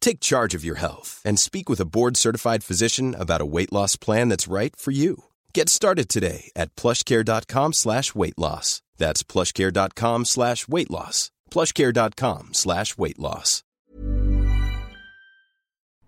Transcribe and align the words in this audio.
Take 0.00 0.20
charge 0.20 0.54
of 0.54 0.64
your 0.64 0.76
health 0.76 1.22
and 1.24 1.38
speak 1.38 1.68
with 1.68 1.80
a 1.80 1.84
board-certified 1.84 2.64
physician 2.64 3.14
about 3.14 3.40
a 3.40 3.46
weight 3.46 3.72
loss 3.72 3.96
plan 3.96 4.28
that's 4.28 4.48
right 4.48 4.74
for 4.76 4.90
you. 4.90 5.24
Get 5.54 5.68
started 5.68 6.08
today 6.08 6.50
at 6.56 6.74
plushcare.com 6.74 7.72
slash 7.72 8.14
weight 8.14 8.38
loss. 8.38 8.82
That's 8.98 9.22
plushcare.com 9.22 10.24
slash 10.24 10.68
weight 10.68 10.90
loss. 10.90 11.30
plushcare.com 11.50 12.50
slash 12.52 12.98
weight 12.98 13.18
loss. 13.18 13.62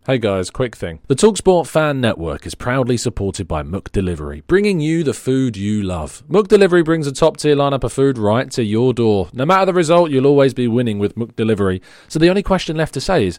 Hey 0.05 0.19
guys, 0.19 0.51
quick 0.51 0.75
thing. 0.75 0.99
The 1.07 1.15
Talksport 1.15 1.69
Fan 1.69 2.01
Network 2.01 2.45
is 2.45 2.57
proudly 2.57 2.97
supported 2.97 3.47
by 3.47 3.63
McDelivery, 3.63 4.45
bringing 4.49 4.81
you 4.81 5.05
the 5.05 5.15
food 5.15 5.57
you 5.57 5.81
love. 5.81 6.25
McDelivery 6.29 6.85
brings 6.85 7.07
a 7.07 7.13
top 7.13 7.37
tier 7.37 7.55
lineup 7.55 7.85
of 7.85 7.93
food 7.93 8.19
right 8.19 8.51
to 8.51 8.65
your 8.65 8.93
door. 8.93 9.29
No 9.33 9.47
matter 9.47 9.67
the 9.67 9.73
result, 9.73 10.11
you'll 10.11 10.27
always 10.27 10.55
be 10.55 10.67
winning 10.67 10.99
with 10.99 11.15
McDelivery. 11.15 11.81
So 12.09 12.19
the 12.19 12.31
only 12.31 12.43
question 12.43 12.77
left 12.77 12.95
to 12.95 13.01
say 13.01 13.27
is, 13.27 13.39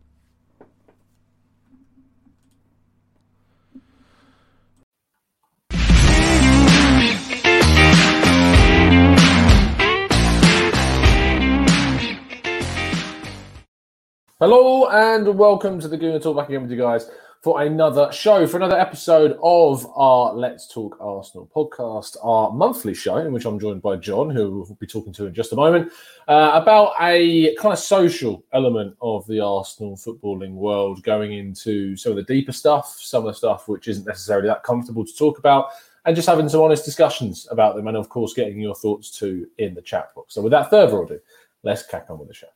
Hello 14.41 14.89
and 14.89 15.37
welcome 15.37 15.79
to 15.79 15.87
the 15.87 15.95
Gooner 15.95 16.19
Talk 16.19 16.35
back 16.35 16.49
again 16.49 16.63
with 16.63 16.71
you 16.71 16.77
guys 16.77 17.11
for 17.41 17.61
another 17.61 18.11
show, 18.11 18.47
for 18.47 18.57
another 18.57 18.75
episode 18.75 19.37
of 19.43 19.85
our 19.95 20.33
Let's 20.33 20.67
Talk 20.67 20.97
Arsenal 20.99 21.47
podcast, 21.55 22.17
our 22.23 22.51
monthly 22.51 22.95
show, 22.95 23.17
in 23.17 23.33
which 23.33 23.45
I'm 23.45 23.59
joined 23.59 23.83
by 23.83 23.97
John, 23.97 24.31
who 24.31 24.65
we'll 24.67 24.77
be 24.79 24.87
talking 24.87 25.13
to 25.13 25.27
in 25.27 25.35
just 25.35 25.53
a 25.53 25.55
moment, 25.55 25.91
uh, 26.27 26.59
about 26.59 26.93
a 26.99 27.53
kind 27.57 27.71
of 27.71 27.77
social 27.77 28.43
element 28.51 28.97
of 28.99 29.27
the 29.27 29.39
Arsenal 29.39 29.95
footballing 29.95 30.53
world, 30.53 31.03
going 31.03 31.33
into 31.33 31.95
some 31.95 32.13
of 32.13 32.15
the 32.15 32.23
deeper 32.23 32.51
stuff, 32.51 32.97
some 32.99 33.27
of 33.27 33.27
the 33.27 33.37
stuff 33.37 33.67
which 33.67 33.87
isn't 33.87 34.07
necessarily 34.07 34.47
that 34.47 34.63
comfortable 34.63 35.05
to 35.05 35.15
talk 35.15 35.37
about, 35.37 35.67
and 36.05 36.15
just 36.15 36.27
having 36.27 36.49
some 36.49 36.61
honest 36.61 36.83
discussions 36.83 37.47
about 37.51 37.75
them, 37.75 37.85
and 37.85 37.95
of 37.95 38.09
course, 38.09 38.33
getting 38.33 38.59
your 38.59 38.73
thoughts 38.73 39.11
too 39.11 39.47
in 39.59 39.75
the 39.75 39.83
chat 39.83 40.15
box. 40.15 40.33
So, 40.33 40.41
without 40.41 40.71
further 40.71 41.03
ado, 41.03 41.19
let's 41.61 41.83
crack 41.83 42.07
on 42.09 42.17
with 42.17 42.29
the 42.29 42.33
show. 42.33 42.47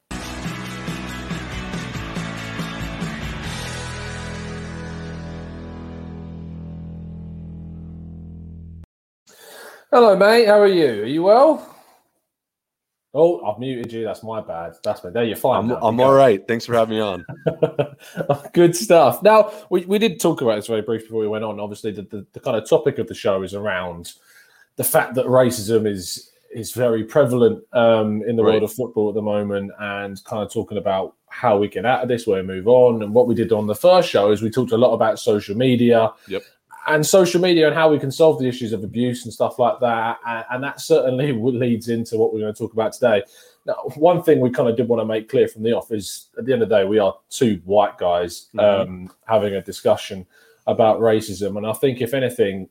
Hello, 9.96 10.14
mate. 10.14 10.46
How 10.46 10.60
are 10.60 10.68
you? 10.68 11.04
Are 11.04 11.06
you 11.06 11.24
well? 11.24 11.74
Oh, 13.14 13.46
I've 13.46 13.60
muted 13.60 13.94
you. 13.94 14.04
That's 14.04 14.24
my 14.24 14.42
bad. 14.42 14.74
That's 14.84 15.02
me. 15.06 15.12
There, 15.12 15.24
you're 15.24 15.38
fine. 15.38 15.60
I'm, 15.60 15.68
now. 15.70 15.80
I'm 15.82 15.98
You 15.98 16.04
all 16.04 16.12
go. 16.12 16.18
right. 16.18 16.46
Thanks 16.46 16.66
for 16.66 16.74
having 16.74 16.98
me 16.98 17.02
on. 17.02 17.26
Good 18.54 18.76
stuff. 18.76 19.24
Now, 19.24 19.54
we, 19.70 19.86
we 19.86 19.98
did 19.98 20.20
talk 20.20 20.42
about 20.42 20.58
this 20.58 20.68
very 20.68 20.82
briefly 20.82 21.08
before 21.08 21.22
we 21.22 21.30
went 21.30 21.46
on. 21.46 21.62
Obviously, 21.62 21.92
the, 21.94 22.02
the, 22.02 22.26
the 22.34 22.42
kind 22.42 22.58
of 22.58 22.68
topic 22.70 22.98
of 22.98 23.08
the 23.08 23.14
show 23.14 23.42
is 23.42 23.54
around 23.54 24.12
the 24.76 24.84
fact 24.84 25.16
that 25.16 25.28
racism 25.28 25.88
is 25.88 26.30
is 26.54 26.74
very 26.74 27.06
prevalent 27.06 27.64
um, 27.72 28.22
in 28.28 28.36
the 28.36 28.44
Right. 28.44 28.52
world 28.52 28.64
of 28.64 28.74
football 28.74 29.08
at 29.08 29.16
the 29.16 29.22
moment, 29.22 29.72
and 29.80 30.22
kind 30.26 30.44
of 30.44 30.52
talking 30.52 30.78
about 30.78 31.16
how 31.30 31.58
we 31.58 31.70
get 31.70 31.86
out 31.86 32.02
of 32.04 32.10
this, 32.10 32.28
where 32.28 32.42
we 32.42 32.48
move 32.48 32.68
on, 32.68 33.02
and 33.02 33.14
what 33.14 33.28
we 33.28 33.36
did 33.36 33.54
on 33.54 33.66
the 33.66 33.76
first 33.76 34.10
show 34.10 34.32
is 34.32 34.42
we 34.42 34.50
talked 34.50 34.74
a 34.74 34.78
lot 34.78 34.94
about 34.94 35.20
social 35.20 35.56
media. 35.56 36.12
Yep. 36.28 36.44
And 36.88 37.06
social 37.06 37.42
media 37.42 37.66
and 37.68 37.76
how 37.76 37.90
we 37.90 37.98
can 37.98 38.12
solve 38.12 38.40
the 38.40 38.48
issues 38.48 38.72
of 38.72 38.84
abuse 38.84 39.26
and 39.26 39.34
stuff 39.34 39.58
like 39.58 39.80
that, 39.80 40.20
and, 40.28 40.46
and 40.52 40.64
that 40.64 40.80
certainly 40.80 41.32
leads 41.34 41.90
into 41.90 42.18
what 42.18 42.34
we're 42.34 42.42
going 42.42 42.54
to 42.54 42.58
talk 42.58 42.74
about 42.74 42.94
today. 42.94 43.24
Now, 43.66 43.74
one 43.96 44.22
thing 44.22 44.40
we 44.40 44.52
kind 44.52 44.70
of 44.70 44.78
did 44.78 44.88
want 44.88 45.02
to 45.02 45.06
make 45.06 45.28
clear 45.28 45.48
from 45.48 45.64
the 45.64 45.74
off 45.74 45.92
is 45.92 46.28
at 46.38 46.46
the 46.46 46.54
end 46.54 46.62
of 46.62 46.70
the 46.70 46.76
day, 46.76 46.86
we 46.86 47.00
are 47.00 47.16
two 47.30 47.60
white 47.66 47.98
guys 47.98 48.48
um, 48.60 49.12
having 49.28 49.56
a 49.56 49.62
discussion 49.62 50.28
about 50.68 51.00
racism. 51.00 51.58
And 51.58 51.66
I 51.66 51.74
think, 51.74 52.02
if 52.02 52.14
anything, 52.14 52.70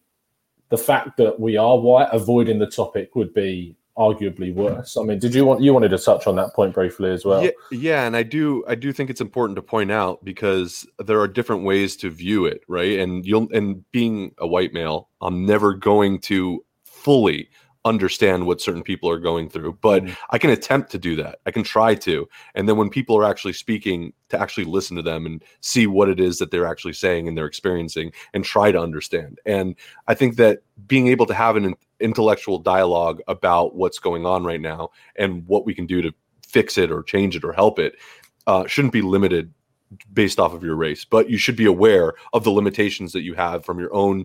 the 0.68 0.78
fact 0.78 1.16
that 1.16 1.38
we 1.38 1.56
are 1.56 1.78
white, 1.78 2.08
avoiding 2.12 2.58
the 2.58 2.66
topic 2.66 3.16
would 3.16 3.34
be 3.34 3.76
arguably 3.96 4.52
worse. 4.52 4.96
I 4.96 5.02
mean, 5.02 5.18
did 5.18 5.34
you 5.34 5.44
want 5.44 5.62
you 5.62 5.72
wanted 5.72 5.90
to 5.90 5.98
touch 5.98 6.26
on 6.26 6.36
that 6.36 6.54
point 6.54 6.74
briefly 6.74 7.10
as 7.10 7.24
well? 7.24 7.44
yeah, 7.44 7.50
yeah, 7.70 8.06
and 8.06 8.16
I 8.16 8.22
do 8.22 8.64
I 8.66 8.74
do 8.74 8.92
think 8.92 9.10
it's 9.10 9.20
important 9.20 9.56
to 9.56 9.62
point 9.62 9.92
out 9.92 10.24
because 10.24 10.86
there 10.98 11.20
are 11.20 11.28
different 11.28 11.64
ways 11.64 11.96
to 11.96 12.10
view 12.10 12.46
it, 12.46 12.62
right? 12.68 12.98
And 12.98 13.24
you'll 13.24 13.48
and 13.52 13.84
being 13.92 14.34
a 14.38 14.46
white 14.46 14.72
male, 14.72 15.08
I'm 15.20 15.46
never 15.46 15.74
going 15.74 16.20
to 16.22 16.64
fully 16.84 17.48
understand 17.86 18.46
what 18.46 18.62
certain 18.62 18.82
people 18.82 19.10
are 19.10 19.18
going 19.18 19.48
through, 19.48 19.78
but 19.82 20.02
Mm. 20.02 20.16
I 20.30 20.38
can 20.38 20.50
attempt 20.50 20.90
to 20.92 20.98
do 20.98 21.16
that. 21.16 21.40
I 21.44 21.50
can 21.50 21.62
try 21.62 21.94
to. 21.96 22.26
And 22.54 22.66
then 22.66 22.78
when 22.78 22.88
people 22.88 23.14
are 23.16 23.24
actually 23.24 23.52
speaking, 23.52 24.14
to 24.30 24.40
actually 24.40 24.64
listen 24.64 24.96
to 24.96 25.02
them 25.02 25.26
and 25.26 25.44
see 25.60 25.86
what 25.86 26.08
it 26.08 26.18
is 26.18 26.38
that 26.38 26.50
they're 26.50 26.66
actually 26.66 26.94
saying 26.94 27.28
and 27.28 27.36
they're 27.36 27.46
experiencing 27.46 28.12
and 28.32 28.42
try 28.42 28.72
to 28.72 28.80
understand. 28.80 29.38
And 29.44 29.76
I 30.08 30.14
think 30.14 30.36
that 30.36 30.62
being 30.86 31.08
able 31.08 31.26
to 31.26 31.34
have 31.34 31.56
an 31.56 31.74
intellectual 32.00 32.58
dialogue 32.58 33.20
about 33.28 33.74
what's 33.74 33.98
going 33.98 34.26
on 34.26 34.44
right 34.44 34.60
now 34.60 34.90
and 35.16 35.46
what 35.46 35.64
we 35.64 35.74
can 35.74 35.86
do 35.86 36.02
to 36.02 36.12
fix 36.46 36.78
it 36.78 36.90
or 36.90 37.02
change 37.02 37.36
it 37.36 37.44
or 37.44 37.52
help 37.52 37.78
it 37.78 37.96
uh, 38.46 38.66
shouldn't 38.66 38.92
be 38.92 39.02
limited 39.02 39.52
based 40.12 40.40
off 40.40 40.52
of 40.52 40.62
your 40.62 40.74
race, 40.74 41.04
but 41.04 41.30
you 41.30 41.38
should 41.38 41.56
be 41.56 41.66
aware 41.66 42.14
of 42.32 42.44
the 42.44 42.50
limitations 42.50 43.12
that 43.12 43.22
you 43.22 43.34
have 43.34 43.64
from 43.64 43.78
your 43.78 43.94
own 43.94 44.24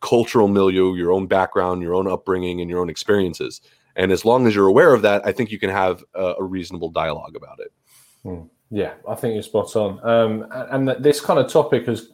cultural 0.00 0.48
milieu, 0.48 0.94
your 0.94 1.12
own 1.12 1.26
background, 1.26 1.82
your 1.82 1.94
own 1.94 2.06
upbringing, 2.06 2.60
and 2.60 2.70
your 2.70 2.80
own 2.80 2.90
experiences. 2.90 3.60
And 3.96 4.12
as 4.12 4.24
long 4.24 4.46
as 4.46 4.54
you're 4.54 4.68
aware 4.68 4.94
of 4.94 5.02
that, 5.02 5.26
I 5.26 5.32
think 5.32 5.50
you 5.50 5.58
can 5.58 5.70
have 5.70 6.04
a, 6.14 6.34
a 6.38 6.44
reasonable 6.44 6.90
dialogue 6.90 7.36
about 7.36 7.58
it. 7.60 7.72
Yeah, 8.70 8.94
I 9.06 9.14
think 9.14 9.34
you're 9.34 9.42
spot 9.42 9.76
on. 9.76 10.00
Um, 10.02 10.46
and 10.50 10.88
and 10.88 11.04
this 11.04 11.20
kind 11.20 11.38
of 11.38 11.50
topic 11.50 11.86
has 11.86 12.10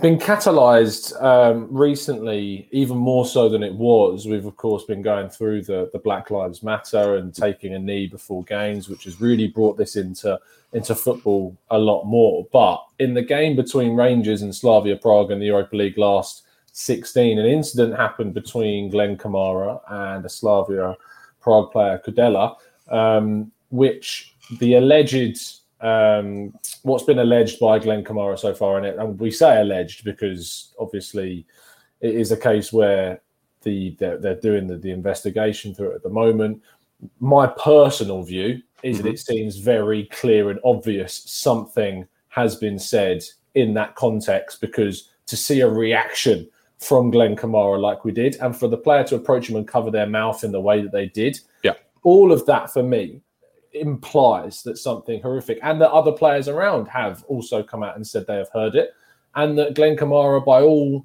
been 0.00 0.18
catalyzed 0.18 1.20
um, 1.22 1.68
recently, 1.70 2.68
even 2.70 2.96
more 2.96 3.26
so 3.26 3.48
than 3.48 3.62
it 3.62 3.74
was. 3.74 4.26
We've 4.26 4.46
of 4.46 4.56
course 4.56 4.84
been 4.84 5.02
going 5.02 5.28
through 5.28 5.62
the 5.62 5.90
the 5.92 5.98
Black 5.98 6.30
Lives 6.30 6.62
Matter 6.62 7.16
and 7.16 7.34
taking 7.34 7.74
a 7.74 7.78
knee 7.78 8.06
before 8.06 8.42
games, 8.44 8.88
which 8.88 9.04
has 9.04 9.20
really 9.20 9.48
brought 9.48 9.76
this 9.76 9.96
into 9.96 10.38
into 10.72 10.94
football 10.94 11.56
a 11.70 11.78
lot 11.78 12.04
more. 12.04 12.46
But 12.52 12.84
in 12.98 13.14
the 13.14 13.22
game 13.22 13.56
between 13.56 13.96
Rangers 13.96 14.42
and 14.42 14.54
Slavia 14.54 14.96
Prague 14.96 15.30
in 15.30 15.38
the 15.40 15.46
Europa 15.46 15.76
League 15.76 15.98
last 15.98 16.44
16, 16.72 17.38
an 17.38 17.46
incident 17.46 17.96
happened 17.96 18.34
between 18.34 18.90
Glenn 18.90 19.16
Kamara 19.16 19.80
and 19.90 20.24
a 20.24 20.28
Slavia 20.28 20.96
Prague 21.40 21.72
player, 21.72 22.00
Kudela, 22.04 22.56
um, 22.88 23.50
which 23.70 24.34
the 24.58 24.74
alleged 24.74 25.59
um, 25.80 26.52
what's 26.82 27.04
been 27.04 27.18
alleged 27.18 27.58
by 27.60 27.78
Glenn 27.78 28.04
Kamara 28.04 28.38
so 28.38 28.54
far 28.54 28.78
in 28.78 28.84
it, 28.84 28.98
and 28.98 29.18
we 29.18 29.30
say 29.30 29.60
alleged 29.60 30.04
because 30.04 30.74
obviously 30.78 31.46
it 32.00 32.14
is 32.14 32.32
a 32.32 32.36
case 32.36 32.72
where 32.72 33.20
the 33.62 33.96
they're, 33.98 34.18
they're 34.18 34.40
doing 34.40 34.66
the, 34.66 34.76
the 34.76 34.90
investigation 34.90 35.74
through 35.74 35.92
it 35.92 35.96
at 35.96 36.02
the 36.02 36.08
moment. 36.10 36.62
My 37.18 37.46
personal 37.46 38.22
view 38.22 38.62
is 38.82 38.98
that 38.98 39.08
it 39.08 39.18
seems 39.18 39.56
very 39.56 40.04
clear 40.06 40.50
and 40.50 40.60
obvious 40.64 41.22
something 41.26 42.06
has 42.28 42.56
been 42.56 42.78
said 42.78 43.22
in 43.54 43.74
that 43.74 43.94
context 43.94 44.60
because 44.60 45.10
to 45.26 45.36
see 45.36 45.60
a 45.60 45.68
reaction 45.68 46.48
from 46.78 47.10
Glenn 47.10 47.36
Kamara 47.36 47.78
like 47.78 48.04
we 48.04 48.12
did, 48.12 48.36
and 48.36 48.56
for 48.56 48.68
the 48.68 48.76
player 48.76 49.04
to 49.04 49.16
approach 49.16 49.48
him 49.48 49.56
and 49.56 49.68
cover 49.68 49.90
their 49.90 50.06
mouth 50.06 50.44
in 50.44 50.52
the 50.52 50.60
way 50.60 50.80
that 50.80 50.92
they 50.92 51.06
did, 51.06 51.38
Yeah. 51.62 51.74
all 52.02 52.32
of 52.32 52.46
that 52.46 52.72
for 52.72 52.82
me 52.82 53.20
implies 53.72 54.62
that 54.62 54.78
something 54.78 55.20
horrific 55.22 55.58
and 55.62 55.80
that 55.80 55.90
other 55.90 56.12
players 56.12 56.48
around 56.48 56.86
have 56.86 57.24
also 57.28 57.62
come 57.62 57.82
out 57.82 57.96
and 57.96 58.06
said 58.06 58.26
they 58.26 58.36
have 58.36 58.50
heard 58.50 58.74
it 58.74 58.90
and 59.36 59.56
that 59.58 59.74
Glenn 59.74 59.96
Kamara 59.96 60.44
by 60.44 60.60
all 60.60 61.04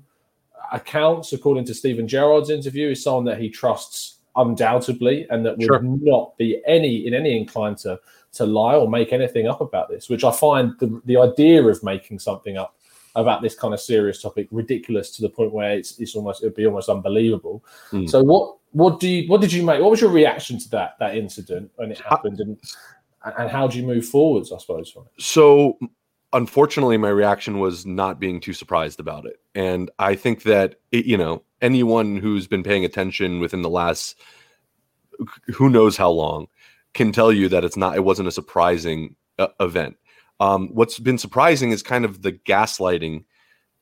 accounts 0.71 1.33
according 1.33 1.65
to 1.65 1.73
Steven 1.73 2.07
Gerrard's 2.07 2.50
interview 2.50 2.89
is 2.89 3.03
someone 3.03 3.25
that 3.25 3.39
he 3.39 3.50
trusts 3.50 4.19
undoubtedly 4.35 5.27
and 5.29 5.45
that 5.45 5.57
would 5.57 5.65
Sure. 5.65 5.81
not 5.81 6.38
be 6.38 6.62
any 6.67 7.07
in 7.07 7.13
any 7.13 7.38
inclined 7.38 7.77
to 7.79 8.00
to 8.33 8.45
lie 8.45 8.75
or 8.75 8.89
make 8.89 9.13
anything 9.13 9.47
up 9.47 9.61
about 9.61 9.89
this, 9.89 10.09
which 10.09 10.25
I 10.25 10.31
find 10.31 10.73
the, 10.79 11.01
the 11.06 11.18
idea 11.18 11.63
of 11.63 11.81
making 11.83 12.19
something 12.19 12.57
up 12.57 12.75
about 13.15 13.41
this 13.41 13.56
kind 13.56 13.73
of 13.73 13.79
serious 13.79 14.21
topic 14.21 14.50
ridiculous 14.51 15.09
to 15.11 15.21
the 15.21 15.29
point 15.29 15.53
where 15.53 15.71
it's, 15.71 15.97
it's 16.00 16.15
almost 16.15 16.44
it'd 16.44 16.53
be 16.53 16.65
almost 16.65 16.89
unbelievable. 16.89 17.63
Mm. 17.91 18.09
So 18.09 18.21
what 18.21 18.57
what 18.75 19.00
do 19.00 19.07
you 19.07 19.30
what 19.30 19.39
did 19.39 19.54
you 19.54 19.63
make? 19.63 19.81
What 19.81 19.89
was 19.89 20.01
your 20.01 20.10
reaction 20.10 20.60
to 20.60 20.69
that 20.72 21.00
that 21.00 21.16
incident 21.16 21.72
when 21.77 21.92
it 21.92 22.00
happened, 22.00 22.42
and 22.42 22.60
and 23.24 23.50
how 23.50 23.68
do 23.68 23.80
you 23.80 23.88
move 23.88 24.06
forwards? 24.06 24.51
I 24.51 24.57
suppose 24.57 24.89
from 24.89 25.04
it. 25.04 25.22
So, 25.24 25.80
unfortunately, 26.33 26.98
my 26.98 27.07
reaction 27.07 27.60
was 27.60 27.86
not 27.86 28.19
being 28.19 28.42
too 28.42 28.51
surprised 28.51 29.00
about 29.00 29.25
it, 29.25 29.39
and 29.56 29.89
I 29.98 30.16
think 30.16 30.44
that 30.44 30.75
it, 30.92 31.06
you 31.06 31.16
know 31.16 31.42
anyone 31.62 32.18
who's 32.18 32.48
been 32.48 32.63
paying 32.63 32.83
attention 32.83 33.39
within 33.39 33.62
the 33.62 33.69
last 33.69 34.19
who 35.54 35.69
knows 35.69 35.95
how 35.95 36.10
long 36.10 36.48
can 36.94 37.13
tell 37.13 37.31
you 37.31 37.48
that 37.48 37.63
it's 37.63 37.78
not 37.78 37.95
it 37.95 38.04
wasn't 38.04 38.28
a 38.28 38.31
surprising 38.31 39.16
uh, 39.39 39.48
event. 39.62 39.95
Um, 40.42 40.68
what's 40.74 41.00
been 41.00 41.18
surprising 41.18 41.71
is 41.71 41.81
kind 41.81 42.04
of 42.04 42.24
the 42.24 42.33
gaslighting 42.33 43.24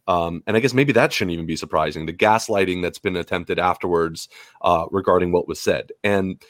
um, 0.08 0.44
and 0.48 0.58
I 0.58 0.60
guess 0.60 0.74
maybe 0.74 0.94
that 0.94 1.14
shouldn't 1.14 1.34
even 1.34 1.46
be 1.46 1.56
surprising. 1.56 2.06
The 2.06 2.14
gaslighting 2.14 2.82
that's 2.82 3.00
been 3.00 3.16
attempted 3.16 3.60
afterwards 3.60 4.28
uh, 4.62 4.86
regarding 4.92 5.32
what 5.32 5.48
was 5.48 5.60
said, 5.60 5.92
and 6.04 6.42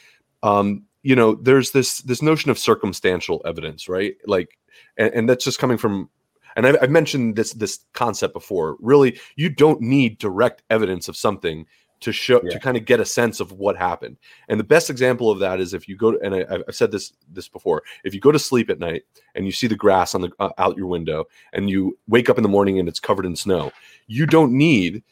um, 0.42 0.84
you 1.02 1.14
know, 1.14 1.34
there's 1.34 1.70
this 1.70 1.98
this 1.98 2.22
notion 2.22 2.50
of 2.50 2.58
circumstantial 2.58 3.42
evidence, 3.44 3.88
right? 3.88 4.14
Like, 4.26 4.58
and, 4.96 5.12
and 5.14 5.28
that's 5.28 5.44
just 5.44 5.58
coming 5.58 5.78
from. 5.78 6.10
And 6.56 6.66
I've, 6.66 6.76
I've 6.82 6.90
mentioned 6.90 7.36
this 7.36 7.52
this 7.52 7.80
concept 7.92 8.32
before. 8.32 8.76
Really, 8.80 9.20
you 9.36 9.50
don't 9.50 9.80
need 9.80 10.18
direct 10.18 10.62
evidence 10.70 11.08
of 11.08 11.16
something 11.16 11.66
to 12.04 12.12
show 12.12 12.38
Yeah. 12.44 12.50
to 12.50 12.58
kind 12.60 12.76
of 12.76 12.84
get 12.84 13.00
a 13.00 13.04
sense 13.04 13.40
of 13.40 13.52
what 13.52 13.76
happened. 13.78 14.18
And 14.48 14.60
the 14.60 14.64
best 14.64 14.90
example 14.90 15.30
of 15.30 15.38
that 15.38 15.58
is 15.58 15.72
if 15.72 15.88
you 15.88 15.96
go 15.96 16.12
to, 16.12 16.20
and 16.20 16.34
I, 16.34 16.44
I've 16.68 16.74
said 16.74 16.92
this 16.92 17.14
this 17.32 17.48
before. 17.48 17.82
If 18.04 18.12
you 18.14 18.20
go 18.20 18.30
to 18.30 18.38
sleep 18.38 18.68
at 18.68 18.78
night 18.78 19.04
and 19.34 19.46
you 19.46 19.52
see 19.52 19.66
the 19.66 19.74
grass 19.74 20.14
on 20.14 20.20
the 20.20 20.30
uh, 20.38 20.50
out 20.58 20.76
your 20.76 20.86
window, 20.86 21.24
and 21.54 21.70
you 21.70 21.98
wake 22.06 22.28
up 22.28 22.36
in 22.36 22.42
the 22.42 22.48
morning 22.48 22.78
and 22.78 22.88
it's 22.88 23.00
covered 23.00 23.24
in 23.24 23.34
snow, 23.36 23.72
you 24.06 24.26
don't 24.26 24.52
need 24.52 25.02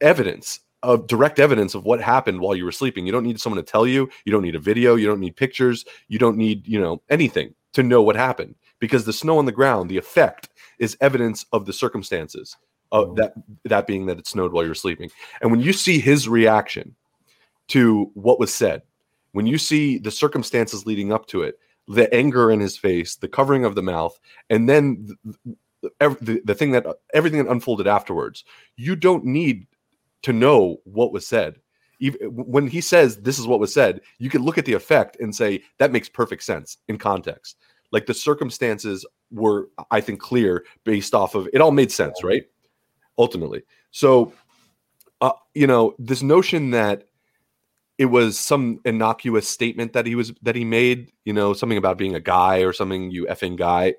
evidence 0.00 0.60
of 0.82 1.06
direct 1.06 1.38
evidence 1.38 1.74
of 1.74 1.84
what 1.84 2.00
happened 2.00 2.40
while 2.40 2.54
you 2.54 2.64
were 2.64 2.72
sleeping. 2.72 3.04
You 3.06 3.12
don't 3.12 3.24
need 3.24 3.40
someone 3.40 3.62
to 3.62 3.70
tell 3.70 3.86
you. 3.86 4.08
You 4.24 4.32
don't 4.32 4.42
need 4.42 4.54
a 4.54 4.58
video. 4.60 4.94
You 4.96 5.06
don't 5.06 5.20
need 5.20 5.36
pictures. 5.36 5.84
You 6.08 6.18
don't 6.18 6.38
need 6.38 6.66
you 6.66 6.80
know 6.80 7.02
anything 7.10 7.54
to 7.74 7.82
know 7.82 8.00
what 8.00 8.16
happened 8.16 8.54
because 8.80 9.04
the 9.04 9.12
snow 9.12 9.36
on 9.38 9.44
the 9.44 9.52
ground, 9.52 9.90
the 9.90 9.98
effect 9.98 10.48
is 10.78 10.96
evidence 11.02 11.44
of 11.52 11.66
the 11.66 11.72
circumstances 11.72 12.56
of 12.92 13.08
mm-hmm. 13.08 13.16
that 13.16 13.34
that 13.64 13.86
being 13.86 14.06
that 14.06 14.18
it 14.18 14.26
snowed 14.26 14.52
while 14.52 14.64
you're 14.64 14.74
sleeping. 14.74 15.10
And 15.40 15.50
when 15.50 15.60
you 15.60 15.72
see 15.72 15.98
his 15.98 16.28
reaction 16.28 16.94
to 17.68 18.10
what 18.14 18.38
was 18.38 18.52
said, 18.52 18.82
when 19.32 19.46
you 19.46 19.58
see 19.58 19.98
the 19.98 20.10
circumstances 20.10 20.86
leading 20.86 21.12
up 21.12 21.26
to 21.26 21.42
it, 21.42 21.58
the 21.88 22.12
anger 22.14 22.50
in 22.50 22.60
his 22.60 22.76
face, 22.76 23.16
the 23.16 23.28
covering 23.28 23.64
of 23.64 23.74
the 23.74 23.82
mouth, 23.82 24.18
and 24.48 24.68
then 24.68 25.08
the, 25.82 26.16
the, 26.20 26.40
the 26.44 26.54
thing 26.54 26.70
that 26.72 26.86
everything 27.12 27.42
that 27.44 27.50
unfolded 27.50 27.86
afterwards, 27.86 28.44
you 28.76 28.96
don't 28.96 29.24
need 29.24 29.66
to 30.22 30.32
know 30.32 30.78
what 30.84 31.12
was 31.12 31.26
said. 31.26 31.56
Even 32.00 32.18
when 32.32 32.66
he 32.66 32.80
says 32.80 33.18
this 33.18 33.38
is 33.38 33.46
what 33.46 33.60
was 33.60 33.72
said, 33.72 34.00
you 34.18 34.30
can 34.30 34.42
look 34.42 34.58
at 34.58 34.64
the 34.64 34.72
effect 34.72 35.16
and 35.20 35.34
say 35.34 35.62
that 35.78 35.92
makes 35.92 36.08
perfect 36.08 36.42
sense 36.42 36.78
in 36.88 36.98
context. 36.98 37.56
Like 37.92 38.06
the 38.06 38.14
circumstances 38.14 39.06
were, 39.30 39.68
I 39.90 40.00
think, 40.00 40.20
clear 40.20 40.64
based 40.84 41.14
off 41.14 41.34
of 41.34 41.48
it. 41.52 41.60
All 41.60 41.70
made 41.70 41.92
sense, 41.92 42.24
right? 42.24 42.44
Ultimately, 43.16 43.62
so 43.90 44.32
uh, 45.20 45.32
you 45.54 45.66
know 45.66 45.94
this 45.98 46.22
notion 46.22 46.70
that 46.72 47.04
it 47.96 48.06
was 48.06 48.38
some 48.38 48.80
innocuous 48.84 49.48
statement 49.48 49.92
that 49.92 50.04
he 50.06 50.14
was 50.16 50.32
that 50.42 50.56
he 50.56 50.64
made 50.64 51.12
you 51.24 51.32
know 51.32 51.52
something 51.52 51.78
about 51.78 51.96
being 51.98 52.14
a 52.14 52.20
guy 52.20 52.58
or 52.58 52.72
something 52.72 53.10
you 53.10 53.24
effing 53.26 53.56
guy 53.56 53.94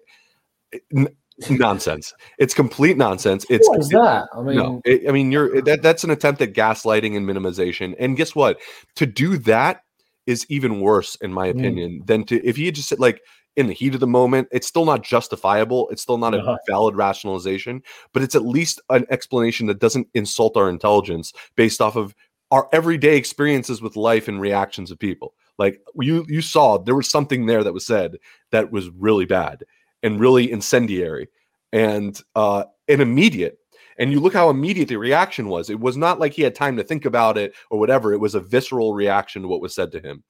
N- 0.96 1.08
nonsense. 1.50 2.14
It's 2.38 2.54
complete 2.54 2.98
nonsense. 2.98 3.46
It's 3.50 3.68
What 3.68 3.80
is 3.80 3.90
that? 3.90 4.28
I 4.36 4.42
mean, 4.42 4.56
no 4.56 4.82
it, 4.86 5.08
i 5.08 5.12
mean 5.12 5.32
you're 5.32 5.62
that 5.62 5.82
that's 5.82 6.04
an 6.04 6.10
attempt 6.10 6.42
at 6.42 6.54
gaslighting 6.54 7.16
and 7.16 7.28
minimization. 7.28 7.96
And 8.00 8.18
guess 8.18 8.36
what? 8.36 8.60
To 8.96 9.06
do 9.06 9.38
that 9.40 9.82
is 10.26 10.46
even 10.50 10.82
worse 10.82 11.16
in 11.16 11.32
my 11.32 11.48
Mm. 11.48 11.52
opinion 11.52 12.02
than 12.06 12.24
to 12.26 12.46
if 12.46 12.58
he 12.58 12.66
had 12.66 12.76
just 12.76 12.90
said 12.90 13.00
like 13.00 13.22
in 13.56 13.68
the 13.68 13.74
heat 13.74 13.94
of 13.94 14.00
the 14.00 14.07
moment 14.07 14.48
it's 14.52 14.68
still 14.68 14.86
not 14.86 15.04
justifiable 15.04 15.88
it's 15.90 16.02
still 16.02 16.18
not 16.18 16.34
a 16.34 16.38
Uh-huh. 16.40 16.57
valid 16.68 16.96
rationalization 16.96 17.81
but 18.13 18.22
it's 18.24 18.36
at 18.36 18.46
least 18.46 18.81
an 18.90 19.06
explanation 19.10 19.68
that 19.68 19.80
doesn't 19.80 20.07
insult 20.13 20.57
our 20.57 20.69
intelligence 20.69 21.34
based 21.56 21.81
off 21.81 21.96
of 21.96 22.13
our 22.52 22.69
everyday 22.72 23.18
experiences 23.18 23.81
with 23.81 23.96
life 23.96 24.28
and 24.28 24.40
reactions 24.40 24.92
of 24.92 25.00
people. 25.00 25.34
Like 25.57 25.81
you 26.00 26.25
you 26.30 26.42
saw 26.42 26.78
there 26.78 26.96
was 26.96 27.10
something 27.10 27.48
there 27.48 27.63
that 27.63 27.74
was 27.74 27.86
said 27.86 28.18
that 28.52 28.72
was 28.72 28.90
really 28.90 29.25
bad 29.25 29.63
and 30.04 30.19
really 30.19 30.51
incendiary 30.51 31.28
and 31.74 32.22
uh 32.36 32.66
and 32.88 33.01
immediate. 33.01 33.58
And 33.98 34.12
you 34.12 34.19
look 34.19 34.34
how 34.34 34.50
immediate 34.50 34.90
the 34.90 34.98
reaction 34.98 35.48
was. 35.48 35.69
It 35.69 35.80
was 35.80 35.98
not 35.98 36.19
like 36.19 36.34
he 36.34 36.44
had 36.44 36.54
time 36.54 36.78
to 36.78 36.84
think 36.84 37.04
about 37.06 37.38
it 37.38 37.56
or 37.72 37.80
whatever. 37.80 38.13
It 38.13 38.19
was 38.19 38.36
a 38.36 38.40
visceral 38.42 38.94
reaction 38.94 39.42
to 39.42 39.48
what 39.48 39.62
was 39.62 39.74
said 39.74 39.92
to 39.94 40.00
him. 40.00 40.24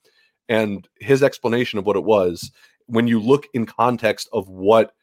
And 0.47 0.87
his 0.99 1.21
explanation 1.21 1.79
of 1.79 1.85
what 1.85 1.97
it 1.97 2.03
was, 2.03 2.49
when 2.87 3.07
you 3.07 3.19
look 3.19 3.47
in 3.53 3.65
context 3.65 4.29
of 4.33 4.49
what 4.49 4.93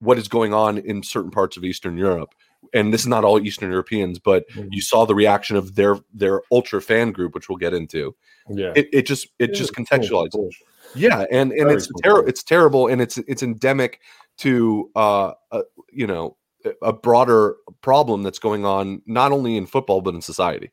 what 0.00 0.18
is 0.18 0.26
going 0.26 0.52
on 0.52 0.78
in 0.78 1.02
certain 1.02 1.30
parts 1.30 1.56
of 1.56 1.64
Eastern 1.64 1.96
Europe, 1.96 2.34
and 2.74 2.92
this 2.92 3.02
is 3.02 3.06
not 3.06 3.24
all 3.24 3.40
Eastern 3.40 3.70
Europeans, 3.70 4.18
but 4.18 4.44
Mhm. 4.56 4.68
you 4.72 4.80
saw 4.82 5.04
the 5.04 5.14
reaction 5.14 5.56
of 5.56 5.74
their 5.74 5.98
their 6.12 6.42
ultra 6.50 6.80
fan 6.82 7.12
group, 7.12 7.34
which 7.34 7.48
we'll 7.48 7.58
get 7.58 7.74
into. 7.74 8.14
yeah, 8.50 8.72
It, 8.74 8.88
it 8.92 9.06
just 9.06 9.28
it 9.38 9.54
just 9.54 9.76
Yeah, 9.76 9.84
contextualized. 9.84 10.34
of. 10.34 10.54
Yeah, 10.94 11.24
and 11.30 11.52
and 11.52 11.62
Very 11.62 11.74
it's 11.74 11.86
cool. 11.86 12.00
terrible. 12.02 12.28
It's 12.28 12.42
terrible, 12.42 12.86
and 12.88 13.00
it's 13.00 13.18
it's 13.18 13.42
endemic 13.42 14.00
to 14.38 14.90
uh, 14.94 15.32
uh 15.50 15.62
you 15.92 16.06
know 16.06 16.36
a 16.80 16.92
broader 16.92 17.56
problem 17.80 18.22
that's 18.22 18.38
going 18.38 18.64
on 18.64 19.02
not 19.06 19.32
only 19.32 19.56
in 19.56 19.66
football 19.66 20.00
but 20.00 20.14
in 20.14 20.20
society. 20.20 20.70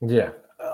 Yeah, 0.00 0.30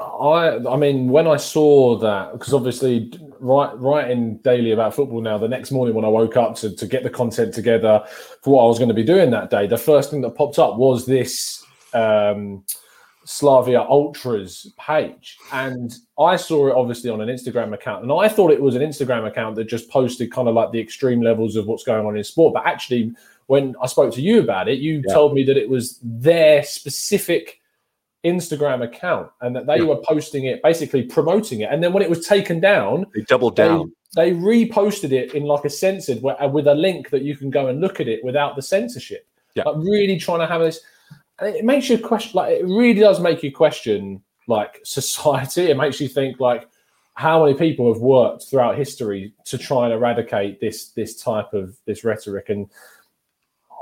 I 0.09 0.73
I 0.73 0.77
mean 0.77 1.09
when 1.09 1.27
I 1.27 1.37
saw 1.37 1.97
that 1.99 2.33
because 2.33 2.53
obviously 2.55 3.13
write, 3.41 3.79
writing 3.79 4.39
daily 4.39 4.73
about 4.73 4.95
football 4.95 5.21
now. 5.21 5.39
The 5.39 5.49
next 5.49 5.71
morning 5.71 5.95
when 5.95 6.05
I 6.05 6.09
woke 6.09 6.37
up 6.37 6.55
to 6.57 6.75
to 6.75 6.87
get 6.87 7.03
the 7.03 7.11
content 7.11 7.55
together 7.55 8.05
for 8.43 8.55
what 8.55 8.65
I 8.65 8.67
was 8.67 8.79
going 8.79 8.89
to 8.89 8.95
be 8.95 9.05
doing 9.05 9.31
that 9.31 9.51
day, 9.51 9.67
the 9.67 9.79
first 9.79 10.11
thing 10.11 10.21
that 10.23 10.31
popped 10.31 10.59
up 10.59 10.77
was 10.77 11.07
this 11.07 11.65
um, 11.95 12.65
Slavia 13.25 13.81
Ultras 13.83 14.73
page, 14.79 15.39
and 15.53 15.95
I 16.19 16.37
saw 16.37 16.69
it 16.69 16.75
obviously 16.75 17.11
on 17.11 17.21
an 17.21 17.29
Instagram 17.29 17.75
account, 17.75 18.03
and 18.03 18.13
I 18.13 18.29
thought 18.29 18.51
it 18.51 18.61
was 18.63 18.75
an 18.75 18.83
Instagram 18.83 19.27
account 19.27 19.57
that 19.57 19.69
just 19.69 19.91
posted 19.91 20.33
kind 20.33 20.49
of 20.49 20.55
like 20.55 20.73
the 20.73 20.81
extreme 20.81 21.21
levels 21.21 21.55
of 21.57 21.67
what's 21.67 21.85
going 21.85 22.07
on 22.07 22.17
in 22.17 22.25
sport, 22.25 22.55
but 22.55 22.67
actually. 22.67 23.13
When 23.49 23.75
I 23.81 23.87
spoke 23.87 24.13
to 24.13 24.21
you 24.21 24.41
about 24.41 24.69
it, 24.69 24.79
you 24.79 25.03
Yeah. 25.07 25.15
told 25.15 25.33
me 25.33 25.43
that 25.45 25.57
it 25.57 25.71
was 25.71 25.99
their 26.03 26.63
specific 26.63 27.58
Instagram 28.29 28.83
account 28.85 29.31
and 29.41 29.55
that 29.57 29.67
they 29.67 29.79
Yeah. 29.79 29.85
were 29.85 29.97
posting 29.97 30.45
it, 30.45 30.63
basically 30.63 31.03
promoting 31.03 31.61
it. 31.61 31.71
And 31.73 31.83
then 31.83 31.93
when 31.93 32.03
it 32.03 32.11
was 32.11 32.27
taken 32.27 32.61
down, 32.61 33.07
They 33.15 33.23
doubled 33.23 33.57
down. 33.57 33.93
they 34.17 34.33
reposted 34.33 35.13
it 35.13 35.35
in 35.35 35.45
like 35.45 35.65
a 35.65 35.71
censored 35.71 36.23
where, 36.23 36.41
uh, 36.43 36.49
with 36.49 36.67
a 36.67 36.75
link 36.75 37.11
that 37.11 37.23
you 37.23 37.37
can 37.37 37.51
go 37.51 37.67
and 37.69 37.81
look 37.81 38.01
at 38.01 38.09
it 38.09 38.23
without 38.25 38.57
the 38.57 38.63
censorship. 38.63 39.27
Yeah. 39.55 39.65
Like 39.65 39.77
really 39.79 40.19
trying 40.19 40.41
to 40.41 40.47
have 40.47 40.61
this. 40.61 40.81
And 41.41 41.55
it 41.55 41.65
makes 41.65 41.89
you 41.89 41.99
question, 41.99 42.33
like, 42.35 42.53
it 42.61 42.65
really 42.65 42.99
does 43.01 43.21
make 43.21 43.43
you 43.45 43.53
question, 43.53 44.23
like, 44.49 44.81
society. 44.85 45.71
It 45.71 45.77
makes 45.77 46.01
you 46.01 46.09
think, 46.09 46.41
like, 46.41 46.69
how 47.15 47.45
many 47.45 47.57
people 47.57 47.93
have 47.93 48.01
worked 48.03 48.45
throughout 48.45 48.77
history 48.79 49.33
to 49.45 49.59
try 49.59 49.85
and 49.85 49.93
eradicate 49.93 50.61
this 50.61 50.91
this 50.91 51.21
type 51.21 51.53
of 51.53 51.77
this 51.85 52.05
rhetoric 52.05 52.49
and 52.49 52.69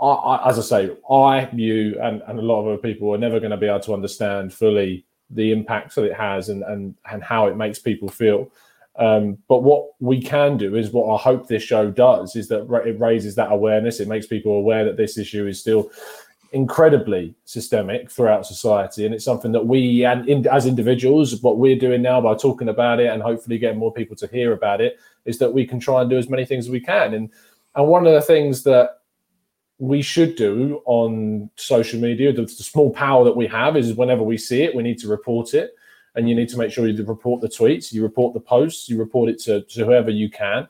I, 0.00 0.06
I, 0.06 0.48
as 0.50 0.58
I 0.58 0.62
say, 0.62 0.96
I, 1.10 1.48
you, 1.52 1.98
and, 2.00 2.22
and 2.26 2.38
a 2.38 2.42
lot 2.42 2.60
of 2.60 2.66
other 2.68 2.78
people 2.78 3.14
are 3.14 3.18
never 3.18 3.40
going 3.40 3.50
to 3.50 3.56
be 3.56 3.66
able 3.66 3.80
to 3.80 3.94
understand 3.94 4.52
fully 4.52 5.06
the 5.30 5.52
impact 5.52 5.94
that 5.94 6.04
it 6.04 6.14
has 6.14 6.48
and 6.48 6.62
and 6.62 6.94
and 7.10 7.22
how 7.22 7.46
it 7.46 7.56
makes 7.56 7.78
people 7.78 8.08
feel. 8.08 8.50
Um, 8.98 9.38
but 9.48 9.62
what 9.62 9.90
we 10.00 10.22
can 10.22 10.56
do 10.56 10.74
is 10.74 10.90
what 10.90 11.12
I 11.12 11.18
hope 11.18 11.46
this 11.46 11.62
show 11.62 11.90
does 11.90 12.34
is 12.34 12.48
that 12.48 12.66
it 12.86 12.98
raises 12.98 13.34
that 13.34 13.52
awareness. 13.52 14.00
It 14.00 14.08
makes 14.08 14.26
people 14.26 14.52
aware 14.52 14.84
that 14.84 14.96
this 14.96 15.18
issue 15.18 15.46
is 15.46 15.60
still 15.60 15.90
incredibly 16.52 17.34
systemic 17.44 18.10
throughout 18.10 18.46
society, 18.46 19.04
and 19.04 19.14
it's 19.14 19.24
something 19.24 19.52
that 19.52 19.66
we 19.66 20.04
and 20.04 20.28
in, 20.28 20.46
as 20.46 20.66
individuals, 20.66 21.42
what 21.42 21.58
we're 21.58 21.78
doing 21.78 22.02
now 22.02 22.20
by 22.20 22.34
talking 22.34 22.68
about 22.68 23.00
it 23.00 23.08
and 23.08 23.22
hopefully 23.22 23.58
getting 23.58 23.78
more 23.78 23.92
people 23.92 24.16
to 24.16 24.26
hear 24.28 24.52
about 24.52 24.80
it 24.80 24.98
is 25.24 25.38
that 25.38 25.52
we 25.52 25.66
can 25.66 25.80
try 25.80 26.00
and 26.00 26.08
do 26.08 26.18
as 26.18 26.30
many 26.30 26.44
things 26.44 26.66
as 26.66 26.70
we 26.70 26.80
can. 26.80 27.14
And 27.14 27.30
and 27.74 27.88
one 27.88 28.06
of 28.06 28.14
the 28.14 28.22
things 28.22 28.62
that 28.62 29.00
we 29.78 30.00
should 30.02 30.36
do 30.36 30.80
on 30.86 31.50
social 31.56 32.00
media, 32.00 32.32
the, 32.32 32.42
the 32.42 32.48
small 32.48 32.90
power 32.90 33.24
that 33.24 33.36
we 33.36 33.46
have 33.46 33.76
is 33.76 33.94
whenever 33.94 34.22
we 34.22 34.38
see 34.38 34.62
it, 34.62 34.74
we 34.74 34.82
need 34.82 34.98
to 34.98 35.08
report 35.08 35.54
it. 35.54 35.74
And 36.14 36.28
you 36.28 36.34
need 36.34 36.48
to 36.48 36.56
make 36.56 36.72
sure 36.72 36.88
you 36.88 37.04
report 37.04 37.42
the 37.42 37.48
tweets, 37.48 37.92
you 37.92 38.02
report 38.02 38.32
the 38.32 38.40
posts, 38.40 38.88
you 38.88 38.98
report 38.98 39.28
it 39.28 39.38
to, 39.40 39.62
to 39.62 39.84
whoever 39.84 40.10
you 40.10 40.30
can. 40.30 40.66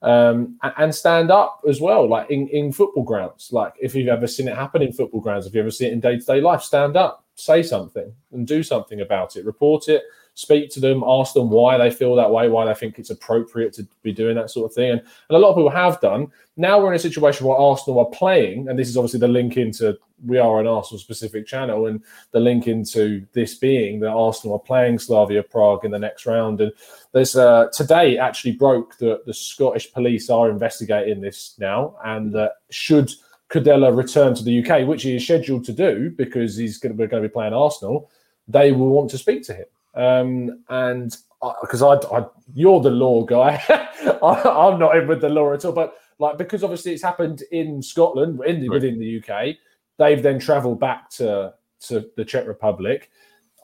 Um, 0.00 0.58
and 0.76 0.94
stand 0.94 1.30
up 1.30 1.60
as 1.68 1.80
well, 1.80 2.08
like 2.08 2.30
in, 2.30 2.48
in 2.48 2.72
football 2.72 3.04
grounds. 3.04 3.50
Like 3.52 3.74
if 3.80 3.94
you've 3.94 4.08
ever 4.08 4.26
seen 4.26 4.48
it 4.48 4.56
happen 4.56 4.82
in 4.82 4.92
football 4.92 5.20
grounds, 5.20 5.46
if 5.46 5.54
you 5.54 5.60
ever 5.60 5.70
see 5.70 5.86
it 5.86 5.92
in 5.92 6.00
day 6.00 6.18
to 6.18 6.24
day 6.24 6.40
life, 6.40 6.62
stand 6.62 6.96
up, 6.96 7.24
say 7.34 7.62
something, 7.62 8.12
and 8.32 8.46
do 8.46 8.62
something 8.62 9.00
about 9.00 9.36
it. 9.36 9.44
Report 9.44 9.88
it, 9.88 10.02
speak 10.38 10.70
to 10.70 10.78
them, 10.78 11.02
ask 11.04 11.34
them 11.34 11.50
why 11.50 11.76
they 11.76 11.90
feel 11.90 12.14
that 12.14 12.30
way, 12.30 12.48
why 12.48 12.64
they 12.64 12.72
think 12.72 12.96
it's 12.96 13.10
appropriate 13.10 13.72
to 13.72 13.84
be 14.04 14.12
doing 14.12 14.36
that 14.36 14.48
sort 14.50 14.70
of 14.70 14.72
thing. 14.72 14.92
And, 14.92 15.00
and 15.00 15.36
a 15.36 15.38
lot 15.38 15.50
of 15.50 15.56
people 15.56 15.70
have 15.70 16.00
done. 16.00 16.28
Now 16.56 16.78
we're 16.78 16.92
in 16.92 16.96
a 16.96 17.00
situation 17.00 17.44
where 17.44 17.56
Arsenal 17.56 17.98
are 17.98 18.10
playing, 18.10 18.68
and 18.68 18.78
this 18.78 18.88
is 18.88 18.96
obviously 18.96 19.18
the 19.18 19.26
link 19.26 19.56
into 19.56 19.98
we 20.24 20.38
are 20.38 20.60
an 20.60 20.68
Arsenal 20.68 21.00
specific 21.00 21.44
channel, 21.44 21.86
and 21.86 22.00
the 22.30 22.38
link 22.38 22.68
into 22.68 23.26
this 23.32 23.56
being 23.56 23.98
that 23.98 24.12
Arsenal 24.12 24.56
are 24.56 24.60
playing 24.60 25.00
Slavia 25.00 25.42
Prague 25.42 25.84
in 25.84 25.90
the 25.90 25.98
next 25.98 26.24
round. 26.24 26.60
And 26.60 26.72
there's 27.10 27.34
uh, 27.34 27.66
today 27.72 28.16
actually 28.16 28.52
broke 28.52 28.96
that 28.98 29.26
the 29.26 29.34
Scottish 29.34 29.92
police 29.92 30.30
are 30.30 30.50
investigating 30.50 31.20
this 31.20 31.56
now, 31.58 31.96
and 32.04 32.36
uh, 32.36 32.50
should 32.70 33.10
Kudela 33.50 33.96
return 33.96 34.36
to 34.36 34.44
the 34.44 34.64
UK, 34.64 34.86
which 34.86 35.02
he 35.02 35.16
is 35.16 35.24
scheduled 35.24 35.64
to 35.64 35.72
do 35.72 36.10
because 36.10 36.56
he's 36.56 36.78
going 36.78 36.92
to, 36.94 36.98
we're 36.98 37.08
going 37.08 37.24
to 37.24 37.28
be 37.28 37.32
playing 37.32 37.54
Arsenal, 37.54 38.08
they 38.46 38.70
will 38.70 38.90
want 38.90 39.10
to 39.10 39.18
speak 39.18 39.42
to 39.44 39.54
him. 39.54 39.66
Um, 39.94 40.64
and 40.68 41.16
because 41.60 41.82
I, 41.82 41.94
I, 41.94 42.18
I, 42.18 42.26
you're 42.54 42.80
the 42.80 42.90
law 42.90 43.24
guy, 43.24 43.62
I, 43.68 44.68
am 44.72 44.78
not 44.78 44.96
in 44.96 45.06
with 45.06 45.20
the 45.20 45.28
law 45.28 45.52
at 45.52 45.64
all. 45.64 45.72
But 45.72 45.94
like 46.18 46.38
because 46.38 46.64
obviously 46.64 46.92
it's 46.92 47.02
happened 47.02 47.42
in 47.52 47.82
Scotland, 47.82 48.40
in 48.46 48.60
right. 48.62 48.70
within 48.70 48.98
the 48.98 49.22
UK, 49.22 49.56
they've 49.98 50.22
then 50.22 50.38
travelled 50.38 50.80
back 50.80 51.10
to 51.10 51.54
to 51.80 52.10
the 52.16 52.24
Czech 52.24 52.46
Republic. 52.46 53.10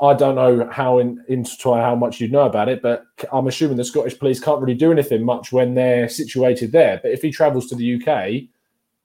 I 0.01 0.13
don't 0.15 0.35
know 0.35 0.69
how 0.71 0.99
in, 0.99 1.25
intertwined 1.29 1.83
how 1.83 1.95
much 1.95 2.21
you 2.21 2.29
know 2.29 2.47
about 2.47 2.69
it, 2.69 2.83
but 2.83 3.05
I'm 3.33 3.47
assuming 3.47 3.77
the 3.77 3.85
Scottish 3.85 4.19
police 4.19 4.41
can't 4.41 4.61
really 4.61 4.75
do 4.75 4.91
anything 4.91 5.25
much 5.25 5.53
when 5.53 5.75
they're 5.75 6.09
situated 6.09 6.73
there. 6.73 6.99
But 7.01 7.13
if 7.13 7.23
he 7.23 7.31
travels 7.31 7.69
to 7.69 7.77
the 7.77 7.95
UK, 7.95 8.49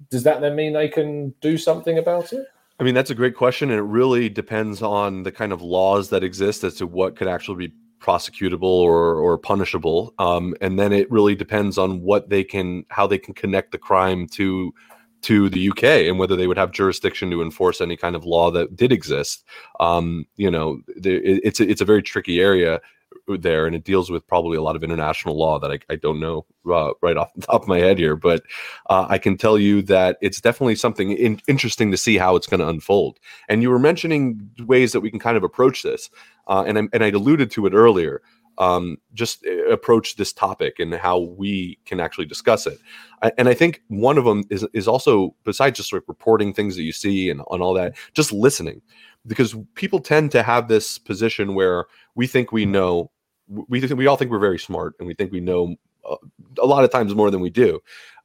does 0.10 0.24
that 0.24 0.42
then 0.42 0.56
mean 0.56 0.74
they 0.74 0.88
can 0.88 1.30
do 1.42 1.58
something 1.58 2.00
about 2.00 2.34
it? 2.34 2.48
I 2.80 2.84
mean, 2.84 2.96
that's 2.96 3.10
a 3.10 3.16
great 3.16 3.36
question, 3.36 3.70
and 3.70 3.80
it 3.80 3.84
really 3.84 4.30
depends 4.30 4.82
on 4.82 5.24
the 5.24 5.32
kind 5.32 5.52
of 5.52 5.62
laws 5.62 6.10
that 6.10 6.24
exist 6.24 6.64
as 6.64 6.76
to 6.76 6.88
what 6.88 7.18
could 7.18 7.28
actually 7.28 7.68
be 7.68 7.74
prosecutable 8.00 8.64
or 8.64 9.16
or 9.16 9.38
punishable. 9.38 10.14
Um, 10.18 10.56
and 10.62 10.80
then 10.80 10.94
it 10.94 11.12
really 11.12 11.36
depends 11.36 11.78
on 11.78 12.02
what 12.02 12.30
they 12.30 12.44
can, 12.44 12.86
how 12.90 13.06
they 13.06 13.18
can 13.18 13.34
connect 13.34 13.72
the 13.72 13.78
crime 13.78 14.28
to 14.30 14.74
to 15.22 15.50
the 15.50 15.70
UK 15.70 15.84
and 15.84 16.18
whether 16.18 16.38
they 16.38 16.48
would 16.48 16.58
have 16.58 16.72
jurisdiction 16.72 17.30
to 17.30 17.42
enforce 17.42 17.82
any 17.82 17.98
kind 17.98 18.16
of 18.16 18.24
law 18.24 18.50
that 18.52 18.76
did 18.78 18.94
exist. 18.94 19.44
Um, 19.82 20.26
you 20.38 20.50
know, 20.50 20.80
it's 20.88 21.60
a, 21.60 21.70
it's 21.70 21.82
a 21.82 21.86
very 21.86 22.02
tricky 22.02 22.40
area 22.40 22.80
there, 23.28 23.66
and 23.66 23.76
it 23.76 23.84
deals 23.84 24.10
with 24.10 24.28
probably 24.28 24.58
a 24.58 24.62
lot 24.62 24.76
of 24.76 24.84
international 24.84 25.38
law 25.38 25.60
that 25.60 25.72
I, 25.72 25.80
I 25.90 25.96
don't 25.96 26.20
know 26.20 26.46
uh, 26.72 26.92
right 27.02 27.18
off 27.18 27.34
the 27.36 27.42
top 27.42 27.62
of 27.62 27.68
my 27.68 27.80
head 27.80 27.98
here. 27.98 28.16
But 28.16 28.44
uh, 28.90 29.06
I 29.10 29.18
can 29.18 29.38
tell 29.38 29.58
you 29.58 29.82
that 29.84 30.18
it's 30.22 30.42
definitely 30.42 30.76
something 30.76 31.12
in, 31.12 31.42
interesting 31.48 31.92
to 31.92 31.98
see 31.98 32.18
how 32.18 32.36
it's 32.36 32.48
going 32.48 32.60
to 32.60 32.68
unfold. 32.68 33.20
And 33.48 33.62
you 33.62 33.70
were 33.70 33.80
mentioning 33.80 34.50
ways 34.66 34.92
that 34.92 35.02
we 35.02 35.12
can 35.12 35.20
kind 35.20 35.38
of 35.38 35.44
approach 35.44 35.84
this, 35.84 36.10
uh, 36.48 36.64
and 36.66 36.78
I, 36.78 36.82
and 36.94 37.04
I 37.04 37.10
alluded 37.10 37.52
to 37.52 37.66
it 37.66 37.74
earlier. 37.74 38.22
Um, 38.58 38.98
just 39.14 39.46
uh, 39.46 39.70
approach 39.70 40.18
this 40.18 40.34
topic 40.34 40.80
and 40.80 40.94
how 40.94 41.18
we 41.18 41.80
can 41.86 42.02
actually 42.02 42.26
discuss 42.26 42.68
it. 42.68 42.78
I, 43.22 43.32
and 43.38 43.48
I 43.48 43.54
think 43.54 43.82
one 43.88 44.18
of 44.18 44.26
them 44.26 44.44
is 44.50 44.68
is 44.74 44.86
also 44.86 45.34
besides 45.46 45.78
just 45.78 45.94
of 45.94 46.04
reporting 46.10 46.54
things 46.54 46.76
that 46.76 46.84
you 46.84 46.92
see 46.92 47.30
and 47.30 47.42
on 47.48 47.62
all 47.62 47.74
that, 47.76 47.96
just 48.14 48.34
listening, 48.34 48.82
because 49.28 49.56
people 49.76 50.00
tend 50.00 50.32
to 50.32 50.44
have 50.44 50.68
this 50.68 50.98
position 50.98 51.56
where 51.56 51.86
we 52.16 52.28
think 52.28 52.52
we 52.52 52.66
know 52.66 53.12
we 53.48 53.82
we 53.82 54.08
all 54.08 54.16
think 54.16 54.32
we're 54.32 54.40
very 54.40 54.60
smart 54.60 54.96
and 55.00 55.08
we 55.08 55.14
think 55.14 55.32
we 55.32 55.40
know 55.40 55.76
uh, 56.10 56.16
a 56.62 56.66
lot 56.66 56.84
of 56.84 56.92
times 56.92 57.16
more 57.16 57.32
than 57.32 57.42
we 57.42 57.50
do. 57.50 57.80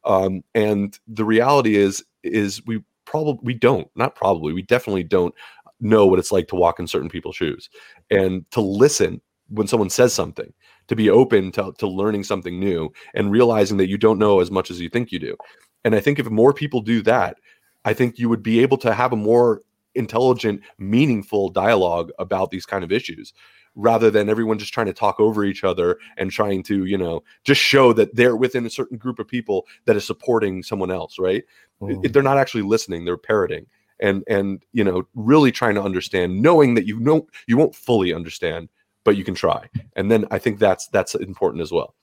Um, 0.05 0.43
and 0.55 0.99
the 1.09 1.25
reality 1.25 1.77
is 1.77 2.05
is 2.23 2.65
we 2.67 2.83
probably 3.05 3.41
we 3.43 3.55
don't 3.55 3.89
not 3.97 4.15
probably 4.15 4.53
we 4.53 4.63
definitely 4.63 5.05
don't 5.05 5.35
know 5.81 6.07
what 6.07 6.19
it's 6.19 6.33
like 6.33 6.49
to 6.49 6.57
walk 6.57 6.79
in 6.79 6.87
certain 6.87 7.09
people's 7.09 7.37
shoes. 7.37 7.69
And 8.11 8.49
to 8.53 8.61
listen 8.61 9.21
when 9.49 9.67
someone 9.67 9.91
says 9.91 10.15
something 10.15 10.53
to 10.89 10.97
be 10.97 11.11
open 11.11 11.51
to, 11.53 11.73
to 11.79 11.87
learning 11.87 12.25
something 12.25 12.59
new 12.59 12.93
and 13.15 13.31
realizing 13.31 13.79
that 13.79 13.89
you 13.89 13.99
don't 13.99 14.19
know 14.19 14.41
as 14.41 14.51
much 14.51 14.71
as 14.71 14.81
you 14.81 14.89
think 14.89 15.13
you 15.13 15.19
do. 15.19 15.37
And 15.85 15.95
i 15.95 16.01
think 16.01 16.19
if 16.19 16.31
more 16.31 16.55
people 16.55 16.81
do 16.81 17.03
that 17.03 17.37
i 17.85 17.93
think 17.93 18.19
you 18.19 18.31
would 18.31 18.43
be 18.43 18.61
able 18.61 18.79
to 18.79 18.95
have 18.95 19.13
a 19.13 19.17
more 19.17 19.61
intelligent 19.95 20.61
meaningful 20.79 21.49
dialogue 21.49 22.11
about 22.19 22.51
these 22.51 22.67
kind 22.67 22.85
of 22.85 22.93
issues 22.93 23.33
rather 23.77 24.11
than 24.11 24.29
everyone 24.29 24.59
just 24.59 24.73
trying 24.73 24.87
to 24.87 24.93
talk 24.93 25.19
over 25.19 25.45
each 25.45 25.65
other 25.65 25.99
and 26.17 26.31
trying 26.31 26.63
to 26.63 26.85
you 26.85 26.97
know 26.97 27.23
just 27.45 27.61
show 27.61 27.93
that 27.93 28.15
they're 28.15 28.37
within 28.37 28.67
a 28.67 28.71
certain 28.71 28.97
group 28.97 29.19
of 29.19 29.27
people 29.27 29.67
that 29.85 29.97
is 29.97 30.05
supporting 30.05 30.63
someone 30.63 30.91
else 30.91 31.19
right 31.19 31.45
mm. 31.81 32.13
they're 32.13 32.23
not 32.23 32.39
actually 32.39 32.63
listening 32.63 33.05
they're 33.05 33.17
parroting 33.17 33.67
and 34.01 34.23
and 34.29 34.63
you 34.73 34.85
know 34.85 35.03
really 35.15 35.51
trying 35.51 35.75
to 35.75 35.83
understand 35.83 36.41
knowing 36.41 36.75
that 36.75 36.87
you 36.87 36.99
know 37.01 37.27
you 37.47 37.57
won't 37.57 37.75
fully 37.75 38.13
understand 38.13 38.69
but 39.05 39.17
you 39.17 39.25
can 39.25 39.35
try 39.35 39.69
and 39.97 40.11
then 40.11 40.25
i 40.31 40.39
think 40.39 40.59
that's 40.59 40.87
that's 40.89 41.15
important 41.17 41.63
as 41.63 41.73
well 41.73 41.95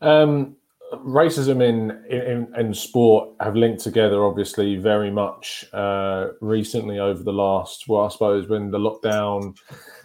um 0.00 0.56
racism 0.98 1.62
in, 1.62 1.90
in 2.10 2.48
in 2.56 2.74
sport 2.74 3.30
have 3.40 3.56
linked 3.56 3.82
together 3.82 4.24
obviously 4.24 4.76
very 4.76 5.10
much 5.10 5.64
uh 5.72 6.28
recently 6.40 6.98
over 6.98 7.22
the 7.22 7.32
last 7.32 7.88
well 7.88 8.04
i 8.04 8.08
suppose 8.08 8.48
when 8.48 8.70
the 8.70 8.78
lockdown 8.78 9.54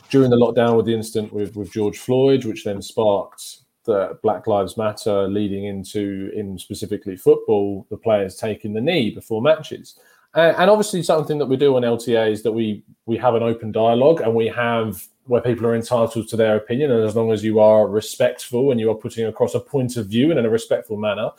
during 0.10 0.29
the 0.29 0.36
lockdown 0.36 0.75
with 0.75 0.86
the 0.86 0.93
incident 0.93 1.31
with, 1.31 1.55
with 1.55 1.72
George 1.72 1.98
Floyd, 1.98 2.46
which 2.46 2.63
then 2.63 2.81
sparked 2.81 3.60
the 3.86 4.17
Black 4.22 4.48
Lives 4.48 4.77
Matter, 4.77 5.27
leading 5.27 5.65
into, 5.65 6.31
in 6.36 6.58
specifically 6.58 7.15
football, 7.15 7.88
the 7.89 7.98
players 7.98 8.36
taking 8.36 8.74
the 8.74 8.81
knee 8.81 9.12
before 9.12 9.41
matches. 9.41 9.98
And, 10.36 10.55
and 10.57 10.69
obviously, 10.69 11.03
something 11.03 11.38
that 11.39 11.45
we 11.48 11.57
do 11.57 11.75
on 11.75 11.83
LTA 11.83 12.31
is 12.31 12.43
that 12.43 12.51
we 12.51 12.83
we 13.05 13.17
have 13.17 13.36
an 13.36 13.43
open 13.43 13.71
dialogue 13.71 14.21
and 14.21 14.36
we 14.36 14.48
have 14.48 15.07
where 15.25 15.41
people 15.41 15.65
are 15.67 15.75
entitled 15.75 16.27
to 16.27 16.36
their 16.36 16.55
opinion, 16.55 16.91
and 16.91 17.03
as 17.03 17.15
long 17.15 17.31
as 17.31 17.43
you 17.43 17.59
are 17.59 17.88
respectful 17.88 18.71
and 18.71 18.79
you 18.79 18.89
are 18.89 18.95
putting 18.95 19.25
across 19.25 19.53
a 19.53 19.59
point 19.59 19.95
of 19.95 20.07
view 20.07 20.31
and 20.31 20.39
in 20.39 20.45
a 20.45 20.50
respectful 20.50 20.98
manner. 20.98 21.29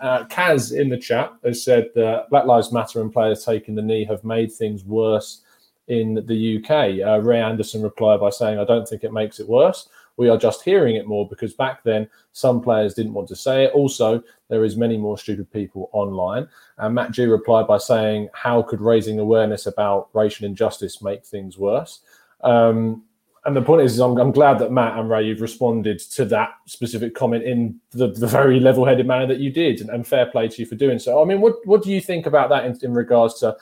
Uh, 0.00 0.24
Kaz 0.26 0.78
in 0.78 0.88
the 0.88 0.96
chat 0.96 1.32
has 1.44 1.62
said 1.62 1.90
that 1.94 2.28
Black 2.30 2.46
Lives 2.46 2.72
Matter 2.72 3.02
and 3.02 3.12
players 3.12 3.44
taking 3.44 3.74
the 3.74 3.82
knee 3.82 4.04
have 4.04 4.24
made 4.24 4.50
things 4.50 4.82
worse 4.84 5.42
in 5.88 6.24
the 6.26 6.56
UK. 6.56 7.06
Uh, 7.06 7.20
Ray 7.20 7.40
Anderson 7.40 7.82
replied 7.82 8.20
by 8.20 8.30
saying, 8.30 8.58
I 8.58 8.64
don't 8.64 8.88
think 8.88 9.04
it 9.04 9.12
makes 9.12 9.40
it 9.40 9.48
worse. 9.48 9.88
We 10.20 10.28
are 10.28 10.36
just 10.36 10.62
hearing 10.62 10.96
it 10.96 11.08
more 11.08 11.26
because 11.26 11.54
back 11.54 11.82
then 11.82 12.06
some 12.32 12.60
players 12.60 12.92
didn't 12.92 13.14
want 13.14 13.26
to 13.28 13.36
say 13.36 13.64
it. 13.64 13.72
Also, 13.72 14.22
there 14.48 14.66
is 14.66 14.76
many 14.76 14.98
more 14.98 15.16
stupid 15.16 15.50
people 15.50 15.88
online. 15.94 16.46
And 16.76 16.94
Matt 16.94 17.12
G 17.12 17.24
replied 17.24 17.66
by 17.66 17.78
saying, 17.78 18.28
How 18.34 18.60
could 18.60 18.82
raising 18.82 19.18
awareness 19.18 19.64
about 19.64 20.10
racial 20.12 20.44
injustice 20.44 21.00
make 21.00 21.24
things 21.24 21.56
worse? 21.56 22.00
Um, 22.42 23.04
and 23.46 23.56
the 23.56 23.62
point 23.62 23.80
is, 23.80 23.98
I'm, 23.98 24.18
I'm, 24.18 24.30
glad 24.30 24.58
that 24.58 24.70
Matt 24.70 24.98
and 24.98 25.08
Ray, 25.08 25.24
you've 25.24 25.40
responded 25.40 25.98
to 25.98 26.26
that 26.26 26.50
specific 26.66 27.14
comment 27.14 27.44
in 27.44 27.80
the, 27.92 28.08
the 28.08 28.26
very 28.26 28.60
level 28.60 28.84
headed 28.84 29.06
manner 29.06 29.26
that 29.26 29.38
you 29.38 29.50
did. 29.50 29.80
And, 29.80 29.88
and, 29.88 30.06
fair 30.06 30.26
play 30.26 30.48
to 30.48 30.60
you 30.60 30.66
for 30.66 30.74
doing 30.74 30.98
so. 30.98 31.22
I 31.22 31.24
mean, 31.24 31.40
what, 31.40 31.54
what 31.64 31.82
do 31.82 31.90
you 31.90 32.02
think 32.02 32.26
about 32.26 32.50
that 32.50 32.66
in, 32.66 32.78
in 32.82 32.92
regards 32.92 33.40
to 33.40 33.56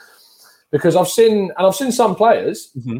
because 0.72 0.96
I've 0.96 1.06
seen 1.06 1.52
and 1.56 1.66
I've 1.66 1.76
seen 1.76 1.92
some 1.92 2.16
players 2.16 2.72
mm-hmm. 2.76 2.98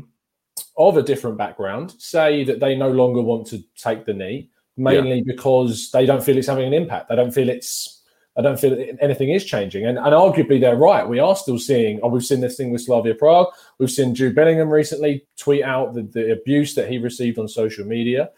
Of 0.78 0.96
a 0.96 1.02
different 1.02 1.36
background 1.36 1.94
say 1.98 2.44
that 2.44 2.60
they 2.60 2.76
no 2.76 2.90
longer 2.90 3.20
want 3.20 3.46
to 3.48 3.62
take 3.76 4.06
the 4.06 4.14
knee, 4.14 4.50
mainly 4.76 5.16
yeah. 5.16 5.22
because 5.26 5.90
they 5.90 6.06
don't 6.06 6.22
feel 6.22 6.38
it's 6.38 6.46
having 6.46 6.66
an 6.66 6.72
impact. 6.72 7.08
They 7.08 7.16
don't 7.16 7.32
feel 7.32 7.48
it's 7.48 7.98
I 8.38 8.40
don't 8.40 8.58
feel 8.58 8.78
anything 9.00 9.30
is 9.30 9.44
changing. 9.44 9.84
And, 9.84 9.98
and 9.98 10.14
arguably 10.14 10.60
they're 10.60 10.76
right. 10.76 11.08
We 11.08 11.18
are 11.18 11.34
still 11.34 11.58
seeing, 11.58 11.98
oh, 12.04 12.08
we've 12.08 12.24
seen 12.24 12.40
this 12.40 12.56
thing 12.56 12.70
with 12.70 12.82
Slavia 12.82 13.16
Prague. 13.16 13.48
We've 13.78 13.90
seen 13.90 14.14
Jude 14.14 14.36
Bellingham 14.36 14.70
recently 14.70 15.26
tweet 15.36 15.64
out 15.64 15.94
the, 15.94 16.02
the 16.02 16.32
abuse 16.32 16.76
that 16.76 16.88
he 16.88 16.98
received 16.98 17.40
on 17.40 17.48
social 17.48 17.84
media. 17.84 18.30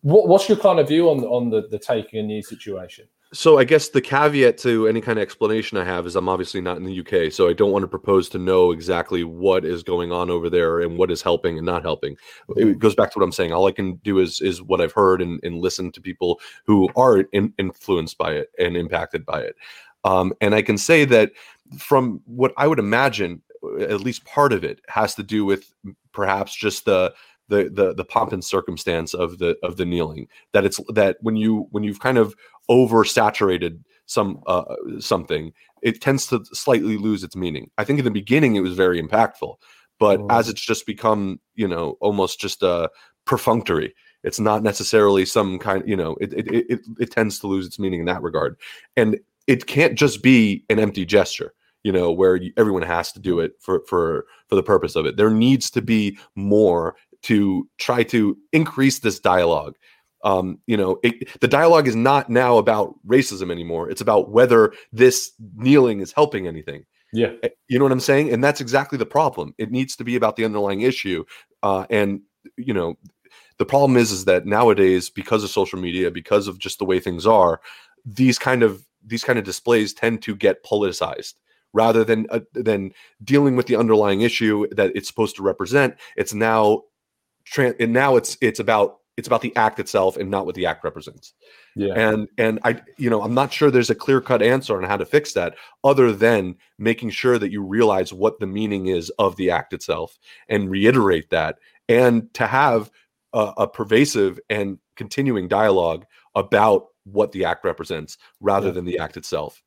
What, 0.00 0.28
what's 0.28 0.48
your 0.48 0.56
kind 0.56 0.78
of 0.78 0.88
view 0.88 1.10
on, 1.10 1.22
on 1.24 1.50
the, 1.50 1.68
the 1.68 1.78
taking 1.78 2.20
a 2.20 2.22
knee 2.22 2.40
situation? 2.40 3.06
So 3.32 3.58
I 3.58 3.64
guess 3.64 3.88
the 3.88 4.00
caveat 4.00 4.56
to 4.58 4.86
any 4.86 5.00
kind 5.00 5.18
of 5.18 5.22
explanation 5.22 5.76
I 5.78 5.84
have 5.84 6.06
is 6.06 6.14
I'm 6.14 6.28
obviously 6.28 6.60
not 6.60 6.76
in 6.76 6.84
the 6.84 7.00
UK, 7.00 7.32
so 7.32 7.48
I 7.48 7.52
don't 7.52 7.72
want 7.72 7.82
to 7.82 7.88
propose 7.88 8.28
to 8.30 8.38
know 8.38 8.70
exactly 8.70 9.24
what 9.24 9.64
is 9.64 9.82
going 9.82 10.12
on 10.12 10.30
over 10.30 10.48
there 10.48 10.80
and 10.80 10.96
what 10.96 11.10
is 11.10 11.22
helping 11.22 11.58
and 11.58 11.66
not 11.66 11.82
helping. 11.82 12.16
It 12.56 12.78
goes 12.78 12.94
back 12.94 13.12
to 13.12 13.18
what 13.18 13.24
I'm 13.24 13.32
saying. 13.32 13.52
All 13.52 13.66
I 13.66 13.72
can 13.72 13.96
do 13.96 14.20
is 14.20 14.40
is 14.40 14.62
what 14.62 14.80
I've 14.80 14.92
heard 14.92 15.20
and, 15.20 15.40
and 15.42 15.60
listen 15.60 15.90
to 15.92 16.00
people 16.00 16.40
who 16.66 16.88
are 16.94 17.20
in, 17.32 17.52
influenced 17.58 18.16
by 18.16 18.32
it 18.32 18.50
and 18.60 18.76
impacted 18.76 19.26
by 19.26 19.40
it. 19.40 19.56
Um, 20.04 20.32
and 20.40 20.54
I 20.54 20.62
can 20.62 20.78
say 20.78 21.04
that 21.06 21.32
from 21.78 22.20
what 22.26 22.52
I 22.56 22.68
would 22.68 22.78
imagine, 22.78 23.42
at 23.80 24.00
least 24.00 24.24
part 24.24 24.52
of 24.52 24.62
it 24.62 24.80
has 24.88 25.16
to 25.16 25.24
do 25.24 25.44
with 25.44 25.74
perhaps 26.12 26.54
just 26.54 26.84
the 26.84 27.12
the 27.48 27.70
the 27.72 27.94
the 27.94 28.04
pomp 28.04 28.32
and 28.32 28.44
circumstance 28.44 29.14
of 29.14 29.38
the 29.38 29.56
of 29.62 29.76
the 29.76 29.86
kneeling. 29.86 30.28
That 30.52 30.64
it's 30.64 30.80
that 30.94 31.16
when 31.20 31.36
you 31.36 31.66
when 31.70 31.84
you've 31.84 32.00
kind 32.00 32.18
of 32.18 32.34
oversaturated 32.70 33.80
some 34.06 34.40
uh, 34.46 34.64
something 34.98 35.52
it 35.82 36.00
tends 36.00 36.26
to 36.28 36.44
slightly 36.52 36.96
lose 36.96 37.22
its 37.22 37.36
meaning. 37.36 37.70
I 37.78 37.84
think 37.84 37.98
in 37.98 38.04
the 38.04 38.10
beginning 38.10 38.56
it 38.56 38.60
was 38.60 38.74
very 38.74 39.02
impactful 39.02 39.56
but 39.98 40.20
oh. 40.20 40.26
as 40.30 40.48
it's 40.48 40.60
just 40.60 40.86
become 40.86 41.40
you 41.54 41.66
know 41.66 41.96
almost 42.00 42.40
just 42.40 42.62
a 42.62 42.68
uh, 42.68 42.88
perfunctory 43.24 43.94
it's 44.26 44.40
not 44.40 44.62
necessarily 44.62 45.24
some 45.24 45.58
kind 45.58 45.82
you 45.86 45.96
know 45.96 46.16
it, 46.20 46.32
it 46.32 46.46
it 46.48 46.80
it 46.98 47.10
tends 47.10 47.38
to 47.38 47.46
lose 47.46 47.66
its 47.66 47.78
meaning 47.78 48.00
in 48.00 48.06
that 48.06 48.22
regard. 48.22 48.56
And 48.96 49.18
it 49.46 49.66
can't 49.66 49.96
just 49.96 50.22
be 50.22 50.64
an 50.68 50.78
empty 50.78 51.06
gesture 51.06 51.54
you 51.84 51.92
know 51.92 52.10
where 52.10 52.40
everyone 52.56 52.82
has 52.82 53.12
to 53.12 53.20
do 53.20 53.38
it 53.38 53.52
for 53.60 53.82
for 53.88 54.26
for 54.48 54.56
the 54.56 54.62
purpose 54.62 54.96
of 54.96 55.06
it. 55.06 55.16
There 55.16 55.30
needs 55.30 55.70
to 55.70 55.80
be 55.80 56.18
more 56.34 56.96
to 57.26 57.68
try 57.78 58.02
to 58.04 58.36
increase 58.52 59.00
this 59.00 59.18
dialogue. 59.20 59.76
Um, 60.24 60.58
you 60.66 60.76
know, 60.76 60.98
it, 61.02 61.40
the 61.40 61.48
dialogue 61.48 61.86
is 61.86 61.94
not 61.94 62.28
now 62.30 62.58
about 62.58 62.94
racism 63.06 63.50
anymore. 63.50 63.90
It's 63.90 64.00
about 64.00 64.30
whether 64.30 64.72
this 64.92 65.32
kneeling 65.56 66.00
is 66.00 66.12
helping 66.12 66.46
anything. 66.46 66.84
Yeah. 67.12 67.32
Eh, 67.42 67.48
You 67.68 67.78
know 67.78 67.84
what 67.84 67.92
I'm 67.92 68.00
saying? 68.00 68.32
And 68.32 68.42
that's 68.42 68.60
exactly 68.60 68.98
the 68.98 69.06
problem. 69.06 69.54
It 69.58 69.70
needs 69.70 69.94
to 69.96 70.04
be 70.04 70.16
about 70.16 70.36
the 70.36 70.44
underlying 70.44 70.80
issue. 70.82 71.24
Uh, 71.62 71.86
and 71.90 72.20
you 72.56 72.74
know, 72.74 72.96
the 73.58 73.66
problem 73.66 73.96
is 73.96 74.12
is 74.12 74.24
that 74.24 74.46
nowadays, 74.46 75.10
because 75.10 75.42
of 75.44 75.50
social 75.50 75.78
media, 75.78 76.10
because 76.10 76.48
of 76.48 76.58
just 76.58 76.78
the 76.78 76.84
way 76.84 77.00
things 77.00 77.26
are, 77.26 77.60
these 78.04 78.38
kind 78.38 78.62
of 78.62 78.84
these 79.04 79.24
kind 79.24 79.38
of 79.38 79.44
displays 79.44 79.92
tend 79.92 80.22
to 80.22 80.34
get 80.34 80.64
politicized 80.64 81.34
rather 81.72 82.04
than 82.04 82.26
uh, 82.30 82.40
than 82.52 82.92
dealing 83.22 83.56
with 83.56 83.66
the 83.66 83.76
underlying 83.76 84.22
issue 84.22 84.66
that 84.72 84.90
it's 84.94 85.08
supposed 85.08 85.36
to 85.36 85.42
represent. 85.42 85.94
It's 86.16 86.34
now, 86.34 86.82
tran 87.50 87.74
and 87.80 87.92
now 87.92 88.16
it's 88.16 88.36
it's 88.40 88.60
about 88.60 88.98
it's 89.16 89.26
about 89.26 89.40
the 89.40 89.54
act 89.56 89.78
itself 89.80 90.16
and 90.18 90.30
not 90.30 90.44
what 90.44 90.54
the 90.54 90.66
act 90.66 90.84
represents 90.84 91.32
Yeah. 91.74 91.94
and 91.94 92.28
and 92.38 92.58
i 92.64 92.80
you 92.98 93.08
know 93.08 93.22
i'm 93.22 93.34
not 93.34 93.52
sure 93.52 93.70
there's 93.70 93.90
a 93.90 93.94
clear 93.94 94.20
cut 94.20 94.42
answer 94.42 94.76
on 94.76 94.84
how 94.84 94.96
to 94.96 95.06
fix 95.06 95.32
that 95.32 95.56
other 95.84 96.12
than 96.12 96.56
making 96.78 97.10
sure 97.10 97.38
that 97.38 97.50
you 97.50 97.62
realize 97.62 98.12
what 98.12 98.40
the 98.40 98.46
meaning 98.46 98.86
is 98.86 99.10
of 99.18 99.36
the 99.36 99.50
act 99.50 99.72
itself 99.72 100.18
and 100.48 100.70
reiterate 100.70 101.30
that 101.30 101.58
and 101.88 102.32
to 102.34 102.46
have 102.46 102.90
a, 103.32 103.52
a 103.58 103.68
pervasive 103.68 104.38
and 104.50 104.78
continuing 104.96 105.48
dialogue 105.48 106.04
about 106.34 106.86
what 107.04 107.32
the 107.32 107.44
act 107.44 107.64
represents 107.64 108.18
rather 108.40 108.66
Yeah. 108.68 108.72
than 108.74 108.84
the 108.84 108.98
act 108.98 109.16
itself 109.16 109.62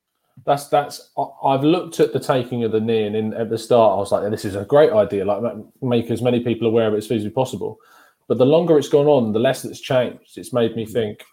That's 0.46 0.67
that's. 0.67 1.12
I've 1.43 1.63
looked 1.63 2.00
at 2.00 2.13
the 2.13 2.19
taking 2.19 2.63
of 2.63 2.72
the 2.72 2.79
knee, 2.79 3.03
and 3.03 3.15
in, 3.15 3.34
at 3.34 3.50
the 3.50 3.58
start, 3.58 3.93
I 3.93 4.00
was 4.00 4.12
like, 4.12 4.29
"This 4.31 4.46
is 4.46 4.55
a 4.55 4.65
great 4.65 4.91
idea. 4.91 5.25
Like, 5.25 5.41
make 5.81 6.10
as 6.12 6.22
many 6.22 6.39
people 6.39 6.67
aware 6.67 6.88
of 6.88 6.93
it 6.93 6.98
as 6.98 7.08
feasibly 7.08 7.34
possible." 7.34 7.77
But 8.27 8.38
the 8.38 8.46
longer 8.46 8.77
it's 8.77 8.89
gone 8.89 9.08
on, 9.08 9.34
the 9.34 9.39
less 9.39 9.65
it's 9.65 9.81
changed. 9.81 10.38
It's 10.38 10.53
made 10.53 10.75
me 10.75 10.86
think. 10.86 11.24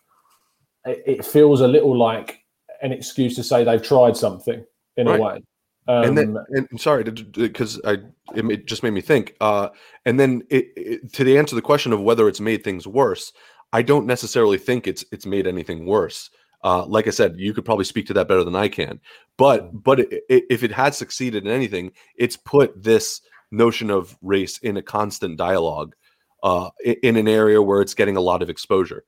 It, 0.87 1.03
it 1.07 1.25
feels 1.25 1.61
a 1.61 1.69
little 1.69 1.97
like 1.97 2.43
an 2.83 2.93
excuse 2.93 3.37
to 3.37 3.43
say 3.43 3.65
they've 3.65 3.83
tried 3.83 4.17
something 4.17 4.65
in 4.97 5.07
Right. 5.07 5.21
a 5.21 5.23
way. 5.23 5.43
Um, 5.89 6.05
and 6.05 6.19
then 6.19 6.37
and 6.49 6.69
I'm 6.73 6.79
sorry 6.79 7.05
because 7.05 7.81
i 7.85 7.99
it, 8.35 8.67
just 8.67 8.83
made 8.83 8.91
me 8.91 9.01
think 9.01 9.37
uh 9.41 9.69
and 10.05 10.19
then 10.19 10.43
it, 10.51 10.67
it, 10.77 11.13
to 11.13 11.23
the 11.23 11.39
answer 11.39 11.55
the 11.55 11.63
question 11.63 11.93
of 11.93 12.01
whether 12.01 12.27
it's 12.27 12.41
made 12.41 12.65
things 12.65 12.89
worse 12.89 13.33
i 13.73 13.83
don't 13.83 14.05
necessarily 14.05 14.59
think 14.59 14.89
it's 14.89 15.05
it's 15.13 15.27
made 15.27 15.47
anything 15.47 15.87
worse 15.87 16.29
uh 16.65 16.85
like 16.87 17.07
i 17.07 17.11
said 17.11 17.35
you 17.37 17.53
could 17.53 17.65
probably 17.65 17.85
speak 17.85 18.07
to 18.07 18.15
that 18.15 18.29
better 18.29 18.45
than 18.45 18.57
i 18.57 18.69
can. 18.69 19.01
But 19.37 19.83
but 19.83 20.01
i 20.01 20.03
i 20.31 20.43
if 20.51 20.63
it 20.63 20.73
had 20.73 20.95
succeeded 20.95 21.45
in 21.45 21.51
anything 21.51 21.93
it's 22.17 22.37
put 22.37 22.83
this 22.83 23.21
notion 23.51 23.91
of 23.91 24.17
race 24.23 24.59
in 24.59 24.77
a 24.77 24.83
constant 24.83 25.37
dialogue 25.37 25.95
uh 26.43 26.71
in 27.03 27.17
an 27.17 27.29
area 27.29 27.63
where 27.63 27.81
it's 27.81 27.95
getting 27.95 28.17
a 28.17 28.21
lot 28.21 28.43
of 28.43 28.51
exposure. 28.51 29.05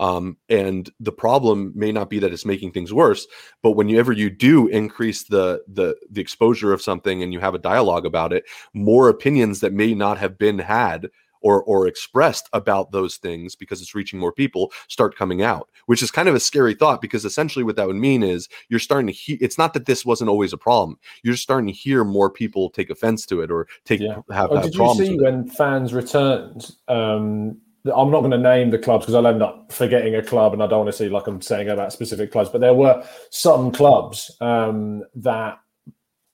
Um 0.00 0.36
and 0.48 0.88
the 1.00 1.12
problem 1.12 1.72
may 1.74 1.90
not 1.90 2.10
be 2.10 2.18
that 2.20 2.32
it's 2.32 2.46
making 2.46 2.72
things 2.72 2.92
worse 2.92 3.26
but 3.62 3.72
whenever 3.72 4.12
you 4.12 4.30
do 4.30 4.68
increase 4.68 5.24
the 5.24 5.62
the 5.68 5.96
the 6.10 6.20
exposure 6.20 6.72
of 6.72 6.82
something 6.82 7.22
and 7.22 7.32
you 7.32 7.40
have 7.40 7.54
a 7.54 7.58
dialogue 7.58 8.06
about 8.06 8.32
it 8.32 8.44
more 8.74 9.08
opinions 9.08 9.60
that 9.60 9.72
may 9.72 9.94
not 9.94 10.18
have 10.18 10.38
been 10.38 10.58
had 10.58 11.08
or 11.40 11.62
or 11.64 11.86
expressed 11.86 12.48
about 12.52 12.92
those 12.92 13.16
things 13.16 13.54
because 13.54 13.80
it's 13.80 13.94
reaching 13.94 14.18
more 14.18 14.32
people 14.32 14.72
start 14.88 15.16
coming 15.16 15.42
out 15.42 15.68
which 15.86 16.02
is 16.02 16.10
kind 16.10 16.28
of 16.28 16.34
a 16.34 16.40
scary 16.40 16.74
thought 16.74 17.00
because 17.00 17.24
essentially 17.24 17.64
what 17.64 17.76
that 17.76 17.86
would 17.86 17.96
mean 17.96 18.22
is 18.22 18.48
you're 18.68 18.80
starting 18.80 19.06
to 19.06 19.12
hear 19.12 19.36
it's 19.40 19.58
not 19.58 19.74
that 19.74 19.86
this 19.86 20.04
wasn't 20.04 20.28
always 20.28 20.52
a 20.52 20.58
problem 20.58 20.98
you're 21.22 21.36
starting 21.36 21.66
to 21.66 21.72
hear 21.72 22.04
more 22.04 22.30
people 22.30 22.70
take 22.70 22.90
offense 22.90 23.26
to 23.26 23.40
it 23.40 23.50
or 23.50 23.66
take 23.84 24.00
Yeah. 24.00 24.18
have, 24.30 24.50
Oh, 24.50 24.62
did 24.62 24.74
you 24.74 24.94
see 24.94 25.10
with 25.16 25.20
it. 25.20 25.22
when 25.22 25.48
fans 25.48 25.92
returned? 25.92 26.70
Um, 26.88 27.58
I'm 27.84 28.10
not 28.10 28.20
going 28.20 28.30
to 28.32 28.38
name 28.38 28.70
the 28.70 28.78
clubs 28.78 29.04
because 29.04 29.14
I'll 29.14 29.26
end 29.26 29.42
up 29.42 29.72
forgetting 29.72 30.14
a 30.14 30.22
club, 30.22 30.52
and 30.52 30.62
I 30.62 30.66
don't 30.66 30.80
want 30.80 30.90
to 30.90 30.96
see 30.96 31.08
like 31.08 31.26
I'm 31.26 31.40
saying 31.40 31.68
about 31.68 31.92
specific 31.92 32.32
clubs. 32.32 32.50
But 32.50 32.60
there 32.60 32.74
were 32.74 33.04
some 33.30 33.72
clubs 33.72 34.34
um, 34.40 35.04
that 35.16 35.60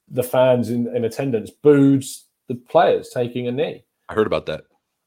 the 0.08 0.22
fans 0.22 0.70
in, 0.70 0.94
in 0.96 1.04
attendance 1.04 1.50
booed 1.50 2.04
the 2.48 2.54
players 2.54 3.10
taking 3.12 3.46
a 3.48 3.52
knee, 3.52 3.84
i 4.08 4.14
heard 4.14 4.26
about 4.26 4.46
that 4.46 4.64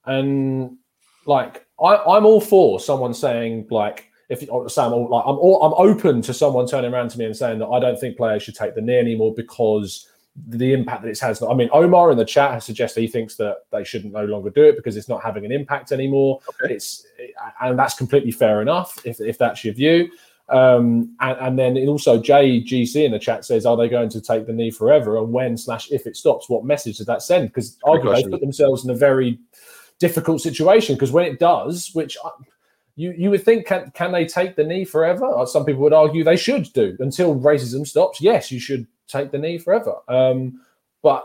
and 0.08 0.78
like 1.26 1.65
I, 1.82 1.96
I'm 1.98 2.26
all 2.26 2.41
for 2.41 2.80
someone 2.80 3.13
saying 3.13 3.67
like. 3.70 4.06
If 4.30 4.43
or 4.50 4.70
Sam, 4.70 4.91
or, 4.91 5.08
like 5.08 5.24
I'm, 5.26 5.38
all, 5.38 5.63
I'm 5.63 5.89
open 5.89 6.22
to 6.24 6.34
someone 6.34 6.67
turning 6.67 6.93
around 6.93 7.12
to 7.12 7.17
me 7.17 7.24
and 7.24 7.34
saying 7.34 7.60
that 7.60 7.67
I 7.67 7.80
don't 7.80 7.98
think 7.98 8.17
players 8.17 8.43
should 8.43 8.56
take 8.56 8.76
the 8.76 8.82
knee 8.82 8.98
anymore 8.98 9.34
because 9.34 10.06
the 10.46 10.74
impact 10.74 11.04
that 11.04 11.10
it 11.10 11.20
has. 11.20 11.41
I 11.41 11.54
mean, 11.54 11.70
Omar 11.72 12.12
in 12.12 12.17
the 12.17 12.26
chat 12.26 12.52
has 12.52 12.65
suggested 12.65 13.02
he 13.02 13.08
thinks 13.08 13.36
that 13.38 13.65
they 13.72 13.84
shouldn't 13.84 14.13
no 14.13 14.26
longer 14.26 14.50
do 14.50 14.63
it 14.63 14.76
because 14.76 14.96
it's 14.96 15.10
not 15.10 15.24
having 15.24 15.46
an 15.46 15.52
impact 15.52 15.91
anymore. 15.91 16.39
It's 16.63 17.06
and 17.62 17.78
that's 17.78 17.96
completely 17.96 18.32
fair 18.32 18.62
enough 18.62 19.00
if, 19.06 19.20
if 19.20 19.38
that's 19.38 19.63
your 19.63 19.74
view. 19.74 20.12
Um, 20.50 21.15
and, 21.20 21.38
and 21.39 21.60
then 21.60 21.78
also 21.89 22.22
JGC 22.22 23.04
in 23.04 23.12
the 23.12 23.20
chat 23.20 23.43
says, 23.43 23.65
are 23.65 23.76
they 23.76 23.89
going 23.89 24.10
to 24.10 24.22
take 24.22 24.48
the 24.48 24.54
knee 24.54 24.72
forever? 24.72 25.17
And 25.17 25.34
when 25.34 25.58
slash 25.58 25.91
if 25.91 26.08
it 26.08 26.15
stops, 26.15 26.50
what 26.50 26.63
message 26.63 26.98
does 26.98 27.08
that 27.08 27.22
send? 27.22 27.50
Because 27.50 27.78
arguably 27.84 28.24
they 28.24 28.30
put 28.30 28.41
themselves 28.41 28.86
in 28.86 28.91
a 28.91 28.96
very 28.96 29.39
difficult 29.99 30.41
situation 30.41 30.95
because 30.95 31.12
when 31.12 31.25
it 31.25 31.39
does, 31.39 31.91
which 31.93 32.17
I, 32.23 32.29
you 32.95 33.13
you 33.17 33.29
would 33.29 33.43
think 33.43 33.67
can 33.67 33.91
can 33.91 34.12
they 34.12 34.25
take 34.25 34.55
the 34.55 34.63
knee 34.63 34.86
forever? 34.86 35.25
Or 35.25 35.47
some 35.47 35.65
people 35.65 35.81
would 35.83 35.93
argue 35.93 36.23
they 36.23 36.36
should 36.36 36.71
do 36.73 36.97
until 36.99 37.39
racism 37.39 37.86
stops. 37.86 38.21
Yes, 38.21 38.51
you 38.51 38.60
should 38.60 38.88
take 39.07 39.31
the 39.31 39.38
knee 39.38 39.57
forever. 39.57 39.95
Um, 40.07 40.62
but 41.03 41.23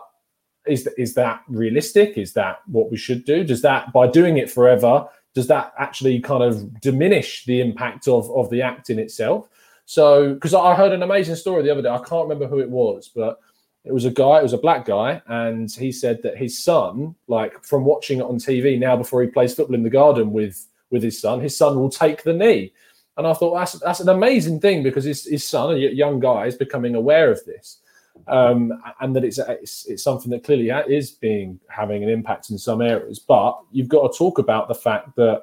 is 0.66 0.86
is 0.98 1.14
that 1.14 1.42
realistic? 1.48 2.18
Is 2.18 2.34
that 2.34 2.60
what 2.66 2.90
we 2.90 2.96
should 2.96 3.24
do? 3.24 3.42
Does 3.42 3.62
that 3.62 3.92
by 3.92 4.06
doing 4.06 4.36
it 4.36 4.50
forever? 4.50 5.08
Does 5.34 5.46
that 5.46 5.72
actually 5.78 6.20
kind 6.20 6.42
of 6.42 6.80
diminish 6.80 7.44
the 7.46 7.60
impact 7.60 8.06
of 8.06 8.30
of 8.30 8.50
the 8.50 8.62
act 8.62 8.90
in 8.90 8.98
itself? 8.98 9.48
So, 9.86 10.34
because 10.34 10.54
I 10.54 10.74
heard 10.74 10.92
an 10.92 11.02
amazing 11.02 11.34
story 11.36 11.62
the 11.62 11.70
other 11.70 11.82
day, 11.82 11.88
I 11.88 11.98
can't 11.98 12.28
remember 12.28 12.46
who 12.46 12.60
it 12.60 12.70
was, 12.70 13.10
but 13.14 13.40
it 13.84 13.92
was 13.92 14.04
a 14.04 14.10
guy, 14.10 14.38
it 14.38 14.44
was 14.44 14.52
a 14.52 14.58
black 14.58 14.84
guy, 14.84 15.20
and 15.26 15.70
he 15.70 15.90
said 15.90 16.22
that 16.22 16.36
his 16.36 16.62
son, 16.62 17.14
like 17.26 17.64
from 17.64 17.84
watching 17.84 18.20
it 18.20 18.24
on 18.24 18.36
TV 18.36 18.78
now 18.78 18.96
before 18.96 19.22
he 19.22 19.28
plays 19.28 19.54
football 19.54 19.74
in 19.74 19.82
the 19.82 19.90
garden 19.90 20.32
with 20.32 20.66
with 20.90 21.02
his 21.02 21.20
son, 21.20 21.40
his 21.40 21.56
son 21.56 21.76
will 21.76 21.90
take 21.90 22.22
the 22.22 22.32
knee. 22.32 22.72
And 23.16 23.26
I 23.26 23.32
thought 23.32 23.54
that's 23.54 23.72
that's 23.80 24.00
an 24.00 24.08
amazing 24.08 24.60
thing 24.60 24.82
because 24.82 25.04
his, 25.04 25.26
his 25.26 25.44
son, 25.46 25.74
a 25.74 25.76
young 25.76 26.20
guy, 26.20 26.46
is 26.46 26.54
becoming 26.54 26.94
aware 26.94 27.30
of 27.30 27.44
this, 27.44 27.80
um, 28.28 28.72
and 29.00 29.16
that 29.16 29.24
it's, 29.24 29.38
it's 29.38 29.86
it's 29.86 30.02
something 30.02 30.30
that 30.30 30.44
clearly 30.44 30.70
is 30.88 31.10
being 31.10 31.58
having 31.68 32.04
an 32.04 32.08
impact 32.08 32.50
in 32.50 32.58
some 32.58 32.80
areas. 32.80 33.18
But 33.18 33.58
you've 33.72 33.88
got 33.88 34.12
to 34.12 34.16
talk 34.16 34.38
about 34.38 34.68
the 34.68 34.74
fact 34.74 35.16
that 35.16 35.42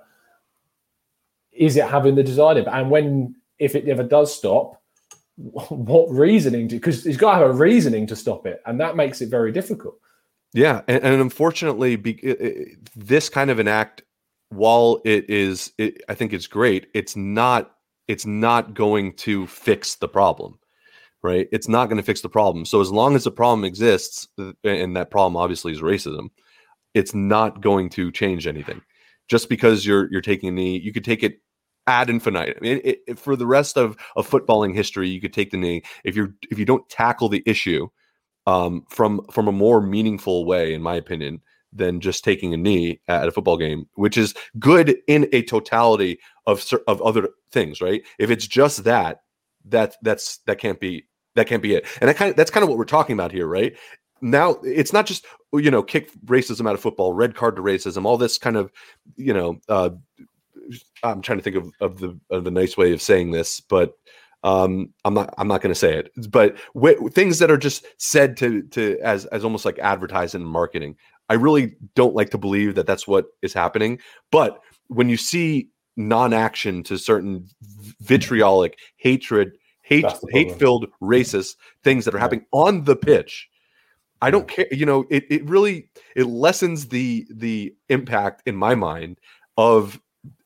is 1.51 1.75
it 1.75 1.85
having 1.85 2.15
the 2.15 2.23
desired 2.23 2.57
impact, 2.57 2.77
and 2.77 2.89
when 2.89 3.35
if 3.59 3.75
it 3.75 3.87
ever 3.89 4.03
does 4.03 4.33
stop, 4.33 4.78
what 5.69 6.09
reasoning? 6.09 6.67
Because 6.67 7.03
he's 7.03 7.17
got 7.17 7.33
to 7.33 7.37
have 7.39 7.49
a 7.49 7.53
reasoning 7.53 8.05
to 8.07 8.15
stop 8.15 8.45
it, 8.45 8.61
and 8.65 8.79
that 8.81 8.95
makes 8.95 9.21
it 9.21 9.29
very 9.29 9.51
difficult. 9.51 9.97
Yeah, 10.53 10.81
and, 10.87 11.03
and 11.03 11.21
unfortunately, 11.21 11.95
be, 11.95 12.19
i- 12.23 12.45
i- 12.45 12.75
this 12.95 13.29
kind 13.29 13.49
of 13.49 13.59
an 13.59 13.67
act, 13.67 14.01
while 14.49 14.99
it 15.05 15.29
is, 15.29 15.71
it, 15.77 16.01
I 16.09 16.15
think 16.15 16.33
it's 16.33 16.47
great. 16.47 16.87
It's 16.93 17.15
not. 17.15 17.71
It's 18.07 18.25
not 18.25 18.73
going 18.73 19.13
to 19.17 19.45
fix 19.45 19.93
the 19.95 20.07
problem, 20.07 20.57
right? 21.21 21.47
It's 21.51 21.67
not 21.67 21.85
going 21.89 21.97
to 21.97 22.03
fix 22.03 22.21
the 22.21 22.29
problem. 22.29 22.65
So 22.65 22.81
as 22.81 22.89
long 22.91 23.15
as 23.15 23.23
the 23.23 23.31
problem 23.31 23.63
exists, 23.63 24.27
and 24.63 24.95
that 24.97 25.11
problem 25.11 25.37
obviously 25.37 25.71
is 25.73 25.81
racism, 25.81 26.29
it's 26.95 27.13
not 27.13 27.61
going 27.61 27.89
to 27.91 28.11
change 28.11 28.47
anything. 28.47 28.81
Just 29.29 29.47
because 29.47 29.85
you're 29.85 30.11
you're 30.11 30.21
taking 30.21 30.49
a 30.49 30.51
knee, 30.51 30.79
you 30.79 30.91
could 30.91 31.05
take 31.05 31.21
it 31.23 31.39
ad 31.89 32.09
infinitum. 32.09 32.55
I 32.57 32.61
mean, 32.61 32.81
it, 32.83 32.99
it- 33.07 33.19
for 33.19 33.35
the 33.35 33.47
rest 33.47 33.77
of 33.77 33.97
of 34.15 34.29
footballing 34.29 34.73
history, 34.75 35.09
you 35.09 35.19
could 35.21 35.33
take 35.33 35.51
the 35.51 35.57
knee 35.57 35.81
if 36.03 36.15
you're 36.15 36.33
if 36.51 36.59
you 36.59 36.65
don't 36.65 36.87
tackle 36.89 37.29
the 37.29 37.43
issue 37.45 37.87
um, 38.47 38.83
from 38.89 39.21
from 39.31 39.47
a 39.47 39.51
more 39.51 39.81
meaningful 39.81 40.45
way, 40.45 40.73
in 40.73 40.81
my 40.81 40.95
opinion, 40.95 41.41
than 41.73 41.99
just 42.01 42.23
taking 42.23 42.53
a 42.53 42.57
knee 42.57 42.99
at 43.07 43.27
a 43.27 43.31
football 43.31 43.57
game, 43.57 43.85
which 43.95 44.17
is 44.17 44.33
good 44.59 44.97
in 45.07 45.27
a 45.33 45.43
totality 45.43 46.19
of 46.47 46.65
of 46.87 47.01
other 47.01 47.29
things, 47.51 47.81
right? 47.81 48.01
If 48.19 48.29
it's 48.31 48.47
just 48.47 48.83
that, 48.85 49.21
that 49.65 49.95
that's 50.01 50.39
that 50.47 50.59
can't 50.59 50.79
be 50.79 51.05
that 51.35 51.47
can't 51.47 51.63
be 51.63 51.75
it, 51.75 51.85
and 52.01 52.09
that 52.09 52.17
kind 52.17 52.31
of 52.31 52.37
that's 52.37 52.51
kind 52.51 52.63
of 52.63 52.69
what 52.69 52.77
we're 52.77 52.85
talking 52.85 53.13
about 53.13 53.31
here, 53.31 53.47
right? 53.47 53.75
Now 54.21 54.57
it's 54.63 54.93
not 54.93 55.05
just 55.05 55.25
you 55.53 55.71
know 55.71 55.83
kick 55.83 56.11
racism 56.25 56.67
out 56.67 56.75
of 56.75 56.81
football, 56.81 57.13
red 57.13 57.35
card 57.35 57.55
to 57.57 57.61
racism, 57.61 58.05
all 58.05 58.17
this 58.17 58.37
kind 58.37 58.57
of 58.57 58.71
you 59.17 59.33
know. 59.33 59.59
Uh, 59.67 59.91
I'm 61.03 61.21
trying 61.21 61.39
to 61.39 61.43
think 61.43 61.55
of, 61.55 61.71
of 61.79 61.99
the 61.99 62.19
of 62.29 62.43
the 62.43 62.51
nice 62.51 62.77
way 62.77 62.93
of 62.93 63.01
saying 63.01 63.31
this, 63.31 63.59
but 63.59 63.93
um 64.43 64.93
i'm 65.03 65.13
not 65.13 65.33
i'm 65.37 65.47
not 65.47 65.61
going 65.61 65.73
to 65.73 65.79
say 65.79 65.93
it 65.93 66.11
but 66.29 66.57
w- 66.73 67.09
things 67.09 67.39
that 67.39 67.51
are 67.51 67.57
just 67.57 67.85
said 67.97 68.37
to 68.37 68.61
to 68.63 68.97
as 69.03 69.25
as 69.25 69.43
almost 69.43 69.65
like 69.65 69.77
advertising 69.79 70.41
and 70.41 70.49
marketing 70.49 70.95
i 71.27 71.33
really 71.33 71.75
don't 71.95 72.15
like 72.15 72.29
to 72.29 72.37
believe 72.37 72.75
that 72.75 72.87
that's 72.87 73.07
what 73.07 73.25
is 73.41 73.53
happening 73.53 73.99
but 74.31 74.61
when 74.87 75.09
you 75.09 75.17
see 75.17 75.69
non-action 75.97 76.83
to 76.83 76.97
certain 76.97 77.45
vitriolic 77.99 78.77
hatred 78.95 79.57
hate 79.81 80.03
That's 80.03 80.19
the 80.19 80.27
problem. 80.27 80.49
hate 80.49 80.59
filled 80.59 80.85
racist 81.01 81.55
things 81.83 82.05
that 82.05 82.15
are 82.15 82.19
happening 82.19 82.45
on 82.51 82.85
the 82.85 82.95
pitch 82.95 83.49
I 84.21 84.31
don't 84.31 84.49
care. 84.49 84.67
You 84.69 84.85
know, 84.85 85.05
it, 85.09 85.23
it 85.29 85.45
really 85.45 85.89
it 86.13 86.25
lessens 86.25 86.89
the 86.89 87.25
the 87.33 87.73
impact 87.87 88.43
in 88.45 88.53
my 88.53 88.75
mind 88.75 89.17
of 89.55 90.01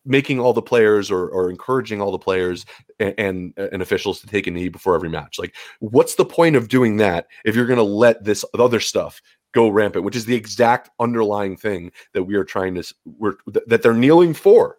making 0.06 0.40
all 0.40 0.54
the 0.54 0.62
players 0.62 1.10
or, 1.10 1.30
or 1.30 1.50
encouraging 1.50 2.02
all 2.02 2.12
the 2.12 2.20
players 2.20 2.66
and, 3.00 3.14
and, 3.18 3.54
and 3.58 3.82
officials 3.82 4.20
to 4.20 4.28
take 4.28 4.48
a 4.48 4.52
knee 4.52 4.70
before 4.70 4.96
every 4.96 5.10
match. 5.10 5.40
Like, 5.40 5.56
what's 5.80 6.16
the 6.16 6.26
point 6.26 6.56
of 6.56 6.68
doing 6.68 6.98
that 6.98 7.28
if 7.46 7.56
you're 7.56 7.66
going 7.66 7.78
to 7.78 7.84
let 7.84 8.24
this 8.24 8.44
other 8.58 8.80
stuff 8.80 9.22
go 9.54 9.70
rampant, 9.70 10.04
which 10.04 10.16
is 10.16 10.26
the 10.26 10.36
exact 10.36 10.90
underlying 11.00 11.56
thing 11.56 11.92
that 12.14 12.24
we 12.24 12.36
are 12.36 12.44
trying 12.44 12.76
to 12.76 12.94
we're 13.06 13.36
that 13.68 13.82
they're 13.82 13.94
kneeling 13.94 14.34
for. 14.34 14.78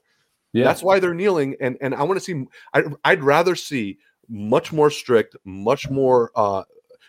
Yeah. 0.53 0.65
That's 0.65 0.83
why 0.83 1.01
they're 1.01 1.15
kneeling. 1.15 1.57
And 1.61 1.79
and 1.81 1.95
I 1.95 2.03
want 2.03 2.21
to 2.21 2.25
see. 2.25 2.45
I, 2.75 2.85
I'd 3.05 3.25
rather 3.25 3.57
see 3.57 3.99
much 4.29 4.73
more 4.73 4.91
strict, 4.91 5.37
much 5.45 5.89
more 5.89 6.31
uh, 6.37 6.65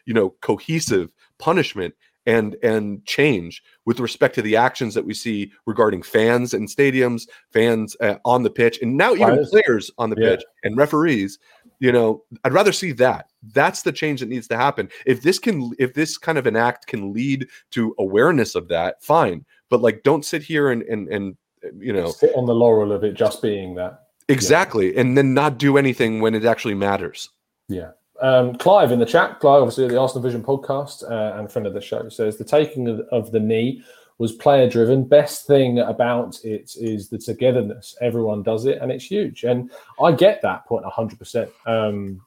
you 0.06 0.14
know 0.14 0.30
cohesive 0.42 1.12
punishment 1.38 1.94
and 2.26 2.56
and 2.64 3.06
change 3.06 3.64
with 3.86 4.00
respect 4.00 4.36
to 4.36 4.42
the 4.42 4.56
actions 4.56 4.94
that 4.94 5.06
we 5.06 5.14
see 5.14 5.52
regarding 5.66 6.02
fans 6.02 6.54
and 6.54 6.68
stadiums, 6.68 7.28
fans 7.52 7.96
uh, 8.02 8.16
on 8.26 8.44
the 8.44 8.50
pitch, 8.50 8.80
and 8.82 8.98
now 8.98 9.14
even 9.14 9.46
players 9.48 9.92
on 9.98 10.10
the 10.10 10.16
yeah. 10.20 10.30
pitch 10.30 10.44
and 10.64 10.78
referees. 10.78 11.40
You 11.80 11.92
know, 11.92 12.24
I'd 12.44 12.54
rather 12.54 12.72
see 12.72 12.94
that. 12.94 13.30
That's 13.54 13.82
the 13.82 13.92
change 13.92 14.22
that 14.22 14.30
needs 14.30 14.48
to 14.48 14.58
happen. 14.58 14.90
If 15.06 15.22
this 15.22 15.38
can, 15.38 15.74
if 15.78 15.94
this 15.94 16.18
kind 16.18 16.38
of 16.38 16.48
an 16.48 16.56
act 16.56 16.88
can 16.88 17.14
lead 17.14 17.48
to 17.72 17.94
awareness 18.00 18.56
of 18.56 18.70
that, 18.70 19.04
fine. 19.04 19.46
But 19.70 19.82
like, 19.82 20.04
don't 20.04 20.26
sit 20.26 20.42
here 20.42 20.72
and 20.72 20.84
and 20.84 21.08
and 21.10 21.38
you 21.78 21.94
know, 21.94 22.12
sit 22.12 22.34
on 22.36 22.46
the 22.46 22.56
laurel 22.56 22.92
of 22.92 23.04
it 23.04 23.14
just 23.14 23.42
being 23.42 23.76
that. 23.76 24.02
Exactly, 24.30 24.94
yeah. 24.94 25.02
and 25.02 25.18
then 25.18 25.34
not 25.34 25.58
do 25.58 25.78
anything 25.78 26.22
when 26.22 26.34
it 26.34 26.46
actually 26.46 26.74
matters. 26.74 27.30
Yeah. 27.68 27.92
Um, 28.26 28.56
Clive 28.56 28.92
in 28.92 28.98
the 28.98 29.06
chat, 29.06 29.40
Clive, 29.40 29.62
obviously 29.62 29.86
at 29.86 29.92
the 29.92 30.00
Arsenal 30.00 30.24
Vision 30.24 30.42
podcast 30.42 31.04
uh, 31.04 31.38
and 31.38 31.52
friend 31.52 31.68
of 31.68 31.76
the 31.76 31.82
show, 31.82 32.10
says 32.10 32.38
the 32.38 32.44
taking 32.44 32.88
of, 32.88 33.02
of 33.12 33.32
the 33.32 33.40
knee 33.40 33.84
was 34.18 34.32
player 34.32 34.68
driven. 34.68 35.08
Best 35.08 35.46
thing 35.46 35.78
about 35.78 36.44
it 36.44 36.76
is 36.76 37.08
the 37.08 37.20
togetherness. 37.20 37.96
Everyone 38.02 38.42
does 38.42 38.66
it, 38.66 38.80
and 38.82 38.92
it's 38.92 39.06
huge. 39.06 39.44
And 39.44 39.70
I 40.02 40.12
get 40.12 40.42
that 40.42 40.66
point 40.66 40.86
100%. 40.86 41.52
Um, 41.68 42.20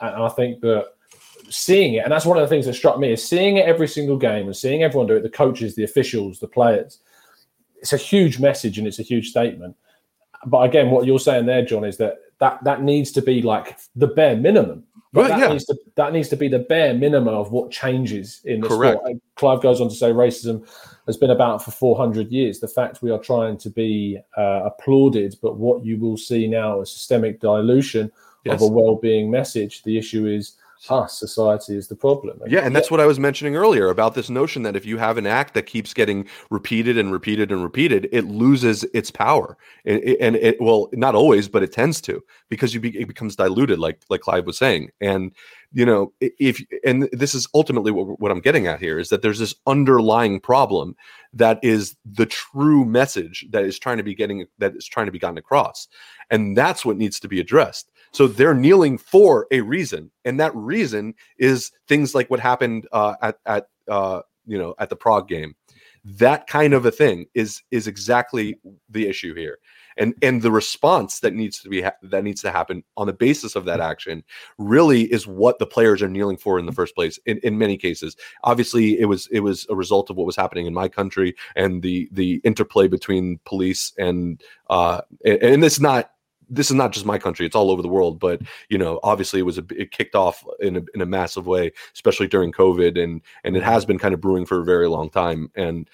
and 0.00 0.22
I 0.22 0.30
think 0.30 0.62
that 0.62 0.86
seeing 1.50 1.94
it, 1.94 2.04
and 2.04 2.10
that's 2.10 2.24
one 2.24 2.38
of 2.38 2.42
the 2.42 2.48
things 2.48 2.64
that 2.64 2.72
struck 2.72 2.98
me, 2.98 3.12
is 3.12 3.22
seeing 3.22 3.58
it 3.58 3.66
every 3.66 3.88
single 3.88 4.16
game 4.16 4.46
and 4.46 4.56
seeing 4.56 4.82
everyone 4.82 5.06
do 5.06 5.16
it 5.16 5.22
the 5.22 5.28
coaches, 5.28 5.74
the 5.74 5.84
officials, 5.84 6.38
the 6.38 6.48
players. 6.48 7.00
It's 7.76 7.92
a 7.92 7.98
huge 7.98 8.40
message 8.40 8.78
and 8.78 8.86
it's 8.86 9.00
a 9.00 9.02
huge 9.02 9.28
statement. 9.28 9.76
But 10.46 10.60
again, 10.60 10.90
what 10.90 11.04
you're 11.04 11.20
saying 11.20 11.44
there, 11.44 11.62
John, 11.62 11.84
is 11.84 11.98
that 11.98 12.20
that, 12.38 12.64
that 12.64 12.82
needs 12.82 13.12
to 13.12 13.20
be 13.20 13.42
like 13.42 13.76
the 13.94 14.06
bare 14.06 14.36
minimum 14.36 14.84
but 15.12 15.28
that, 15.28 15.38
yeah. 15.40 15.48
needs 15.48 15.66
to, 15.66 15.76
that 15.96 16.12
needs 16.12 16.28
to 16.30 16.36
be 16.36 16.48
the 16.48 16.60
bare 16.60 16.94
minimum 16.94 17.34
of 17.34 17.52
what 17.52 17.70
changes 17.70 18.40
in 18.44 18.60
the 18.60 18.68
Correct. 18.68 19.00
sport. 19.00 19.16
Clive 19.36 19.60
goes 19.60 19.80
on 19.80 19.88
to 19.90 19.94
say 19.94 20.10
racism 20.10 20.66
has 21.06 21.18
been 21.18 21.30
about 21.30 21.62
for 21.62 21.70
400 21.70 22.30
years. 22.30 22.60
The 22.60 22.68
fact 22.68 23.02
we 23.02 23.10
are 23.10 23.18
trying 23.18 23.58
to 23.58 23.70
be 23.70 24.18
uh, 24.38 24.62
applauded, 24.64 25.36
but 25.42 25.56
what 25.56 25.84
you 25.84 25.98
will 25.98 26.16
see 26.16 26.46
now 26.46 26.80
is 26.80 26.90
systemic 26.90 27.40
dilution 27.40 28.10
yes. 28.44 28.54
of 28.54 28.62
a 28.62 28.72
well-being 28.72 29.30
message. 29.30 29.82
The 29.82 29.98
issue 29.98 30.26
is 30.26 30.56
us, 30.90 31.18
society, 31.18 31.76
is 31.76 31.88
the 31.88 31.96
problem. 31.96 32.40
yeah, 32.46 32.60
and 32.60 32.74
that's 32.74 32.90
what 32.90 33.00
I 33.00 33.06
was 33.06 33.18
mentioning 33.18 33.56
earlier 33.56 33.88
about 33.88 34.14
this 34.14 34.30
notion 34.30 34.62
that 34.62 34.76
if 34.76 34.84
you 34.84 34.98
have 34.98 35.18
an 35.18 35.26
act 35.26 35.54
that 35.54 35.66
keeps 35.66 35.94
getting 35.94 36.26
repeated 36.50 36.98
and 36.98 37.12
repeated 37.12 37.52
and 37.52 37.62
repeated, 37.62 38.08
it 38.12 38.24
loses 38.26 38.84
its 38.94 39.10
power, 39.10 39.56
and 39.84 40.02
it, 40.02 40.18
and 40.20 40.36
it 40.36 40.60
well, 40.60 40.88
not 40.92 41.14
always, 41.14 41.48
but 41.48 41.62
it 41.62 41.72
tends 41.72 42.00
to 42.02 42.22
because 42.48 42.74
you 42.74 42.80
be, 42.80 42.98
it 42.98 43.08
becomes 43.08 43.36
diluted, 43.36 43.78
like 43.78 44.02
like 44.08 44.20
Clive 44.20 44.46
was 44.46 44.58
saying, 44.58 44.90
and 45.00 45.32
you 45.72 45.86
know 45.86 46.12
if 46.20 46.62
and 46.84 47.08
this 47.12 47.34
is 47.34 47.48
ultimately 47.54 47.90
what, 47.90 48.20
what 48.20 48.30
i'm 48.30 48.40
getting 48.40 48.66
at 48.66 48.78
here 48.78 48.98
is 48.98 49.08
that 49.08 49.22
there's 49.22 49.38
this 49.38 49.54
underlying 49.66 50.38
problem 50.38 50.94
that 51.32 51.58
is 51.62 51.96
the 52.04 52.26
true 52.26 52.84
message 52.84 53.46
that 53.50 53.64
is 53.64 53.78
trying 53.78 53.96
to 53.96 54.02
be 54.02 54.14
getting 54.14 54.46
that 54.58 54.76
is 54.76 54.86
trying 54.86 55.06
to 55.06 55.12
be 55.12 55.18
gotten 55.18 55.38
across. 55.38 55.88
And 56.30 56.56
that's 56.56 56.84
what 56.84 56.96
needs 56.96 57.20
to 57.20 57.28
be 57.28 57.40
addressed 57.40 57.90
so 58.12 58.26
they're 58.26 58.54
kneeling 58.54 58.98
for 58.98 59.46
a 59.50 59.60
reason, 59.60 60.10
and 60.24 60.38
that 60.38 60.54
reason 60.54 61.14
is 61.38 61.72
things 61.88 62.14
like 62.14 62.30
what 62.30 62.40
happened 62.40 62.86
uh, 62.92 63.14
at 63.22 63.38
at 63.46 63.68
uh, 63.88 64.22
you 64.46 64.58
know 64.58 64.74
at 64.78 64.90
the 64.90 64.96
Prague 64.96 65.28
game. 65.28 65.54
That 66.04 66.46
kind 66.46 66.74
of 66.74 66.84
a 66.84 66.90
thing 66.90 67.26
is 67.34 67.62
is 67.70 67.86
exactly 67.86 68.58
the 68.90 69.06
issue 69.06 69.34
here, 69.34 69.58
and 69.96 70.14
and 70.20 70.42
the 70.42 70.50
response 70.50 71.20
that 71.20 71.32
needs 71.32 71.60
to 71.60 71.70
be 71.70 71.82
ha- 71.82 71.96
that 72.02 72.24
needs 72.24 72.42
to 72.42 72.50
happen 72.50 72.82
on 72.96 73.06
the 73.06 73.12
basis 73.12 73.56
of 73.56 73.64
that 73.64 73.80
action 73.80 74.24
really 74.58 75.10
is 75.12 75.26
what 75.26 75.58
the 75.58 75.66
players 75.66 76.02
are 76.02 76.08
kneeling 76.08 76.36
for 76.36 76.58
in 76.58 76.66
the 76.66 76.72
first 76.72 76.94
place. 76.94 77.18
In, 77.24 77.38
in 77.38 77.56
many 77.56 77.78
cases, 77.78 78.16
obviously 78.44 78.98
it 79.00 79.06
was 79.06 79.26
it 79.28 79.40
was 79.40 79.66
a 79.70 79.76
result 79.76 80.10
of 80.10 80.16
what 80.16 80.26
was 80.26 80.36
happening 80.36 80.66
in 80.66 80.74
my 80.74 80.88
country 80.88 81.34
and 81.56 81.80
the 81.82 82.08
the 82.12 82.40
interplay 82.44 82.88
between 82.88 83.38
police 83.46 83.92
and 83.96 84.42
uh 84.68 85.00
and, 85.24 85.42
and 85.42 85.64
it's 85.64 85.80
not 85.80 86.10
this 86.48 86.70
is 86.70 86.76
not 86.76 86.92
just 86.92 87.06
my 87.06 87.18
country; 87.18 87.46
it's 87.46 87.56
all 87.56 87.70
over 87.70 87.82
the 87.82 87.88
world. 87.88 88.18
But 88.18 88.42
you 88.68 88.78
know, 88.78 89.00
obviously, 89.02 89.40
it 89.40 89.44
was 89.44 89.58
a, 89.58 89.64
it 89.70 89.90
kicked 89.90 90.14
off 90.14 90.44
in 90.60 90.76
a, 90.76 90.82
in 90.94 91.00
a 91.00 91.06
massive 91.06 91.46
way, 91.46 91.72
especially 91.94 92.28
during 92.28 92.52
COVID, 92.52 93.02
and 93.02 93.20
and 93.44 93.56
it 93.56 93.62
has 93.62 93.84
been 93.84 93.98
kind 93.98 94.14
of 94.14 94.20
brewing 94.20 94.46
for 94.46 94.60
a 94.60 94.64
very 94.64 94.88
long 94.88 95.10
time. 95.10 95.50
And 95.54 95.88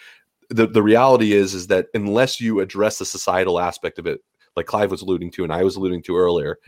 the 0.50 0.66
the 0.66 0.82
reality 0.82 1.32
is 1.32 1.54
is 1.54 1.66
that 1.68 1.86
unless 1.94 2.40
you 2.40 2.60
address 2.60 2.98
the 2.98 3.04
societal 3.04 3.60
aspect 3.60 3.98
of 3.98 4.06
it, 4.06 4.20
like 4.56 4.66
Clive 4.66 4.90
was 4.90 5.02
alluding 5.02 5.30
to, 5.32 5.44
and 5.44 5.52
I 5.52 5.62
was 5.62 5.76
alluding 5.76 6.02
to 6.04 6.16
earlier, 6.16 6.58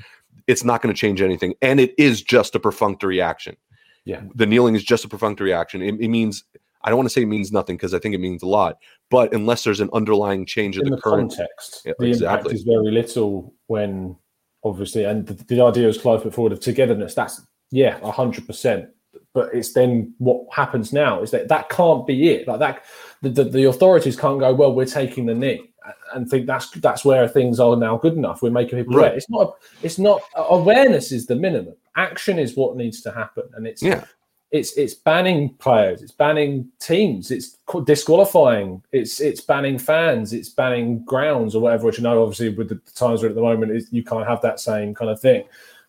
it's 0.47 0.65
not 0.65 0.83
going 0.83 0.95
to 0.95 0.99
change 0.99 1.23
anything. 1.23 1.55
And 1.63 1.81
it 1.81 1.95
is 1.99 2.23
just 2.23 2.55
a 2.55 2.61
perfunctory 2.61 3.21
action. 3.21 3.57
Yeah, 4.05 4.23
the 4.35 4.47
kneeling 4.47 4.75
is 4.75 4.85
just 4.85 5.05
a 5.05 5.09
perfunctory 5.09 5.53
action. 5.53 5.83
It, 5.83 6.01
it 6.01 6.09
means 6.09 6.45
I 6.83 6.89
don't 6.89 6.97
want 6.97 7.09
to 7.09 7.13
say 7.13 7.23
it 7.23 7.27
means 7.27 7.53
nothing 7.53 7.77
because 7.77 7.95
I 7.95 7.99
think 7.99 8.15
it 8.15 8.21
means 8.21 8.43
a 8.43 8.47
lot. 8.47 8.79
But 9.11 9.35
unless 9.35 9.65
there's 9.65 9.81
an 9.81 9.91
underlying 9.93 10.47
change 10.47 10.77
in, 10.77 10.87
in 10.87 10.91
the, 10.91 10.97
the, 10.97 11.03
current 11.03 11.31
context, 11.31 11.83
yeah, 11.85 11.93
the 11.99 12.07
exactly. 12.07 12.39
impact 12.39 12.55
is 12.55 12.63
very 12.63 12.91
little 12.91 13.55
when 13.67 14.17
obviously, 14.65 15.05
and 15.05 15.27
the, 15.27 15.35
the 15.45 15.61
idea 15.61 15.89
is 15.89 15.99
Clive 15.99 16.23
put 16.23 16.35
forward 16.35 16.53
of 16.53 16.61
togetherness. 16.61 17.15
That's 17.15 17.41
yeah, 17.71 17.99
hundred 18.11 18.47
percent. 18.47 18.89
But 19.33 19.55
it's 19.55 19.73
then 19.73 20.15
what 20.19 20.47
happens 20.53 20.93
now 20.93 21.23
is 21.23 21.31
that 21.33 21.49
that 21.49 21.69
can't 21.69 22.07
be 22.07 22.31
it. 22.31 22.49
Like 22.49 22.59
that, 22.61 22.85
the, 23.23 23.29
the, 23.29 23.45
the 23.45 23.65
authorities 23.65 24.17
can't 24.17 24.41
go. 24.41 24.53
Well, 24.53 24.75
we're 24.75 24.87
taking 24.87 25.27
the 25.27 25.35
knee 25.35 25.71
and 26.15 26.29
think 26.29 26.47
that's 26.47 26.71
that's 26.71 27.05
where 27.05 27.27
things 27.29 27.61
are 27.61 27.77
now 27.77 27.97
good 27.97 28.15
enough. 28.15 28.43
We're 28.43 28.51
making 28.51 28.79
people 28.79 28.97
right. 28.97 29.07
aware. 29.07 29.17
It's 29.17 29.31
not. 29.31 29.55
It's 29.83 29.99
not. 29.99 30.23
Awareness 30.37 31.13
is 31.13 31.27
the 31.27 31.37
minimum. 31.37 31.75
Action 31.97 32.39
is 32.39 32.57
what 32.57 32.77
needs 32.77 33.03
to 33.03 33.13
happen, 33.13 33.45
and 33.55 33.67
it's 33.67 33.83
yeah 33.83 34.05
it's 34.51 34.77
it's 34.77 34.95
banning 34.95 35.51
players, 35.55 36.03
it's 36.03 36.13
banning 36.13 36.69
teams, 36.81 37.31
it's 37.31 37.57
disqualifying, 37.85 38.83
it's 38.93 39.21
it's 39.21 39.41
banning 39.41 39.79
fans, 39.79 40.33
it's 40.33 40.49
banning 40.49 41.05
grounds 41.05 41.55
or 41.55 41.63
whatever. 41.63 41.87
Which 41.87 41.99
you 41.99 42.05
know, 42.05 42.23
obviously, 42.23 42.49
with 42.49 42.69
the 42.69 42.81
times 42.93 43.23
we're 43.23 43.29
at 43.29 43.37
the 43.37 43.43
moment, 43.43 43.73
is 43.73 43.89
you 43.93 44.03
can't 44.03 44.27
have 44.27 44.43
that 44.43 44.59
same 44.59 44.95
kind 44.95 45.11
of 45.11 45.21
thing. 45.21 45.45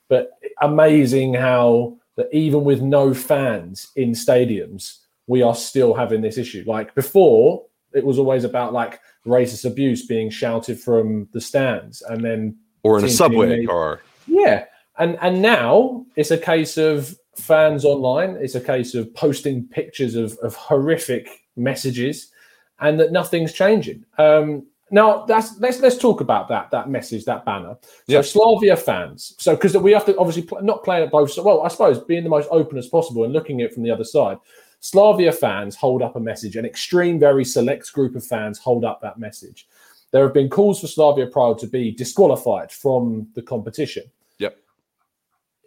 But 0.10 0.32
amazing 0.62 1.34
how 1.34 1.98
that 2.18 2.30
even 2.32 2.64
with 2.64 2.82
no 2.82 3.14
fans 3.14 3.92
in 3.96 4.12
stadiums, 4.12 5.00
we 5.26 5.42
are 5.42 5.56
still 5.56 5.94
having 5.94 6.22
this 6.22 6.38
issue. 6.38 6.64
Like 6.68 6.94
before, 6.94 7.66
it 7.94 8.06
was 8.06 8.20
always 8.20 8.44
about 8.44 8.74
like 8.74 9.00
racist 9.26 9.66
abuse 9.66 10.06
being 10.06 10.30
shouted 10.30 10.80
from 10.80 11.28
the 11.32 11.42
stands, 11.42 12.04
and 12.04 12.24
then 12.24 12.58
or 12.84 13.00
in 13.00 13.06
a 13.06 13.10
subway 13.10 13.66
car. 13.66 14.02
Yeah, 14.28 14.66
and 15.00 15.18
and 15.20 15.42
now 15.42 16.06
it's 16.16 16.30
a 16.30 16.38
case 16.38 16.78
of 16.78 17.18
fans 17.36 17.86
online. 17.86 18.38
It's 18.40 18.56
a 18.56 18.62
case 18.62 18.96
of 18.96 19.14
posting 19.14 19.68
pictures 19.68 20.16
of, 20.16 20.38
of 20.40 20.56
horrific 20.56 21.30
messages, 21.56 22.32
and 22.80 23.00
that 23.00 23.12
nothing's 23.12 23.54
changing. 23.54 24.06
Um, 24.18 24.66
now 24.92 25.26
that's 25.26 25.58
let's 25.60 25.80
let's 25.80 25.98
talk 25.98 26.20
about 26.20 26.50
that 26.50 26.70
that 26.72 26.90
message 26.90 27.24
that 27.26 27.46
banner. 27.46 27.78
So. 28.10 28.22
Slavia 28.22 28.76
fans. 28.76 29.36
So 29.40 29.56
because 29.56 29.76
we 29.78 29.92
have 29.94 30.06
to 30.06 30.18
obviously 30.18 30.44
pl- 30.44 30.62
not 30.62 30.84
play 30.84 31.02
it 31.02 31.12
both. 31.12 31.36
Well, 31.38 31.62
I 31.62 31.70
suppose 31.70 32.00
being 32.04 32.24
the 32.24 32.30
most 32.30 32.50
open 32.52 32.78
as 32.78 32.88
possible 32.88 33.24
and 33.24 33.34
looking 33.34 33.62
at 33.62 33.70
it 33.70 33.74
from 33.74 33.84
the 33.84 33.92
other 33.92 34.04
side. 34.04 34.38
Slavia 34.82 35.32
fans 35.32 35.76
hold 35.76 36.02
up 36.02 36.16
a 36.16 36.20
message. 36.20 36.56
An 36.56 36.66
extreme, 36.66 37.20
very 37.20 37.46
select 37.46 37.94
group 37.94 38.16
of 38.16 38.26
fans 38.26 38.58
hold 38.58 38.84
up 38.84 39.00
that 39.02 39.20
message. 39.20 39.68
There 40.10 40.24
have 40.24 40.34
been 40.34 40.50
calls 40.50 40.82
for 40.82 40.88
Slavia 40.88 41.28
Prague 41.28 41.60
to 41.60 41.68
be 41.68 41.92
disqualified 41.92 42.72
from 42.72 43.28
the 43.36 43.44
competition. 43.44 44.04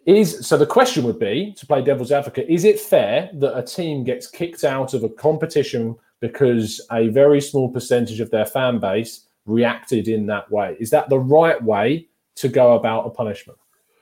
Is 0.05 0.45
so 0.45 0.55
the 0.55 0.67
question 0.67 1.03
would 1.05 1.17
be 1.17 1.53
to 1.57 1.65
play 1.65 1.81
devil's 1.81 2.11
advocate: 2.11 2.47
Is 2.47 2.63
it 2.63 2.79
fair 2.79 3.29
that 3.33 3.57
a 3.57 3.63
team 3.63 4.03
gets 4.03 4.27
kicked 4.27 4.63
out 4.63 4.93
of 4.93 5.03
a 5.03 5.09
competition 5.09 5.95
because 6.21 6.79
a 6.91 7.07
very 7.07 7.41
small 7.41 7.69
percentage 7.71 8.19
of 8.19 8.29
their 8.29 8.45
fan 8.45 8.79
base 8.79 9.25
reacted 9.45 10.07
in 10.07 10.27
that 10.27 10.49
way? 10.51 10.77
Is 10.79 10.91
that 10.91 11.09
the 11.09 11.19
right 11.19 11.61
way 11.63 12.07
to 12.35 12.47
go 12.47 12.75
about 12.75 13.07
a 13.07 13.09
punishment? 13.09 13.57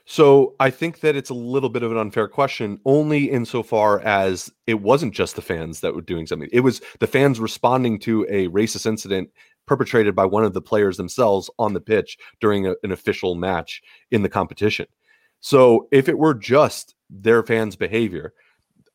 So 0.06 0.54
I 0.60 0.68
think 0.68 1.00
that 1.00 1.16
it's 1.16 1.30
a 1.30 1.34
little 1.34 1.70
bit 1.70 1.82
of 1.82 1.90
an 1.90 1.96
unfair 1.96 2.28
question, 2.28 2.78
only 2.84 3.30
insofar 3.30 4.00
as 4.00 4.52
it 4.66 4.82
wasn't 4.82 5.14
just 5.14 5.36
the 5.36 5.42
fans 5.42 5.80
that 5.80 5.94
were 5.94 6.02
doing 6.02 6.26
something. 6.26 6.50
It 6.52 6.60
was 6.60 6.82
the 7.00 7.06
fans 7.06 7.40
responding 7.40 7.98
to 8.00 8.26
a 8.28 8.48
racist 8.48 8.84
incident 8.84 9.30
perpetrated 9.66 10.14
by 10.14 10.26
one 10.26 10.44
of 10.44 10.52
the 10.52 10.60
players 10.60 10.98
themselves 10.98 11.48
on 11.58 11.72
the 11.72 11.80
pitch 11.80 12.18
during 12.40 12.66
a, 12.66 12.74
an 12.82 12.92
official 12.92 13.34
match 13.34 13.80
in 14.10 14.22
the 14.22 14.28
competition. 14.28 14.86
So 15.44 15.88
if 15.92 16.08
it 16.08 16.16
were 16.16 16.32
just 16.32 16.94
their 17.10 17.42
fans' 17.42 17.76
behavior, 17.76 18.32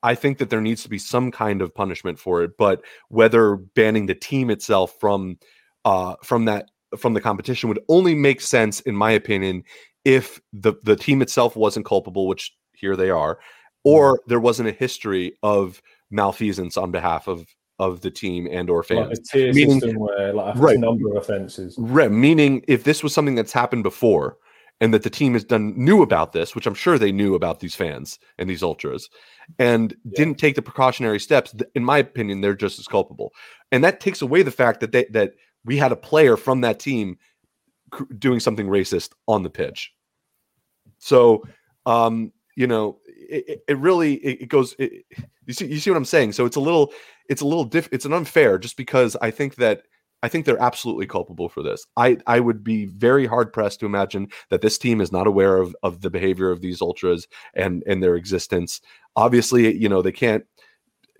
I 0.02 0.16
think 0.16 0.40
that 0.40 0.50
there 0.50 0.62
needs 0.62 0.82
to 0.82 0.90
be 0.90 0.98
some 0.98 1.30
kind 1.30 1.62
of 1.62 1.76
punishment 1.76 2.18
for 2.18 2.42
it, 2.42 2.58
but 2.58 2.82
whether 3.10 3.56
banning 3.56 4.08
the 4.08 4.16
team 4.16 4.50
itself 4.50 4.96
from 5.00 5.38
uh, 5.86 6.16
from 6.24 6.46
that 6.46 6.72
from 6.98 7.14
the 7.14 7.22
competition 7.22 7.70
would 7.70 7.84
only 7.88 8.16
make 8.16 8.42
sense, 8.42 8.80
in 8.80 8.96
my 8.96 9.12
opinion, 9.12 9.64
if 10.06 10.42
the 10.52 10.74
the 10.82 10.96
team 10.96 11.22
itself 11.22 11.56
wasn't 11.56 11.86
culpable, 11.86 12.28
which 12.28 12.52
here 12.74 12.96
they 12.96 13.12
are, 13.12 13.38
or 13.84 14.16
mm-hmm. 14.16 14.30
there 14.30 14.40
wasn't 14.40 14.70
a 14.70 14.72
history 14.72 15.38
of 15.44 15.84
malfeasance 16.10 16.78
on 16.78 16.90
behalf 16.90 17.28
of 17.28 17.46
of 17.78 18.02
the 18.02 18.10
team 18.10 18.48
and 18.50 18.72
or 18.72 18.82
fans. 18.82 19.10
Like 19.10 19.18
a 19.20 19.22
tier 19.22 19.54
meaning, 19.54 19.82
system 19.82 20.00
where 20.00 20.34
like 20.34 20.56
a 20.56 20.58
right, 20.58 20.80
number 20.80 21.12
of 21.12 21.18
offenses. 21.18 21.76
Right. 21.78 22.10
Meaning 22.10 22.66
if 22.68 22.86
this 22.86 23.04
was 23.04 23.14
something 23.14 23.36
that's 23.36 23.54
happened 23.54 23.84
before 23.84 24.38
and 24.82 24.94
that 24.94 25.04
the 25.04 25.10
team 25.10 25.34
has 25.34 25.44
done 25.44 25.74
knew 25.76 26.02
about 26.02 26.32
this, 26.32 26.56
which 26.56 26.66
I'm 26.66 26.74
sure 26.74 26.98
they 26.98 27.12
knew 27.12 27.36
about 27.36 27.60
these 27.60 27.76
fans 27.76 28.20
and 28.38 28.50
these 28.50 28.64
ultras, 28.64 29.10
and 29.58 29.96
yeah. 30.06 30.12
didn't 30.16 30.38
take 30.38 30.56
the 30.56 30.62
precautionary 30.62 31.20
steps, 31.20 31.54
in 31.76 31.84
my 31.84 31.98
opinion, 31.98 32.42
they're 32.42 32.54
just 32.54 32.80
as 32.80 32.88
culpable. 32.88 33.34
And 33.72 33.84
that 33.84 34.00
takes 34.00 34.22
away 34.22 34.44
the 34.44 34.52
fact 34.52 34.80
that 34.80 34.92
they 34.92 35.06
that 35.12 35.34
we 35.66 35.78
had 35.78 35.92
a 35.92 35.98
player 35.98 36.38
from 36.38 36.62
that 36.62 36.80
team 36.80 37.18
doing 38.18 38.40
something 38.40 38.68
racist 38.68 39.10
on 39.28 39.44
the 39.44 39.50
pitch. 39.50 39.94
So, 41.00 41.44
um, 41.86 42.32
you 42.56 42.68
know, 42.68 43.00
it, 43.08 43.64
it 43.68 43.78
really 43.78 44.16
it, 44.16 44.44
it 44.44 44.50
goes. 44.50 44.76
It, 44.80 45.06
you 45.46 45.54
see, 45.54 45.66
you 45.66 45.80
see 45.80 45.90
what 45.90 45.98
I'm 45.98 46.06
saying. 46.06 46.34
So 46.34 46.46
it's 46.46 46.58
a 46.58 46.62
little, 46.62 46.94
it's 47.28 47.42
a 47.42 47.48
little 47.48 47.64
diff. 47.64 47.90
It's 47.92 48.06
an 48.06 48.14
unfair, 48.14 48.58
just 48.60 48.78
because 48.78 49.18
I 49.22 49.32
think 49.32 49.56
that 49.56 49.84
I 50.22 50.28
think 50.28 50.46
they're 50.46 50.62
absolutely 50.62 51.08
culpable 51.08 51.50
for 51.50 51.64
this. 51.64 51.86
I 51.96 52.18
I 52.28 52.40
would 52.40 52.64
be 52.64 52.86
very 52.86 53.26
hard 53.26 53.54
pressed 53.54 53.80
to 53.80 53.86
imagine 53.86 54.30
that 54.50 54.62
this 54.62 54.78
team 54.78 55.02
is 55.02 55.12
not 55.12 55.28
aware 55.28 55.58
of 55.58 55.76
of 55.84 56.02
the 56.02 56.10
behavior 56.10 56.52
of 56.52 56.62
these 56.62 56.82
ultras 56.82 57.28
and 57.54 57.84
and 57.88 58.04
their 58.04 58.16
existence. 58.16 58.82
Obviously, 59.16 59.76
you 59.76 59.90
know 59.90 60.02
they 60.02 60.12
can't. 60.12 60.46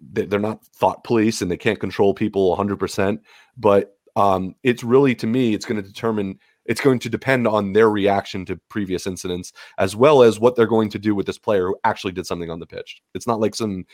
They're 0.02 0.40
not 0.40 0.66
thought 0.66 1.04
police 1.04 1.42
and 1.42 1.52
they 1.52 1.58
can't 1.58 1.80
control 1.80 2.14
people 2.14 2.56
100%. 2.56 3.20
But 3.58 3.98
um, 4.16 4.56
it's 4.64 4.82
really 4.82 5.14
to 5.16 5.28
me, 5.28 5.54
it's 5.54 5.66
going 5.66 5.82
to 5.82 5.86
determine 5.86 6.40
it's 6.66 6.82
going 6.82 7.00
to 7.00 7.10
depend 7.10 7.48
on 7.48 7.74
their 7.74 7.90
reaction 7.90 8.46
to 8.46 8.56
previous 8.70 9.08
incidents 9.08 9.52
as 9.80 9.96
well 9.96 10.22
as 10.22 10.40
what 10.40 10.56
they're 10.56 10.68
going 10.68 10.90
to 10.92 11.00
do 11.00 11.16
with 11.16 11.26
this 11.26 11.40
player 11.40 11.68
who 11.68 11.78
actually 11.84 12.14
did 12.14 12.28
something 12.28 12.50
on 12.52 12.60
the 12.60 12.68
pitch. 12.68 13.02
It's 13.16 13.26
not 13.26 13.40
like 13.40 13.56
some 13.56 13.86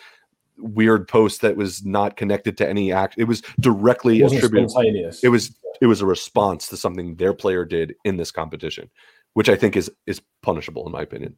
weird 0.57 1.07
post 1.07 1.41
that 1.41 1.57
was 1.57 1.85
not 1.85 2.17
connected 2.17 2.57
to 2.57 2.67
any 2.67 2.91
act. 2.91 3.15
It 3.17 3.25
was 3.25 3.41
directly 3.59 4.21
it 4.21 4.31
attributed. 4.31 4.71
It 5.23 5.29
was 5.29 5.57
it 5.81 5.87
was 5.87 6.01
a 6.01 6.05
response 6.05 6.67
to 6.69 6.77
something 6.77 7.15
their 7.15 7.33
player 7.33 7.65
did 7.65 7.95
in 8.05 8.17
this 8.17 8.31
competition, 8.31 8.89
which 9.33 9.49
I 9.49 9.55
think 9.55 9.75
is 9.75 9.91
is 10.05 10.21
punishable 10.41 10.85
in 10.85 10.91
my 10.91 11.01
opinion. 11.01 11.35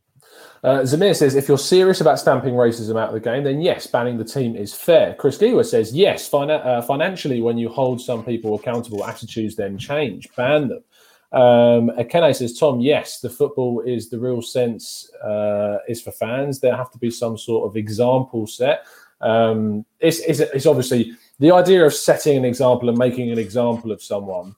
Uh, 0.63 0.79
Zamir 0.79 1.15
says, 1.15 1.35
if 1.35 1.47
you're 1.47 1.57
serious 1.57 2.01
about 2.01 2.19
stamping 2.19 2.53
racism 2.53 2.99
out 2.99 3.09
of 3.09 3.13
the 3.13 3.19
game, 3.19 3.43
then 3.43 3.61
yes, 3.61 3.87
banning 3.87 4.17
the 4.17 4.25
team 4.25 4.55
is 4.55 4.73
fair. 4.73 5.15
Chris 5.15 5.37
Giwa 5.37 5.65
says, 5.65 5.95
yes, 5.95 6.27
fina- 6.27 6.55
uh, 6.55 6.81
financially, 6.81 7.41
when 7.41 7.57
you 7.57 7.69
hold 7.69 8.01
some 8.01 8.23
people 8.23 8.55
accountable, 8.55 9.05
attitudes 9.05 9.55
then 9.55 9.77
change. 9.77 10.27
Ban 10.35 10.67
them. 10.67 10.83
Um, 11.31 11.89
Akene 11.97 12.35
says, 12.35 12.57
Tom, 12.57 12.79
yes, 12.79 13.19
the 13.19 13.29
football 13.29 13.81
is 13.81 14.09
the 14.09 14.19
real 14.19 14.41
sense 14.41 15.11
uh, 15.23 15.77
is 15.87 16.01
for 16.01 16.11
fans. 16.11 16.59
There 16.59 16.75
have 16.75 16.91
to 16.91 16.97
be 16.97 17.11
some 17.11 17.37
sort 17.37 17.69
of 17.69 17.75
example 17.75 18.47
set. 18.47 18.85
Um, 19.21 19.85
it's, 19.99 20.19
it's, 20.19 20.39
it's 20.39 20.65
obviously 20.65 21.13
the 21.39 21.51
idea 21.51 21.85
of 21.85 21.93
setting 21.93 22.37
an 22.37 22.45
example 22.45 22.89
and 22.89 22.97
making 22.97 23.31
an 23.31 23.39
example 23.39 23.91
of 23.91 24.01
someone 24.01 24.55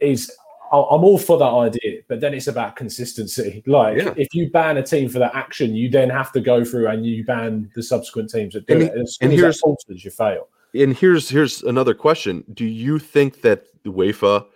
is 0.00 0.32
I'm 0.72 1.02
all 1.02 1.18
for 1.18 1.36
that 1.36 1.44
idea, 1.44 2.02
but 2.06 2.20
then 2.20 2.32
it's 2.32 2.46
about 2.46 2.76
consistency. 2.76 3.64
Like 3.70 3.98
yeah. 3.98 4.14
if 4.16 4.32
you 4.34 4.50
ban 4.50 4.76
a 4.76 4.82
team 4.82 5.08
for 5.08 5.18
that 5.18 5.34
action, 5.34 5.74
you 5.74 5.90
then 5.90 6.10
have 6.10 6.32
to 6.32 6.40
go 6.40 6.64
through 6.64 6.88
and 6.88 7.04
you 7.04 7.24
ban 7.24 7.70
the 7.74 7.82
subsequent 7.82 8.30
teams 8.30 8.54
that 8.54 8.66
do 8.66 8.74
and, 8.74 8.82
it. 8.82 8.94
And, 8.94 9.08
and 9.20 9.32
here's 9.32 9.60
alters, 9.62 10.04
you 10.04 10.10
fail. 10.10 10.48
And 10.74 10.96
here's 10.96 11.28
here's 11.28 11.62
another 11.64 11.94
question: 11.94 12.44
Do 12.54 12.64
you 12.64 13.00
think 13.00 13.42
that 13.42 13.66
UEFA 13.84 14.46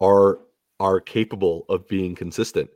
are 0.00 0.38
are 0.80 1.00
capable 1.00 1.64
of 1.68 1.86
being 1.88 2.14
consistent. 2.14 2.70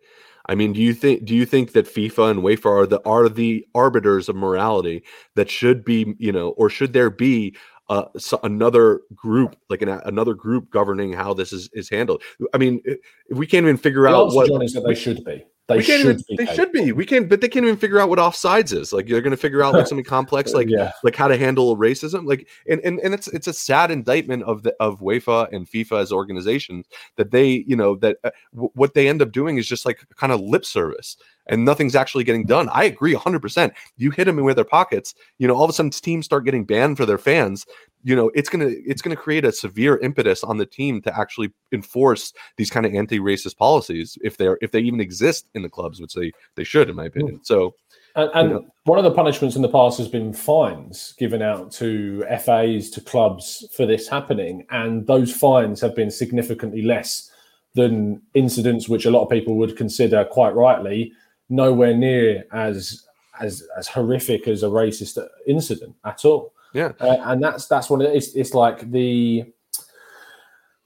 I 0.47 0.55
mean, 0.55 0.73
do 0.73 0.81
you 0.81 0.95
think 0.95 1.25
do 1.25 1.35
you 1.35 1.47
think 1.47 1.73
that 1.73 1.87
FIFA 1.87 2.31
and 2.31 2.41
UEFA 2.41 2.67
are 2.67 2.87
the 2.87 3.01
are 3.07 3.29
the 3.29 3.67
arbiters 3.75 4.29
of 4.29 4.37
morality 4.37 5.03
that 5.35 5.51
should 5.51 5.85
be, 5.85 6.15
you 6.19 6.33
know, 6.33 6.51
or 6.51 6.69
should 6.69 6.93
there 6.93 7.11
be 7.11 7.55
uh, 7.89 8.05
so 8.17 8.41
another 8.43 9.03
group, 9.15 9.57
like 9.69 9.83
an, 9.83 9.89
another 9.89 10.35
group 10.35 10.71
governing 10.71 11.13
how 11.13 11.35
this 11.35 11.53
is, 11.53 11.69
is 11.73 11.89
handled? 11.89 12.23
I 12.55 12.59
mean, 12.59 12.81
if 12.85 12.99
we 13.39 13.47
can't 13.47 13.65
even 13.65 13.77
figure 13.77 14.03
the 14.03 14.09
out 14.09 14.33
what 14.33 14.49
John, 14.49 14.63
is 14.63 14.73
that 14.73 14.85
they 14.87 14.95
should 14.95 15.25
be. 15.25 15.45
They 15.77 15.83
should 15.83 16.01
even, 16.01 16.25
be. 16.29 16.37
They 16.37 16.55
should 16.55 16.73
be. 16.73 16.93
We 16.93 17.07
can't, 17.07 17.29
but 17.29 17.41
they 17.41 17.49
can't 17.49 17.65
even 17.65 17.77
figure 17.77 17.99
out 17.99 18.09
what 18.09 18.19
offsides 18.19 18.73
is. 18.73 18.93
Like 18.93 19.07
they're 19.07 19.21
going 19.21 19.33
to 19.33 19.37
figure 19.37 19.63
out 19.63 19.75
like 19.75 19.87
something 19.89 20.05
complex, 20.05 20.53
like 20.53 20.69
yeah. 20.69 20.93
like 21.03 21.17
how 21.17 21.29
to 21.29 21.37
handle 21.37 21.77
racism. 21.77 22.27
Like 22.27 22.49
and, 22.69 22.81
and 22.81 23.01
and 23.01 23.15
it's 23.15 23.29
it's 23.29 23.47
a 23.47 23.53
sad 23.53 23.91
indictment 23.91 24.43
of 24.45 24.63
the 24.63 24.75
of 24.81 25.01
UEFA 25.01 25.53
and 25.53 25.67
FIFA 25.69 26.01
as 26.01 26.13
organizations 26.13 26.87
that 27.17 27.31
they 27.31 27.65
you 27.67 27.77
know 27.77 27.97
that 27.97 28.19
uh, 28.25 28.31
w- 28.55 28.71
what 28.75 28.95
they 28.95 29.09
end 29.09 29.23
up 29.23 29.33
doing 29.33 29.59
is 29.59 29.67
just 29.67 29.87
like 29.87 30.05
kind 30.17 30.33
of 30.33 30.41
lip 30.41 30.65
service 30.65 31.17
and 31.47 31.65
nothing's 31.65 31.97
actually 31.97 32.25
getting 32.25 32.47
done. 32.47 32.69
I 32.73 32.85
agree 32.85 33.15
100%. 33.15 33.73
You 33.97 34.11
hit 34.11 34.25
them 34.25 34.39
in 34.39 34.45
with 34.45 34.57
their 34.57 34.65
pockets, 34.65 35.15
you 35.39 35.49
know, 35.49 35.55
all 35.55 35.65
of 35.65 35.71
a 35.71 35.73
sudden 35.73 35.91
teams 35.91 36.25
start 36.25 36.45
getting 36.45 36.65
banned 36.65 36.97
for 36.97 37.07
their 37.07 37.19
fans 37.19 37.67
you 38.03 38.17
know 38.17 38.31
it's 38.35 38.49
gonna 38.49 38.71
it's 38.87 39.03
gonna 39.03 39.17
create 39.17 39.45
a 39.45 39.53
severe 39.53 39.99
impetus 39.99 40.43
on 40.43 40.59
the 40.59 40.67
team 40.67 41.01
to 41.03 41.19
actually 41.19 41.53
enforce 41.73 42.33
these 42.57 42.71
kind 42.71 42.85
of 42.85 42.95
anti-racist 42.95 43.57
policies 43.57 44.19
if 44.23 44.37
they're 44.37 44.59
if 44.61 44.71
they 44.71 44.81
even 44.81 45.01
exist 45.01 45.47
in 45.55 45.63
the 45.63 45.69
clubs 45.69 46.01
which 46.01 46.15
they 46.15 46.33
they 46.57 46.65
should 46.65 46.89
in 46.89 46.97
my 46.97 47.05
hmm. 47.05 47.09
opinion. 47.09 47.41
So 47.45 47.75
and, 48.15 48.31
and 48.35 48.49
you 48.49 48.55
know. 48.57 48.67
one 48.85 48.99
of 48.99 49.05
the 49.05 49.11
punishments 49.11 49.57
in 49.57 49.63
the 49.63 49.69
past 49.69 49.99
has 49.99 50.09
been 50.09 50.33
fines 50.33 51.15
given 51.19 51.43
out 51.43 51.73
to 51.73 52.25
FAs 52.45 52.91
to 52.91 53.01
clubs 53.01 53.67
for 53.75 53.87
this 53.87 54.09
happening 54.09 54.67
and 54.71 55.07
those 55.07 55.33
fines 55.33 55.81
have 55.81 55.95
been 55.95 56.11
significantly 56.11 56.83
less 56.83 57.31
than 57.75 58.21
incidents 58.35 58.89
which 58.89 59.07
a 59.07 59.11
lot 59.11 59.23
of 59.23 59.31
people 59.31 59.57
would 59.57 59.77
consider 59.77 60.25
quite 60.25 60.55
rightly 60.55 61.13
nowhere 61.49 61.95
near 61.95 62.45
as 62.53 63.07
as 63.41 63.67
as 63.77 63.89
horrific 63.89 64.47
as 64.47 64.63
a 64.63 64.67
racist 64.67 65.19
incident 65.47 65.95
at 66.05 66.25
all 66.25 66.52
yeah, 66.73 66.93
uh, 67.01 67.17
and 67.25 67.43
that's 67.43 67.67
that's 67.67 67.89
what 67.91 68.03
it 68.03 68.15
is. 68.15 68.35
It's 68.35 68.55
like 68.55 68.91
the 68.91 69.45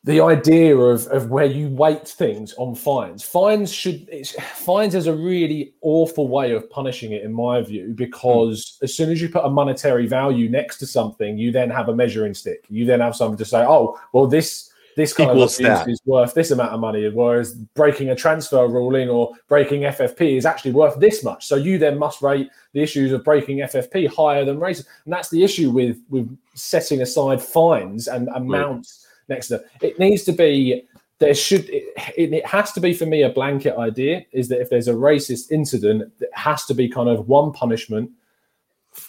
the 0.06 0.20
idea 0.20 0.76
of, 0.76 1.04
of 1.08 1.30
where 1.30 1.46
you 1.46 1.68
weight 1.68 2.06
things 2.06 2.54
on 2.58 2.76
fines. 2.76 3.24
Fines 3.24 3.72
should 3.72 4.08
fines 4.54 4.94
is 4.94 5.08
a 5.08 5.12
really 5.12 5.74
awful 5.82 6.28
way 6.28 6.52
of 6.52 6.70
punishing 6.70 7.10
it, 7.10 7.24
in 7.24 7.32
my 7.32 7.60
view, 7.60 7.92
because 7.94 8.78
mm. 8.80 8.84
as 8.84 8.94
soon 8.94 9.10
as 9.10 9.20
you 9.20 9.28
put 9.28 9.44
a 9.44 9.50
monetary 9.50 10.06
value 10.06 10.48
next 10.48 10.78
to 10.78 10.86
something, 10.86 11.36
you 11.36 11.50
then 11.50 11.68
have 11.70 11.88
a 11.88 11.94
measuring 11.94 12.34
stick. 12.34 12.64
You 12.68 12.84
then 12.84 13.00
have 13.00 13.16
something 13.16 13.36
to 13.38 13.44
say, 13.44 13.64
oh, 13.66 13.98
well, 14.12 14.28
this 14.28 14.70
this 14.96 15.12
kind 15.12 15.30
Equals 15.30 15.60
of 15.60 15.66
abuse 15.66 16.00
is 16.00 16.06
worth 16.06 16.32
this 16.32 16.50
amount 16.50 16.72
of 16.72 16.80
money, 16.80 17.06
whereas 17.10 17.52
breaking 17.52 18.08
a 18.08 18.16
transfer 18.16 18.66
ruling 18.66 19.10
or 19.10 19.32
breaking 19.46 19.82
FFP 19.82 20.38
is 20.38 20.46
actually 20.46 20.72
worth 20.72 20.98
this 20.98 21.22
much. 21.22 21.46
So 21.46 21.56
you 21.56 21.78
then 21.78 21.98
must 21.98 22.22
rate 22.22 22.50
the 22.72 22.82
issues 22.82 23.12
of 23.12 23.22
breaking 23.22 23.58
FFP 23.58 24.08
higher 24.08 24.44
than 24.44 24.58
racism, 24.58 24.86
and 25.04 25.12
that's 25.12 25.28
the 25.28 25.44
issue 25.44 25.70
with 25.70 25.98
with 26.08 26.36
setting 26.54 27.02
aside 27.02 27.42
fines 27.42 28.08
and 28.08 28.28
amounts 28.28 29.06
right. 29.28 29.36
next 29.36 29.48
to 29.48 29.62
it. 29.82 29.98
Needs 29.98 30.24
to 30.24 30.32
be 30.32 30.82
there 31.18 31.34
should 31.34 31.68
it, 31.68 31.84
it, 32.16 32.46
has 32.46 32.72
to 32.72 32.80
be 32.80 32.94
for 32.94 33.06
me 33.06 33.22
a 33.22 33.30
blanket 33.30 33.76
idea 33.76 34.24
is 34.32 34.48
that 34.48 34.60
if 34.60 34.70
there's 34.70 34.88
a 34.88 34.94
racist 34.94 35.50
incident, 35.50 36.10
it 36.20 36.30
has 36.32 36.64
to 36.64 36.74
be 36.74 36.88
kind 36.88 37.10
of 37.10 37.28
one 37.28 37.52
punishment 37.52 38.10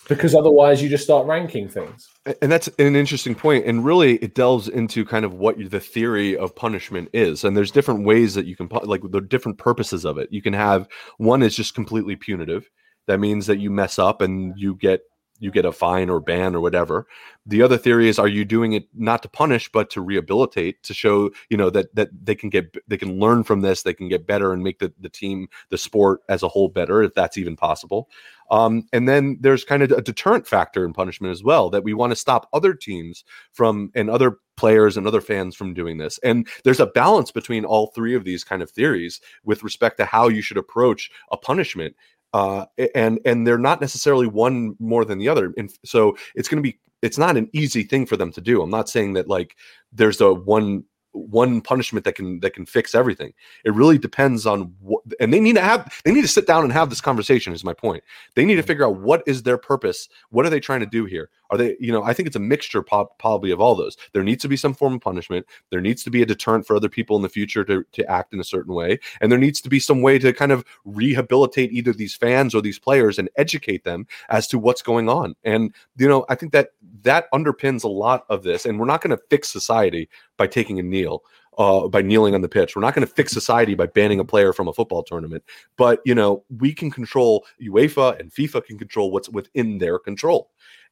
because 0.08 0.34
otherwise 0.34 0.82
you 0.82 0.90
just 0.90 1.04
start 1.04 1.28
ranking 1.28 1.68
things 1.68 2.10
and 2.42 2.52
that's 2.52 2.68
an 2.80 2.96
interesting 2.96 3.36
point 3.36 3.66
and 3.66 3.84
really 3.84 4.16
it 4.18 4.36
delves 4.36 4.68
into 4.68 5.06
kind 5.06 5.26
of 5.26 5.34
what 5.34 5.58
the 5.70 5.80
theory 5.80 6.38
of 6.38 6.56
punishment 6.56 7.10
is 7.14 7.44
and 7.44 7.56
there's 7.56 7.72
different 7.72 8.06
ways 8.06 8.34
that 8.34 8.46
you 8.46 8.56
can 8.56 8.68
like 8.84 9.02
the 9.12 9.22
different 9.22 9.58
purposes 9.58 10.06
of 10.06 10.18
it 10.18 10.28
you 10.32 10.42
can 10.42 10.54
have 10.54 10.88
one 11.18 11.44
is 11.44 11.56
just 11.56 11.74
completely 11.74 12.16
punitive 12.16 12.70
that 13.08 13.20
means 13.20 13.48
that 13.48 13.60
you 13.60 13.70
mess 13.70 13.98
up 13.98 14.22
and 14.22 14.54
you 14.58 14.76
get 14.76 15.02
you 15.40 15.52
get 15.52 15.66
a 15.66 15.72
fine 15.72 16.10
or 16.10 16.20
ban 16.20 16.56
or 16.56 16.62
whatever. 16.62 17.08
The 17.46 17.62
other 17.62 17.78
theory 17.78 18.10
is 18.10 18.20
are 18.20 18.28
you 18.28 18.46
doing 18.46 18.74
it 18.74 18.88
not 18.94 19.22
to 19.24 19.30
punish 19.30 19.72
but 19.72 19.90
to 19.92 20.02
rehabilitate 20.02 20.84
to 20.84 20.94
show, 20.94 21.32
you 21.50 21.58
know, 21.58 21.70
that 21.70 21.94
that 21.96 22.10
they 22.24 22.36
can 22.36 22.50
get 22.50 22.76
they 22.88 22.98
can 22.98 23.20
learn 23.20 23.44
from 23.44 23.62
this, 23.62 23.84
they 23.84 23.94
can 23.94 24.10
get 24.10 24.28
better 24.28 24.52
and 24.52 24.64
make 24.64 24.80
the, 24.80 24.94
the 25.00 25.10
team, 25.10 25.48
the 25.70 25.78
sport 25.78 26.22
as 26.30 26.44
a 26.44 26.48
whole 26.48 26.70
better 26.70 27.04
if 27.04 27.14
that's 27.14 27.38
even 27.38 27.56
possible. 27.56 28.10
Um, 28.50 28.88
and 28.94 29.08
then 29.08 29.38
there's 29.42 29.64
kind 29.64 29.84
of 29.84 29.92
a 29.92 30.02
deterrent 30.02 30.48
factor 30.48 30.86
in 30.86 30.94
punishment 30.94 31.32
as 31.32 31.44
well 31.44 31.70
that 31.70 31.84
we 31.84 31.94
want 31.94 32.12
to 32.12 32.16
stop 32.16 32.48
other 32.54 32.74
teams 32.74 33.24
from 33.54 33.92
and 33.94 34.10
other 34.10 34.38
players 34.56 34.98
and 34.98 35.06
other 35.06 35.22
fans 35.22 35.56
from 35.56 35.74
doing 35.74 35.98
this. 35.98 36.20
And 36.24 36.48
there's 36.64 36.80
a 36.80 36.88
balance 36.88 37.32
between 37.32 37.66
all 37.66 37.88
three 37.88 38.16
of 38.16 38.24
these 38.24 38.44
kind 38.44 38.62
of 38.62 38.72
theories 38.72 39.22
with 39.44 39.64
respect 39.64 39.98
to 39.98 40.06
how 40.06 40.28
you 40.30 40.42
should 40.42 40.58
approach 40.58 41.12
a 41.32 41.38
punishment 41.38 41.96
uh, 42.34 42.66
and 42.94 43.20
and 43.26 43.48
they're 43.48 43.58
not 43.58 43.82
necessarily 43.82 44.28
one 44.28 44.76
more 44.80 45.06
than 45.06 45.18
the 45.18 45.30
other. 45.30 45.54
And 45.58 45.72
so 45.86 46.18
it's 46.36 46.48
going 46.48 46.62
to 46.62 46.70
be 46.70 46.80
it's 47.02 47.18
not 47.18 47.38
an 47.38 47.50
easy 47.54 47.84
thing 47.84 48.06
for 48.06 48.18
them 48.18 48.32
to 48.34 48.42
do. 48.42 48.62
I'm 48.62 48.70
not 48.70 48.90
saying 48.90 49.14
that 49.14 49.28
like 49.28 49.56
there's 49.92 50.22
a 50.22 50.34
one 50.34 50.84
one 51.18 51.62
punishment 51.62 52.06
that 52.06 52.16
can 52.16 52.40
that 52.42 52.54
can 52.54 52.66
fix 52.66 52.96
everything. 52.96 53.34
It 53.66 53.74
really 53.74 53.98
depends 53.98 54.46
on 54.46 54.74
what, 54.80 55.04
and 55.20 55.34
they 55.34 55.40
need 55.40 55.56
to 55.56 55.62
have 55.62 55.94
they 56.06 56.12
need 56.12 56.22
to 56.22 56.28
sit 56.28 56.48
down 56.48 56.64
and 56.64 56.72
have 56.74 56.90
this 56.90 57.02
conversation. 57.02 57.54
Is 57.54 57.64
my 57.64 57.74
point. 57.74 58.04
They 58.36 58.46
need 58.46 58.56
to 58.56 58.62
mm-hmm. 58.62 58.68
figure 58.68 58.86
out 58.86 58.98
what 58.98 59.24
is 59.26 59.44
their 59.44 59.58
purpose. 59.58 60.10
What 60.30 60.46
are 60.46 60.50
they 60.50 60.60
trying 60.60 60.82
to 60.82 60.86
do 60.86 61.06
here? 61.06 61.30
Are 61.50 61.58
they, 61.58 61.78
you 61.80 61.92
know, 61.92 62.04
I 62.04 62.14
think 62.14 62.28
it's 62.28 62.36
a 62.36 62.42
mixture 62.42 62.82
pop, 62.82 63.18
probably 63.20 63.52
of 63.52 63.62
all 63.62 63.74
those. 63.76 63.96
There 64.14 64.24
needs 64.24 64.42
to 64.42 64.50
be 64.50 64.58
some 64.58 64.74
form 64.74 64.96
of 64.96 65.02
punishment. 65.02 65.46
There 65.70 65.82
needs 65.82 66.04
to 66.04 66.10
be 66.10 66.22
a 66.22 66.26
deterrent 66.26 66.68
for 66.68 66.76
other 66.76 66.90
people 66.90 67.16
in 67.16 67.22
the 67.22 67.30
future 67.30 67.64
to 67.66 67.84
to 67.92 68.12
act 68.12 68.34
in 68.34 68.40
a 68.40 68.44
certain 68.44 68.74
way, 68.74 69.00
and 69.22 69.32
there 69.32 69.40
needs 69.40 69.62
to 69.62 69.70
be 69.70 69.80
some 69.80 70.02
way 70.02 70.20
to 70.20 70.34
kind 70.34 70.52
of 70.52 70.66
rehabilitate 70.86 71.72
either 71.72 71.94
these 71.94 72.16
fans 72.16 72.54
or 72.54 72.62
these 72.62 72.80
players 72.80 73.18
and 73.18 73.30
educate 73.38 73.84
them 73.84 74.08
as 74.30 74.48
to 74.48 74.60
what's 74.60 74.82
going 74.82 75.10
on. 75.10 75.36
And 75.44 75.74
you 75.98 76.08
know, 76.08 76.26
I 76.30 76.36
think 76.36 76.52
that 76.54 76.70
that 77.04 77.32
underpins 77.34 77.84
a 77.84 77.88
lot 77.88 78.26
of 78.30 78.44
this. 78.44 78.66
And 78.66 78.80
we're 78.80 78.86
not 78.86 79.02
going 79.02 79.16
to 79.16 79.24
fix 79.30 79.50
society 79.50 80.10
by 80.38 80.48
taking 80.48 80.80
a 80.80 80.84
kneel. 81.08 81.24
Uh, 81.58 81.88
by 81.88 82.04
kneeling 82.04 82.36
on 82.36 82.42
the 82.42 82.48
pitch. 82.48 82.76
We're 82.76 82.84
not 82.84 82.94
going 82.94 83.08
to 83.08 83.12
fix 83.12 83.32
society 83.32 83.74
by 83.74 83.88
banning 83.88 84.20
a 84.20 84.24
player 84.24 84.54
from 84.54 84.68
a 84.68 84.74
football 84.74 85.02
tournament, 85.02 85.44
but 85.76 86.02
you 86.06 86.14
know 86.14 86.44
we 86.60 86.72
can 86.72 86.92
control 86.92 87.48
UEFA 87.60 88.20
and 88.20 88.32
FIFA 88.32 88.64
can 88.64 88.78
control 88.78 89.10
what's 89.10 89.28
within 89.28 89.80
their 89.80 89.98
control, 89.98 90.52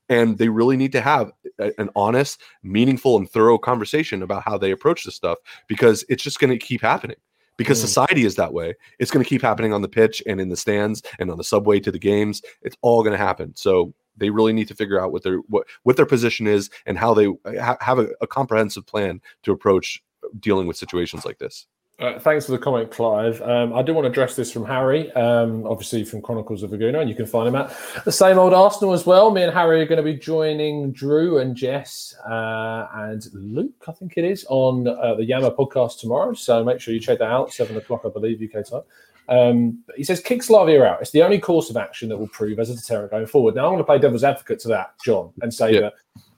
and 0.10 0.40
they 0.40 0.50
really 0.50 0.76
need 0.76 0.92
to 0.94 1.02
have 1.02 1.32
a, 1.60 1.72
an 1.78 1.92
honest, 1.96 2.42
meaningful, 2.64 3.16
and 3.16 3.30
thorough 3.30 3.60
conversation 3.60 4.24
about 4.24 4.42
how 4.44 4.58
they 4.58 4.72
approach 4.72 5.04
this 5.04 5.14
stuff 5.14 5.38
because 5.68 6.04
it's 6.10 6.24
just 6.24 6.40
going 6.40 6.50
to 6.50 6.58
keep 6.58 6.82
happening 6.82 7.18
because 7.58 7.78
mm. 7.78 7.82
society 7.82 8.26
is 8.26 8.36
that 8.36 8.54
way. 8.54 8.74
It's 9.00 9.12
going 9.12 9.24
to 9.24 9.30
keep 9.30 9.42
happening 9.42 9.74
on 9.74 9.82
the 9.82 9.88
pitch 9.88 10.22
and 10.26 10.40
in 10.40 10.50
the 10.50 10.58
stands 10.58 11.02
and 11.20 11.32
on 11.32 11.38
the 11.38 11.44
subway 11.44 11.80
to 11.82 11.92
the 11.92 12.00
games. 12.00 12.42
It's 12.62 12.78
all 12.82 13.04
going 13.04 13.18
to 13.18 13.24
happen. 13.24 13.56
So 13.56 13.94
they 14.18 14.30
really 14.30 14.54
need 14.54 14.68
to 14.70 14.76
figure 14.76 15.00
out 15.00 15.12
what 15.12 15.24
their 15.24 15.38
what 15.50 15.68
what 15.84 15.98
their 15.98 16.06
position 16.06 16.48
is 16.48 16.70
and 16.86 16.98
how 16.98 17.14
they 17.14 17.28
ha- 17.60 17.78
have 17.82 18.00
a, 18.00 18.08
a, 18.22 18.28
comprehensive 18.28 18.86
plan 18.86 19.22
to 19.44 19.52
approach 19.52 20.02
dealing 20.40 20.68
with 20.68 20.78
situations 20.78 21.26
like 21.26 21.38
this. 21.38 21.68
Uh, 21.98 22.20
thanks 22.20 22.46
for 22.46 22.52
the 22.52 22.58
comment, 22.58 22.92
Clive. 22.92 23.42
Um, 23.42 23.74
I 23.74 23.82
do 23.82 23.94
want 23.94 24.04
to 24.04 24.10
address 24.10 24.36
this 24.36 24.52
from 24.52 24.66
Harry, 24.66 25.10
um, 25.14 25.66
obviously 25.66 26.04
from 26.04 26.22
Chronicles 26.22 26.62
of 26.62 26.74
a 26.74 26.78
Gooner, 26.78 27.00
and 27.00 27.10
you 27.10 27.16
can 27.16 27.26
find 27.26 27.48
him 27.48 27.56
at 27.56 27.74
the 28.04 28.12
same 28.12 28.38
old 28.38 28.54
Arsenal 28.54 28.92
as 28.92 29.06
well. 29.06 29.32
Me 29.32 29.44
and 29.44 29.54
Harry 29.54 29.82
are 29.82 29.86
going 29.86 29.98
to 29.98 30.04
be 30.04 30.14
joining 30.14 30.92
Drew 30.92 31.38
and 31.38 31.56
Jess 31.56 32.14
uh, 32.30 32.88
and 32.96 33.26
Luke, 33.34 33.86
I 33.88 33.94
think 33.94 34.16
it 34.18 34.26
is, 34.26 34.46
on 34.50 34.86
uh, 34.90 35.16
the 35.16 35.24
Yama 35.24 35.52
podcast 35.52 36.02
tomorrow. 36.02 36.34
So 36.34 36.66
make 36.66 36.82
sure 36.82 36.94
you 36.94 37.00
check 37.00 37.20
that 37.20 37.32
out, 37.32 37.54
seven 37.54 37.78
o'clock, 37.78 38.02
I 38.04 38.10
believe, 38.10 38.42
UK 38.42 38.68
time. 38.70 38.82
Um, 39.30 39.84
he 39.96 40.04
says 40.04 40.20
kick 40.20 40.44
Slavia 40.44 40.84
out. 40.84 41.02
It's 41.02 41.12
the 41.12 41.24
only 41.24 41.40
course 41.40 41.70
of 41.70 41.78
action 41.78 42.10
that 42.10 42.18
will 42.18 42.28
prove 42.28 42.60
as 42.60 42.70
a 42.70 42.76
deterrent 42.76 43.12
going 43.12 43.26
forward. 43.26 43.56
Now 43.56 43.68
I 43.68 43.70
want 43.70 43.80
to 43.80 43.86
play 43.86 44.00
devil's 44.00 44.26
advocate 44.26 44.60
to 44.60 44.68
that, 44.68 44.96
John, 45.04 45.32
and 45.42 45.54
say 45.54 45.76
yeah. 45.76 45.80
that 45.80 45.94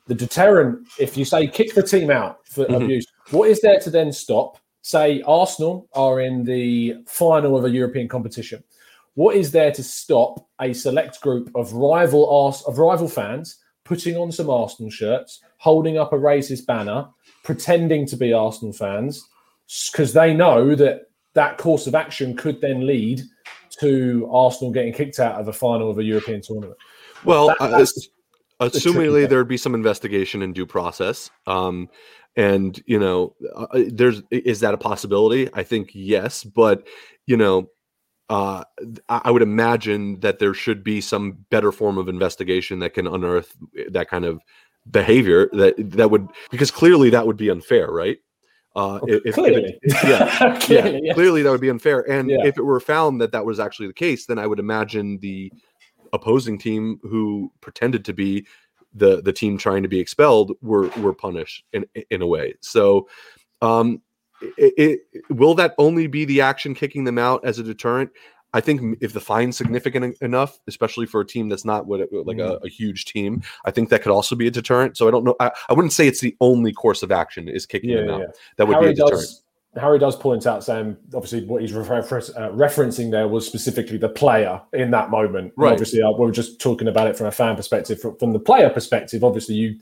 the 0.05 0.15
deterrent, 0.15 0.87
if 0.99 1.17
you 1.17 1.25
say 1.25 1.47
kick 1.47 1.73
the 1.73 1.83
team 1.83 2.11
out 2.11 2.47
for 2.47 2.65
mm-hmm. 2.65 2.75
abuse, 2.75 3.07
what 3.31 3.49
is 3.49 3.61
there 3.61 3.79
to 3.79 3.89
then 3.89 4.11
stop? 4.11 4.57
Say 4.81 5.21
Arsenal 5.23 5.89
are 5.93 6.21
in 6.21 6.43
the 6.43 6.95
final 7.07 7.57
of 7.57 7.65
a 7.65 7.69
European 7.69 8.07
competition. 8.07 8.63
What 9.15 9.35
is 9.35 9.51
there 9.51 9.71
to 9.71 9.83
stop 9.83 10.47
a 10.61 10.73
select 10.73 11.21
group 11.21 11.49
of 11.55 11.73
rival 11.73 12.29
Ars- 12.29 12.61
of 12.63 12.77
rival 12.77 13.07
fans 13.07 13.57
putting 13.83 14.15
on 14.17 14.31
some 14.31 14.49
Arsenal 14.49 14.91
shirts, 14.91 15.41
holding 15.57 15.97
up 15.97 16.13
a 16.13 16.17
racist 16.17 16.65
banner, 16.65 17.07
pretending 17.43 18.05
to 18.05 18.17
be 18.17 18.33
Arsenal 18.33 18.73
fans, 18.73 19.27
because 19.91 20.13
they 20.13 20.33
know 20.33 20.75
that 20.75 21.09
that 21.33 21.57
course 21.57 21.87
of 21.87 21.95
action 21.95 22.35
could 22.35 22.61
then 22.61 22.85
lead 22.85 23.21
to 23.79 24.27
Arsenal 24.31 24.71
getting 24.71 24.93
kicked 24.93 25.19
out 25.19 25.39
of 25.39 25.47
a 25.47 25.53
final 25.53 25.89
of 25.89 25.97
a 25.99 26.03
European 26.03 26.41
tournament. 26.41 26.77
Well, 27.23 27.47
that, 27.59 27.61
uh, 27.61 27.85
assumingly 28.59 29.27
there 29.27 29.37
would 29.37 29.47
be 29.47 29.57
some 29.57 29.75
investigation 29.75 30.41
and 30.41 30.53
due 30.53 30.65
process. 30.65 31.29
Um, 31.45 31.89
and 32.37 32.81
you 32.85 32.99
know, 32.99 33.35
uh, 33.55 33.67
uh, 33.71 33.83
there's 33.87 34.21
is 34.31 34.61
that 34.61 34.73
a 34.73 34.77
possibility? 34.77 35.49
I 35.53 35.63
think 35.63 35.89
yes, 35.93 36.43
but 36.43 36.87
you 37.25 37.35
know, 37.35 37.67
uh, 38.29 38.63
I 39.09 39.31
would 39.31 39.41
imagine 39.41 40.19
that 40.21 40.39
there 40.39 40.53
should 40.53 40.83
be 40.83 41.01
some 41.01 41.39
better 41.49 41.71
form 41.71 41.97
of 41.97 42.07
investigation 42.07 42.79
that 42.79 42.93
can 42.93 43.07
unearth 43.07 43.57
that 43.89 44.07
kind 44.07 44.23
of 44.23 44.39
behavior 44.89 45.49
that 45.53 45.73
that 45.77 46.11
would 46.11 46.29
because 46.51 46.71
clearly 46.71 47.09
that 47.09 47.25
would 47.25 47.37
be 47.37 47.49
unfair, 47.49 47.87
right? 47.87 48.19
Uh, 48.75 48.99
if, 49.07 49.33
clearly. 49.33 49.75
If 49.81 50.03
it, 50.03 50.07
yeah, 50.07 50.59
clearly, 50.61 51.01
yeah, 51.03 51.13
clearly 51.15 51.41
that 51.41 51.49
would 51.49 51.59
be 51.61 51.69
unfair. 51.69 52.07
And 52.09 52.29
yeah. 52.29 52.45
if 52.45 52.59
it 52.59 52.63
were 52.63 52.79
found 52.79 53.19
that 53.21 53.31
that 53.31 53.43
was 53.43 53.59
actually 53.59 53.87
the 53.87 53.93
case, 53.93 54.27
then 54.27 54.37
I 54.37 54.45
would 54.45 54.59
imagine 54.59 55.17
the 55.17 55.51
opposing 56.13 56.59
team 56.59 56.99
who 57.01 57.51
pretended 57.59 58.05
to 58.05 58.13
be 58.13 58.45
the 58.97 59.21
the 59.21 59.33
team 59.33 59.57
trying 59.57 59.83
to 59.83 59.89
be 59.89 59.99
expelled 59.99 60.53
were 60.61 60.89
were 60.97 61.13
punished 61.13 61.63
in 61.73 61.85
in 62.09 62.21
a 62.21 62.27
way. 62.27 62.55
So, 62.61 63.07
um, 63.61 64.01
it, 64.41 65.01
it, 65.13 65.23
will 65.29 65.55
that 65.55 65.73
only 65.77 66.07
be 66.07 66.25
the 66.25 66.41
action 66.41 66.75
kicking 66.75 67.03
them 67.03 67.17
out 67.17 67.45
as 67.45 67.59
a 67.59 67.63
deterrent? 67.63 68.11
I 68.53 68.61
think 68.61 68.97
if 69.01 69.13
the 69.13 69.19
fine's 69.19 69.57
significant 69.57 70.17
enough, 70.21 70.59
especially 70.67 71.05
for 71.05 71.21
a 71.21 71.25
team 71.25 71.49
that's 71.49 71.65
not 71.65 71.85
what 71.85 71.99
like 72.11 72.37
a, 72.37 72.57
mm. 72.57 72.65
a, 72.65 72.69
huge 72.69 73.05
team, 73.05 73.43
I 73.65 73.71
think 73.71 73.89
that 73.89 74.01
could 74.01 74.11
also 74.11 74.35
be 74.35 74.47
a 74.47 74.51
deterrent. 74.51 74.97
So 74.97 75.07
I 75.07 75.11
don't 75.11 75.25
know. 75.25 75.35
I, 75.39 75.51
I 75.69 75.73
wouldn't 75.73 75.93
say 75.93 76.07
it's 76.07 76.21
the 76.21 76.35
only 76.39 76.71
course 76.71 77.03
of 77.03 77.11
action 77.11 77.49
is 77.49 77.65
kicking 77.65 77.93
them 77.93 78.09
out. 78.09 78.21
That 78.55 78.67
would 78.67 78.75
Harry 78.75 78.87
be 78.87 78.91
a 78.93 78.95
deterrent. 78.95 79.21
Does, 79.21 79.43
Harry 79.77 79.99
does 79.99 80.15
point 80.15 80.45
out, 80.45 80.63
Sam. 80.63 80.97
Obviously, 81.13 81.45
what 81.45 81.61
he's 81.61 81.73
refer- 81.73 81.99
uh, 81.99 82.49
referencing 82.51 83.11
there 83.11 83.27
was 83.27 83.45
specifically 83.45 83.97
the 83.97 84.09
player 84.09 84.61
in 84.73 84.91
that 84.91 85.09
moment. 85.09 85.53
Right. 85.55 85.71
obviously, 85.71 86.01
uh, 86.01 86.11
we 86.11 86.25
were 86.25 86.31
just 86.31 86.59
talking 86.59 86.87
about 86.87 87.07
it 87.07 87.17
from 87.17 87.27
a 87.27 87.31
fan 87.31 87.55
perspective. 87.55 87.99
From, 87.99 88.17
from 88.17 88.33
the 88.33 88.39
player 88.39 88.69
perspective, 88.69 89.23
obviously, 89.23 89.55
you 89.55 89.79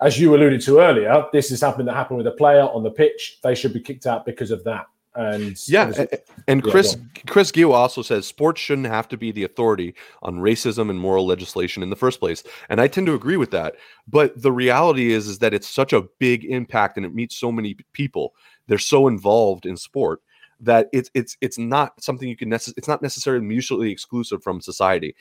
as 0.00 0.18
you 0.18 0.34
alluded 0.34 0.60
to 0.62 0.78
earlier, 0.78 1.24
this 1.32 1.50
is 1.50 1.60
something 1.60 1.84
that 1.86 1.94
happened 1.94 2.18
with 2.18 2.26
a 2.26 2.32
player 2.32 2.62
on 2.62 2.82
the 2.82 2.90
pitch. 2.90 3.38
They 3.42 3.54
should 3.54 3.72
be 3.72 3.80
kicked 3.80 4.06
out 4.06 4.24
because 4.24 4.50
of 4.50 4.62
that. 4.64 4.86
And 5.14 5.58
yeah, 5.68 5.90
and 6.46 6.62
Chris 6.62 6.96
yeah, 6.96 7.22
Chris 7.26 7.50
Gill 7.50 7.72
also 7.72 8.02
says 8.02 8.24
sports 8.24 8.60
shouldn't 8.60 8.86
have 8.86 9.08
to 9.08 9.16
be 9.16 9.32
the 9.32 9.42
authority 9.42 9.94
on 10.22 10.36
racism 10.36 10.90
and 10.90 11.00
moral 11.00 11.26
legislation 11.26 11.82
in 11.82 11.90
the 11.90 11.96
first 11.96 12.20
place, 12.20 12.44
and 12.68 12.80
I 12.80 12.86
tend 12.86 13.08
to 13.08 13.14
agree 13.14 13.36
with 13.36 13.50
that. 13.50 13.74
But 14.06 14.40
the 14.40 14.52
reality 14.52 15.12
is, 15.12 15.26
is 15.26 15.40
that 15.40 15.52
it's 15.52 15.68
such 15.68 15.92
a 15.92 16.02
big 16.20 16.44
impact, 16.44 16.98
and 16.98 17.04
it 17.04 17.14
meets 17.14 17.36
so 17.36 17.50
many 17.50 17.74
people. 17.94 18.34
They're 18.68 18.78
so 18.78 19.08
involved 19.08 19.66
in 19.66 19.76
sport 19.76 20.22
that 20.60 20.88
it's 20.92 21.10
it's 21.14 21.36
it's 21.40 21.58
not 21.58 22.02
something 22.02 22.28
you 22.28 22.36
can 22.36 22.50
necess- 22.50 22.74
it's 22.76 22.88
not 22.88 23.02
necessarily 23.02 23.44
mutually 23.44 23.90
exclusive 23.90 24.42
from 24.42 24.60
society 24.60 25.14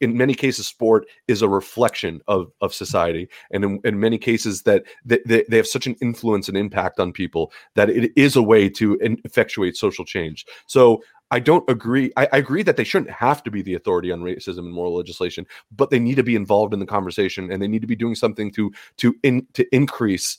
in 0.00 0.16
many 0.16 0.34
cases 0.34 0.66
sport 0.66 1.06
is 1.26 1.42
a 1.42 1.48
reflection 1.48 2.20
of 2.28 2.52
of 2.60 2.74
society 2.74 3.28
and 3.50 3.64
in, 3.64 3.80
in 3.84 3.98
many 3.98 4.18
cases 4.18 4.62
that 4.62 4.84
they, 5.04 5.44
they 5.48 5.56
have 5.56 5.66
such 5.66 5.86
an 5.86 5.96
influence 6.02 6.48
and 6.48 6.56
impact 6.56 7.00
on 7.00 7.12
people 7.12 7.50
that 7.74 7.88
it 7.88 8.12
is 8.14 8.36
a 8.36 8.42
way 8.42 8.68
to 8.68 8.98
effectuate 9.24 9.76
social 9.76 10.04
change 10.04 10.44
so 10.66 11.02
I 11.30 11.40
don't 11.40 11.68
agree. 11.68 12.12
I, 12.16 12.28
I, 12.32 12.36
agree 12.36 12.62
that 12.62 12.76
they 12.76 12.84
shouldn't 12.84 13.10
have 13.10 13.42
to 13.42 13.50
be 13.50 13.60
the 13.62 13.74
authority 13.74 14.12
on 14.12 14.20
racism 14.20 14.58
and 14.58 14.72
moral 14.72 14.94
legislation, 14.94 15.46
but 15.74 15.90
they 15.90 15.98
need 15.98 16.14
to 16.16 16.22
be 16.22 16.36
involved 16.36 16.72
in 16.72 16.78
the 16.78 16.86
conversation, 16.86 17.50
and 17.50 17.60
they 17.60 17.66
need 17.66 17.80
to 17.80 17.88
be 17.88 17.96
doing 17.96 18.14
something 18.14 18.52
to 18.52 18.70
to 18.98 19.16
in, 19.24 19.44
to 19.54 19.66
increase 19.74 20.38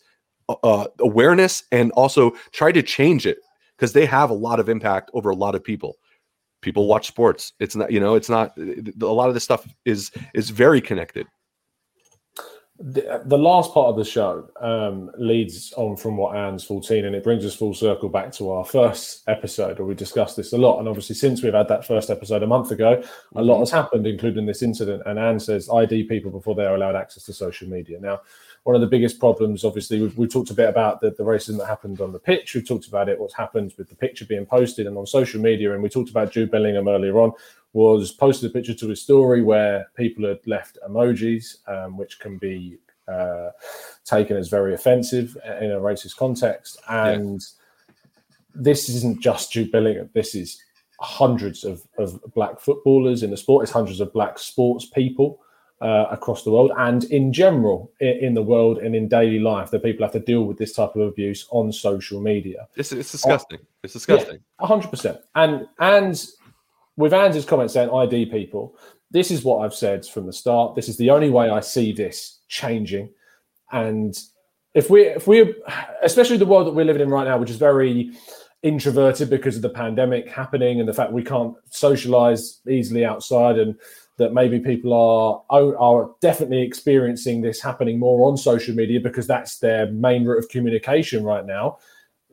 uh, 0.49 0.87
awareness 0.99 1.63
and 1.71 1.91
also 1.93 2.31
try 2.51 2.71
to 2.71 2.81
change 2.81 3.25
it 3.25 3.37
because 3.77 3.93
they 3.93 4.05
have 4.05 4.29
a 4.29 4.33
lot 4.33 4.59
of 4.59 4.69
impact 4.69 5.11
over 5.13 5.29
a 5.29 5.35
lot 5.35 5.55
of 5.55 5.63
people. 5.63 5.97
People 6.61 6.87
watch 6.87 7.07
sports. 7.07 7.53
It's 7.59 7.75
not, 7.75 7.91
you 7.91 7.99
know, 7.99 8.15
it's 8.15 8.29
not 8.29 8.57
a 8.57 9.05
lot 9.05 9.27
of 9.27 9.33
this 9.33 9.43
stuff 9.43 9.67
is 9.85 10.11
is 10.33 10.49
very 10.49 10.81
connected. 10.81 11.27
The, 12.77 13.21
the 13.23 13.37
last 13.37 13.73
part 13.73 13.87
of 13.87 13.95
the 13.95 14.03
show 14.03 14.49
um, 14.59 15.09
leads 15.17 15.71
on 15.77 15.95
from 15.95 16.17
what 16.17 16.35
Anne's 16.35 16.65
14, 16.65 17.05
and 17.05 17.15
it 17.15 17.23
brings 17.23 17.45
us 17.45 17.55
full 17.55 17.73
circle 17.73 18.09
back 18.09 18.33
to 18.33 18.51
our 18.51 18.65
first 18.65 19.23
episode 19.29 19.79
where 19.79 19.85
we 19.85 19.95
discussed 19.95 20.35
this 20.35 20.51
a 20.51 20.57
lot. 20.57 20.79
And 20.79 20.87
obviously, 20.89 21.15
since 21.15 21.41
we've 21.41 21.53
had 21.53 21.69
that 21.69 21.87
first 21.87 22.09
episode 22.09 22.43
a 22.43 22.47
month 22.47 22.71
ago, 22.71 23.01
a 23.35 23.41
lot 23.41 23.53
mm-hmm. 23.53 23.61
has 23.61 23.71
happened, 23.71 24.05
including 24.05 24.45
this 24.45 24.61
incident. 24.61 25.03
And 25.05 25.17
Anne 25.17 25.39
says 25.39 25.69
ID 25.69 26.03
people 26.03 26.31
before 26.31 26.53
they 26.53 26.65
are 26.65 26.75
allowed 26.75 26.97
access 26.97 27.23
to 27.25 27.33
social 27.33 27.69
media. 27.69 27.97
Now, 27.97 28.19
one 28.65 28.73
of 28.73 28.81
the 28.81 28.87
biggest 28.87 29.19
problems, 29.19 29.63
obviously, 29.63 30.01
we've, 30.01 30.17
we've 30.17 30.33
talked 30.33 30.49
a 30.49 30.55
bit 30.55 30.67
about 30.67 30.99
the, 30.99 31.11
the 31.11 31.23
racism 31.23 31.59
that 31.59 31.67
happened 31.67 32.01
on 32.01 32.11
the 32.11 32.17
pitch. 32.17 32.55
We've 32.55 32.67
talked 32.67 32.87
about 32.87 33.07
it, 33.07 33.19
what's 33.19 33.35
happened 33.35 33.75
with 33.77 33.89
the 33.89 33.95
picture 33.95 34.25
being 34.25 34.47
posted 34.47 34.87
and 34.87 34.97
on 34.97 35.05
social 35.05 35.39
media. 35.39 35.71
And 35.73 35.83
we 35.83 35.87
talked 35.87 36.09
about 36.09 36.31
Jude 36.31 36.49
Bellingham 36.49 36.87
earlier 36.87 37.19
on, 37.19 37.31
was 37.73 38.11
posted 38.11 38.49
a 38.49 38.53
picture 38.53 38.73
to 38.73 38.87
his 38.87 39.03
story 39.03 39.43
where 39.43 39.85
people 39.95 40.27
had 40.27 40.39
left 40.47 40.79
emojis, 40.89 41.57
um, 41.69 41.95
which 41.95 42.19
can 42.19 42.39
be 42.39 42.79
uh, 43.07 43.51
taken 44.03 44.35
as 44.35 44.49
very 44.49 44.73
offensive 44.73 45.37
in 45.61 45.71
a 45.71 45.79
racist 45.79 46.17
context. 46.17 46.79
And 46.89 47.41
yeah. 47.87 47.93
this 48.55 48.89
isn't 48.89 49.21
just 49.21 49.51
Jude 49.51 49.71
Bellingham. 49.71 50.09
This 50.15 50.33
is 50.33 50.59
hundreds 50.99 51.65
of, 51.65 51.83
of 51.99 52.19
black 52.33 52.59
footballers 52.59 53.21
in 53.21 53.29
the 53.29 53.37
sport. 53.37 53.61
It's 53.61 53.71
hundreds 53.71 53.99
of 53.99 54.11
black 54.11 54.39
sports 54.39 54.87
people 54.87 55.39
uh, 55.81 56.05
across 56.09 56.43
the 56.43 56.51
world 56.51 56.71
and 56.77 57.03
in 57.05 57.33
general 57.33 57.91
in, 57.99 58.17
in, 58.21 58.33
the 58.33 58.41
world 58.41 58.77
and 58.77 58.95
in 58.95 59.07
daily 59.09 59.39
life 59.39 59.69
that 59.71 59.83
people 59.83 60.05
have 60.05 60.13
to 60.13 60.19
deal 60.19 60.43
with 60.43 60.57
this 60.57 60.73
type 60.73 60.95
of 60.95 61.01
abuse 61.01 61.45
on 61.51 61.71
social 61.71 62.21
media. 62.21 62.67
It's, 62.75 62.91
it's 62.91 63.11
disgusting. 63.11 63.59
Uh, 63.59 63.83
it's 63.83 63.93
disgusting. 63.93 64.39
hundred 64.59 64.89
percent. 64.89 65.19
And 65.35 65.67
and 65.79 66.25
with 66.95 67.13
Andy's 67.13 67.45
comment 67.45 67.71
saying 67.71 67.89
ID 67.89 68.27
people, 68.27 68.77
this 69.11 69.31
is 69.31 69.43
what 69.43 69.65
I've 69.65 69.73
said 69.73 70.05
from 70.05 70.25
the 70.25 70.33
start. 70.33 70.75
This 70.75 70.87
is 70.87 70.97
the 70.97 71.09
only 71.09 71.29
way 71.29 71.49
I 71.49 71.59
see 71.59 71.91
this 71.91 72.39
changing. 72.47 73.09
And 73.71 74.17
if 74.73 74.89
we 74.89 75.03
if 75.03 75.27
we 75.27 75.55
especially 76.03 76.37
the 76.37 76.45
world 76.45 76.67
that 76.67 76.73
we're 76.73 76.85
living 76.85 77.01
in 77.01 77.09
right 77.09 77.27
now, 77.27 77.37
which 77.37 77.49
is 77.49 77.57
very 77.57 78.11
introverted 78.63 79.29
because 79.29 79.55
of 79.55 79.61
the 79.61 79.69
pandemic 79.69 80.27
happening 80.27 80.79
and 80.79 80.89
the 80.89 80.93
fact 80.93 81.11
we 81.11 81.23
can't 81.23 81.53
socialize 81.69 82.61
easily 82.67 83.05
outside 83.05 83.59
and 83.59 83.75
that 84.17 84.33
maybe 84.33 84.59
people 84.59 84.93
are 84.93 85.75
are 85.77 86.11
definitely 86.21 86.61
experiencing 86.61 87.41
this 87.41 87.61
happening 87.61 87.99
more 87.99 88.29
on 88.29 88.37
social 88.37 88.75
media 88.75 88.99
because 88.99 89.27
that's 89.27 89.59
their 89.59 89.91
main 89.91 90.25
route 90.25 90.39
of 90.39 90.49
communication 90.49 91.23
right 91.23 91.45
now. 91.45 91.77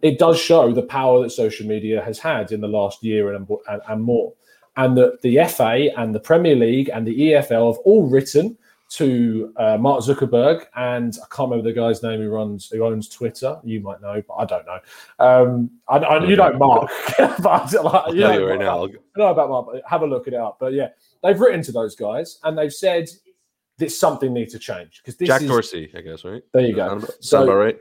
It 0.03 0.19
does 0.19 0.39
show 0.41 0.73
the 0.73 0.83
power 0.83 1.23
that 1.23 1.31
social 1.31 1.67
media 1.67 2.03
has 2.03 2.19
had 2.19 2.51
in 2.51 2.61
the 2.61 2.69
last 2.69 3.05
year 3.05 3.35
and, 3.35 3.49
and, 3.69 3.83
and 3.89 4.03
more, 4.03 4.33
and 4.77 4.97
that 4.97 5.23
the 5.23 5.45
FA 5.47 5.89
and 5.97 6.15
the 6.15 6.21
Premier 6.21 6.57
League 6.57 6.91
and 6.93 7.07
the 7.07 7.19
EFL 7.19 7.73
have 7.73 7.79
all 7.85 8.09
written 8.09 8.57
to 8.93 9.55
uh, 9.57 9.79
Mark 9.79 10.03
Zuckerberg 10.03 10.67
and 10.77 11.17
I 11.17 11.35
can't 11.35 11.51
remember 11.51 11.71
the 11.71 11.75
guy's 11.75 12.03
name 12.03 12.21
who 12.21 12.29
runs 12.29 12.69
who 12.69 12.85
owns 12.85 13.09
Twitter. 13.09 13.59
You 13.65 13.81
might 13.81 14.03
know, 14.03 14.23
but 14.29 14.35
I 14.35 14.45
don't 14.45 14.67
know. 14.67 14.81
Um, 15.19 15.71
I, 15.89 15.97
I, 15.97 16.25
you 16.27 16.37
know 16.37 16.53
Mark, 16.53 16.91
but 17.19 17.73
like, 17.73 18.13
you 18.13 18.21
know, 18.21 18.45
right 18.45 18.59
now. 18.59 18.85
I 18.85 18.89
know 19.17 19.29
about 19.29 19.49
Mark. 19.49 19.67
But 19.73 19.83
have 19.89 20.03
a 20.03 20.07
look 20.07 20.29
at 20.29 20.35
it 20.35 20.41
up. 20.41 20.59
But 20.61 20.75
yeah, 20.75 20.89
they've 21.23 21.39
written 21.39 21.63
to 21.63 21.73
those 21.73 21.95
guys 21.97 22.39
and 22.45 22.57
they've 22.57 22.73
said 22.73 23.09
that 23.79 23.91
something 23.91 24.33
needs 24.33 24.53
to 24.53 24.59
change 24.59 25.03
because 25.05 25.17
Jack 25.27 25.43
is, 25.43 25.49
Dorsey, 25.49 25.91
I 25.97 26.01
guess, 26.01 26.25
right? 26.25 26.43
There 26.53 26.67
you 26.67 26.75
go. 26.75 26.89
Sound 26.89 27.03
about, 27.03 27.25
so, 27.25 27.43
about 27.45 27.55
right? 27.55 27.79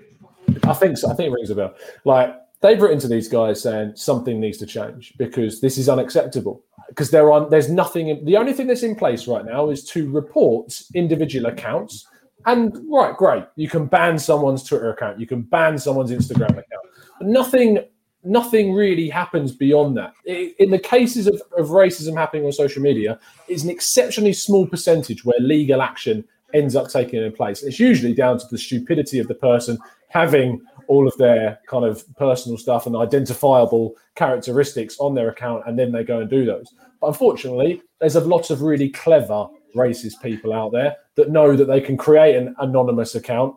I 0.64 0.74
think 0.74 0.98
so. 0.98 1.12
I 1.12 1.14
think 1.14 1.32
it 1.32 1.34
rings 1.34 1.50
a 1.50 1.56
bell. 1.56 1.76
Like 2.06 2.36
they've 2.62 2.82
written 2.82 3.00
to 3.00 3.08
these 3.08 3.28
guys 3.28 3.62
saying 3.62 3.94
something 3.96 4.40
needs 4.40 4.58
to 4.60 4.66
change 4.66 5.14
because 5.18 5.62
this 5.62 5.78
is 5.78 5.90
unacceptable 5.90 6.64
because 6.90 7.12
there 7.12 7.32
are 7.32 7.50
there's 7.50 7.70
nothing. 7.70 8.24
The 8.26 8.38
only 8.38 8.54
thing 8.54 8.68
that's 8.68 8.84
in 8.84 8.96
place 8.96 9.28
right 9.28 9.46
now 9.46 9.70
is 9.70 9.84
to 9.92 10.10
report 10.10 10.82
individual 10.94 11.48
accounts. 11.48 12.08
And 12.46 12.76
right, 12.90 13.16
great, 13.16 13.44
you 13.56 13.70
can 13.70 13.86
ban 13.86 14.18
someone's 14.18 14.64
Twitter 14.64 14.92
account, 14.92 15.20
you 15.20 15.28
can 15.28 15.44
ban 15.44 15.78
someone's 15.78 16.10
Instagram 16.10 16.50
account, 16.50 16.86
but 17.20 17.28
nothing, 17.28 17.86
nothing 18.24 18.74
really 18.74 19.10
happens 19.10 19.52
beyond 19.52 19.98
that. 19.98 20.14
In 20.26 20.72
the 20.72 20.80
cases 20.80 21.28
of, 21.28 21.42
of 21.58 21.70
racism 21.70 22.16
happening 22.16 22.46
on 22.46 22.52
social 22.52 22.82
media, 22.82 23.20
it's 23.48 23.64
an 23.64 23.70
exceptionally 23.70 24.34
small 24.34 24.68
percentage 24.68 25.26
where 25.26 25.40
legal 25.40 25.82
action 25.82 26.24
ends 26.54 26.76
up 26.76 26.90
taking 26.90 27.22
in 27.22 27.32
place. 27.32 27.64
It's 27.64 27.80
usually 27.80 28.14
down 28.14 28.38
to 28.40 28.46
the 28.52 28.58
stupidity 28.58 29.20
of 29.20 29.28
the 29.28 29.36
person 29.36 29.78
having 30.10 30.62
all 30.88 31.08
of 31.08 31.16
their 31.18 31.60
kind 31.68 31.86
of 31.86 32.04
personal 32.18 32.58
stuff 32.58 32.86
and 32.86 32.96
identifiable 32.96 33.96
characteristics 34.16 34.98
on 35.00 35.16
their 35.16 35.30
account, 35.30 35.64
and 35.66 35.80
then 35.80 35.92
they 35.92 36.04
go 36.04 36.20
and 36.20 36.30
do 36.30 36.46
those. 36.46 36.74
But 37.00 37.08
unfortunately, 37.08 37.82
there's 38.00 38.16
a 38.18 38.22
lot 38.22 38.50
of 38.50 38.62
really 38.62 38.90
clever 38.90 39.48
racist 39.76 40.22
people 40.22 40.52
out 40.54 40.74
there 40.74 40.98
that 41.16 41.30
know 41.30 41.56
that 41.56 41.66
they 41.66 41.80
can 41.80 41.96
create 41.96 42.36
an 42.36 42.54
anonymous 42.60 43.16
account 43.16 43.56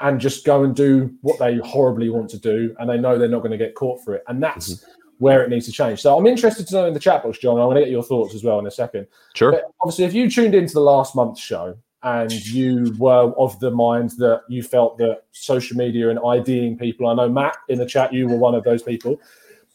and 0.00 0.20
just 0.20 0.44
go 0.44 0.64
and 0.64 0.74
do 0.74 1.14
what 1.22 1.38
they 1.38 1.58
horribly 1.58 2.08
want 2.10 2.30
to 2.30 2.38
do, 2.38 2.74
and 2.78 2.88
they 2.88 2.98
know 2.98 3.18
they're 3.18 3.28
not 3.28 3.40
going 3.40 3.52
to 3.52 3.58
get 3.58 3.74
caught 3.74 4.02
for 4.04 4.14
it. 4.14 4.24
And 4.28 4.42
that's 4.42 4.74
mm-hmm. 4.74 4.90
where 5.18 5.42
it 5.44 5.50
needs 5.50 5.66
to 5.66 5.72
change. 5.72 6.00
So 6.00 6.16
I'm 6.16 6.26
interested 6.26 6.66
to 6.68 6.74
know 6.74 6.86
in 6.86 6.94
the 6.94 7.00
chat 7.00 7.22
box, 7.22 7.38
John. 7.38 7.60
I 7.60 7.64
want 7.64 7.76
to 7.76 7.82
get 7.82 7.90
your 7.90 8.02
thoughts 8.02 8.34
as 8.34 8.42
well 8.42 8.58
in 8.58 8.66
a 8.66 8.70
second. 8.70 9.06
Sure. 9.34 9.52
But 9.52 9.64
obviously, 9.80 10.04
if 10.04 10.14
you 10.14 10.30
tuned 10.30 10.54
into 10.54 10.74
the 10.74 10.80
last 10.80 11.14
month's 11.14 11.40
show, 11.40 11.76
and 12.04 12.30
you 12.46 12.94
were 12.98 13.32
of 13.38 13.58
the 13.60 13.70
mind 13.70 14.10
that 14.18 14.42
you 14.46 14.62
felt 14.62 14.98
that 14.98 15.22
social 15.32 15.76
media 15.76 16.10
and 16.10 16.18
IDing 16.18 16.76
people, 16.76 17.06
I 17.06 17.14
know 17.14 17.30
Matt 17.30 17.56
in 17.68 17.78
the 17.78 17.86
chat, 17.86 18.12
you 18.12 18.28
were 18.28 18.36
one 18.36 18.54
of 18.54 18.62
those 18.62 18.82
people. 18.82 19.18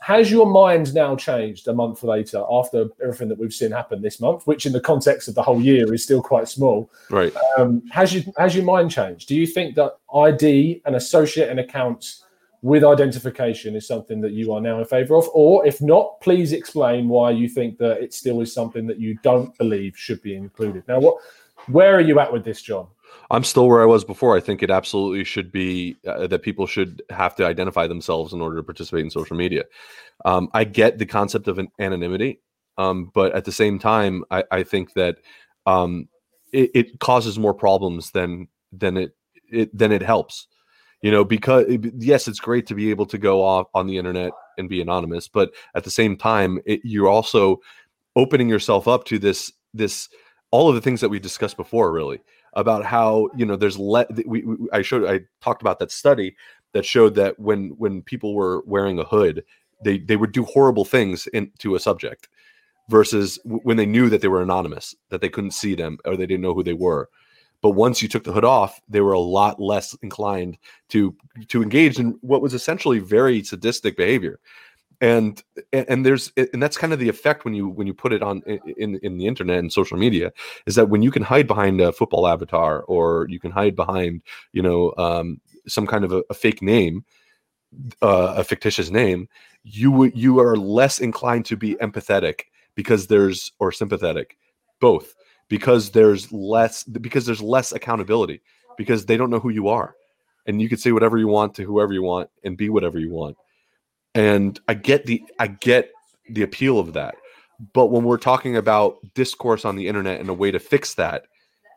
Has 0.01 0.31
your 0.31 0.45
mind 0.45 0.93
now 0.93 1.15
changed 1.15 1.67
a 1.67 1.73
month 1.73 2.03
later 2.03 2.43
after 2.49 2.87
everything 3.03 3.27
that 3.27 3.37
we've 3.37 3.53
seen 3.53 3.71
happen 3.71 4.01
this 4.01 4.21
month, 4.21 4.47
which 4.47 4.65
in 4.65 4.71
the 4.71 4.79
context 4.79 5.27
of 5.27 5.35
the 5.35 5.43
whole 5.43 5.61
year 5.61 5.93
is 5.93 6.03
still 6.03 6.21
quite 6.21 6.47
small? 6.47 6.89
Right. 7.09 7.33
Um, 7.57 7.83
has 7.91 8.13
you 8.13 8.23
has 8.37 8.55
your 8.55 8.63
mind 8.63 8.91
changed? 8.91 9.27
Do 9.27 9.35
you 9.35 9.45
think 9.45 9.75
that 9.75 9.97
ID 10.13 10.81
and 10.85 10.95
associating 10.95 11.59
accounts 11.59 12.23
with 12.61 12.83
identification 12.83 13.75
is 13.75 13.87
something 13.87 14.21
that 14.21 14.31
you 14.31 14.53
are 14.53 14.61
now 14.61 14.79
in 14.79 14.85
favour 14.85 15.15
of? 15.15 15.27
Or 15.33 15.65
if 15.67 15.81
not, 15.81 16.21
please 16.21 16.53
explain 16.53 17.09
why 17.09 17.31
you 17.31 17.49
think 17.49 17.77
that 17.79 18.01
it 18.01 18.13
still 18.13 18.39
is 18.39 18.53
something 18.53 18.87
that 18.87 18.99
you 18.99 19.17
don't 19.21 19.57
believe 19.57 19.97
should 19.97 20.21
be 20.21 20.35
included. 20.35 20.83
Now, 20.87 20.99
what 20.99 21.17
where 21.67 21.93
are 21.93 22.01
you 22.01 22.19
at 22.19 22.31
with 22.31 22.45
this, 22.45 22.61
John? 22.61 22.87
I'm 23.31 23.43
still 23.43 23.67
where 23.67 23.81
I 23.81 23.85
was 23.85 24.03
before. 24.03 24.35
I 24.35 24.39
think 24.39 24.63
it 24.63 24.71
absolutely 24.71 25.23
should 25.23 25.51
be 25.51 25.97
uh, 26.07 26.27
that 26.27 26.41
people 26.41 26.65
should 26.65 27.03
have 27.11 27.35
to 27.35 27.45
identify 27.45 27.85
themselves 27.85 28.33
in 28.33 28.41
order 28.41 28.55
to 28.57 28.63
participate 28.63 29.03
in 29.03 29.11
social 29.11 29.37
media. 29.37 29.65
Um, 30.25 30.49
I 30.53 30.63
get 30.63 30.97
the 30.97 31.05
concept 31.05 31.47
of 31.47 31.59
an 31.59 31.69
anonymity, 31.79 32.41
um, 32.77 33.11
but 33.13 33.33
at 33.35 33.45
the 33.45 33.51
same 33.51 33.77
time, 33.77 34.23
I, 34.31 34.43
I 34.51 34.63
think 34.63 34.93
that 34.93 35.17
um, 35.65 36.07
it, 36.51 36.71
it, 36.73 36.99
causes 36.99 37.37
more 37.37 37.53
problems 37.53 38.11
than 38.11 38.47
than 38.71 38.97
it, 38.97 39.15
it 39.51 39.77
than 39.77 39.91
it 39.91 40.01
helps. 40.01 40.47
You 41.01 41.11
know, 41.11 41.23
because 41.23 41.65
yes, 41.97 42.27
it's 42.27 42.39
great 42.39 42.65
to 42.67 42.75
be 42.75 42.89
able 42.89 43.05
to 43.05 43.17
go 43.17 43.43
off 43.43 43.67
on 43.73 43.87
the 43.87 43.97
internet 43.97 44.31
and 44.57 44.67
be 44.67 44.81
anonymous, 44.81 45.27
but 45.27 45.51
at 45.75 45.83
the 45.83 45.91
same 45.91 46.17
time, 46.17 46.59
it, 46.65 46.81
you're 46.83 47.07
also 47.07 47.59
opening 48.15 48.49
yourself 48.49 48.87
up 48.87 49.05
to 49.05 49.19
this 49.19 49.53
this 49.73 50.09
all 50.51 50.67
of 50.67 50.75
the 50.75 50.81
things 50.81 50.99
that 50.99 51.09
we 51.09 51.19
discussed 51.19 51.55
before 51.55 51.91
really 51.91 52.19
about 52.53 52.85
how 52.85 53.29
you 53.35 53.45
know 53.45 53.55
there's 53.55 53.77
let 53.77 54.07
we, 54.25 54.43
we, 54.43 54.55
i 54.73 54.81
showed 54.81 55.05
i 55.09 55.19
talked 55.41 55.61
about 55.61 55.79
that 55.79 55.91
study 55.91 56.35
that 56.73 56.85
showed 56.85 57.15
that 57.15 57.39
when 57.39 57.69
when 57.77 58.01
people 58.01 58.33
were 58.33 58.63
wearing 58.65 58.99
a 58.99 59.03
hood 59.03 59.43
they 59.83 59.99
they 59.99 60.15
would 60.15 60.31
do 60.31 60.43
horrible 60.43 60.85
things 60.85 61.27
into 61.27 61.75
a 61.75 61.79
subject 61.79 62.29
versus 62.89 63.39
when 63.43 63.77
they 63.77 63.85
knew 63.85 64.09
that 64.09 64.21
they 64.21 64.27
were 64.27 64.41
anonymous 64.41 64.95
that 65.09 65.21
they 65.21 65.29
couldn't 65.29 65.51
see 65.51 65.75
them 65.75 65.97
or 66.05 66.17
they 66.17 66.25
didn't 66.25 66.41
know 66.41 66.53
who 66.53 66.63
they 66.63 66.73
were. 66.73 67.07
But 67.61 67.71
once 67.71 68.01
you 68.01 68.07
took 68.07 68.23
the 68.23 68.31
hood 68.31 68.45
off 68.45 68.81
they 68.89 69.01
were 69.01 69.13
a 69.13 69.19
lot 69.19 69.59
less 69.59 69.95
inclined 70.01 70.57
to 70.89 71.15
to 71.49 71.61
engage 71.61 71.99
in 71.99 72.17
what 72.21 72.41
was 72.41 72.53
essentially 72.53 72.99
very 72.99 73.43
sadistic 73.43 73.95
behavior 73.95 74.39
and 75.01 75.41
and 75.71 76.05
there's 76.05 76.31
and 76.35 76.61
that's 76.61 76.77
kind 76.77 76.91
of 76.91 76.99
the 76.99 77.07
effect 77.07 77.45
when 77.45 77.53
you 77.53 77.69
when 77.69 77.87
you 77.87 77.93
put 77.93 78.11
it 78.11 78.21
on 78.21 78.41
in 78.77 78.99
in 79.01 79.17
the 79.17 79.27
internet 79.27 79.59
and 79.59 79.71
social 79.71 79.97
media 79.97 80.31
is 80.65 80.75
that 80.75 80.89
when 80.89 81.01
you 81.01 81.11
can 81.11 81.23
hide 81.23 81.47
behind 81.47 81.79
a 81.79 81.91
football 81.91 82.27
avatar 82.27 82.81
or 82.83 83.25
you 83.29 83.39
can 83.39 83.51
hide 83.51 83.75
behind 83.75 84.21
you 84.51 84.61
know 84.61 84.93
um, 84.97 85.39
some 85.67 85.87
kind 85.87 86.03
of 86.03 86.11
a, 86.11 86.23
a 86.29 86.33
fake 86.33 86.61
name 86.61 87.05
uh, 88.01 88.33
a 88.37 88.43
fictitious 88.43 88.89
name 88.89 89.29
you 89.63 90.05
you 90.15 90.39
are 90.39 90.57
less 90.57 90.99
inclined 90.99 91.45
to 91.45 91.55
be 91.55 91.75
empathetic 91.75 92.41
because 92.75 93.07
there's 93.07 93.53
or 93.59 93.71
sympathetic 93.71 94.37
both 94.81 95.15
because 95.47 95.91
there's 95.91 96.31
less 96.31 96.83
because 96.83 97.25
there's 97.25 97.41
less 97.41 97.71
accountability 97.71 98.41
because 98.77 99.05
they 99.05 99.15
don't 99.15 99.29
know 99.29 99.39
who 99.39 99.49
you 99.49 99.69
are 99.69 99.95
and 100.45 100.61
you 100.61 100.67
can 100.67 100.77
say 100.77 100.91
whatever 100.91 101.17
you 101.17 101.27
want 101.27 101.53
to 101.53 101.63
whoever 101.63 101.93
you 101.93 102.03
want 102.03 102.29
and 102.43 102.57
be 102.57 102.69
whatever 102.69 102.99
you 102.99 103.11
want 103.11 103.37
and 104.19 104.59
i 104.67 104.73
get 104.73 105.05
the 105.05 105.23
i 105.39 105.47
get 105.47 105.91
the 106.29 106.43
appeal 106.43 106.79
of 106.79 106.93
that. 106.93 107.15
But 107.73 107.87
when 107.87 108.03
we're 108.03 108.17
talking 108.17 108.55
about 108.55 108.97
discourse 109.15 109.65
on 109.65 109.75
the 109.75 109.87
internet 109.87 110.19
and 110.19 110.29
a 110.29 110.33
way 110.33 110.51
to 110.51 110.59
fix 110.59 110.93
that 110.95 111.23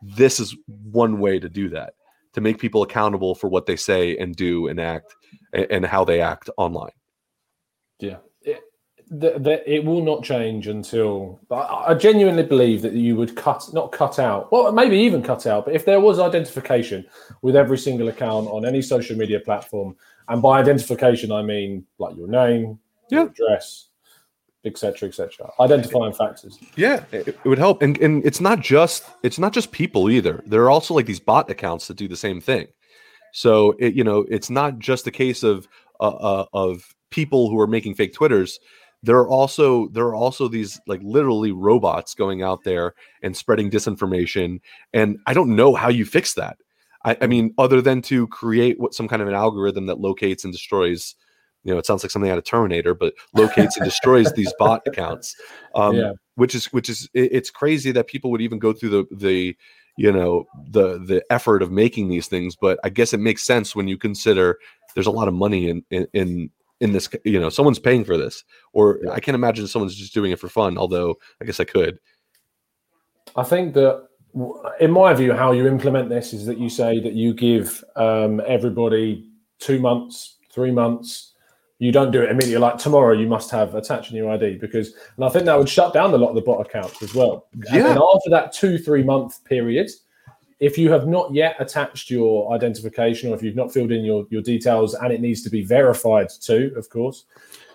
this 0.01 0.39
is 0.39 0.55
one 0.91 1.19
way 1.19 1.39
to 1.39 1.49
do 1.49 1.69
that 1.69 1.93
to 2.33 2.41
make 2.41 2.59
people 2.59 2.83
accountable 2.83 3.35
for 3.35 3.47
what 3.47 3.65
they 3.65 3.75
say 3.75 4.17
and 4.17 4.35
do 4.35 4.67
and 4.67 4.79
act 4.79 5.13
and, 5.53 5.85
how 5.85 6.03
they 6.03 6.19
act 6.19 6.49
online. 6.57 6.91
Yeah. 7.99 8.17
It, 8.41 8.61
it 9.11 9.85
will 9.85 10.03
not 10.03 10.23
change 10.23 10.67
until 10.67 11.39
I 11.51 11.93
genuinely 11.93 12.43
believe 12.43 12.81
that 12.81 12.93
you 12.93 13.15
would 13.15 13.35
cut 13.35 13.63
not 13.73 13.91
cut 13.91 14.17
out 14.17 14.51
well 14.51 14.71
maybe 14.71 14.97
even 14.97 15.21
cut 15.21 15.45
out 15.45 15.65
but 15.65 15.75
if 15.75 15.85
there 15.85 15.99
was 15.99 16.19
identification 16.19 17.05
with 17.41 17.55
every 17.55 17.77
single 17.77 18.07
account 18.07 18.47
on 18.47 18.65
any 18.65 18.81
social 18.81 19.15
media 19.15 19.39
platform 19.41 19.95
and 20.29 20.41
by 20.41 20.59
identification, 20.59 21.31
I 21.31 21.41
mean 21.41 21.85
like 21.99 22.15
your 22.15 22.27
name, 22.27 22.79
yeah. 23.09 23.19
your 23.19 23.27
address, 23.27 23.87
etc., 24.65 25.09
etc. 25.09 25.51
Identifying 25.59 26.13
factors. 26.13 26.57
Yeah, 26.75 27.03
it, 27.11 27.29
it, 27.29 27.45
would 27.45 27.57
help, 27.57 27.81
and 27.81 27.97
and 27.99 28.25
it's 28.25 28.41
not 28.41 28.59
just 28.59 29.05
it's 29.23 29.39
not 29.39 29.53
just 29.53 29.71
people 29.71 30.09
either. 30.09 30.43
There 30.45 30.63
are 30.63 30.69
also 30.69 30.93
like 30.93 31.05
these 31.05 31.19
bot 31.19 31.49
accounts 31.49 31.87
that 31.87 31.97
do 31.97 32.07
the 32.07 32.17
same 32.17 32.39
thing. 32.39 32.67
So 33.33 33.75
it 33.79 33.93
you 33.93 34.03
know 34.03 34.25
it's 34.29 34.49
not 34.49 34.79
just 34.79 35.07
a 35.07 35.11
case 35.11 35.43
of 35.43 35.67
uh, 35.99 36.07
uh, 36.09 36.45
of 36.53 36.93
people 37.09 37.49
who 37.49 37.59
are 37.59 37.67
making 37.67 37.95
fake 37.95 38.13
twitters. 38.13 38.59
There 39.01 39.17
are 39.17 39.27
also 39.27 39.89
there 39.89 40.05
are 40.05 40.15
also 40.15 40.47
these 40.47 40.79
like 40.87 41.01
literally 41.03 41.51
robots 41.51 42.13
going 42.13 42.41
out 42.41 42.63
there 42.63 42.95
and 43.21 43.35
spreading 43.35 43.69
disinformation, 43.69 44.61
and 44.93 45.19
I 45.25 45.33
don't 45.33 45.55
know 45.55 45.75
how 45.75 45.89
you 45.89 46.05
fix 46.05 46.33
that. 46.35 46.57
I, 47.05 47.17
I 47.21 47.27
mean, 47.27 47.53
other 47.57 47.81
than 47.81 48.01
to 48.03 48.27
create 48.27 48.79
what 48.79 48.93
some 48.93 49.07
kind 49.07 49.21
of 49.21 49.27
an 49.27 49.33
algorithm 49.33 49.87
that 49.87 49.99
locates 49.99 50.43
and 50.43 50.53
destroys 50.53 51.15
you 51.63 51.71
know, 51.73 51.79
it 51.79 51.85
sounds 51.85 52.03
like 52.03 52.11
something 52.11 52.31
out 52.31 52.37
of 52.37 52.43
Terminator, 52.43 52.93
but 52.93 53.13
locates 53.33 53.77
and 53.77 53.85
destroys 53.85 54.31
these 54.33 54.53
bot 54.59 54.81
accounts. 54.85 55.35
Um, 55.75 55.95
yeah. 55.95 56.11
Which 56.35 56.55
is 56.55 56.65
which 56.73 56.89
is 56.89 57.09
it, 57.13 57.31
it's 57.31 57.49
crazy 57.49 57.91
that 57.91 58.07
people 58.07 58.31
would 58.31 58.41
even 58.41 58.59
go 58.59 58.73
through 58.73 58.89
the 58.89 59.05
the 59.15 59.55
you 59.97 60.11
know 60.11 60.45
the 60.69 60.97
the 60.99 61.23
effort 61.29 61.61
of 61.61 61.71
making 61.71 62.09
these 62.09 62.27
things. 62.27 62.55
But 62.55 62.79
I 62.83 62.89
guess 62.89 63.13
it 63.13 63.19
makes 63.19 63.43
sense 63.43 63.75
when 63.75 63.87
you 63.87 63.97
consider 63.97 64.59
there's 64.93 65.07
a 65.07 65.11
lot 65.11 65.27
of 65.27 65.33
money 65.33 65.69
in 65.69 65.85
in 65.89 66.07
in, 66.13 66.49
in 66.81 66.91
this. 66.91 67.07
You 67.23 67.39
know, 67.39 67.49
someone's 67.49 67.79
paying 67.79 68.03
for 68.03 68.17
this, 68.17 68.43
or. 68.73 68.99
I 69.11 69.19
can't 69.19 69.35
imagine 69.35 69.67
someone's 69.67 69.95
just 69.95 70.13
doing 70.13 70.31
it 70.31 70.39
for 70.39 70.49
fun. 70.49 70.77
Although 70.77 71.15
I 71.41 71.45
guess 71.45 71.59
I 71.59 71.65
could. 71.65 71.99
I 73.35 73.43
think 73.43 73.73
that 73.75 74.07
in 74.79 74.91
my 74.91 75.13
view, 75.13 75.33
how 75.33 75.51
you 75.51 75.67
implement 75.67 76.09
this 76.09 76.33
is 76.33 76.45
that 76.45 76.57
you 76.57 76.69
say 76.69 76.99
that 76.99 77.13
you 77.13 77.33
give 77.33 77.83
um, 77.95 78.41
everybody 78.47 79.29
two 79.59 79.79
months, 79.79 80.37
three 80.51 80.71
months. 80.71 81.33
You 81.79 81.91
don't 81.91 82.11
do 82.11 82.21
it 82.21 82.29
immediately. 82.29 82.57
Like 82.57 82.77
tomorrow, 82.77 83.13
you 83.13 83.27
must 83.27 83.51
have 83.51 83.75
attached 83.75 84.11
a 84.11 84.13
new 84.13 84.29
ID 84.29 84.57
because, 84.57 84.93
and 85.17 85.25
I 85.25 85.29
think 85.29 85.45
that 85.45 85.57
would 85.57 85.69
shut 85.69 85.93
down 85.93 86.13
a 86.13 86.17
lot 86.17 86.29
of 86.29 86.35
the 86.35 86.41
bot 86.41 86.65
accounts 86.65 87.03
as 87.03 87.13
well. 87.13 87.47
Yeah. 87.71 87.89
And 87.89 87.99
after 87.99 88.29
that 88.29 88.53
two, 88.53 88.77
three 88.77 89.03
month 89.03 89.43
period, 89.43 89.89
if 90.59 90.77
you 90.77 90.89
have 90.91 91.07
not 91.07 91.33
yet 91.33 91.57
attached 91.59 92.09
your 92.09 92.53
identification 92.53 93.31
or 93.31 93.35
if 93.35 93.43
you've 93.43 93.55
not 93.55 93.73
filled 93.73 93.91
in 93.91 94.05
your, 94.05 94.25
your 94.29 94.41
details 94.41 94.93
and 94.93 95.11
it 95.11 95.19
needs 95.19 95.41
to 95.43 95.49
be 95.49 95.61
verified 95.61 96.29
too, 96.29 96.71
of 96.77 96.89
course, 96.89 97.25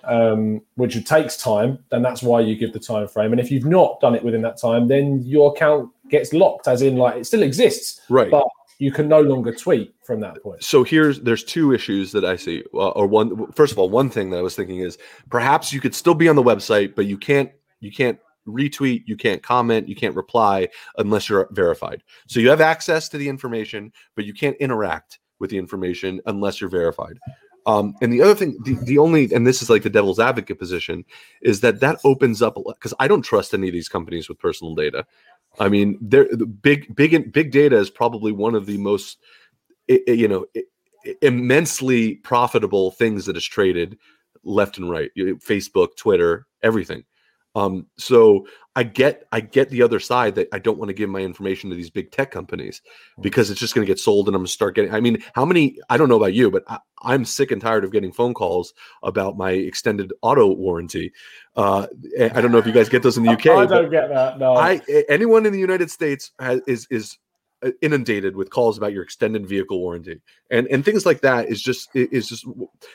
um, 0.08 0.60
which 0.76 1.02
takes 1.06 1.36
time, 1.36 1.78
then 1.90 2.02
that's 2.02 2.22
why 2.22 2.40
you 2.40 2.56
give 2.56 2.72
the 2.72 2.80
time 2.80 3.06
frame. 3.06 3.32
And 3.32 3.40
if 3.40 3.50
you've 3.50 3.64
not 3.66 4.00
done 4.00 4.14
it 4.14 4.24
within 4.24 4.42
that 4.42 4.56
time, 4.60 4.88
then 4.88 5.22
your 5.24 5.52
account 5.52 5.90
gets 6.08 6.32
locked, 6.32 6.66
as 6.68 6.82
in 6.82 6.96
like 6.96 7.16
it 7.16 7.24
still 7.26 7.42
exists, 7.42 8.00
Right. 8.08 8.30
but 8.30 8.44
you 8.78 8.90
can 8.92 9.08
no 9.08 9.20
longer 9.20 9.52
tweet 9.52 9.94
from 10.04 10.20
that 10.20 10.40
point. 10.42 10.62
so 10.62 10.84
here's 10.84 11.20
there's 11.20 11.42
two 11.44 11.72
issues 11.72 12.12
that 12.12 12.24
I 12.24 12.36
see. 12.36 12.62
Uh, 12.72 12.90
or 12.90 13.06
one, 13.06 13.50
first 13.52 13.72
of 13.72 13.78
all, 13.78 13.90
one 13.90 14.08
thing 14.08 14.30
that 14.30 14.38
I 14.38 14.42
was 14.42 14.54
thinking 14.54 14.78
is 14.78 14.98
perhaps 15.30 15.72
you 15.72 15.80
could 15.80 15.94
still 15.94 16.14
be 16.14 16.28
on 16.28 16.36
the 16.36 16.42
website, 16.42 16.94
but 16.94 17.06
you 17.06 17.18
can't 17.18 17.50
you 17.80 17.90
can't 17.92 18.18
retweet, 18.46 19.02
you 19.06 19.16
can't 19.16 19.42
comment, 19.42 19.88
you 19.88 19.94
can't 19.96 20.14
reply 20.16 20.68
unless 20.96 21.28
you're 21.28 21.48
verified. 21.50 22.02
So 22.28 22.40
you 22.40 22.48
have 22.48 22.60
access 22.62 23.08
to 23.10 23.18
the 23.18 23.28
information, 23.28 23.92
but 24.16 24.24
you 24.24 24.32
can't 24.32 24.56
interact 24.56 25.18
with 25.38 25.50
the 25.50 25.58
information 25.58 26.20
unless 26.26 26.60
you're 26.60 26.70
verified. 26.70 27.18
Um, 27.68 27.94
and 28.00 28.10
the 28.10 28.22
other 28.22 28.34
thing, 28.34 28.56
the, 28.64 28.76
the 28.84 28.96
only, 28.96 29.30
and 29.32 29.46
this 29.46 29.60
is 29.60 29.68
like 29.68 29.82
the 29.82 29.90
devil's 29.90 30.18
advocate 30.18 30.58
position, 30.58 31.04
is 31.42 31.60
that 31.60 31.80
that 31.80 31.98
opens 32.02 32.40
up 32.40 32.56
because 32.66 32.94
I 32.98 33.06
don't 33.06 33.20
trust 33.20 33.52
any 33.52 33.68
of 33.68 33.74
these 33.74 33.90
companies 33.90 34.26
with 34.26 34.38
personal 34.38 34.74
data. 34.74 35.04
I 35.60 35.68
mean, 35.68 35.98
they're 36.00 36.28
the 36.34 36.46
big, 36.46 36.96
big, 36.96 37.30
big 37.30 37.52
data 37.52 37.76
is 37.76 37.90
probably 37.90 38.32
one 38.32 38.54
of 38.54 38.64
the 38.64 38.78
most, 38.78 39.18
you 39.86 40.26
know, 40.26 40.46
immensely 41.20 42.14
profitable 42.14 42.90
things 42.90 43.26
that 43.26 43.36
is 43.36 43.44
traded 43.44 43.98
left 44.44 44.78
and 44.78 44.88
right. 44.88 45.10
Facebook, 45.16 45.94
Twitter, 45.96 46.46
everything. 46.62 47.04
Um, 47.58 47.86
so 47.96 48.46
I 48.76 48.84
get, 48.84 49.26
I 49.32 49.40
get 49.40 49.70
the 49.70 49.82
other 49.82 49.98
side 49.98 50.36
that 50.36 50.48
I 50.52 50.58
don't 50.60 50.78
want 50.78 50.88
to 50.88 50.94
give 50.94 51.10
my 51.10 51.20
information 51.20 51.68
to 51.70 51.76
these 51.76 51.90
big 51.90 52.12
tech 52.12 52.30
companies 52.30 52.80
because 53.20 53.50
it's 53.50 53.58
just 53.58 53.74
going 53.74 53.84
to 53.84 53.90
get 53.90 53.98
sold 53.98 54.28
and 54.28 54.36
I'm 54.36 54.40
going 54.40 54.46
to 54.46 54.52
start 54.52 54.76
getting. 54.76 54.94
I 54.94 55.00
mean, 55.00 55.22
how 55.34 55.44
many? 55.44 55.78
I 55.90 55.96
don't 55.96 56.08
know 56.08 56.16
about 56.16 56.34
you, 56.34 56.50
but 56.50 56.62
I, 56.68 56.78
I'm 57.02 57.24
sick 57.24 57.50
and 57.50 57.60
tired 57.60 57.84
of 57.84 57.90
getting 57.90 58.12
phone 58.12 58.34
calls 58.34 58.74
about 59.02 59.36
my 59.36 59.50
extended 59.50 60.12
auto 60.22 60.46
warranty. 60.52 61.12
Uh, 61.56 61.86
I 62.20 62.40
don't 62.40 62.52
know 62.52 62.58
if 62.58 62.66
you 62.66 62.72
guys 62.72 62.88
get 62.88 63.02
those 63.02 63.16
in 63.18 63.24
the 63.24 63.32
UK. 63.32 63.46
I 63.46 63.66
don't 63.66 63.90
get 63.90 64.08
that. 64.10 64.38
No, 64.38 64.54
I 64.54 64.80
anyone 65.08 65.44
in 65.44 65.52
the 65.52 65.58
United 65.58 65.90
States 65.90 66.30
has, 66.38 66.60
is 66.68 66.86
is 66.90 67.18
inundated 67.82 68.36
with 68.36 68.50
calls 68.50 68.78
about 68.78 68.92
your 68.92 69.02
extended 69.02 69.46
vehicle 69.46 69.80
warranty. 69.80 70.20
And 70.50 70.66
and 70.68 70.84
things 70.84 71.04
like 71.04 71.22
that 71.22 71.48
is 71.48 71.60
just 71.60 71.88
is 71.94 72.28
just 72.28 72.46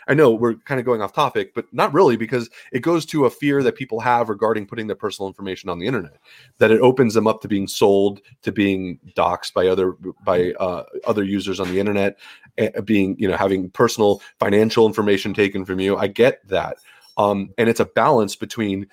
I 0.07 0.13
know 0.13 0.31
we're 0.31 0.55
kind 0.55 0.79
of 0.79 0.85
going 0.85 1.01
off 1.01 1.13
topic 1.13 1.53
but 1.53 1.65
not 1.73 1.93
really 1.93 2.15
because 2.15 2.49
it 2.71 2.79
goes 2.79 3.05
to 3.07 3.25
a 3.25 3.29
fear 3.29 3.61
that 3.61 3.75
people 3.75 3.99
have 3.99 4.29
regarding 4.29 4.65
putting 4.65 4.87
their 4.87 4.95
personal 4.95 5.27
information 5.27 5.69
on 5.69 5.79
the 5.79 5.87
internet 5.87 6.17
that 6.59 6.71
it 6.71 6.79
opens 6.79 7.13
them 7.13 7.27
up 7.27 7.41
to 7.41 7.47
being 7.47 7.67
sold 7.67 8.21
to 8.41 8.51
being 8.51 8.99
doxxed 9.15 9.53
by 9.53 9.67
other 9.67 9.95
by 10.23 10.53
uh, 10.53 10.83
other 11.05 11.23
users 11.23 11.59
on 11.59 11.69
the 11.69 11.79
internet 11.79 12.17
eh, 12.57 12.79
being 12.81 13.17
you 13.19 13.27
know 13.27 13.37
having 13.37 13.69
personal 13.69 14.21
financial 14.39 14.87
information 14.87 15.33
taken 15.33 15.65
from 15.65 15.79
you. 15.79 15.97
I 15.97 16.07
get 16.07 16.47
that. 16.47 16.77
Um 17.17 17.49
and 17.57 17.69
it's 17.69 17.81
a 17.81 17.85
balance 17.85 18.37
between 18.37 18.87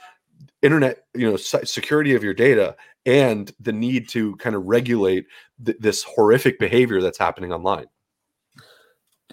internet 0.63 1.05
you 1.15 1.31
know 1.31 1.37
security 1.37 2.15
of 2.15 2.25
your 2.25 2.35
data 2.35 2.77
and 3.07 3.53
the 3.61 3.73
need 3.73 4.09
to 4.11 4.37
kind 4.37 4.55
of 4.55 4.65
regulate 4.67 5.27
th- 5.65 5.79
this 5.81 6.03
horrific 6.03 6.59
behavior 6.59 7.01
that's 7.01 7.19
happening 7.19 7.53
online. 7.53 7.87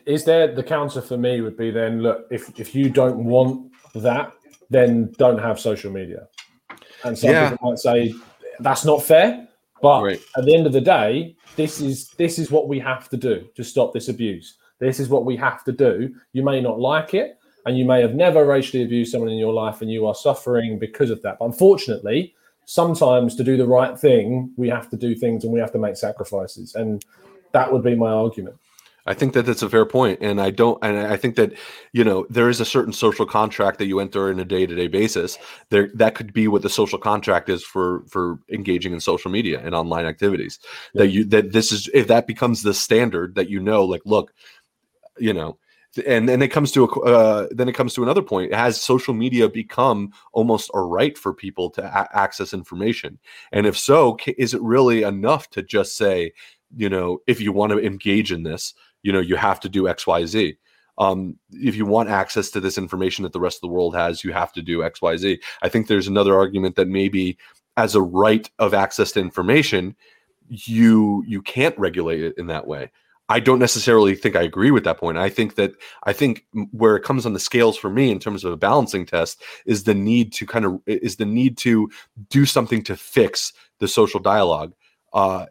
Is 0.05 0.24
there 0.24 0.53
the 0.53 0.63
counter 0.63 1.01
for 1.01 1.18
me 1.18 1.41
would 1.41 1.57
be 1.57 1.70
then 1.70 2.01
look 2.01 2.28
if 2.32 2.57
if 2.59 2.74
you 2.74 2.89
don't 2.89 3.26
want 3.26 3.72
that 3.95 4.32
then 4.70 5.11
don't 5.18 5.38
have 5.39 5.59
social 5.59 5.91
media. 5.91 6.28
And 7.03 7.18
some 7.18 7.30
Yeah. 7.32 7.51
people 7.51 7.70
might 7.72 7.80
say 7.80 8.13
that's 8.59 8.86
not 8.86 9.03
fair 9.03 9.47
but 9.82 10.01
Right. 10.03 10.20
at 10.38 10.45
the 10.45 10.55
end 10.55 10.65
of 10.65 10.74
the 10.74 10.82
day 10.82 11.36
this 11.55 11.82
is 11.82 12.09
this 12.11 12.39
is 12.39 12.51
what 12.51 12.68
we 12.68 12.80
have 12.80 13.09
to 13.09 13.18
do 13.18 13.47
to 13.55 13.63
stop 13.63 13.93
this 13.93 14.07
abuse. 14.07 14.57
This 14.80 14.99
is 14.99 15.09
what 15.09 15.26
we 15.26 15.36
have 15.38 15.63
to 15.65 15.72
do. 15.72 16.13
You 16.34 16.43
may 16.43 16.61
not 16.61 16.80
like 16.80 17.13
it 17.13 17.38
and 17.65 17.78
you 17.78 17.84
may 17.84 17.99
have 18.01 18.15
never 18.15 18.45
racially 18.45 18.84
abused 18.84 19.11
someone 19.11 19.30
in 19.30 19.38
your 19.38 19.53
life 19.53 19.82
and 19.82 19.91
you 19.91 20.05
are 20.07 20.15
suffering 20.15 20.80
because 20.80 21.09
of 21.09 21.22
that. 21.24 21.38
But 21.39 21.45
unfortunately 21.45 22.34
sometimes 22.68 23.36
to 23.36 23.43
do 23.43 23.57
the 23.57 23.65
right 23.65 23.97
thing 23.97 24.51
we 24.57 24.70
have 24.70 24.89
to 24.89 24.97
do 24.97 25.15
things 25.15 25.43
and 25.43 25.51
we 25.51 25.59
have 25.59 25.72
to 25.72 25.80
make 25.80 25.97
sacrifices 25.97 26.76
and 26.76 27.03
that 27.53 27.72
would 27.72 27.84
be 27.84 27.95
my 27.95 28.11
argument 28.11 28.57
I 29.07 29.13
think 29.13 29.34
that 29.34 29.45
that's 29.45 29.61
a 29.61 29.70
fair 29.70 29.86
point, 29.86 30.20
and 30.22 30.41
I 30.41 30.49
don't, 30.49 30.78
and 30.84 30.97
I 30.97 31.15
think 31.15 31.38
that 31.38 31.53
you 31.93 32.03
know 32.03 32.28
there 32.30 32.49
is 32.49 32.59
a 32.59 32.65
certain 32.65 32.91
social 32.91 33.26
contract 33.26 33.78
that 33.80 33.86
you 33.86 34.01
enter 34.01 34.30
in 34.30 34.39
a 34.39 34.45
day 34.45 34.65
to 34.65 34.76
day 34.76 34.88
basis. 34.88 35.38
There, 35.70 35.89
that 35.95 36.13
could 36.13 36.34
be 36.34 36.49
what 36.49 36.61
the 36.61 36.70
social 36.70 36.99
contract 36.99 37.47
is 37.47 37.63
for 37.63 38.03
for 38.09 38.39
engaging 38.51 38.91
in 38.91 38.99
social 38.99 39.32
media 39.32 39.61
and 39.63 39.74
online 39.74 40.05
activities. 40.05 40.59
That 40.93 41.07
you 41.07 41.24
that 41.26 41.53
this 41.53 41.72
is 41.72 41.89
if 41.93 42.07
that 42.07 42.28
becomes 42.28 42.63
the 42.63 42.74
standard 42.74 43.36
that 43.36 43.49
you 43.49 43.61
know, 43.61 43.86
like 43.86 44.01
look, 44.03 44.34
you 45.18 45.34
know, 45.34 45.57
and 46.05 46.27
then 46.27 46.41
it 46.41 46.49
comes 46.49 46.71
to 46.73 46.85
a 46.85 47.01
uh, 47.01 47.47
then 47.51 47.69
it 47.69 47.73
comes 47.73 47.93
to 47.93 48.03
another 48.03 48.21
point. 48.21 48.53
Has 48.53 48.79
social 48.79 49.13
media 49.13 49.49
become 49.49 50.11
almost 50.33 50.69
a 50.73 50.81
right 50.81 51.17
for 51.17 51.33
people 51.33 51.69
to 51.71 51.83
a- 51.83 52.17
access 52.17 52.53
information? 52.53 53.19
And 53.51 53.65
if 53.65 53.77
so, 53.77 54.17
is 54.37 54.53
it 54.53 54.61
really 54.61 55.03
enough 55.03 55.49
to 55.51 55.63
just 55.63 55.97
say, 55.97 56.33
you 56.75 56.89
know, 56.89 57.19
if 57.27 57.41
you 57.41 57.51
want 57.51 57.71
to 57.71 57.85
engage 57.85 58.31
in 58.31 58.43
this, 58.43 58.73
you 59.03 59.11
know, 59.11 59.19
you 59.19 59.35
have 59.35 59.59
to 59.61 59.69
do 59.69 59.87
X, 59.87 60.05
Y, 60.05 60.25
Z. 60.25 60.57
Um, 60.99 61.37
if 61.51 61.75
you 61.75 61.85
want 61.85 62.09
access 62.09 62.49
to 62.51 62.59
this 62.59 62.77
information 62.77 63.23
that 63.23 63.33
the 63.33 63.39
rest 63.39 63.57
of 63.57 63.61
the 63.61 63.73
world 63.73 63.95
has, 63.95 64.23
you 64.23 64.33
have 64.33 64.51
to 64.53 64.61
do 64.61 64.83
X, 64.83 65.01
Y, 65.01 65.15
Z. 65.17 65.39
I 65.61 65.69
think 65.69 65.87
there's 65.87 66.07
another 66.07 66.35
argument 66.35 66.75
that 66.75 66.87
maybe 66.87 67.37
as 67.77 67.93
a 67.93 68.01
right 68.01 68.49
of 68.57 68.73
access 68.73 69.11
to 69.13 69.19
information, 69.19 69.95
you 70.49 71.23
you 71.27 71.41
can't 71.41 71.77
regulate 71.77 72.23
it 72.23 72.33
in 72.37 72.47
that 72.47 72.67
way. 72.67 72.91
I 73.30 73.39
don't 73.41 73.59
necessarily 73.59 74.15
think 74.15 74.36
I 74.36 74.41
agree 74.41 74.71
with 74.71 74.86
that 74.86 74.99
point. 74.99 75.17
I 75.17 75.30
think 75.30 75.55
that 75.55 75.73
I 76.03 76.13
think 76.13 76.45
where 76.71 76.95
it 76.95 77.03
comes 77.03 77.25
on 77.25 77.34
the 77.34 77.39
scales 77.39 77.78
for 77.78 77.89
me 77.89 78.09
in 78.09 78.19
terms 78.19 78.45
of 78.45 78.53
a 78.53 78.57
balancing 78.57 79.05
test 79.05 79.41
is 79.65 79.84
the 79.84 79.93
need 79.93 80.32
to 80.34 80.45
kind 80.45 80.65
of 80.65 80.80
is 80.86 81.17
the 81.17 81.25
need 81.25 81.57
to 81.59 81.89
do 82.30 82.45
something 82.45 82.84
to 82.84 82.95
fix 82.95 83.51
the 83.80 83.88
social 83.88 84.19
dialogue, 84.19 84.73
uh, 85.13 85.45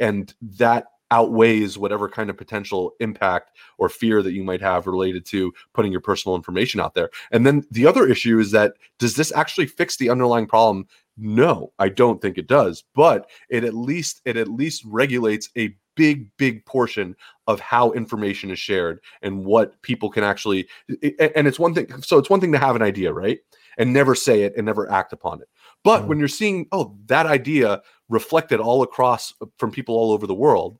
and 0.00 0.34
that 0.42 0.86
outweighs 1.10 1.78
whatever 1.78 2.08
kind 2.08 2.30
of 2.30 2.36
potential 2.36 2.92
impact 3.00 3.52
or 3.78 3.88
fear 3.88 4.22
that 4.22 4.32
you 4.32 4.42
might 4.42 4.60
have 4.60 4.86
related 4.86 5.24
to 5.26 5.52
putting 5.72 5.92
your 5.92 6.00
personal 6.00 6.34
information 6.36 6.80
out 6.80 6.94
there. 6.94 7.10
And 7.30 7.46
then 7.46 7.64
the 7.70 7.86
other 7.86 8.06
issue 8.06 8.38
is 8.38 8.50
that 8.52 8.74
does 8.98 9.16
this 9.16 9.32
actually 9.32 9.66
fix 9.66 9.96
the 9.96 10.10
underlying 10.10 10.46
problem? 10.46 10.86
No, 11.16 11.72
I 11.78 11.90
don't 11.90 12.20
think 12.20 12.38
it 12.38 12.48
does, 12.48 12.82
but 12.94 13.30
it 13.48 13.62
at 13.64 13.74
least 13.74 14.20
it 14.24 14.36
at 14.36 14.48
least 14.48 14.82
regulates 14.86 15.48
a 15.56 15.76
big 15.96 16.28
big 16.38 16.66
portion 16.66 17.14
of 17.46 17.60
how 17.60 17.92
information 17.92 18.50
is 18.50 18.58
shared 18.58 18.98
and 19.22 19.44
what 19.44 19.80
people 19.82 20.10
can 20.10 20.24
actually 20.24 20.66
and 20.88 21.46
it's 21.46 21.58
one 21.60 21.72
thing 21.72 21.86
so 22.02 22.18
it's 22.18 22.30
one 22.30 22.40
thing 22.40 22.50
to 22.50 22.58
have 22.58 22.74
an 22.74 22.82
idea, 22.82 23.12
right? 23.12 23.38
And 23.78 23.92
never 23.92 24.16
say 24.16 24.42
it 24.42 24.54
and 24.56 24.66
never 24.66 24.90
act 24.90 25.12
upon 25.12 25.40
it. 25.40 25.48
But 25.84 26.02
Mhm. 26.02 26.06
when 26.08 26.18
you're 26.18 26.26
seeing 26.28 26.66
oh 26.72 26.96
that 27.06 27.26
idea 27.26 27.80
reflected 28.08 28.58
all 28.58 28.82
across 28.82 29.32
uh, 29.40 29.46
from 29.58 29.70
people 29.70 29.94
all 29.94 30.10
over 30.10 30.26
the 30.26 30.34
world, 30.34 30.78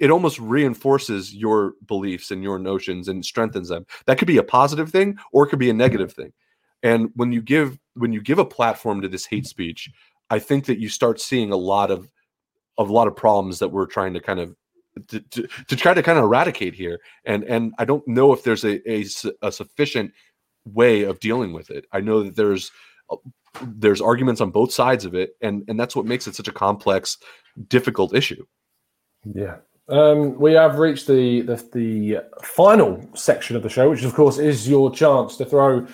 it 0.00 0.10
almost 0.10 0.38
reinforces 0.38 1.34
your 1.34 1.74
beliefs 1.86 2.30
and 2.30 2.42
your 2.42 2.58
notions 2.58 3.08
and 3.08 3.24
strengthens 3.24 3.68
them. 3.68 3.86
That 4.06 4.18
could 4.18 4.28
be 4.28 4.38
a 4.38 4.42
positive 4.42 4.90
thing 4.90 5.18
or 5.32 5.44
it 5.44 5.50
could 5.50 5.58
be 5.58 5.70
a 5.70 5.74
negative 5.74 6.12
thing. 6.12 6.32
And 6.82 7.10
when 7.14 7.32
you 7.32 7.42
give 7.42 7.78
when 7.94 8.12
you 8.12 8.20
give 8.20 8.38
a 8.38 8.44
platform 8.44 9.00
to 9.02 9.08
this 9.08 9.26
hate 9.26 9.46
speech, 9.46 9.90
I 10.30 10.38
think 10.38 10.66
that 10.66 10.78
you 10.78 10.88
start 10.88 11.20
seeing 11.20 11.52
a 11.52 11.56
lot 11.56 11.90
of 11.90 12.08
of 12.78 12.90
a 12.90 12.92
lot 12.92 13.08
of 13.08 13.16
problems 13.16 13.58
that 13.58 13.68
we're 13.68 13.86
trying 13.86 14.14
to 14.14 14.20
kind 14.20 14.40
of 14.40 14.54
to, 15.08 15.20
to, 15.20 15.48
to 15.68 15.76
try 15.76 15.94
to 15.94 16.02
kind 16.02 16.18
of 16.18 16.24
eradicate 16.24 16.74
here. 16.74 17.00
And 17.24 17.44
and 17.44 17.74
I 17.78 17.84
don't 17.84 18.06
know 18.06 18.32
if 18.32 18.44
there's 18.44 18.64
a, 18.64 18.80
a, 18.90 19.04
a 19.42 19.52
sufficient 19.52 20.12
way 20.64 21.02
of 21.02 21.20
dealing 21.20 21.52
with 21.52 21.70
it. 21.70 21.86
I 21.92 22.00
know 22.00 22.22
that 22.22 22.36
there's 22.36 22.70
there's 23.62 24.00
arguments 24.00 24.40
on 24.40 24.50
both 24.50 24.72
sides 24.72 25.04
of 25.04 25.14
it, 25.14 25.30
and 25.40 25.64
and 25.68 25.78
that's 25.78 25.96
what 25.96 26.06
makes 26.06 26.26
it 26.26 26.34
such 26.34 26.48
a 26.48 26.52
complex, 26.52 27.18
difficult 27.68 28.14
issue. 28.14 28.44
Yeah. 29.24 29.56
Um, 29.88 30.38
we 30.38 30.52
have 30.54 30.78
reached 30.78 31.06
the, 31.06 31.42
the 31.42 31.56
the 31.72 32.18
final 32.42 33.08
section 33.14 33.56
of 33.56 33.62
the 33.62 33.68
show, 33.68 33.90
which 33.90 34.02
of 34.02 34.14
course 34.14 34.38
is 34.38 34.68
your 34.68 34.90
chance 34.90 35.36
to 35.36 35.44
throw 35.44 35.86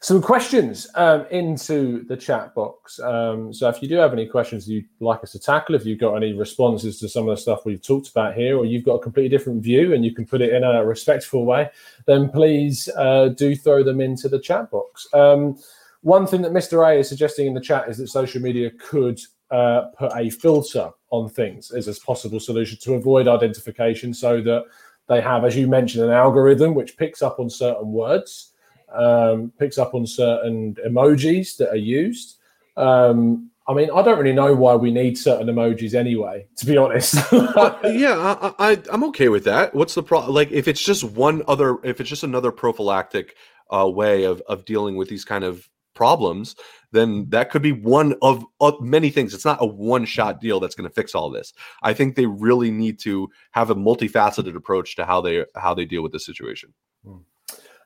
some 0.00 0.20
questions 0.20 0.88
um, 0.94 1.26
into 1.30 2.04
the 2.04 2.16
chat 2.16 2.54
box. 2.54 2.98
Um, 3.00 3.52
so 3.52 3.68
if 3.68 3.80
you 3.80 3.88
do 3.88 3.96
have 3.96 4.12
any 4.12 4.26
questions 4.26 4.68
you'd 4.68 4.84
like 5.00 5.22
us 5.22 5.32
to 5.32 5.38
tackle, 5.38 5.74
if 5.74 5.86
you've 5.86 5.98
got 5.98 6.14
any 6.14 6.32
responses 6.32 6.98
to 7.00 7.08
some 7.08 7.28
of 7.28 7.36
the 7.36 7.40
stuff 7.40 7.64
we've 7.64 7.82
talked 7.82 8.10
about 8.10 8.34
here, 8.34 8.58
or 8.58 8.64
you've 8.64 8.84
got 8.84 8.94
a 8.94 9.02
completely 9.02 9.36
different 9.36 9.62
view 9.62 9.94
and 9.94 10.04
you 10.04 10.14
can 10.14 10.26
put 10.26 10.42
it 10.42 10.52
in 10.52 10.64
a 10.64 10.84
respectful 10.84 11.44
way, 11.44 11.70
then 12.06 12.28
please 12.28 12.88
uh, 12.96 13.28
do 13.28 13.56
throw 13.56 13.82
them 13.82 14.00
into 14.00 14.28
the 14.28 14.38
chat 14.38 14.70
box. 14.70 15.08
Um, 15.14 15.58
one 16.02 16.26
thing 16.26 16.42
that 16.42 16.52
Mr. 16.52 16.88
A 16.88 17.00
is 17.00 17.08
suggesting 17.08 17.46
in 17.46 17.54
the 17.54 17.60
chat 17.60 17.88
is 17.88 17.98
that 17.98 18.08
social 18.08 18.40
media 18.40 18.70
could 18.78 19.20
uh, 19.50 19.86
put 19.98 20.12
a 20.14 20.30
filter 20.30 20.90
on 21.16 21.28
things 21.28 21.70
as 21.70 21.88
a 21.88 22.00
possible 22.00 22.40
solution 22.40 22.78
to 22.82 22.94
avoid 22.94 23.28
identification 23.28 24.14
so 24.14 24.40
that 24.42 24.64
they 25.08 25.20
have, 25.20 25.44
as 25.44 25.56
you 25.56 25.66
mentioned, 25.66 26.04
an 26.04 26.10
algorithm 26.10 26.74
which 26.74 26.96
picks 26.96 27.22
up 27.22 27.38
on 27.38 27.48
certain 27.48 27.92
words, 27.92 28.52
um, 28.94 29.52
picks 29.58 29.78
up 29.78 29.94
on 29.94 30.06
certain 30.06 30.76
emojis 30.86 31.56
that 31.58 31.70
are 31.70 31.76
used. 31.76 32.36
Um, 32.76 33.50
I 33.68 33.74
mean, 33.74 33.90
I 33.92 34.02
don't 34.02 34.18
really 34.18 34.32
know 34.32 34.54
why 34.54 34.76
we 34.76 34.92
need 34.92 35.18
certain 35.18 35.48
emojis 35.48 35.94
anyway, 35.94 36.46
to 36.56 36.66
be 36.66 36.76
honest. 36.76 37.14
yeah, 37.32 38.52
I, 38.58 38.80
I'm 38.92 39.02
okay 39.04 39.28
with 39.28 39.44
that. 39.44 39.74
What's 39.74 39.94
the 39.94 40.04
problem? 40.04 40.34
Like, 40.34 40.52
if 40.52 40.68
it's 40.68 40.82
just 40.82 41.02
one 41.02 41.42
other, 41.48 41.78
if 41.82 42.00
it's 42.00 42.08
just 42.08 42.22
another 42.22 42.52
prophylactic 42.52 43.34
uh, 43.74 43.88
way 43.88 44.24
of 44.24 44.40
of 44.42 44.64
dealing 44.64 44.96
with 44.96 45.08
these 45.08 45.24
kind 45.24 45.42
of 45.42 45.68
problems, 45.94 46.54
then 46.92 47.28
that 47.30 47.50
could 47.50 47.62
be 47.62 47.72
one 47.72 48.14
of, 48.22 48.44
of 48.60 48.80
many 48.80 49.10
things. 49.10 49.34
It's 49.34 49.44
not 49.44 49.62
a 49.62 49.66
one 49.66 50.04
shot 50.04 50.40
deal 50.40 50.60
that's 50.60 50.74
going 50.74 50.88
to 50.88 50.94
fix 50.94 51.14
all 51.14 51.30
this. 51.30 51.52
I 51.82 51.94
think 51.94 52.14
they 52.14 52.26
really 52.26 52.70
need 52.70 52.98
to 53.00 53.28
have 53.52 53.70
a 53.70 53.74
multifaceted 53.74 54.56
approach 54.56 54.96
to 54.96 55.04
how 55.04 55.20
they 55.20 55.44
how 55.54 55.74
they 55.74 55.84
deal 55.84 56.02
with 56.02 56.12
the 56.12 56.20
situation. 56.20 56.72
Hmm. 57.04 57.18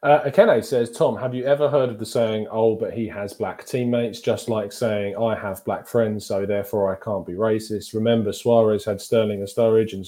Uh, 0.03 0.23
Akene 0.23 0.65
says, 0.65 0.91
Tom, 0.91 1.15
have 1.15 1.35
you 1.35 1.45
ever 1.45 1.69
heard 1.69 1.91
of 1.91 1.99
the 1.99 2.07
saying, 2.07 2.47
oh, 2.51 2.75
but 2.75 2.95
he 2.95 3.07
has 3.07 3.35
black 3.35 3.67
teammates, 3.67 4.19
just 4.21 4.49
like 4.49 4.73
saying, 4.73 5.15
I 5.15 5.35
have 5.35 5.63
black 5.67 5.87
friends, 5.87 6.25
so 6.25 6.47
therefore 6.47 6.91
I 6.91 7.05
can't 7.05 7.27
be 7.27 7.35
racist? 7.35 7.93
Remember, 7.93 8.33
Suarez 8.33 8.83
had 8.87 8.99
Sterling 8.99 9.41
and 9.41 9.49
Sturridge 9.49 9.93
and 9.93 10.07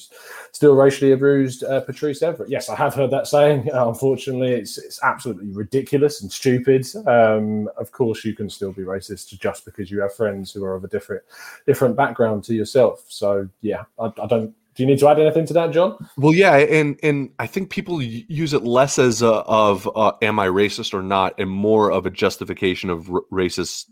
still 0.53 0.75
racially 0.75 1.13
abused 1.13 1.63
uh, 1.65 1.83
Patrice 1.83 2.21
Evra. 2.21 2.47
Yes, 2.49 2.71
I 2.71 2.77
have 2.77 2.95
heard 2.95 3.11
that 3.11 3.27
saying. 3.27 3.69
Unfortunately, 3.75 4.53
it's, 4.53 4.79
it's 4.79 4.99
absolutely 5.03 5.51
ridiculous 5.51 6.23
and 6.23 6.33
stupid. 6.33 6.87
Um, 7.07 7.69
of 7.77 7.93
course, 7.93 8.25
you 8.25 8.35
can 8.35 8.49
still 8.49 8.73
be 8.73 8.85
racist 8.85 9.39
just 9.39 9.67
because 9.67 9.91
you 9.91 10.01
have 10.01 10.15
friends 10.15 10.53
who 10.53 10.65
are 10.65 10.75
of 10.75 10.85
a 10.85 10.89
different 10.89 11.23
different 11.67 11.97
background 11.97 12.45
to 12.45 12.55
yourself. 12.55 13.05
So, 13.09 13.47
yeah, 13.61 13.85
I, 13.99 14.07
I 14.07 14.27
don't 14.27 14.55
do 14.75 14.83
you 14.83 14.87
need 14.87 14.99
to 15.01 15.09
add 15.09 15.21
anything 15.21 15.47
to 15.47 15.53
that, 15.55 15.73
John? 15.73 15.97
Well, 16.17 16.35
yeah, 16.35 16.57
and 16.57 16.99
and 17.03 17.31
I 17.39 17.47
think 17.47 17.71
people 17.71 18.01
use 18.01 18.55
it 18.55 18.63
less 18.63 18.99
as 18.99 19.21
a, 19.21 19.29
of 19.29 19.89
uh, 19.95 20.13
am 20.23 20.39
I 20.39 20.47
racist 20.47 20.95
or 20.95 21.03
not, 21.03 21.39
and 21.39 21.51
more 21.51 21.91
of 21.91 22.07
a 22.07 22.11
justification 22.11 22.89
of 22.89 23.11
r- 23.11 23.23
racist 23.31 23.87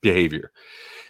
behavior. 0.00 0.50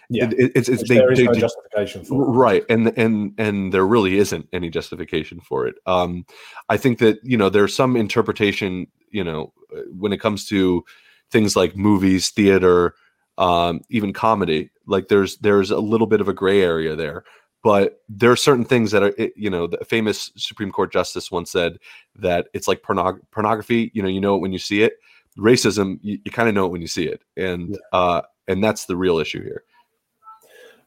Yeah, 0.09 0.29
it, 0.37 0.51
it's, 0.55 0.67
it's 0.67 0.89
they, 0.89 0.95
there 0.95 1.11
is 1.11 1.19
they, 1.19 1.25
no 1.25 1.33
justification 1.33 2.03
for 2.03 2.23
it. 2.23 2.31
right, 2.31 2.63
and 2.69 2.91
and 2.97 3.33
and 3.37 3.73
there 3.73 3.85
really 3.85 4.17
isn't 4.17 4.47
any 4.51 4.69
justification 4.69 5.39
for 5.39 5.65
it. 5.65 5.75
Um, 5.85 6.25
I 6.67 6.77
think 6.77 6.99
that 6.99 7.19
you 7.23 7.37
know 7.37 7.49
there's 7.49 7.75
some 7.75 7.95
interpretation, 7.95 8.87
you 9.11 9.23
know, 9.23 9.53
when 9.91 10.11
it 10.11 10.19
comes 10.19 10.45
to 10.47 10.83
things 11.31 11.55
like 11.55 11.77
movies, 11.77 12.31
theater, 12.31 12.95
um, 13.37 13.81
even 13.89 14.11
comedy. 14.11 14.71
Like 14.87 15.07
there's 15.07 15.37
there's 15.37 15.71
a 15.71 15.79
little 15.79 16.07
bit 16.07 16.19
of 16.19 16.27
a 16.27 16.33
gray 16.33 16.61
area 16.61 16.97
there 16.97 17.23
but 17.63 18.01
there 18.07 18.31
are 18.31 18.35
certain 18.35 18.65
things 18.65 18.91
that 18.91 19.03
are 19.03 19.13
you 19.35 19.49
know 19.49 19.67
the 19.67 19.77
famous 19.85 20.31
supreme 20.35 20.71
court 20.71 20.91
justice 20.91 21.31
once 21.31 21.51
said 21.51 21.77
that 22.15 22.47
it's 22.53 22.67
like 22.67 22.81
pornog- 22.81 23.21
pornography 23.31 23.91
you 23.93 24.01
know 24.01 24.09
you 24.09 24.21
know 24.21 24.35
it 24.35 24.39
when 24.39 24.51
you 24.51 24.59
see 24.59 24.81
it 24.81 24.93
racism 25.37 25.99
you, 26.01 26.19
you 26.23 26.31
kind 26.31 26.49
of 26.49 26.55
know 26.55 26.65
it 26.65 26.71
when 26.71 26.81
you 26.81 26.87
see 26.87 27.05
it 27.05 27.23
and 27.37 27.71
yeah. 27.71 27.99
uh 27.99 28.21
and 28.47 28.63
that's 28.63 28.85
the 28.85 28.95
real 28.95 29.19
issue 29.19 29.43
here 29.43 29.63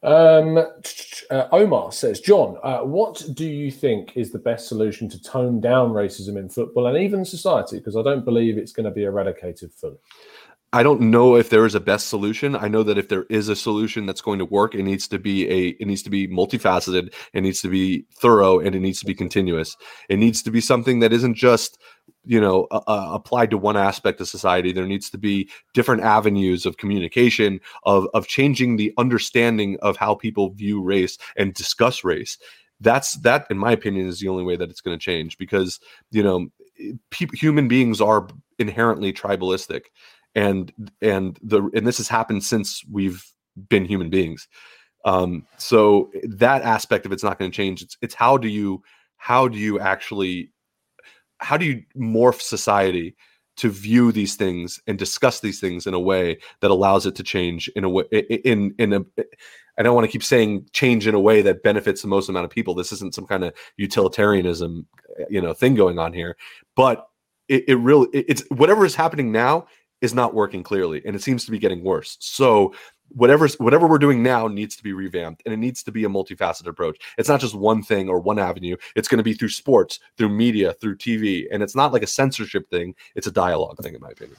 um, 0.04 0.58
uh, 0.58 1.48
Omar 1.52 1.92
says, 1.92 2.18
John, 2.20 2.58
uh, 2.64 2.80
what 2.80 3.24
do 3.34 3.46
you 3.46 3.70
think 3.70 4.16
is 4.16 4.32
the 4.32 4.38
best 4.38 4.66
solution 4.66 5.08
to 5.08 5.22
tone 5.22 5.60
down 5.60 5.92
racism 5.92 6.36
in 6.36 6.48
football 6.48 6.88
and 6.88 6.98
even 6.98 7.24
society? 7.24 7.78
Because 7.78 7.96
I 7.96 8.02
don't 8.02 8.24
believe 8.24 8.58
it's 8.58 8.72
going 8.72 8.84
to 8.84 8.90
be 8.90 9.04
eradicated 9.04 9.72
fully. 9.72 9.98
I 10.74 10.82
don't 10.82 11.02
know 11.02 11.36
if 11.36 11.50
there 11.50 11.66
is 11.66 11.74
a 11.74 11.80
best 11.80 12.08
solution. 12.08 12.56
I 12.56 12.68
know 12.68 12.82
that 12.82 12.96
if 12.96 13.08
there 13.08 13.24
is 13.24 13.50
a 13.50 13.56
solution 13.56 14.06
that's 14.06 14.22
going 14.22 14.38
to 14.38 14.46
work, 14.46 14.74
it 14.74 14.82
needs 14.82 15.06
to 15.08 15.18
be 15.18 15.46
a 15.50 15.68
it 15.68 15.86
needs 15.86 16.02
to 16.04 16.10
be 16.10 16.26
multifaceted, 16.26 17.12
it 17.34 17.42
needs 17.42 17.60
to 17.60 17.68
be 17.68 18.06
thorough, 18.14 18.58
and 18.58 18.74
it 18.74 18.80
needs 18.80 18.98
to 19.00 19.06
be 19.06 19.14
continuous. 19.14 19.76
It 20.08 20.18
needs 20.18 20.42
to 20.42 20.50
be 20.50 20.62
something 20.62 21.00
that 21.00 21.12
isn't 21.12 21.34
just 21.34 21.78
you 22.24 22.40
know 22.40 22.68
uh, 22.70 23.10
applied 23.12 23.50
to 23.50 23.58
one 23.58 23.76
aspect 23.76 24.20
of 24.22 24.28
society. 24.28 24.72
There 24.72 24.86
needs 24.86 25.10
to 25.10 25.18
be 25.18 25.50
different 25.74 26.02
avenues 26.02 26.64
of 26.64 26.78
communication 26.78 27.60
of 27.84 28.08
of 28.14 28.26
changing 28.26 28.76
the 28.76 28.94
understanding 28.96 29.76
of 29.82 29.98
how 29.98 30.14
people 30.14 30.54
view 30.54 30.82
race 30.82 31.18
and 31.36 31.52
discuss 31.52 32.02
race. 32.02 32.38
That's 32.80 33.14
that, 33.20 33.46
in 33.50 33.58
my 33.58 33.72
opinion, 33.72 34.08
is 34.08 34.20
the 34.20 34.28
only 34.28 34.42
way 34.42 34.56
that 34.56 34.70
it's 34.70 34.80
going 34.80 34.98
to 34.98 35.04
change 35.04 35.36
because 35.36 35.80
you 36.10 36.22
know 36.22 36.48
pe- 37.10 37.26
human 37.34 37.68
beings 37.68 38.00
are 38.00 38.26
inherently 38.58 39.12
tribalistic 39.12 39.86
and 40.34 40.72
and 41.00 41.38
the 41.42 41.62
and 41.74 41.86
this 41.86 41.98
has 41.98 42.08
happened 42.08 42.42
since 42.42 42.84
we've 42.90 43.24
been 43.68 43.84
human 43.84 44.10
beings 44.10 44.48
um 45.04 45.46
so 45.58 46.10
that 46.22 46.62
aspect 46.62 47.04
of 47.04 47.12
it's 47.12 47.22
not 47.22 47.38
going 47.38 47.50
to 47.50 47.56
change 47.56 47.82
it's 47.82 47.96
it's 48.00 48.14
how 48.14 48.36
do 48.36 48.48
you 48.48 48.82
how 49.16 49.46
do 49.46 49.58
you 49.58 49.78
actually 49.78 50.50
how 51.38 51.56
do 51.56 51.64
you 51.64 51.82
morph 51.96 52.40
society 52.40 53.14
to 53.56 53.68
view 53.68 54.12
these 54.12 54.34
things 54.34 54.80
and 54.86 54.98
discuss 54.98 55.40
these 55.40 55.60
things 55.60 55.86
in 55.86 55.92
a 55.92 56.00
way 56.00 56.38
that 56.60 56.70
allows 56.70 57.04
it 57.04 57.14
to 57.14 57.22
change 57.22 57.68
in 57.76 57.84
a 57.84 57.88
way 57.88 58.04
in 58.44 58.74
in 58.78 58.92
a 58.92 59.04
I 59.78 59.82
don't 59.82 59.94
want 59.94 60.04
to 60.04 60.12
keep 60.12 60.22
saying 60.22 60.68
change 60.72 61.06
in 61.06 61.14
a 61.14 61.20
way 61.20 61.42
that 61.42 61.62
benefits 61.62 62.02
the 62.02 62.08
most 62.08 62.28
amount 62.28 62.44
of 62.44 62.50
people. 62.50 62.74
This 62.74 62.92
isn't 62.92 63.14
some 63.14 63.26
kind 63.26 63.42
of 63.42 63.54
utilitarianism, 63.78 64.86
you 65.30 65.40
know, 65.40 65.54
thing 65.54 65.74
going 65.74 65.98
on 65.98 66.12
here. 66.12 66.36
But 66.76 67.06
it, 67.48 67.64
it 67.68 67.76
really 67.76 68.08
it's 68.12 68.42
whatever 68.50 68.84
is 68.84 68.94
happening 68.94 69.32
now 69.32 69.66
is 70.02 70.12
not 70.12 70.34
working 70.34 70.62
clearly 70.62 71.00
and 71.06 71.16
it 71.16 71.22
seems 71.22 71.46
to 71.46 71.50
be 71.50 71.58
getting 71.58 71.82
worse. 71.82 72.18
So 72.20 72.74
whatever 73.14 73.46
whatever 73.58 73.86
we're 73.86 73.98
doing 73.98 74.22
now 74.22 74.48
needs 74.48 74.76
to 74.76 74.82
be 74.82 74.92
revamped 74.92 75.42
and 75.44 75.52
it 75.54 75.58
needs 75.58 75.82
to 75.84 75.92
be 75.92 76.04
a 76.04 76.08
multifaceted 76.08 76.66
approach. 76.66 76.98
It's 77.18 77.28
not 77.28 77.40
just 77.40 77.54
one 77.54 77.82
thing 77.82 78.08
or 78.08 78.18
one 78.20 78.38
avenue. 78.38 78.76
It's 78.96 79.08
going 79.08 79.18
to 79.18 79.24
be 79.24 79.34
through 79.34 79.50
sports, 79.50 80.00
through 80.18 80.30
media, 80.30 80.74
through 80.74 80.96
TV, 80.98 81.46
and 81.50 81.62
it's 81.62 81.76
not 81.76 81.92
like 81.92 82.02
a 82.02 82.06
censorship 82.06 82.68
thing. 82.68 82.94
It's 83.14 83.26
a 83.26 83.32
dialogue 83.32 83.78
thing, 83.82 83.94
in 83.94 84.00
my 84.00 84.10
opinion. 84.10 84.36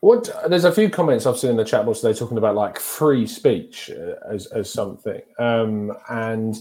What 0.00 0.30
there's 0.48 0.64
a 0.64 0.72
few 0.72 0.90
comments 0.90 1.26
I've 1.26 1.38
seen 1.38 1.50
in 1.50 1.56
the 1.56 1.64
chat 1.64 1.84
box 1.84 2.00
today 2.00 2.16
talking 2.16 2.38
about 2.38 2.54
like 2.54 2.78
free 2.78 3.26
speech 3.26 3.90
uh, 3.90 4.14
as 4.32 4.46
as 4.46 4.72
something, 4.72 5.20
um, 5.40 5.92
and 6.08 6.56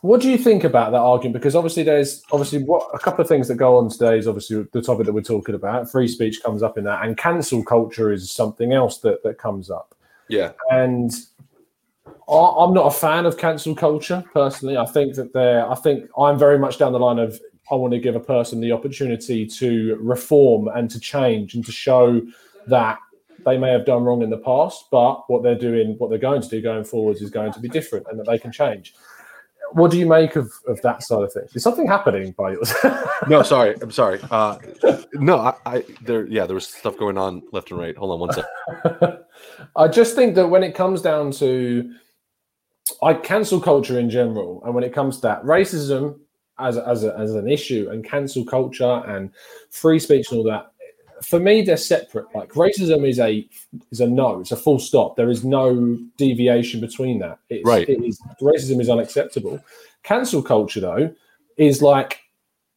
what 0.00 0.20
do 0.20 0.30
you 0.30 0.38
think 0.38 0.64
about 0.64 0.92
that 0.92 0.98
argument? 0.98 1.34
Because 1.34 1.56
obviously, 1.56 1.82
there's 1.82 2.22
obviously 2.30 2.62
what 2.62 2.88
a 2.94 2.98
couple 2.98 3.22
of 3.22 3.28
things 3.28 3.48
that 3.48 3.56
go 3.56 3.76
on 3.76 3.88
today 3.88 4.18
is 4.18 4.28
obviously 4.28 4.64
the 4.72 4.82
topic 4.82 5.06
that 5.06 5.12
we're 5.12 5.22
talking 5.22 5.54
about. 5.54 5.90
Free 5.90 6.06
speech 6.06 6.42
comes 6.42 6.62
up 6.62 6.78
in 6.78 6.84
that, 6.84 7.04
and 7.04 7.16
cancel 7.16 7.64
culture 7.64 8.12
is 8.12 8.30
something 8.30 8.72
else 8.72 8.98
that 8.98 9.22
that 9.24 9.38
comes 9.38 9.70
up. 9.70 9.94
Yeah, 10.28 10.52
and 10.70 11.12
I'm 12.28 12.74
not 12.74 12.86
a 12.86 12.90
fan 12.90 13.26
of 13.26 13.38
cancel 13.38 13.74
culture 13.74 14.24
personally. 14.32 14.76
I 14.76 14.86
think 14.86 15.14
that 15.14 15.32
there, 15.32 15.68
I 15.68 15.74
think 15.74 16.08
I'm 16.16 16.38
very 16.38 16.58
much 16.58 16.78
down 16.78 16.92
the 16.92 17.00
line 17.00 17.18
of 17.18 17.40
I 17.70 17.74
want 17.74 17.92
to 17.92 17.98
give 17.98 18.14
a 18.14 18.20
person 18.20 18.60
the 18.60 18.72
opportunity 18.72 19.46
to 19.46 19.98
reform 20.00 20.68
and 20.68 20.90
to 20.90 21.00
change 21.00 21.54
and 21.54 21.64
to 21.66 21.72
show 21.72 22.22
that 22.66 22.98
they 23.44 23.58
may 23.58 23.70
have 23.70 23.84
done 23.84 24.04
wrong 24.04 24.22
in 24.22 24.30
the 24.30 24.38
past, 24.38 24.86
but 24.90 25.28
what 25.28 25.42
they're 25.42 25.58
doing, 25.58 25.96
what 25.98 26.10
they're 26.10 26.18
going 26.18 26.42
to 26.42 26.48
do 26.48 26.60
going 26.60 26.84
forwards 26.84 27.20
is 27.20 27.30
going 27.30 27.52
to 27.52 27.60
be 27.60 27.68
different 27.68 28.06
and 28.10 28.18
that 28.18 28.26
they 28.26 28.38
can 28.38 28.52
change 28.52 28.94
what 29.72 29.90
do 29.90 29.98
you 29.98 30.06
make 30.06 30.36
of, 30.36 30.52
of 30.66 30.80
that 30.82 31.02
side 31.02 31.22
of 31.22 31.32
things? 31.32 31.54
Is 31.54 31.62
something 31.62 31.86
happening 31.86 32.32
by 32.32 32.52
yours? 32.52 32.72
no, 33.28 33.42
sorry, 33.42 33.74
I'm 33.80 33.90
sorry. 33.90 34.20
Uh, 34.30 34.58
no, 35.14 35.38
I, 35.38 35.54
I, 35.66 35.84
there, 36.02 36.26
yeah, 36.26 36.46
there 36.46 36.54
was 36.54 36.66
stuff 36.66 36.96
going 36.96 37.18
on 37.18 37.42
left 37.52 37.70
and 37.70 37.80
right. 37.80 37.96
Hold 37.96 38.12
on 38.12 38.20
one 38.20 38.32
second. 38.32 39.18
I 39.76 39.88
just 39.88 40.14
think 40.14 40.34
that 40.34 40.48
when 40.48 40.62
it 40.62 40.74
comes 40.74 41.02
down 41.02 41.30
to, 41.32 41.92
I 43.02 43.14
cancel 43.14 43.60
culture 43.60 43.98
in 43.98 44.10
general, 44.10 44.62
and 44.64 44.74
when 44.74 44.84
it 44.84 44.92
comes 44.92 45.16
to 45.16 45.22
that, 45.22 45.42
racism 45.44 46.18
as 46.58 46.76
as, 46.76 47.04
a, 47.04 47.16
as 47.16 47.34
an 47.34 47.48
issue, 47.48 47.88
and 47.90 48.04
cancel 48.04 48.44
culture 48.44 49.02
and 49.06 49.30
free 49.70 49.98
speech 49.98 50.30
and 50.30 50.38
all 50.38 50.44
that, 50.44 50.72
for 51.22 51.38
me 51.38 51.62
they're 51.62 51.76
separate. 51.76 52.26
Like 52.34 52.52
racism 52.52 53.08
is 53.08 53.18
a 53.18 53.48
is 53.90 54.00
a 54.00 54.06
no 54.06 54.40
it's 54.40 54.52
a 54.52 54.56
full 54.56 54.78
stop. 54.78 55.16
There 55.16 55.30
is 55.30 55.44
no 55.44 55.98
deviation 56.16 56.80
between 56.80 57.18
that. 57.20 57.38
It's, 57.48 57.66
right. 57.66 57.88
it 57.88 58.02
is, 58.04 58.20
racism 58.40 58.80
is 58.80 58.88
unacceptable. 58.88 59.62
Cancel 60.02 60.42
culture 60.42 60.80
though 60.80 61.14
is 61.56 61.82
like 61.82 62.20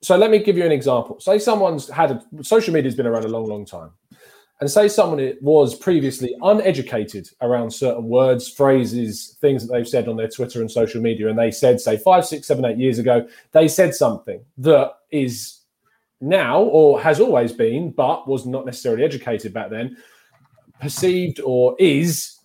so 0.01 0.17
let 0.17 0.31
me 0.31 0.39
give 0.39 0.57
you 0.57 0.65
an 0.65 0.71
example. 0.71 1.19
Say 1.19 1.39
someone's 1.39 1.89
had 1.89 2.11
a 2.11 2.43
social 2.43 2.73
media 2.73 2.87
has 2.87 2.95
been 2.95 3.07
around 3.07 3.25
a 3.25 3.29
long 3.29 3.45
long 3.45 3.65
time. 3.65 3.91
And 4.59 4.69
say 4.69 4.87
someone 4.87 5.33
was 5.41 5.73
previously 5.73 6.35
uneducated 6.43 7.27
around 7.41 7.71
certain 7.71 8.03
words 8.03 8.47
phrases 8.47 9.37
things 9.41 9.65
that 9.65 9.73
they've 9.73 9.87
said 9.87 10.07
on 10.07 10.17
their 10.17 10.27
twitter 10.27 10.61
and 10.61 10.69
social 10.69 11.01
media 11.01 11.29
and 11.29 11.39
they 11.39 11.49
said 11.49 11.81
say 11.81 11.97
five 11.97 12.27
six 12.27 12.45
seven 12.45 12.63
eight 12.65 12.77
years 12.77 12.99
ago 12.99 13.27
they 13.53 13.67
said 13.67 13.95
something 13.95 14.39
that 14.59 14.93
is 15.09 15.60
now, 16.21 16.61
or 16.61 17.01
has 17.01 17.19
always 17.19 17.51
been, 17.51 17.91
but 17.91 18.27
was 18.27 18.45
not 18.45 18.65
necessarily 18.65 19.03
educated 19.03 19.53
back 19.53 19.69
then, 19.69 19.97
perceived 20.79 21.39
or 21.43 21.75
is 21.79 22.39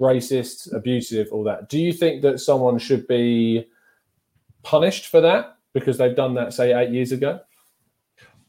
racist, 0.00 0.72
abusive, 0.74 1.28
all 1.32 1.44
that. 1.44 1.68
Do 1.68 1.78
you 1.78 1.92
think 1.92 2.22
that 2.22 2.40
someone 2.40 2.78
should 2.78 3.06
be 3.06 3.66
punished 4.62 5.08
for 5.08 5.20
that 5.20 5.56
because 5.72 5.98
they've 5.98 6.16
done 6.16 6.34
that, 6.34 6.52
say, 6.54 6.72
eight 6.72 6.90
years 6.90 7.12
ago? 7.12 7.40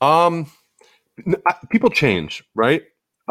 Um, 0.01 0.49
people 1.69 1.89
change, 1.89 2.43
right? 2.55 2.83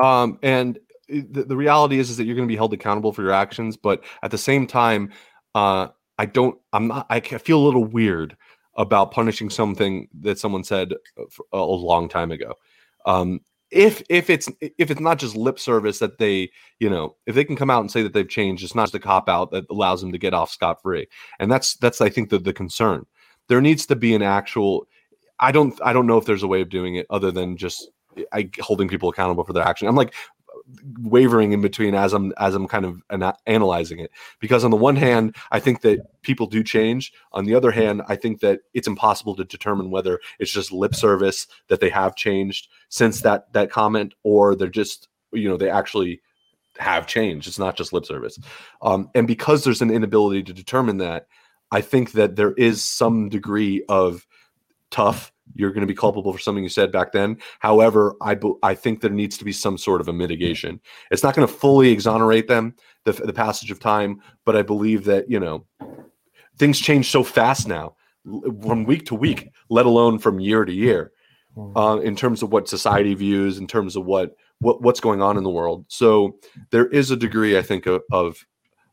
Um, 0.02 0.38
and 0.42 0.78
the, 1.08 1.44
the 1.44 1.56
reality 1.56 1.98
is, 1.98 2.10
is 2.10 2.16
that 2.18 2.24
you're 2.24 2.36
going 2.36 2.48
to 2.48 2.52
be 2.52 2.56
held 2.56 2.72
accountable 2.72 3.12
for 3.12 3.22
your 3.22 3.32
actions, 3.32 3.76
but 3.76 4.04
at 4.22 4.30
the 4.30 4.38
same 4.38 4.66
time, 4.66 5.10
uh, 5.54 5.88
I 6.18 6.26
don't. 6.26 6.58
I'm 6.72 6.88
not. 6.88 7.06
I 7.08 7.20
feel 7.20 7.58
a 7.58 7.64
little 7.64 7.84
weird 7.84 8.36
about 8.78 9.10
punishing 9.10 9.50
something 9.50 10.08
that 10.20 10.38
someone 10.38 10.64
said 10.64 10.94
a 11.52 11.58
long 11.58 12.08
time 12.08 12.30
ago. 12.30 12.54
Um, 13.04 13.40
if 13.70 14.02
if 14.08 14.30
it's 14.30 14.48
if 14.60 14.90
it's 14.90 15.00
not 15.00 15.18
just 15.18 15.36
lip 15.36 15.58
service 15.58 15.98
that 15.98 16.16
they 16.18 16.50
you 16.78 16.88
know 16.88 17.16
if 17.26 17.34
they 17.34 17.44
can 17.44 17.56
come 17.56 17.68
out 17.68 17.80
and 17.80 17.90
say 17.90 18.02
that 18.02 18.14
they've 18.14 18.28
changed, 18.28 18.64
it's 18.64 18.74
not 18.74 18.84
just 18.84 18.94
a 18.94 19.00
cop 19.00 19.28
out 19.28 19.50
that 19.50 19.66
allows 19.68 20.00
them 20.00 20.12
to 20.12 20.18
get 20.18 20.32
off 20.32 20.50
scot 20.50 20.80
free. 20.80 21.06
And 21.38 21.52
that's 21.52 21.76
that's 21.76 22.00
I 22.00 22.08
think 22.08 22.30
the 22.30 22.38
the 22.38 22.54
concern. 22.54 23.04
There 23.48 23.60
needs 23.60 23.84
to 23.86 23.96
be 23.96 24.14
an 24.14 24.22
actual. 24.22 24.86
I 25.40 25.52
don't 25.52 25.78
I 25.82 25.92
don't 25.92 26.06
know 26.06 26.16
if 26.16 26.24
there's 26.24 26.42
a 26.42 26.48
way 26.48 26.62
of 26.62 26.70
doing 26.70 26.94
it 26.94 27.06
other 27.10 27.30
than 27.30 27.56
just 27.56 27.90
I, 28.32 28.48
holding 28.60 28.88
people 28.88 29.08
accountable 29.08 29.44
for 29.44 29.52
their 29.52 29.64
action. 29.64 29.86
I'm 29.88 29.96
like 29.96 30.14
wavering 31.00 31.52
in 31.52 31.60
between 31.60 31.94
as 31.94 32.12
I'm 32.12 32.32
as 32.38 32.54
I'm 32.54 32.68
kind 32.68 32.84
of 32.84 33.02
ana- 33.10 33.36
analyzing 33.46 33.98
it. 34.00 34.10
Because 34.40 34.64
on 34.64 34.70
the 34.70 34.76
one 34.76 34.96
hand 34.96 35.36
I 35.50 35.60
think 35.60 35.80
that 35.82 36.00
people 36.22 36.46
do 36.46 36.62
change. 36.62 37.12
On 37.32 37.44
the 37.44 37.54
other 37.54 37.70
hand 37.70 38.02
I 38.08 38.16
think 38.16 38.40
that 38.40 38.60
it's 38.74 38.88
impossible 38.88 39.34
to 39.36 39.44
determine 39.44 39.90
whether 39.90 40.20
it's 40.38 40.52
just 40.52 40.72
lip 40.72 40.94
service 40.94 41.46
that 41.68 41.80
they 41.80 41.90
have 41.90 42.16
changed 42.16 42.68
since 42.88 43.22
that 43.22 43.52
that 43.52 43.70
comment 43.70 44.14
or 44.22 44.54
they're 44.54 44.68
just 44.68 45.08
you 45.32 45.48
know 45.48 45.56
they 45.56 45.70
actually 45.70 46.20
have 46.78 47.06
changed. 47.06 47.48
It's 47.48 47.58
not 47.58 47.76
just 47.76 47.92
lip 47.92 48.06
service. 48.06 48.38
Um, 48.82 49.10
and 49.14 49.26
because 49.26 49.64
there's 49.64 49.82
an 49.82 49.90
inability 49.90 50.42
to 50.44 50.52
determine 50.52 50.98
that 50.98 51.26
I 51.70 51.80
think 51.80 52.12
that 52.12 52.36
there 52.36 52.52
is 52.52 52.84
some 52.84 53.28
degree 53.28 53.84
of 53.88 54.26
tough 54.90 55.32
you're 55.54 55.70
going 55.70 55.82
to 55.82 55.86
be 55.86 55.94
culpable 55.94 56.32
for 56.32 56.38
something 56.38 56.62
you 56.62 56.70
said 56.70 56.92
back 56.92 57.12
then. 57.12 57.38
However, 57.58 58.14
I 58.20 58.38
I 58.62 58.74
think 58.74 59.00
there 59.00 59.10
needs 59.10 59.38
to 59.38 59.44
be 59.44 59.52
some 59.52 59.78
sort 59.78 60.00
of 60.00 60.08
a 60.08 60.12
mitigation. 60.12 60.80
It's 61.10 61.22
not 61.22 61.34
going 61.34 61.46
to 61.46 61.52
fully 61.52 61.90
exonerate 61.90 62.48
them 62.48 62.74
the, 63.04 63.12
the 63.12 63.32
passage 63.32 63.70
of 63.70 63.80
time, 63.80 64.20
but 64.44 64.56
I 64.56 64.62
believe 64.62 65.04
that 65.04 65.30
you 65.30 65.40
know 65.40 65.66
things 66.56 66.78
change 66.78 67.10
so 67.10 67.22
fast 67.22 67.68
now 67.68 67.96
from 68.24 68.84
week 68.84 69.06
to 69.06 69.14
week, 69.14 69.50
let 69.70 69.86
alone 69.86 70.18
from 70.18 70.40
year 70.40 70.64
to 70.64 70.72
year, 70.72 71.12
uh, 71.76 71.98
in 72.02 72.14
terms 72.14 72.42
of 72.42 72.52
what 72.52 72.68
society 72.68 73.14
views, 73.14 73.58
in 73.58 73.66
terms 73.66 73.96
of 73.96 74.04
what 74.04 74.36
what 74.60 74.82
what's 74.82 75.00
going 75.00 75.22
on 75.22 75.36
in 75.36 75.44
the 75.44 75.50
world. 75.50 75.84
So 75.88 76.36
there 76.70 76.86
is 76.86 77.10
a 77.10 77.16
degree, 77.16 77.58
I 77.58 77.62
think, 77.62 77.86
of 77.86 78.02
of, 78.12 78.44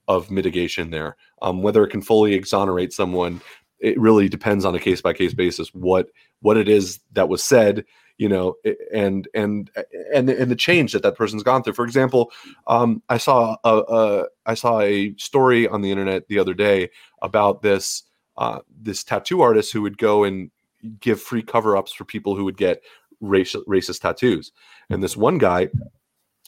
of 0.07 0.31
mitigation 0.31 0.91
there. 0.91 1.17
Um, 1.41 1.61
whether 1.61 1.83
it 1.83 1.89
can 1.89 2.01
fully 2.01 2.33
exonerate 2.33 2.93
someone 2.93 3.41
it 3.85 3.99
really 3.99 4.27
depends 4.27 4.65
on 4.65 4.75
a 4.75 4.79
case 4.79 5.01
by 5.01 5.13
case 5.13 5.33
basis 5.33 5.73
what 5.73 6.07
what 6.41 6.57
it 6.57 6.67
is 6.67 6.99
that 7.13 7.29
was 7.29 7.43
said 7.43 7.85
you 8.17 8.27
know 8.27 8.55
and 8.93 9.27
and 9.33 9.69
and 10.13 10.29
and 10.29 10.51
the 10.51 10.55
change 10.55 10.93
that 10.93 11.03
that 11.03 11.15
person's 11.15 11.43
gone 11.43 11.61
through. 11.61 11.73
For 11.73 11.85
example 11.85 12.31
um 12.67 13.01
i 13.09 13.17
saw 13.17 13.57
a, 13.63 13.77
a 13.77 14.25
i 14.45 14.53
saw 14.53 14.79
a 14.79 15.13
story 15.17 15.67
on 15.67 15.81
the 15.81 15.91
internet 15.91 16.27
the 16.27 16.39
other 16.39 16.53
day 16.53 16.89
about 17.21 17.61
this 17.61 18.03
uh 18.37 18.59
this 18.81 19.03
tattoo 19.03 19.41
artist 19.41 19.71
who 19.71 19.81
would 19.81 19.97
go 19.97 20.23
and 20.23 20.49
give 20.99 21.21
free 21.21 21.43
cover-ups 21.43 21.91
for 21.93 22.05
people 22.05 22.35
who 22.35 22.45
would 22.45 22.57
get 22.57 22.81
racial 23.21 23.63
racist 23.65 24.01
tattoos. 24.01 24.51
And 24.89 25.01
this 25.03 25.17
one 25.17 25.37
guy 25.37 25.69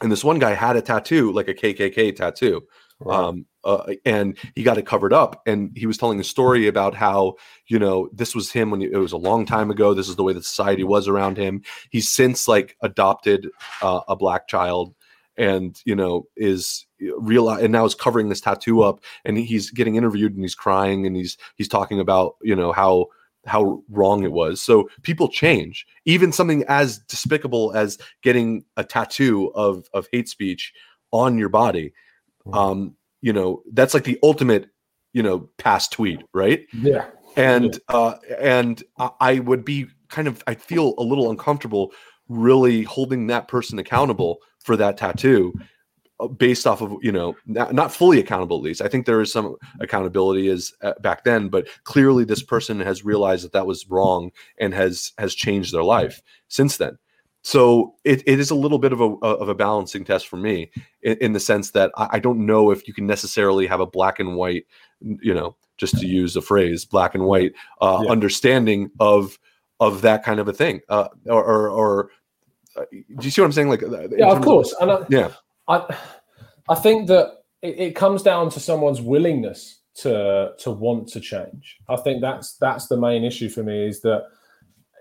and 0.02 0.12
this 0.12 0.24
one 0.24 0.40
guy 0.40 0.54
had 0.54 0.76
a 0.76 0.82
tattoo 0.82 1.32
like 1.32 1.48
a 1.48 1.54
kkk 1.54 2.16
tattoo 2.16 2.62
um, 3.06 3.46
uh, 3.64 3.94
and 4.06 4.38
he 4.56 4.64
got 4.64 4.78
it 4.78 4.86
covered 4.86 5.14
up 5.14 5.42
and 5.46 5.72
he 5.76 5.86
was 5.86 5.98
telling 5.98 6.20
a 6.20 6.24
story 6.24 6.68
about 6.68 6.96
how 6.96 7.36
you 7.68 7.78
know 7.78 8.10
this 8.14 8.34
was 8.34 8.52
him 8.52 8.72
when 8.72 8.82
he- 8.82 8.92
it 8.92 8.98
was 8.98 9.12
a 9.12 9.18
long 9.18 9.46
time 9.46 9.70
ago 9.70 9.94
this 9.94 10.10
is 10.10 10.16
the 10.16 10.24
way 10.24 10.34
that 10.34 10.46
society 10.46 10.84
was 10.84 11.08
around 11.08 11.38
him. 11.38 11.62
He's 11.92 12.10
since 12.10 12.48
like 12.48 12.76
adopted 12.82 13.50
uh, 13.82 14.02
a 14.08 14.16
black 14.16 14.48
child 14.48 14.96
and 15.38 15.80
you 15.86 15.96
know 15.96 16.28
is 16.36 16.88
real 17.20 17.50
and 17.50 17.72
now 17.72 17.86
is 17.86 17.94
covering 17.94 18.30
this 18.30 18.42
tattoo 18.42 18.82
up 18.82 19.00
and 19.26 19.38
he's 19.38 19.70
getting 19.70 19.96
interviewed 19.96 20.34
and 20.34 20.42
he's 20.44 20.56
crying 20.56 21.06
and 21.06 21.16
he's 21.16 21.38
he's 21.56 21.68
talking 21.68 22.00
about 22.00 22.36
you 22.42 22.56
know 22.56 22.72
how 22.72 23.08
how 23.46 23.82
wrong 23.90 24.24
it 24.24 24.32
was. 24.34 24.62
So 24.62 24.90
people 25.04 25.30
change. 25.30 25.86
Even 26.06 26.34
something 26.34 26.66
as 26.68 26.98
despicable 27.00 27.72
as 27.74 27.98
getting 28.24 28.66
a 28.76 28.84
tattoo 28.84 29.52
of 29.54 29.88
of 29.94 30.08
hate 30.12 30.28
speech 30.30 30.74
on 31.12 31.38
your 31.38 31.50
body 31.50 31.94
um 32.54 32.96
you 33.22 33.34
know 33.34 33.62
that's 33.74 33.94
like 33.94 34.04
the 34.04 34.20
ultimate 34.24 34.70
you 35.14 35.24
know 35.24 35.50
past 35.58 35.92
tweet 35.92 36.22
right? 36.34 36.66
Yeah. 36.74 37.06
and 37.36 37.80
uh 37.90 38.16
and 38.40 38.84
I- 38.98 39.12
i 39.20 39.40
would 39.40 39.64
be 39.66 39.88
kind 40.10 40.28
of 40.28 40.44
i 40.48 40.54
feel 40.56 40.94
a 40.98 41.04
little 41.04 41.30
uncomfortable 41.30 41.92
really 42.30 42.84
holding 42.84 43.28
that 43.28 43.48
person 43.48 43.80
accountable 43.80 44.40
for 44.60 44.76
that 44.78 44.98
tattoo 44.98 45.54
uh, 46.20 46.28
based 46.28 46.66
off 46.66 46.82
of 46.82 46.96
you 47.02 47.12
know 47.12 47.36
not, 47.46 47.74
not 47.74 47.92
fully 47.92 48.20
accountable 48.20 48.58
at 48.58 48.64
least. 48.64 48.82
I 48.82 48.88
think 48.88 49.06
there 49.06 49.22
is 49.22 49.32
some 49.32 49.56
accountability 49.80 50.48
is 50.48 50.74
uh, 50.82 50.94
back 51.02 51.24
then 51.24 51.48
but 51.50 51.68
clearly 51.84 52.24
this 52.26 52.42
person 52.44 52.80
has 52.80 53.06
realized 53.06 53.46
that 53.46 53.54
that 53.54 53.68
was 53.68 53.88
wrong 53.90 54.32
and 54.60 54.74
has 54.74 55.12
has 55.18 55.36
changed 55.36 55.74
their 55.74 55.84
life 55.84 56.22
since 56.48 56.78
then 56.78 56.98
so 57.44 57.94
it, 58.04 58.24
it 58.26 58.40
is 58.40 58.50
a 58.52 58.56
little 58.56 58.80
bit 58.80 58.92
of 58.92 59.00
a 59.02 59.06
of 59.26 59.50
a 59.50 59.56
balancing 59.56 60.04
test 60.04 60.28
for 60.28 60.38
me 60.38 60.70
in, 61.02 61.18
in 61.18 61.34
the 61.34 61.40
sense 61.40 61.72
that 61.72 61.92
I, 61.98 62.08
I 62.14 62.20
don't 62.20 62.46
know 62.46 62.72
if 62.72 62.88
you 62.88 62.94
can 62.94 63.08
necessarily 63.08 63.68
have 63.68 63.80
a 63.80 63.86
black 63.86 64.20
and 64.20 64.36
white 64.36 64.66
you 65.00 65.34
know 65.34 65.56
just 65.78 65.98
to 66.00 66.08
use 66.08 66.36
a 66.36 66.42
phrase 66.42 66.86
black 66.86 67.14
and 67.16 67.24
white 67.26 67.54
uh, 67.82 68.02
Yeah. 68.04 68.12
understanding 68.12 68.90
of 69.00 69.38
of 69.80 70.02
that 70.02 70.24
kind 70.24 70.40
of 70.40 70.48
a 70.48 70.54
thing 70.54 70.82
uh, 70.90 71.08
or 71.28 71.44
or, 71.44 71.70
or 71.70 72.10
uh, 72.76 72.86
do 72.92 73.26
you 73.26 73.32
see 73.32 73.42
what 73.42 73.46
i'm 73.46 73.52
saying 73.52 73.70
like 73.70 73.84
uh, 73.84 74.08
Yeah, 74.10 74.32
of 74.32 74.42
course. 74.42 74.74
And 74.82 74.92
I, 74.92 75.06
yeah 75.10 75.32
I, 75.68 75.98
I 76.70 76.76
think 76.76 77.08
that 77.08 77.44
it, 77.62 77.80
it 77.80 77.96
comes 77.96 78.24
down 78.24 78.50
to 78.52 78.60
someone's 78.60 79.02
willingness 79.02 79.82
to 79.96 80.52
to 80.60 80.72
want 80.72 81.08
to 81.10 81.20
change. 81.20 81.78
I 81.90 81.96
think 81.98 82.22
that's 82.22 82.56
that's 82.58 82.88
the 82.88 82.98
main 82.98 83.24
issue 83.24 83.50
for 83.50 83.64
me 83.64 83.88
is 83.88 84.02
that 84.02 84.26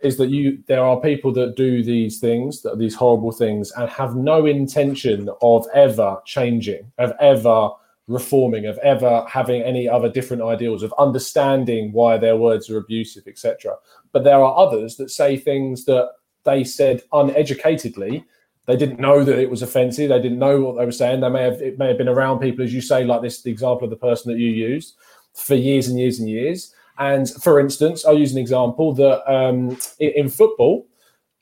is 0.03 0.17
that 0.19 0.29
you 0.29 0.63
there 0.67 0.85
are 0.85 1.01
people 1.01 1.33
that 1.33 1.57
do 1.57 1.83
these 1.83 2.19
things, 2.19 2.63
that 2.63 2.79
these 2.79 2.95
horrible 2.95 3.33
things, 3.33 3.73
and 3.73 3.89
have 3.91 4.17
no 4.17 4.47
intention 4.47 5.29
of 5.43 5.67
ever 5.75 6.21
changing, 6.25 6.91
of 6.99 7.13
ever 7.21 7.71
reforming, 8.09 8.67
of 8.67 8.79
ever 8.79 9.25
having 9.29 9.63
any 9.63 9.89
other 9.89 10.09
different 10.09 10.43
ideals, 10.43 10.83
of 10.83 10.95
understanding 10.99 11.93
why 11.93 12.17
their 12.17 12.37
words 12.37 12.71
are 12.71 12.79
abusive, 12.79 13.27
etc. 13.27 13.75
But 14.13 14.25
there 14.25 14.43
are 14.43 14.57
others 14.57 14.97
that 14.97 15.11
say 15.11 15.37
things 15.37 15.85
that 15.87 16.11
they 16.45 16.63
said 16.63 17.03
uneducatedly 17.13 18.25
they 18.67 18.77
didn't 18.77 19.01
know 19.01 19.23
that 19.25 19.39
it 19.39 19.49
was 19.49 19.63
offensive. 19.63 20.09
They 20.09 20.21
didn't 20.21 20.41
know 20.41 20.61
what 20.61 20.77
they 20.77 20.85
were 20.85 20.93
saying. 20.93 21.21
They 21.21 21.29
may 21.29 21.43
have 21.43 21.63
it 21.63 21.79
may 21.79 21.89
have 21.89 21.99
been 21.99 22.09
around 22.09 22.41
people, 22.41 22.65
as 22.65 22.75
you 22.75 22.81
say, 22.81 23.05
like 23.05 23.23
this 23.23 23.43
the 23.43 23.51
example 23.51 23.85
of 23.85 23.91
the 23.91 23.97
person 23.97 24.33
that 24.33 24.39
you 24.39 24.51
used 24.51 24.97
for 25.35 25.55
years 25.55 25.89
and 25.89 25.99
years 25.99 26.19
and 26.19 26.29
years. 26.29 26.75
And 26.99 27.29
for 27.31 27.61
instance, 27.61 28.05
I'll 28.05 28.19
use 28.19 28.33
an 28.33 28.39
example 28.39 28.93
that 28.95 29.31
um, 29.33 29.77
in, 29.99 30.29
football, 30.29 30.87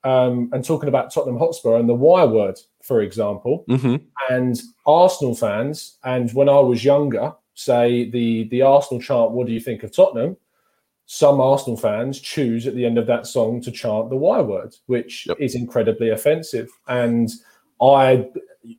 um, 0.05 0.51
and 0.53 0.65
talking 0.65 0.89
about 0.89 1.13
Tottenham 1.13 1.39
Hotspur 1.39 1.77
and 1.77 1.89
the 1.89 1.95
Y 1.95 2.25
word, 2.25 2.59
for 2.83 3.01
example, 3.03 3.65
hmm 3.69 3.97
and 4.31 4.61
Arsenal 4.87 5.35
fans, 5.35 5.99
and 6.05 6.33
when 6.35 6.49
I 6.49 6.59
was 6.61 6.85
younger, 6.85 7.33
say 7.55 8.09
the 8.11 8.45
the 8.49 8.63
Arsenal 8.63 9.03
chant, 9.03 9.33
"What 9.33 9.47
do 9.47 9.53
you 9.53 9.61
think 9.61 9.83
of 9.83 9.95
Tottenham?" 9.95 10.37
Some 11.07 11.41
Arsenal 11.41 11.77
fans 11.77 12.21
choose 12.21 12.67
at 12.67 12.75
the 12.75 12.87
end 12.87 12.97
of 12.97 13.07
that 13.09 13.27
song 13.27 13.61
to 13.63 13.71
chant 13.71 14.09
the 14.11 14.17
Y 14.17 14.41
word, 14.41 14.75
which 14.87 15.27
Yep. 15.27 15.37
is 15.41 15.55
incredibly 15.55 16.11
offensive. 16.11 16.71
And 16.89 17.31
I 17.83 18.29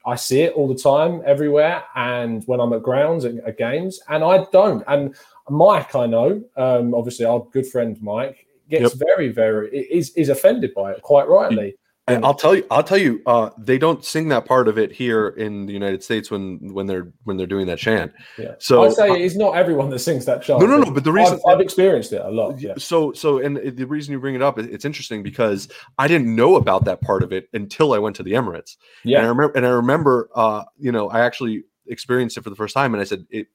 I 0.05 0.15
see 0.15 0.41
it 0.41 0.53
all 0.53 0.67
the 0.67 0.73
time, 0.91 1.21
everywhere, 1.25 1.83
and 1.95 2.43
when 2.47 2.59
I'm 2.59 2.73
at 2.73 2.81
grounds 2.81 3.23
and 3.25 3.39
at 3.41 3.57
games, 3.57 3.99
and 4.09 4.23
I 4.23 4.45
don't. 4.51 4.83
And 4.87 5.15
Mike, 5.49 5.95
I 5.95 6.05
know, 6.07 6.43
um, 6.57 6.93
obviously 6.93 7.25
our 7.25 7.45
good 7.51 7.67
friend 7.67 7.97
Mike 8.01 8.47
gets 8.69 8.93
Yep. 8.95 9.07
very, 9.07 9.29
very 9.29 9.69
is 9.77 10.09
is 10.15 10.29
offended 10.29 10.73
by 10.73 10.91
it, 10.91 11.01
quite 11.01 11.27
rightly. 11.27 11.75
And 12.07 12.23
I'll 12.23 12.35
tell 12.35 12.53
you, 12.53 12.63
I'll 12.69 12.83
tell 12.83 12.99
you, 12.99 13.19
uh, 13.25 13.49
they 13.57 13.79
don't 13.79 14.05
sing 14.05 14.27
that 14.29 14.45
part 14.45 14.67
of 14.67 14.77
it 14.77 14.91
here 14.91 15.29
in 15.29 15.65
the 15.65 15.73
United 15.73 16.03
States 16.03 16.29
when 16.29 16.59
when 16.71 16.85
they're 16.85 17.11
when 17.23 17.35
they're 17.35 17.47
doing 17.47 17.65
that 17.65 17.79
chant. 17.79 18.13
Yeah. 18.37 18.53
So 18.59 18.83
I'd 18.83 18.93
say 18.93 19.09
it's 19.23 19.35
not 19.35 19.55
everyone 19.55 19.89
that 19.89 19.97
sings 19.99 20.23
that 20.25 20.43
chant. 20.43 20.59
No, 20.61 20.67
no, 20.67 20.77
no, 20.77 20.91
but 20.91 21.03
the 21.03 21.11
reason- 21.11 21.39
I've, 21.47 21.53
I've 21.55 21.61
experienced 21.61 22.13
it 22.13 22.21
a 22.23 22.29
lot. 22.29 22.59
Yeah. 22.61 22.73
so 22.77 23.11
so 23.13 23.39
and 23.39 23.57
the 23.57 23.85
reason 23.87 24.11
you 24.11 24.19
bring 24.19 24.35
it 24.35 24.43
up, 24.43 24.59
it's 24.59 24.85
interesting 24.85 25.23
because 25.23 25.67
I 25.97 26.07
didn't 26.07 26.35
know 26.35 26.57
about 26.57 26.85
that 26.85 27.01
part 27.01 27.23
of 27.23 27.33
it 27.33 27.49
until 27.53 27.93
I 27.93 27.97
went 27.97 28.15
to 28.17 28.23
the 28.23 28.33
Emirates. 28.33 28.77
Yeah. 29.03 29.17
And 29.17 29.25
I 29.25 29.29
remember, 29.29 29.53
and 29.55 29.65
I 29.65 29.69
remember, 29.69 30.29
uh, 30.35 30.63
you 30.77 30.91
know, 30.91 31.09
I 31.09 31.21
actually 31.21 31.63
experienced 31.87 32.37
it 32.37 32.43
for 32.43 32.51
the 32.51 32.55
first 32.55 32.75
time, 32.75 32.93
and 32.93 33.01
I 33.01 33.05
said, 33.05 33.25
"It, 33.31 33.47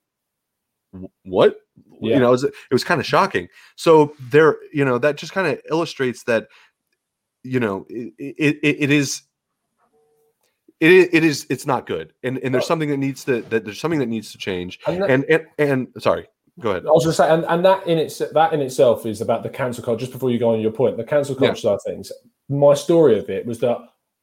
what?" 1.22 1.56
Yeah. 2.00 2.14
You 2.14 2.20
know, 2.20 2.28
it 2.28 2.32
was, 2.32 2.44
it 2.44 2.54
was 2.72 2.84
kind 2.84 3.00
of 3.00 3.06
shocking. 3.06 3.48
So 3.76 4.14
there, 4.18 4.56
you 4.72 4.84
know, 4.84 4.98
that 4.98 5.16
just 5.16 5.32
kind 5.32 5.46
of 5.46 5.60
illustrates 5.70 6.24
that, 6.24 6.48
you 7.42 7.60
know, 7.60 7.86
it, 7.88 8.12
it, 8.18 8.58
it, 8.62 8.76
it 8.80 8.90
is 8.90 9.22
it, 10.80 11.10
it 11.12 11.24
is 11.24 11.46
it's 11.50 11.66
not 11.66 11.86
good 11.86 12.14
and 12.22 12.38
and 12.38 12.54
there's 12.54 12.66
something 12.66 12.88
that 12.88 12.96
needs 12.96 13.22
to 13.24 13.42
that 13.42 13.64
there's 13.64 13.78
something 13.78 14.00
that 14.00 14.08
needs 14.08 14.32
to 14.32 14.38
change 14.38 14.80
And, 14.86 15.02
that, 15.02 15.10
and 15.10 15.24
and, 15.28 15.46
and 15.58 15.88
sorry 16.02 16.26
go 16.58 16.70
ahead 16.70 16.86
I 16.86 16.90
was 16.90 17.04
just 17.04 17.18
saying, 17.18 17.30
and, 17.30 17.44
and 17.44 17.64
that 17.64 17.86
in 17.86 17.98
its 17.98 18.18
that 18.18 18.52
in 18.54 18.60
itself 18.60 19.04
is 19.04 19.20
about 19.20 19.42
the 19.42 19.50
cancel 19.50 19.84
culture. 19.84 20.00
Just 20.00 20.12
before 20.12 20.30
you 20.30 20.38
go 20.38 20.54
on 20.54 20.60
your 20.60 20.70
point, 20.70 20.96
the 20.96 21.04
cancel 21.04 21.34
Yeah. 21.34 21.48
culture 21.48 21.60
side 21.60 21.74
of 21.74 21.82
things. 21.86 22.10
My 22.48 22.74
story 22.74 23.18
of 23.18 23.28
it 23.28 23.44
was 23.46 23.58
that 23.60 23.78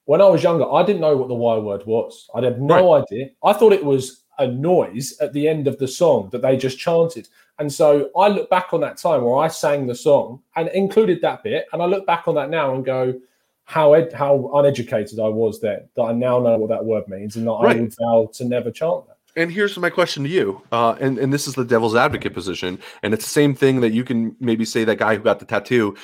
when 0.06 0.22
I 0.22 0.28
was 0.28 0.42
younger, 0.42 0.72
I 0.72 0.84
didn't 0.84 1.02
know 1.02 1.16
what 1.16 1.28
the 1.28 1.36
Y 1.36 1.58
word 1.58 1.86
was. 1.86 2.30
I 2.34 2.42
had 2.42 2.62
no 2.62 2.94
idea. 2.94 3.30
I 3.44 3.54
thought 3.54 3.74
it 3.74 3.84
was 3.84 4.24
a 4.40 4.48
noise 4.48 5.18
at 5.20 5.34
the 5.34 5.48
end 5.48 5.68
of 5.68 5.78
the 5.80 5.88
song 5.88 6.30
that 6.32 6.42
they 6.42 6.58
just 6.58 6.80
chanted. 6.80 7.28
And 7.60 7.72
so 7.72 8.10
I 8.16 8.28
look 8.28 8.50
back 8.50 8.74
on 8.74 8.82
that 8.82 8.98
time 8.98 9.24
where 9.24 9.38
I 9.38 9.48
sang 9.48 9.88
the 9.88 9.96
song 9.96 10.42
and 10.56 10.68
included 10.70 11.22
that 11.22 11.44
bit, 11.44 11.66
and 11.74 11.82
I 11.82 11.86
look 11.86 12.06
back 12.06 12.28
on 12.28 12.36
that 12.36 12.50
now 12.50 12.74
and 12.76 12.86
go, 12.86 13.20
how 13.64 13.94
ed- 13.94 14.14
how 14.14 14.50
uneducated 14.56 15.20
I 15.20 15.28
was 15.28 15.60
then 15.60 15.90
that 15.96 16.02
I 16.04 16.14
now 16.14 16.40
know 16.40 16.58
what 16.58 16.70
that 16.70 16.86
word 16.86 17.08
means, 17.08 17.36
and 17.36 17.46
that 17.48 17.52
Right. 17.52 17.78
I 17.78 17.82
would 17.82 17.94
vow 18.00 18.30
to 18.34 18.46
never 18.46 18.72
chant 18.72 19.08
that. 19.08 19.18
And 19.36 19.52
here's 19.52 19.78
my 19.78 19.90
question 19.90 20.24
to 20.24 20.30
you, 20.30 20.62
uh, 20.72 20.96
and 21.00 21.18
and 21.20 21.34
this 21.34 21.48
is 21.48 21.56
the 21.56 21.66
devil's 21.66 21.96
advocate 21.96 22.34
position, 22.34 22.80
and 23.04 23.14
it's 23.14 23.26
the 23.26 23.30
same 23.30 23.54
thing 23.54 23.82
that 23.82 23.92
you 23.92 24.04
can 24.04 24.36
maybe 24.40 24.64
say 24.66 24.84
that 24.86 24.98
guy 24.98 25.16
who 25.16 25.24
got 25.24 25.40
the 25.40 25.46
tattoo 25.46 25.96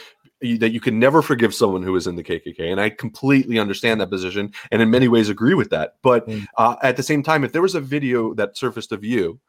that 0.60 0.72
you 0.74 0.82
can 0.82 1.00
never 1.00 1.22
forgive 1.22 1.56
someone 1.56 1.84
who 1.84 1.96
is 1.96 2.06
in 2.06 2.18
the 2.18 2.24
KKK, 2.24 2.70
and 2.70 2.82
I 2.82 2.90
completely 2.90 3.58
understand 3.60 4.02
that 4.02 4.10
position, 4.10 4.52
and 4.72 4.82
in 4.82 4.90
many 4.92 5.08
ways 5.08 5.30
agree 5.30 5.54
with 5.54 5.70
that. 5.70 5.96
But 6.02 6.28
Mm. 6.28 6.46
uh, 6.58 6.76
at 6.84 6.98
the 6.98 7.04
same 7.04 7.24
time, 7.24 7.46
if 7.46 7.54
there 7.54 7.62
was 7.62 7.76
a 7.76 7.80
video 7.80 8.34
that 8.34 8.58
surfaced 8.58 8.92
of 8.92 9.06
you 9.06 9.40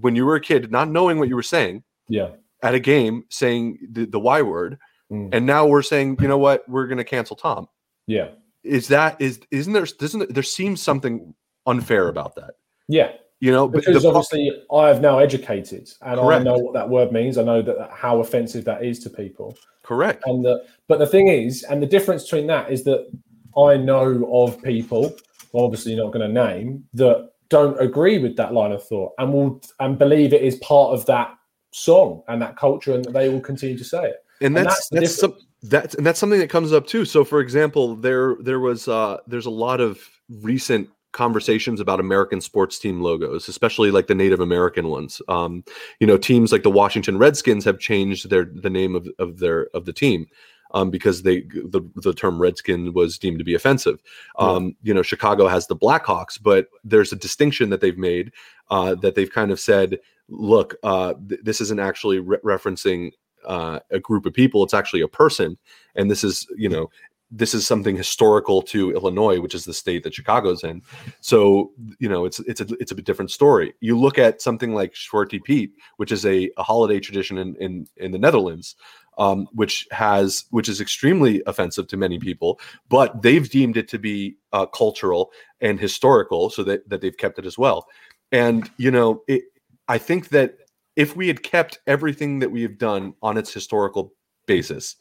when 0.00 0.16
you 0.16 0.24
were 0.26 0.36
a 0.36 0.40
kid, 0.40 0.70
not 0.70 0.88
knowing 0.90 1.18
what 1.18 1.28
you 1.28 1.36
were 1.36 1.42
saying 1.42 1.82
Yeah, 2.08 2.30
at 2.62 2.74
a 2.74 2.80
game, 2.80 3.24
saying 3.30 3.78
the, 3.92 4.06
the 4.06 4.20
Y 4.20 4.42
word, 4.42 4.78
Mm. 5.12 5.28
and 5.34 5.44
now 5.44 5.66
we're 5.66 5.82
saying, 5.82 6.16
you 6.20 6.28
know 6.28 6.38
what, 6.38 6.66
we're 6.68 6.86
going 6.86 6.98
to 6.98 7.04
cancel 7.04 7.36
Tom. 7.36 7.68
yeah, 8.06 8.28
Is 8.62 8.88
that 8.88 9.20
is 9.20 9.38
isn't 9.50 9.72
there 9.74 9.84
doesn't 9.84 10.18
there- 10.20 10.28
there 10.28 10.42
seems 10.42 10.80
something 10.82 11.34
unfair 11.66 12.08
about 12.08 12.34
that? 12.36 12.54
yeah. 12.88 13.12
You 13.40 13.50
know, 13.52 13.68
Because 13.68 14.02
the- 14.02 14.08
obviously 14.08 14.50
I 14.72 14.88
have 14.88 15.02
now 15.02 15.18
educated, 15.18 15.90
and 16.00 16.18
Correct. 16.18 16.40
I 16.40 16.42
know 16.44 16.56
what 16.56 16.72
that 16.72 16.88
word 16.88 17.12
means. 17.12 17.36
I 17.36 17.42
know 17.42 17.60
that 17.60 17.90
how 17.90 18.20
offensive 18.20 18.64
that 18.64 18.82
is 18.82 18.98
to 19.00 19.10
people. 19.10 19.56
correct. 19.82 20.22
And 20.26 20.42
the 20.42 20.64
but 20.88 20.98
the 20.98 21.06
thing 21.06 21.28
is, 21.28 21.62
and 21.64 21.82
the 21.82 21.86
difference 21.86 22.22
between 22.22 22.46
that 22.46 22.70
is 22.72 22.84
that 22.84 23.06
I 23.54 23.76
know 23.76 24.26
of 24.32 24.62
people, 24.62 25.14
obviously 25.52 25.94
not 25.94 26.12
going 26.12 26.26
to 26.26 26.32
name, 26.46 26.84
that 26.94 27.32
don't 27.48 27.80
agree 27.80 28.18
with 28.18 28.36
that 28.36 28.52
line 28.52 28.72
of 28.72 28.86
thought 28.86 29.12
and 29.18 29.32
will 29.32 29.60
and 29.80 29.98
believe 29.98 30.32
it 30.32 30.42
is 30.42 30.56
part 30.56 30.92
of 30.92 31.06
that 31.06 31.34
song 31.72 32.22
and 32.28 32.40
that 32.40 32.56
culture, 32.56 32.94
and 32.94 33.04
that 33.04 33.12
they 33.12 33.28
will 33.28 33.40
continue 33.40 33.76
to 33.76 33.84
say 33.84 34.04
it. 34.04 34.16
and 34.40 34.56
And 34.56 34.56
that's 34.56 34.88
that's 34.90 34.90
that's 34.90 35.18
some, 35.18 35.36
that's 35.62 35.94
and 35.94 36.06
that's 36.06 36.18
something 36.18 36.38
that 36.38 36.50
comes 36.50 36.72
up 36.72 36.86
too. 36.86 37.04
So, 37.04 37.24
for 37.24 37.40
example, 37.40 37.96
there 37.96 38.36
there 38.40 38.60
was 38.60 38.88
uh, 38.88 39.18
there's 39.26 39.46
a 39.46 39.50
lot 39.50 39.80
of 39.80 39.98
recent 40.28 40.88
conversations 41.12 41.80
about 41.80 42.00
American 42.00 42.40
sports 42.40 42.78
team 42.78 43.00
logos, 43.00 43.48
especially 43.48 43.90
like 43.90 44.08
the 44.08 44.14
Native 44.14 44.40
American 44.40 44.88
ones. 44.88 45.22
Um, 45.28 45.64
you 46.00 46.06
know, 46.06 46.18
teams 46.18 46.52
like 46.52 46.64
the 46.64 46.70
Washington 46.70 47.18
Redskins 47.18 47.64
have 47.64 47.78
changed 47.78 48.30
their 48.30 48.44
the 48.44 48.70
name 48.70 48.94
of, 48.94 49.08
of 49.18 49.38
their 49.38 49.68
of 49.74 49.86
the 49.86 49.92
team. 49.92 50.26
Um, 50.74 50.90
because 50.90 51.22
they 51.22 51.42
the, 51.74 51.80
the 51.94 52.12
term 52.12 52.42
redskin 52.42 52.92
was 52.92 53.16
deemed 53.18 53.38
to 53.38 53.44
be 53.44 53.54
offensive. 53.54 54.02
Um, 54.38 54.76
You 54.82 54.92
know, 54.92 55.02
Chicago 55.02 55.46
has 55.46 55.66
the 55.66 55.76
Blackhawks, 55.76 56.36
but 56.42 56.66
there's 56.82 57.12
a 57.12 57.16
distinction 57.16 57.70
that 57.70 57.80
they've 57.80 57.96
made 58.12 58.32
uh, 58.70 58.94
that 58.96 59.14
they've 59.14 59.30
kind 59.30 59.52
of 59.52 59.60
said, 59.60 59.98
look, 60.28 60.74
uh, 60.82 61.14
th- 61.28 61.40
this 61.44 61.60
isn't 61.60 61.80
actually 61.80 62.18
re- 62.18 62.38
referencing 62.44 63.12
uh, 63.46 63.78
a 63.90 64.00
group 64.00 64.26
of 64.26 64.32
people 64.32 64.64
it's 64.64 64.74
actually 64.74 65.02
a 65.02 65.08
person. 65.08 65.56
And 65.94 66.10
this 66.10 66.24
is 66.24 66.46
you 66.56 66.68
know 66.68 66.90
this 67.30 67.54
is 67.54 67.66
something 67.66 67.96
historical 67.96 68.62
to 68.62 68.92
illinois 68.92 69.40
which 69.40 69.54
is 69.54 69.64
the 69.64 69.74
state 69.74 70.02
that 70.04 70.14
chicago's 70.14 70.62
in. 70.64 70.82
So 71.20 71.72
you 71.98 72.08
know 72.08 72.24
it's 72.24 72.40
it's 72.40 72.60
a 72.60 72.66
it's 72.80 72.92
a 72.92 72.94
bit 72.94 73.04
different 73.04 73.30
story. 73.30 73.74
You 73.80 73.98
look 73.98 74.18
at 74.18 74.42
something 74.42 74.74
like 74.74 74.94
Zwarte 74.94 75.42
Piet 75.42 75.70
which 75.96 76.12
is 76.12 76.24
a, 76.24 76.50
a 76.56 76.62
holiday 76.62 77.00
tradition 77.00 77.38
in 77.38 77.56
in, 77.56 77.86
in 77.96 78.12
the 78.12 78.18
netherlands 78.18 78.76
um, 79.18 79.46
which 79.52 79.86
has 79.90 80.44
which 80.50 80.68
is 80.68 80.80
extremely 80.80 81.42
offensive 81.46 81.86
to 81.86 81.96
many 81.96 82.18
people 82.18 82.58
but 82.88 83.22
they've 83.22 83.50
deemed 83.50 83.76
it 83.76 83.88
to 83.88 83.98
be 83.98 84.36
uh, 84.52 84.66
cultural 84.66 85.30
and 85.60 85.80
historical 85.80 86.50
so 86.50 86.62
that, 86.62 86.88
that 86.88 87.00
they've 87.00 87.16
kept 87.16 87.38
it 87.38 87.46
as 87.46 87.56
well 87.56 87.86
and 88.32 88.70
you 88.76 88.90
know 88.90 89.22
it 89.28 89.42
i 89.88 89.98
think 89.98 90.28
that 90.28 90.56
if 90.96 91.16
we 91.16 91.28
had 91.28 91.42
kept 91.42 91.78
everything 91.86 92.38
that 92.38 92.50
we 92.50 92.62
have 92.62 92.78
done 92.78 93.14
on 93.22 93.36
its 93.36 93.52
historical 93.52 94.14
basis, 94.46 94.96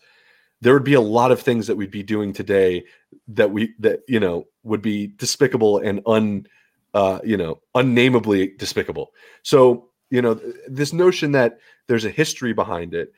there 0.62 0.74
would 0.74 0.84
be 0.84 0.94
a 0.94 1.02
lot 1.02 1.32
of 1.32 1.42
things 1.42 1.68
that 1.68 1.76
we'd 1.76 1.92
be 1.92 2.04
doing 2.04 2.34
today 2.34 2.86
that 3.28 3.52
we 3.52 3.74
that 3.80 4.02
you 4.08 4.20
know 4.20 4.46
would 4.64 4.82
be 4.82 5.08
despicable 5.18 5.78
and 5.78 6.02
un 6.06 6.48
uh, 6.94 7.20
you 7.24 7.38
know 7.38 7.60
unnameably 7.76 8.54
despicable. 8.58 9.12
So 9.44 9.90
you 10.10 10.22
know 10.22 10.36
th- 10.36 10.56
this 10.68 10.94
notion 10.94 11.34
that 11.34 11.60
there's 11.88 12.06
a 12.06 12.10
history 12.10 12.54
behind 12.54 12.94
it, 12.94 13.12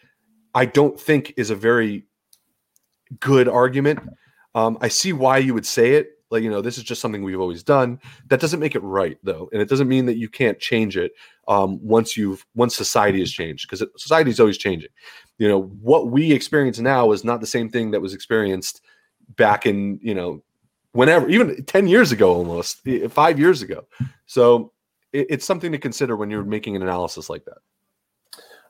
I 0.56 0.66
don't 0.66 1.00
think 1.00 1.34
is 1.38 1.50
a 1.52 1.56
very 1.56 2.06
good 3.20 3.48
argument. 3.48 4.00
Um, 4.56 4.78
I 4.82 4.88
see 4.88 5.14
why 5.14 5.38
you 5.38 5.54
would 5.54 5.66
say 5.66 5.96
it. 5.96 6.12
Like 6.32 6.42
you 6.42 6.50
know, 6.50 6.62
this 6.62 6.78
is 6.78 6.84
just 6.84 7.02
something 7.02 7.24
we've 7.24 7.40
always 7.40 7.62
done. 7.62 8.00
That 8.30 8.40
doesn't 8.40 8.60
make 8.60 8.74
it 8.74 8.80
right, 8.80 9.18
though, 9.22 9.48
and 9.54 9.62
it 9.62 9.70
doesn't 9.70 9.88
mean 9.88 10.08
that 10.08 10.18
you 10.18 10.28
can't 10.28 10.58
change 10.60 10.98
it 10.98 11.12
um, 11.48 11.80
once 11.86 12.18
you've 12.18 12.44
once 12.56 12.76
society 12.76 13.20
has 13.20 13.32
changed 13.32 13.70
because 13.70 13.86
society 13.98 14.32
is 14.32 14.40
always 14.40 14.58
changing. 14.58 14.90
You 15.38 15.48
know 15.50 15.62
what 15.82 16.10
we 16.10 16.32
experience 16.32 16.80
now 16.80 17.12
is 17.12 17.24
not 17.24 17.42
the 17.42 17.48
same 17.48 17.70
thing 17.70 17.92
that 17.92 18.02
was 18.02 18.16
experienced 18.16 18.82
back 19.36 19.66
in 19.66 20.00
you 20.02 20.14
know 20.14 20.44
whenever 20.92 21.28
even 21.30 21.64
10 21.66 21.88
years 21.88 22.12
ago 22.12 22.34
almost 22.34 22.88
five 23.10 23.40
years 23.40 23.62
ago 23.62 23.86
so 24.26 24.72
it, 25.12 25.28
it's 25.30 25.46
something 25.46 25.72
to 25.72 25.78
consider 25.78 26.16
when 26.16 26.30
you're 26.30 26.44
making 26.44 26.76
an 26.76 26.82
analysis 26.82 27.30
like 27.30 27.44
that 27.46 27.58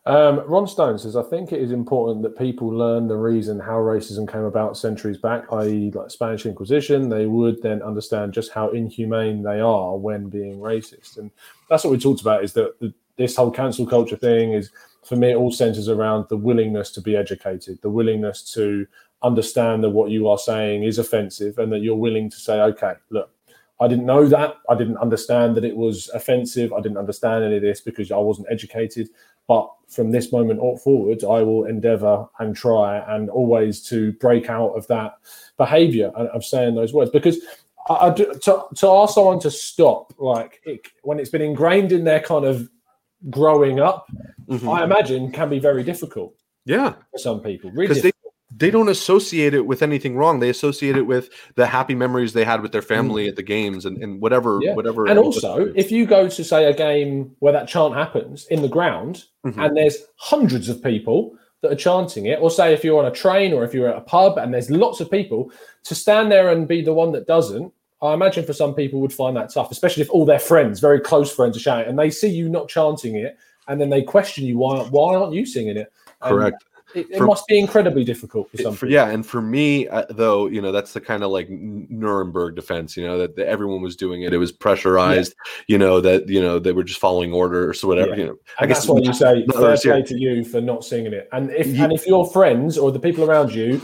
Um, 0.08 0.44
Ron 0.48 0.68
Stone 0.68 1.00
says, 1.00 1.16
I 1.16 1.24
think 1.24 1.52
it 1.52 1.62
is 1.62 1.72
important 1.72 2.22
that 2.22 2.38
people 2.38 2.68
learn 2.68 3.08
the 3.08 3.18
reason 3.18 3.60
how 3.60 3.78
racism 3.78 4.32
came 4.32 4.44
about 4.44 4.78
centuries 4.78 5.18
back, 5.18 5.52
i.e., 5.52 5.92
like 5.96 6.12
Spanish 6.12 6.46
Inquisition. 6.46 7.10
They 7.10 7.26
would 7.26 7.60
then 7.64 7.82
understand 7.82 8.34
just 8.34 8.52
how 8.52 8.70
inhumane 8.70 9.42
they 9.42 9.60
are 9.60 9.98
when 9.98 10.30
being 10.30 10.60
racist. 10.60 11.18
And 11.18 11.32
that's 11.70 11.84
what 11.84 11.90
we 11.90 11.98
talked 11.98 12.22
about 12.22 12.44
is 12.44 12.54
that 12.54 12.80
the, 12.80 12.94
this 13.18 13.36
whole 13.36 13.50
cancel 13.50 13.88
culture 13.88 14.18
thing 14.18 14.54
is, 14.54 14.70
for 15.04 15.16
me, 15.16 15.32
it 15.32 15.36
all 15.36 15.52
centers 15.52 15.90
around 15.90 16.28
the 16.30 16.38
willingness 16.38 16.92
to 16.92 17.02
be 17.02 17.16
educated, 17.16 17.82
the 17.82 17.90
willingness 17.90 18.54
to 18.54 18.86
understand 19.24 19.84
that 19.84 19.90
what 19.90 20.12
you 20.12 20.28
are 20.28 20.38
saying 20.38 20.84
is 20.84 21.00
offensive 21.00 21.58
and 21.58 21.72
that 21.72 21.80
you're 21.80 21.96
willing 21.96 22.30
to 22.30 22.38
say, 22.38 22.62
okay, 22.62 22.94
look, 23.10 23.32
I 23.80 23.88
didn't 23.88 24.06
know 24.06 24.28
that. 24.28 24.56
I 24.70 24.76
didn't 24.76 24.98
understand 24.98 25.56
that 25.58 25.66
it 25.66 25.76
was 25.76 26.10
offensive. 26.14 26.72
I 26.72 26.80
didn't 26.80 26.98
understand 26.98 27.44
any 27.44 27.58
of 27.58 27.62
this 27.62 27.82
because 27.82 28.12
I 28.12 28.18
wasn't 28.18 28.48
educated. 28.50 29.10
But 29.48 29.70
from 29.88 30.12
this 30.12 30.32
moment 30.32 30.60
forward, 30.82 31.24
I 31.24 31.42
will 31.44 31.66
endeavor 31.66 32.28
and 32.40 32.56
try 32.56 32.98
and 33.16 33.30
always 33.30 33.82
to 33.90 34.14
break 34.14 34.50
out 34.50 34.72
of 34.72 34.88
that 34.88 35.18
behavior 35.58 36.12
and 36.16 36.28
of 36.30 36.44
saying 36.44 36.76
those 36.76 36.94
words. 36.94 37.12
Because 37.12 37.38
I, 37.90 37.94
I 37.94 38.14
do, 38.14 38.34
to, 38.34 38.64
to 38.76 38.88
ask 38.90 39.14
someone 39.14 39.40
to 39.42 39.52
stop, 39.52 40.14
like 40.18 40.62
it, 40.66 40.88
when 41.04 41.20
it's 41.20 41.30
been 41.30 41.42
ingrained 41.42 41.92
in 41.92 42.04
their 42.04 42.20
kind 42.20 42.46
of 42.46 42.70
growing 43.30 43.80
up, 43.80 44.08
Mhm. 44.48 44.72
I 44.72 44.84
imagine 44.84 45.32
can 45.32 45.50
be 45.50 45.58
very 45.58 45.84
difficult 45.84 46.36
yeah 46.66 46.94
for 47.12 47.18
some 47.18 47.40
people. 47.42 47.72
Really 47.72 47.88
because 47.88 48.04
they 48.04 48.10
difficult. 48.10 48.15
They 48.58 48.72
don't 48.72 48.90
associate 48.90 49.54
it 49.54 49.66
with 49.66 49.82
anything 49.82 50.16
wrong 50.16 50.40
they 50.40 50.50
associate 50.50 50.96
it 50.96 51.08
with 51.08 51.30
the 51.56 51.66
happy 51.66 51.96
memories 51.96 52.34
they 52.34 52.46
had 52.46 52.62
with 52.62 52.72
their 52.72 52.82
family 52.82 53.28
at 53.28 53.36
the 53.36 53.44
games 53.44 53.86
and, 53.86 53.98
and 54.04 54.22
whatever 54.22 54.60
Mm. 54.60 54.64
Yeah. 54.64 54.74
whatever 54.76 55.06
And 55.08 55.20
also, 55.20 55.74
if 55.76 55.92
you 55.92 56.06
go 56.06 56.30
to 56.30 56.44
say 56.44 56.66
a 56.66 56.74
game 56.74 57.36
where 57.40 57.52
that 57.54 57.68
chant 57.68 57.94
happens 57.96 58.46
in 58.48 58.62
the 58.62 58.68
ground, 58.68 59.26
Mhm. 59.46 59.58
and 59.66 59.76
there's 59.78 59.98
hundreds 60.18 60.70
of 60.70 60.82
people 60.84 61.36
that 61.62 61.72
are 61.72 61.76
chanting 61.76 62.28
it, 62.28 62.40
or 62.42 62.50
say 62.52 62.74
if 62.74 62.84
you're 62.84 63.00
on 63.00 63.06
a 63.06 63.12
train 63.12 63.52
or 63.54 63.64
if 63.64 63.74
you're 63.74 63.90
at 63.90 63.98
a 63.98 64.02
pub 64.02 64.38
and 64.38 64.54
there's 64.54 64.70
lots 64.70 65.00
of 65.02 65.10
people, 65.10 65.52
to 65.84 65.96
stand 65.96 66.32
there 66.32 66.50
and 66.50 66.68
be 66.68 66.82
the 66.82 66.94
one 66.94 67.12
that 67.14 67.26
doesn't, 67.28 67.74
I 68.02 68.14
imagine 68.14 68.46
for 68.46 68.54
some 68.54 68.76
people 68.76 69.00
would 69.02 69.14
find 69.14 69.36
that 69.38 69.50
tough, 69.52 69.72
especially 69.72 70.04
if 70.04 70.10
all 70.12 70.26
their 70.26 70.40
friends, 70.40 70.80
very 70.80 71.00
close 71.00 71.32
friends, 71.34 71.58
are 71.58 71.62
shouting 71.62 71.90
and 71.90 71.98
they 71.98 72.12
see 72.12 72.30
you 72.30 72.48
not 72.50 72.68
chanting 72.70 73.16
it, 73.16 73.36
and 73.68 73.82
then 73.82 73.90
they 73.90 74.04
question 74.04 74.46
you 74.46 74.58
why 74.60 74.80
why 74.92 75.16
aren't 75.16 75.34
you 75.34 75.46
singing 75.46 75.78
it? 75.78 75.92
And 76.22 76.30
correct 76.30 76.64
It, 76.94 77.10
it 77.10 77.18
For- 77.18 77.26
must 77.26 77.48
be 77.48 77.58
incredibly 77.58 78.04
difficult 78.04 78.50
for 78.52 78.58
some 78.58 78.74
for- 78.74 78.86
people. 78.86 78.94
yeah, 78.94 79.10
and 79.10 79.26
for 79.26 79.42
me, 79.42 79.88
uh, 79.88 80.06
though, 80.12 80.48
you 80.48 80.62
know, 80.62 80.72
that's 80.72 80.94
the 80.94 81.02
kind 81.02 81.24
of 81.24 81.32
like 81.32 81.50
Nuremberg 81.50 82.56
defense. 82.56 82.96
You 82.96 83.08
know 83.08 83.18
that, 83.18 83.36
that 83.38 83.48
everyone 83.48 83.82
was 83.82 83.96
doing 83.96 84.22
it; 84.22 84.34
it 84.34 84.38
was 84.38 84.52
pressurized. 84.52 85.34
You 85.68 85.78
know 85.78 86.00
that 86.02 86.30
you 86.30 86.42
know 86.42 86.60
they 86.60 86.72
were 86.74 86.84
just 86.84 87.00
following 87.00 87.34
orders 87.34 87.84
or 87.84 87.88
whatever. 87.88 88.12
Yeah. 88.12 88.16
You 88.18 88.26
know, 88.26 88.36
And 88.60 88.68
guess 88.68 88.80
that's 88.80 88.88
why 88.90 89.00
you 89.00 89.14
say 89.14 89.46
fair 89.48 89.58
others 89.58 89.82
play 89.82 90.04
to 90.04 90.18
you 90.18 90.46
for 90.46 90.62
not 90.62 90.86
singing 90.86 91.14
it. 91.14 91.28
And 91.32 91.50
if 91.52 91.68
and 91.80 91.92
if 91.92 92.06
your 92.06 92.30
friends 92.30 92.78
or 92.78 92.92
the 92.92 93.00
people 93.00 93.24
around 93.24 93.54
you 93.54 93.82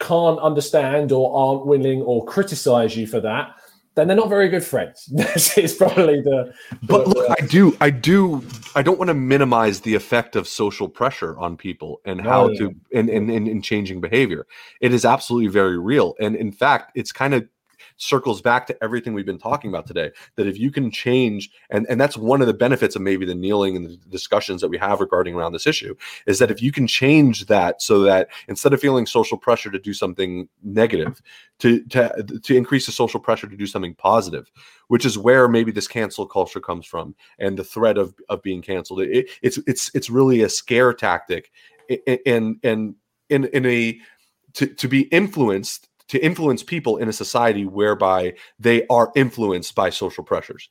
can't 0.00 0.38
understand 0.40 1.12
or 1.12 1.32
aren't 1.36 1.66
willing 1.66 2.02
or 2.02 2.24
criticize 2.24 2.96
you 2.96 3.06
for 3.06 3.20
that, 3.20 3.54
then 3.94 4.06
they're 4.08 4.16
not 4.16 4.28
very 4.28 4.48
good 4.48 4.64
friends. 4.64 5.06
this 5.12 5.56
is 5.58 5.74
probably 5.74 6.20
the. 6.20 6.52
But 6.82 7.04
the- 7.04 7.10
look, 7.10 7.36
I 7.40 7.46
do, 7.46 7.76
I 7.80 7.90
do, 7.90 8.42
I 8.74 8.82
don't 8.82 8.98
want 8.98 9.08
to 9.08 9.14
minimize 9.14 9.80
the 9.80 9.94
effect 9.94 10.36
of 10.36 10.48
social 10.48 10.88
pressure 10.88 11.38
on 11.38 11.56
people 11.56 12.00
and 12.04 12.20
how 12.20 12.48
No, 12.48 12.54
to 12.54 12.74
and, 12.94 13.10
in 13.10 13.62
changing 13.62 14.00
behavior. 14.00 14.46
It 14.80 14.94
is 14.94 15.04
absolutely 15.04 15.48
very 15.48 15.78
real, 15.78 16.14
and 16.20 16.36
in 16.36 16.52
fact, 16.52 16.92
it's 16.94 17.12
kind 17.12 17.34
of 17.34 17.46
circles 17.96 18.40
back 18.40 18.66
to 18.66 18.84
everything 18.84 19.14
we've 19.14 19.26
been 19.26 19.38
talking 19.38 19.70
about 19.70 19.86
today. 19.86 20.10
That 20.36 20.46
if 20.46 20.58
you 20.58 20.70
can 20.70 20.90
change, 20.90 21.50
and 21.70 21.86
and 21.88 22.00
that's 22.00 22.16
one 22.16 22.40
of 22.40 22.46
the 22.46 22.54
benefits 22.54 22.96
of 22.96 23.02
maybe 23.02 23.26
the 23.26 23.34
kneeling 23.34 23.76
and 23.76 23.86
the 23.86 23.96
discussions 24.08 24.60
that 24.60 24.68
we 24.68 24.78
have 24.78 25.00
regarding 25.00 25.34
around 25.34 25.52
this 25.52 25.66
issue, 25.66 25.94
is 26.26 26.38
that 26.38 26.50
if 26.50 26.62
you 26.62 26.72
can 26.72 26.86
change 26.86 27.46
that 27.46 27.82
so 27.82 28.00
that 28.00 28.28
instead 28.48 28.72
of 28.72 28.80
feeling 28.80 29.06
social 29.06 29.38
pressure 29.38 29.70
to 29.70 29.78
do 29.78 29.94
something 29.94 30.48
negative, 30.62 31.22
to 31.58 31.82
to 31.84 32.24
to 32.42 32.56
increase 32.56 32.86
the 32.86 32.92
social 32.92 33.20
pressure 33.20 33.48
to 33.48 33.56
do 33.56 33.66
something 33.66 33.94
positive, 33.94 34.50
which 34.88 35.04
is 35.04 35.18
where 35.18 35.48
maybe 35.48 35.72
this 35.72 35.88
cancel 35.88 36.26
culture 36.26 36.60
comes 36.60 36.86
from 36.86 37.14
and 37.38 37.58
the 37.58 37.64
threat 37.64 37.98
of 37.98 38.14
of 38.28 38.42
being 38.42 38.62
canceled. 38.62 39.00
It, 39.00 39.30
it's 39.42 39.58
it's 39.66 39.90
it's 39.94 40.10
really 40.10 40.42
a 40.42 40.48
scare 40.48 40.92
tactic, 40.92 41.50
and 42.26 42.56
and 42.62 42.94
in 43.28 43.46
in 43.46 43.66
a 43.66 43.98
to, 44.54 44.66
to 44.66 44.88
be 44.88 45.02
influenced 45.02 45.88
to 46.08 46.24
influence 46.24 46.62
people 46.62 46.98
in 46.98 47.08
a 47.08 47.12
society 47.12 47.64
whereby 47.64 48.34
they 48.58 48.86
are 48.88 49.12
influenced 49.14 49.74
by 49.74 49.90
social 49.90 50.24
pressures, 50.24 50.70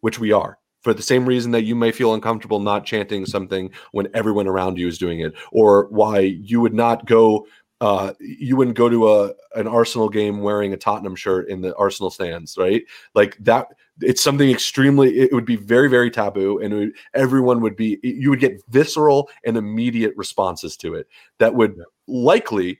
which 0.00 0.18
we 0.18 0.32
are. 0.32 0.58
For 0.82 0.94
the 0.94 1.02
same 1.02 1.26
reason 1.26 1.50
that 1.50 1.64
you 1.64 1.74
may 1.74 1.90
feel 1.90 2.14
uncomfortable 2.14 2.60
not 2.60 2.84
chanting 2.84 3.26
something 3.26 3.70
when 3.90 4.08
everyone 4.14 4.46
around 4.46 4.78
you 4.78 4.86
is 4.86 4.98
doing 4.98 5.20
it, 5.20 5.34
or 5.50 5.88
why 5.90 6.20
you 6.20 6.60
would 6.60 6.74
not 6.74 7.06
go 7.06 7.46
uh, 7.80 8.14
you 8.20 8.56
wouldn't 8.56 8.76
go 8.76 8.88
to 8.88 9.08
a 9.12 9.34
an 9.54 9.66
Arsenal 9.66 10.08
game 10.08 10.40
wearing 10.40 10.72
a 10.72 10.76
Tottenham 10.76 11.14
shirt 11.14 11.48
in 11.48 11.60
the 11.60 11.74
Arsenal 11.76 12.10
stands, 12.10 12.56
right? 12.56 12.82
Like 13.14 13.36
that. 13.40 13.68
It's 14.02 14.22
something 14.22 14.50
extremely. 14.50 15.18
It 15.18 15.32
would 15.32 15.46
be 15.46 15.56
very, 15.56 15.88
very 15.88 16.10
taboo, 16.10 16.58
and 16.58 16.74
would, 16.74 16.92
everyone 17.14 17.60
would 17.62 17.76
be. 17.76 17.98
You 18.02 18.30
would 18.30 18.40
get 18.40 18.62
visceral 18.68 19.28
and 19.44 19.56
immediate 19.56 20.14
responses 20.16 20.76
to 20.78 20.94
it 20.94 21.06
that 21.38 21.54
would 21.54 21.78
likely 22.06 22.78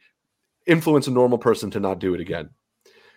influence 0.66 1.06
a 1.06 1.10
normal 1.10 1.38
person 1.38 1.70
to 1.72 1.80
not 1.80 1.98
do 1.98 2.14
it 2.14 2.20
again. 2.20 2.50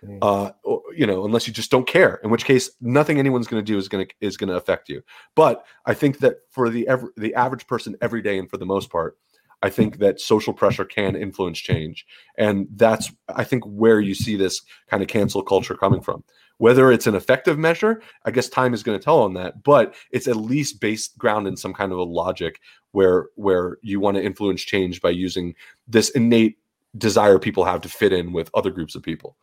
Mm. 0.04 0.20
Uh, 0.22 0.52
or, 0.64 0.82
you 0.96 1.06
know, 1.06 1.26
unless 1.26 1.48
you 1.48 1.54
just 1.54 1.72
don't 1.72 1.88
care, 1.88 2.20
in 2.24 2.30
which 2.30 2.46
case 2.46 2.72
nothing 2.80 3.20
anyone's 3.20 3.48
going 3.48 3.64
to 3.64 3.72
do 3.72 3.78
is 3.78 3.90
going 3.90 4.08
to 4.08 4.14
is 4.22 4.38
going 4.38 4.50
to 4.50 4.56
affect 4.56 4.88
you. 4.90 5.02
But 5.36 5.66
I 5.86 5.94
think 5.94 6.20
that 6.20 6.38
for 6.52 6.70
the 6.70 6.88
ever, 6.88 7.12
the 7.18 7.36
average 7.36 7.68
person 7.68 7.98
every 8.02 8.22
day, 8.22 8.40
and 8.40 8.50
for 8.50 8.58
the 8.58 8.66
most 8.66 8.90
part, 8.90 9.18
I 9.62 9.70
think 9.70 9.98
that 9.98 10.22
social 10.22 10.54
pressure 10.54 10.86
can 10.86 11.16
influence 11.16 11.60
change. 11.60 12.06
And 12.38 12.68
that's, 12.76 13.12
I 13.28 13.44
think, 13.44 13.66
where 13.66 14.00
you 14.00 14.16
see 14.16 14.38
this 14.38 14.62
kind 14.90 15.04
of 15.04 15.10
cancel 15.10 15.44
culture 15.44 15.76
coming 15.76 16.02
from. 16.02 16.24
Whether 16.60 16.92
it's 16.92 17.08
an 17.08 17.16
effective 17.16 17.58
measure, 17.58 18.02
I 18.26 18.32
guess 18.32 18.50
time 18.50 18.74
is 18.74 18.84
going 18.84 18.98
to 18.98 19.04
tell 19.04 19.20
on 19.20 19.34
that, 19.36 19.64
but 19.64 19.96
it's 20.12 20.28
at 20.28 20.36
least 20.36 20.82
based 20.82 21.18
ground 21.18 21.48
in 21.48 21.56
some 21.56 21.74
kind 21.74 21.92
of 21.92 21.98
a 21.98 22.04
logic 22.04 22.60
where 22.92 23.28
where 23.36 23.78
you 23.82 24.00
want 24.00 24.18
to 24.18 24.24
influence 24.24 24.62
change 24.62 25.02
by 25.02 25.10
using 25.10 25.56
this 25.88 26.10
innate 26.12 26.58
desire 26.98 27.40
people 27.40 27.64
have 27.64 27.82
to 27.82 27.90
fit 27.90 28.14
in 28.14 28.34
with 28.34 28.50
other 28.54 28.72
groups 28.72 28.96
of 28.96 29.04
people. 29.04 29.38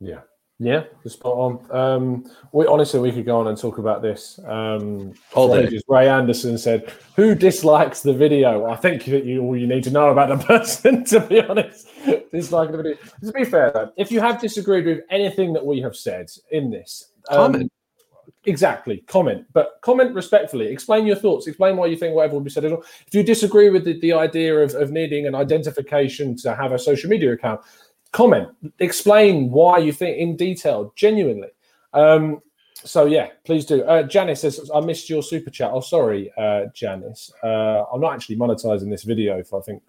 Yeah. 0.00 0.20
Yeah, 0.58 0.84
spot 1.06 1.34
on. 1.34 1.70
Um, 1.70 2.30
we 2.52 2.66
honestly 2.66 2.98
we 2.98 3.12
could 3.12 3.26
go 3.26 3.38
on 3.38 3.46
and 3.46 3.58
talk 3.58 3.76
about 3.76 4.00
this 4.00 4.40
um, 4.46 5.12
all 5.34 5.52
day. 5.52 5.78
Ray 5.86 6.08
Anderson 6.08 6.56
said, 6.56 6.90
"Who 7.14 7.34
dislikes 7.34 8.00
the 8.00 8.14
video?" 8.14 8.64
I 8.64 8.74
think 8.76 9.04
that 9.04 9.26
you 9.26 9.42
all 9.42 9.54
you 9.54 9.66
need 9.66 9.84
to 9.84 9.90
know 9.90 10.08
about 10.08 10.30
the 10.30 10.42
person. 10.58 11.04
To 11.04 11.20
be 11.20 11.42
honest, 11.42 11.88
disliking 12.32 12.72
the 12.72 12.82
video. 12.82 12.96
To 13.22 13.32
be 13.32 13.44
fair, 13.44 13.70
though, 13.70 13.92
if 13.98 14.10
you 14.10 14.20
have 14.20 14.40
disagreed 14.40 14.86
with 14.86 15.00
anything 15.10 15.52
that 15.52 15.64
we 15.64 15.82
have 15.82 15.94
said 15.94 16.30
in 16.50 16.70
this, 16.70 17.12
um, 17.28 17.52
comment. 17.52 17.72
Exactly, 18.44 18.98
comment, 19.06 19.44
but 19.52 19.78
comment 19.80 20.14
respectfully. 20.14 20.68
Explain 20.68 21.06
your 21.06 21.16
thoughts. 21.16 21.46
Explain 21.46 21.76
why 21.76 21.86
you 21.86 21.96
think 21.96 22.14
whatever 22.14 22.34
would 22.34 22.44
be 22.44 22.50
said. 22.50 22.64
If 22.64 23.12
you 23.12 23.22
disagree 23.22 23.70
with 23.70 23.84
the, 23.84 23.98
the 24.00 24.12
idea 24.12 24.56
of, 24.56 24.74
of 24.74 24.92
needing 24.92 25.26
an 25.26 25.34
identification 25.34 26.36
to 26.38 26.54
have 26.54 26.72
a 26.72 26.78
social 26.78 27.10
media 27.10 27.32
account, 27.32 27.60
comment, 28.12 28.48
explain 28.78 29.50
why 29.50 29.78
you 29.78 29.92
think 29.92 30.18
in 30.18 30.36
detail, 30.36 30.92
genuinely. 30.96 31.48
Um, 31.92 32.40
so 32.74 33.06
yeah, 33.06 33.30
please 33.44 33.64
do. 33.64 33.82
Uh, 33.82 34.04
Janice 34.04 34.42
says, 34.42 34.70
"I 34.72 34.80
missed 34.80 35.10
your 35.10 35.22
super 35.22 35.50
chat." 35.50 35.70
Oh, 35.72 35.80
sorry, 35.80 36.30
uh, 36.36 36.66
Janice. 36.74 37.32
Uh, 37.42 37.84
I'm 37.92 38.00
not 38.00 38.14
actually 38.14 38.36
monetizing 38.36 38.90
this 38.90 39.02
video 39.02 39.42
for 39.42 39.58
I 39.58 39.62
think 39.62 39.82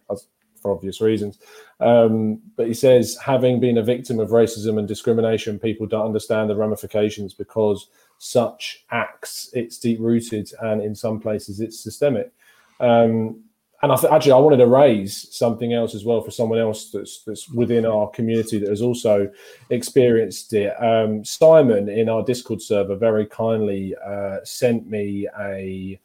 for 0.61 0.71
obvious 0.71 1.01
reasons. 1.01 1.39
Um, 1.79 2.41
but 2.55 2.67
he 2.67 2.73
says, 2.73 3.17
having 3.23 3.59
been 3.59 3.77
a 3.77 3.83
victim 3.83 4.19
of 4.19 4.29
racism 4.29 4.79
and 4.79 4.87
discrimination, 4.87 5.59
people 5.59 5.85
don't 5.85 6.05
understand 6.05 6.49
the 6.49 6.55
ramifications 6.55 7.33
because 7.33 7.87
such 8.19 8.85
acts 8.91 9.49
it's 9.53 9.77
deep 9.77 9.99
rooted 9.99 10.49
and 10.61 10.81
in 10.81 10.95
some 10.95 11.19
places 11.19 11.59
it's 11.59 11.79
systemic. 11.79 12.31
Um, 12.79 13.43
and 13.83 13.91
I 13.91 13.95
th- 13.95 14.11
actually 14.11 14.31
I 14.31 14.37
wanted 14.37 14.57
to 14.57 14.67
raise 14.67 15.35
something 15.35 15.73
else 15.73 15.93
as 15.93 16.03
well 16.03 16.21
for 16.21 16.31
someone 16.31 16.59
else 16.59 16.89
that's 16.89 17.23
that's 17.23 17.47
within 17.49 17.85
our 17.85 18.09
community 18.09 18.57
that 18.59 18.69
has 18.69 18.81
also 18.81 19.29
experienced 19.69 20.51
it. 20.53 20.73
Um, 20.81 21.23
Simon 21.23 21.87
in 21.87 22.09
our 22.09 22.23
Discord 22.23 22.61
server 22.61 22.95
very 22.95 23.27
kindly 23.27 23.95
uh, 24.03 24.37
sent 24.43 24.89
me 24.89 25.27
a 25.39 25.99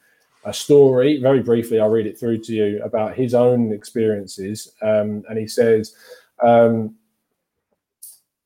a 0.44 0.52
story. 0.52 1.20
Very 1.20 1.40
briefly, 1.40 1.80
I'll 1.80 1.88
read 1.88 2.06
it 2.06 2.18
through 2.18 2.38
to 2.38 2.52
you 2.52 2.82
about 2.82 3.14
his 3.14 3.32
own 3.32 3.72
experiences, 3.72 4.72
um, 4.82 5.24
and 5.28 5.38
he 5.38 5.46
says. 5.46 5.94
Um, 6.42 6.96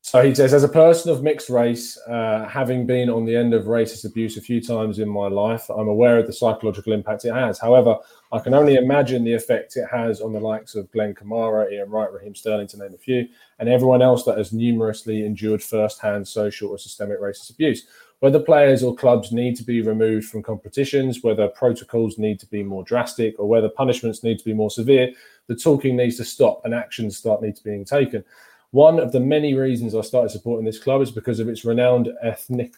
so 0.07 0.23
he 0.23 0.33
says, 0.33 0.53
as 0.53 0.63
a 0.63 0.69
person 0.69 1.11
of 1.11 1.21
mixed 1.21 1.49
race, 1.49 1.97
uh, 2.07 2.47
having 2.47 2.85
been 2.85 3.09
on 3.09 3.25
the 3.25 3.35
end 3.35 3.53
of 3.53 3.65
racist 3.65 4.05
abuse 4.05 4.37
a 4.37 4.41
few 4.41 4.61
times 4.61 4.99
in 4.99 5.09
my 5.09 5.27
life, 5.27 5.69
I'm 5.69 5.89
aware 5.89 6.17
of 6.17 6.27
the 6.27 6.31
psychological 6.31 6.93
impact 6.93 7.25
it 7.25 7.33
has. 7.33 7.59
However, 7.59 7.97
I 8.31 8.39
can 8.39 8.53
only 8.53 8.75
imagine 8.75 9.25
the 9.25 9.33
effect 9.33 9.75
it 9.75 9.85
has 9.91 10.21
on 10.21 10.31
the 10.31 10.39
likes 10.39 10.75
of 10.75 10.89
Glenn 10.93 11.13
Kamara, 11.13 11.69
Ian 11.69 11.89
Wright, 11.89 12.09
Raheem 12.09 12.35
Sterling, 12.35 12.67
to 12.67 12.77
name 12.77 12.93
a 12.93 12.97
few, 12.97 13.27
and 13.59 13.67
everyone 13.67 14.01
else 14.01 14.23
that 14.23 14.37
has 14.37 14.53
numerously 14.53 15.25
endured 15.25 15.61
first-hand 15.61 16.25
social 16.25 16.69
or 16.69 16.77
systemic 16.77 17.19
racist 17.19 17.49
abuse. 17.49 17.85
Whether 18.19 18.39
players 18.39 18.83
or 18.83 18.95
clubs 18.95 19.33
need 19.33 19.57
to 19.57 19.63
be 19.63 19.81
removed 19.81 20.29
from 20.29 20.41
competitions, 20.41 21.21
whether 21.21 21.49
protocols 21.49 22.17
need 22.17 22.39
to 22.39 22.47
be 22.47 22.63
more 22.63 22.85
drastic, 22.85 23.37
or 23.39 23.49
whether 23.49 23.67
punishments 23.67 24.23
need 24.23 24.39
to 24.39 24.45
be 24.45 24.53
more 24.53 24.71
severe, 24.71 25.11
the 25.47 25.55
talking 25.55 25.97
needs 25.97 26.15
to 26.15 26.23
stop 26.23 26.61
and 26.63 26.73
actions 26.73 27.17
start 27.17 27.41
need 27.41 27.57
to 27.57 27.63
being 27.63 27.83
taken. 27.83 28.23
One 28.71 28.99
of 28.99 29.13
the 29.13 29.19
many 29.19 29.53
reasons 29.53 29.95
I 29.95 30.01
started 30.01 30.29
supporting 30.29 30.65
this 30.65 30.79
club 30.79 31.01
is 31.01 31.11
because 31.11 31.39
of 31.39 31.47
its 31.47 31.63
renowned 31.63 32.09
ethnic, 32.21 32.75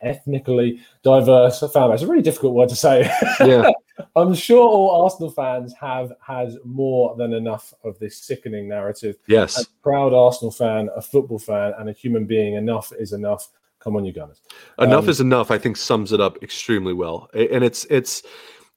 ethnically 0.00 0.80
diverse 1.02 1.60
fan 1.60 1.90
base. 1.90 1.94
It's 1.94 2.02
a 2.02 2.06
really 2.08 2.22
difficult 2.22 2.54
word 2.54 2.68
to 2.70 2.76
say. 2.76 3.10
Yeah. 3.40 3.70
I'm 4.16 4.34
sure 4.34 4.62
all 4.62 5.04
Arsenal 5.04 5.30
fans 5.30 5.74
have 5.80 6.12
had 6.20 6.56
more 6.64 7.16
than 7.16 7.32
enough 7.32 7.72
of 7.84 7.98
this 7.98 8.18
sickening 8.18 8.68
narrative. 8.68 9.16
Yes. 9.26 9.60
A 9.60 9.66
proud 9.82 10.12
Arsenal 10.12 10.50
fan, 10.50 10.88
a 10.94 11.02
football 11.02 11.38
fan, 11.38 11.72
and 11.78 11.88
a 11.88 11.92
human 11.92 12.24
being, 12.24 12.54
enough 12.54 12.92
is 12.98 13.12
enough. 13.12 13.48
Come 13.80 13.96
on, 13.96 14.04
you 14.04 14.12
Gunners. 14.12 14.40
Enough 14.78 15.04
um, 15.04 15.10
is 15.10 15.20
enough. 15.20 15.50
I 15.50 15.58
think 15.58 15.76
sums 15.76 16.12
it 16.12 16.20
up 16.20 16.42
extremely 16.42 16.92
well, 16.92 17.28
and 17.32 17.62
it's 17.62 17.84
it's 17.86 18.22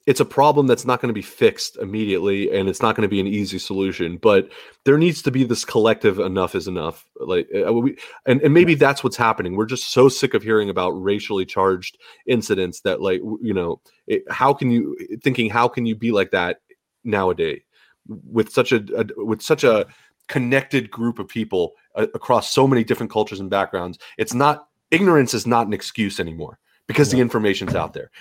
it's 0.07 0.19
a 0.19 0.25
problem 0.25 0.67
that's 0.67 0.85
not 0.85 0.99
going 0.99 1.09
to 1.09 1.13
be 1.13 1.21
fixed 1.21 1.77
immediately 1.77 2.51
and 2.51 2.67
it's 2.67 2.81
not 2.81 2.95
going 2.95 3.07
to 3.07 3.09
be 3.09 3.19
an 3.19 3.27
easy 3.27 3.59
solution 3.59 4.17
but 4.17 4.49
there 4.85 4.97
needs 4.97 5.21
to 5.21 5.31
be 5.31 5.43
this 5.43 5.63
collective 5.63 6.19
enough 6.19 6.55
is 6.55 6.67
enough 6.67 7.05
like 7.25 7.47
uh, 7.55 7.71
we, 7.73 7.97
and, 8.25 8.41
and 8.41 8.53
maybe 8.53 8.75
that's 8.75 9.03
what's 9.03 9.17
happening. 9.17 9.55
We're 9.55 9.65
just 9.65 9.91
so 9.91 10.09
sick 10.09 10.33
of 10.33 10.43
hearing 10.43 10.69
about 10.69 10.91
racially 10.91 11.45
charged 11.45 11.97
incidents 12.25 12.81
that 12.81 13.01
like 13.01 13.21
you 13.41 13.53
know 13.53 13.81
it, 14.07 14.23
how 14.29 14.53
can 14.53 14.71
you 14.71 14.97
thinking 15.23 15.49
how 15.49 15.67
can 15.67 15.85
you 15.85 15.95
be 15.95 16.11
like 16.11 16.31
that 16.31 16.57
nowadays 17.03 17.61
with 18.07 18.51
such 18.51 18.71
a, 18.71 18.83
a 18.95 19.05
with 19.23 19.41
such 19.41 19.63
a 19.63 19.85
connected 20.27 20.89
group 20.89 21.19
of 21.19 21.27
people 21.27 21.73
uh, 21.95 22.07
across 22.13 22.51
so 22.51 22.67
many 22.67 22.83
different 22.83 23.11
cultures 23.11 23.39
and 23.39 23.49
backgrounds 23.49 23.97
it's 24.17 24.33
not 24.33 24.67
ignorance 24.91 25.33
is 25.33 25.47
not 25.47 25.67
an 25.67 25.73
excuse 25.73 26.19
anymore 26.19 26.57
because 26.87 27.11
the 27.11 27.19
information's 27.19 27.75
out 27.75 27.93
there 27.93 28.11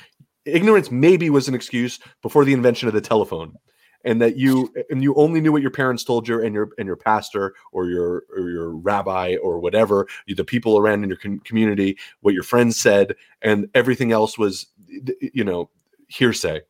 ignorance 0.44 0.90
maybe 0.90 1.30
was 1.30 1.48
an 1.48 1.54
excuse 1.54 1.98
before 2.22 2.44
the 2.44 2.52
invention 2.52 2.88
of 2.88 2.94
the 2.94 3.00
telephone 3.00 3.56
and 4.04 4.20
that 4.20 4.36
you 4.36 4.72
and 4.88 5.02
you 5.02 5.14
only 5.14 5.40
knew 5.40 5.52
what 5.52 5.62
your 5.62 5.70
parents 5.70 6.04
told 6.04 6.26
you 6.26 6.42
and 6.42 6.54
your 6.54 6.70
and 6.78 6.86
your 6.86 6.96
pastor 6.96 7.54
or 7.72 7.86
your 7.86 8.24
or 8.34 8.50
your 8.50 8.70
rabbi 8.70 9.36
or 9.42 9.58
whatever 9.58 10.06
the 10.26 10.44
people 10.44 10.78
around 10.78 11.02
in 11.02 11.10
your 11.10 11.18
com- 11.18 11.40
community 11.40 11.98
what 12.20 12.34
your 12.34 12.42
friends 12.42 12.78
said 12.78 13.14
and 13.42 13.68
everything 13.74 14.12
else 14.12 14.38
was 14.38 14.66
you 14.86 15.44
know 15.44 15.68
hearsay. 16.08 16.60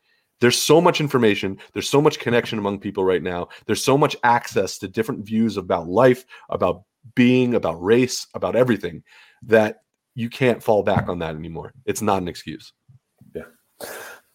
There's 0.41 0.61
so 0.61 0.81
much 0.81 1.01
information 1.01 1.59
there's 1.73 1.89
so 1.89 2.03
much 2.03 2.19
connection 2.19 2.59
among 2.59 2.81
people 2.81 3.05
right 3.05 3.23
now 3.23 3.49
there's 3.67 3.85
so 3.85 3.97
much 3.97 4.17
access 4.25 4.79
to 4.79 4.89
different 4.89 5.25
views 5.25 5.57
about 5.57 5.89
life 5.89 6.25
about 6.49 6.83
being 7.15 7.55
about 7.55 7.83
race 7.83 8.27
about 8.35 8.57
everything 8.57 9.03
that 9.43 9.83
you 10.15 10.29
can't 10.29 10.63
fall 10.63 10.83
back 10.83 11.09
on 11.09 11.21
that 11.21 11.37
anymore. 11.37 11.73
It's 11.87 12.03
not 12.03 12.21
an 12.21 12.29
excuse 12.29 12.73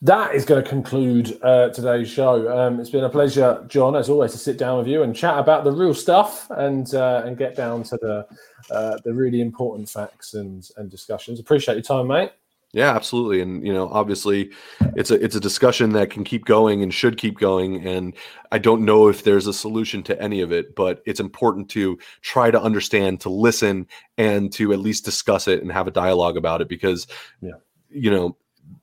that 0.02 0.36
is 0.36 0.46
going 0.46 0.64
to 0.64 0.70
conclude 0.70 1.40
uh, 1.42 1.70
today's 1.70 2.10
show. 2.10 2.56
Um, 2.56 2.80
it's 2.80 2.90
been 2.90 3.04
a 3.04 3.10
pleasure, 3.10 3.64
John, 3.68 3.96
as 3.96 4.10
always, 4.10 4.34
to 4.34 4.38
sit 4.38 4.58
down 4.58 4.78
with 4.78 4.88
you 4.88 5.04
and 5.04 5.16
chat 5.16 5.40
about 5.40 5.64
the 5.64 5.72
real 5.72 5.94
stuff 5.94 6.50
and 6.52 6.94
uh, 6.94 7.24
and 7.26 7.38
get 7.38 7.56
down 7.56 7.84
to 7.84 7.98
the 7.98 8.28
uh, 8.70 8.98
the 9.04 9.14
really 9.14 9.42
important 9.42 9.90
facts 9.90 10.34
and 10.34 10.70
and 10.78 10.92
discussions. 10.92 11.40
Appreciate 11.40 11.76
your 11.76 11.84
time, 11.84 12.08
mate. 12.08 12.32
Yeah, 12.76 12.94
absolutely. 12.94 13.40
And 13.40 13.66
you 13.66 13.74
know, 13.74 13.88
obviously 13.90 14.52
it's 14.98 15.10
a 15.10 15.24
it's 15.24 15.36
a 15.36 15.40
discussion 15.40 15.94
that 15.94 16.10
can 16.10 16.26
keep 16.26 16.44
going 16.44 16.84
and 16.84 16.94
should 16.94 17.18
keep 17.18 17.40
going. 17.40 17.88
And 17.88 18.14
I 18.52 18.58
don't 18.58 18.84
know 18.84 19.08
if 19.08 19.24
there's 19.24 19.48
a 19.48 19.54
solution 19.54 20.04
to 20.04 20.22
any 20.22 20.42
of 20.42 20.52
it, 20.52 20.76
but 20.76 21.02
it's 21.06 21.22
important 21.22 21.70
to 21.70 21.98
try 22.22 22.52
to 22.52 22.62
understand, 22.62 23.22
to 23.22 23.30
listen, 23.30 23.88
and 24.18 24.52
to 24.54 24.74
at 24.74 24.80
least 24.80 25.06
discuss 25.06 25.48
it 25.48 25.62
and 25.62 25.72
have 25.72 25.88
a 25.88 25.92
dialogue 25.92 26.36
about 26.36 26.60
it 26.60 26.68
because 26.68 27.08
yeah. 27.42 27.54
you 27.90 28.12
know, 28.12 28.36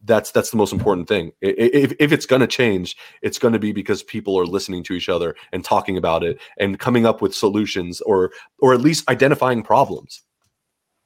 that's 0.04 0.30
that's 0.32 0.50
the 0.50 0.56
most 0.56 0.72
important 0.72 1.08
thing. 1.08 1.32
If, 1.40 1.92
if 1.98 2.12
it's 2.12 2.26
going 2.26 2.40
to 2.40 2.46
change, 2.46 2.96
it's 3.22 3.38
going 3.38 3.52
to 3.52 3.58
be 3.58 3.72
because 3.72 4.02
people 4.02 4.38
are 4.38 4.46
listening 4.46 4.82
to 4.84 4.94
each 4.94 5.08
other 5.08 5.36
and 5.52 5.64
talking 5.64 5.96
about 5.96 6.24
it 6.24 6.40
and 6.58 6.78
coming 6.78 7.06
up 7.06 7.22
with 7.22 7.34
solutions 7.34 8.00
or 8.02 8.32
or 8.58 8.74
at 8.74 8.80
least 8.80 9.08
identifying 9.08 9.62
problems. 9.62 10.22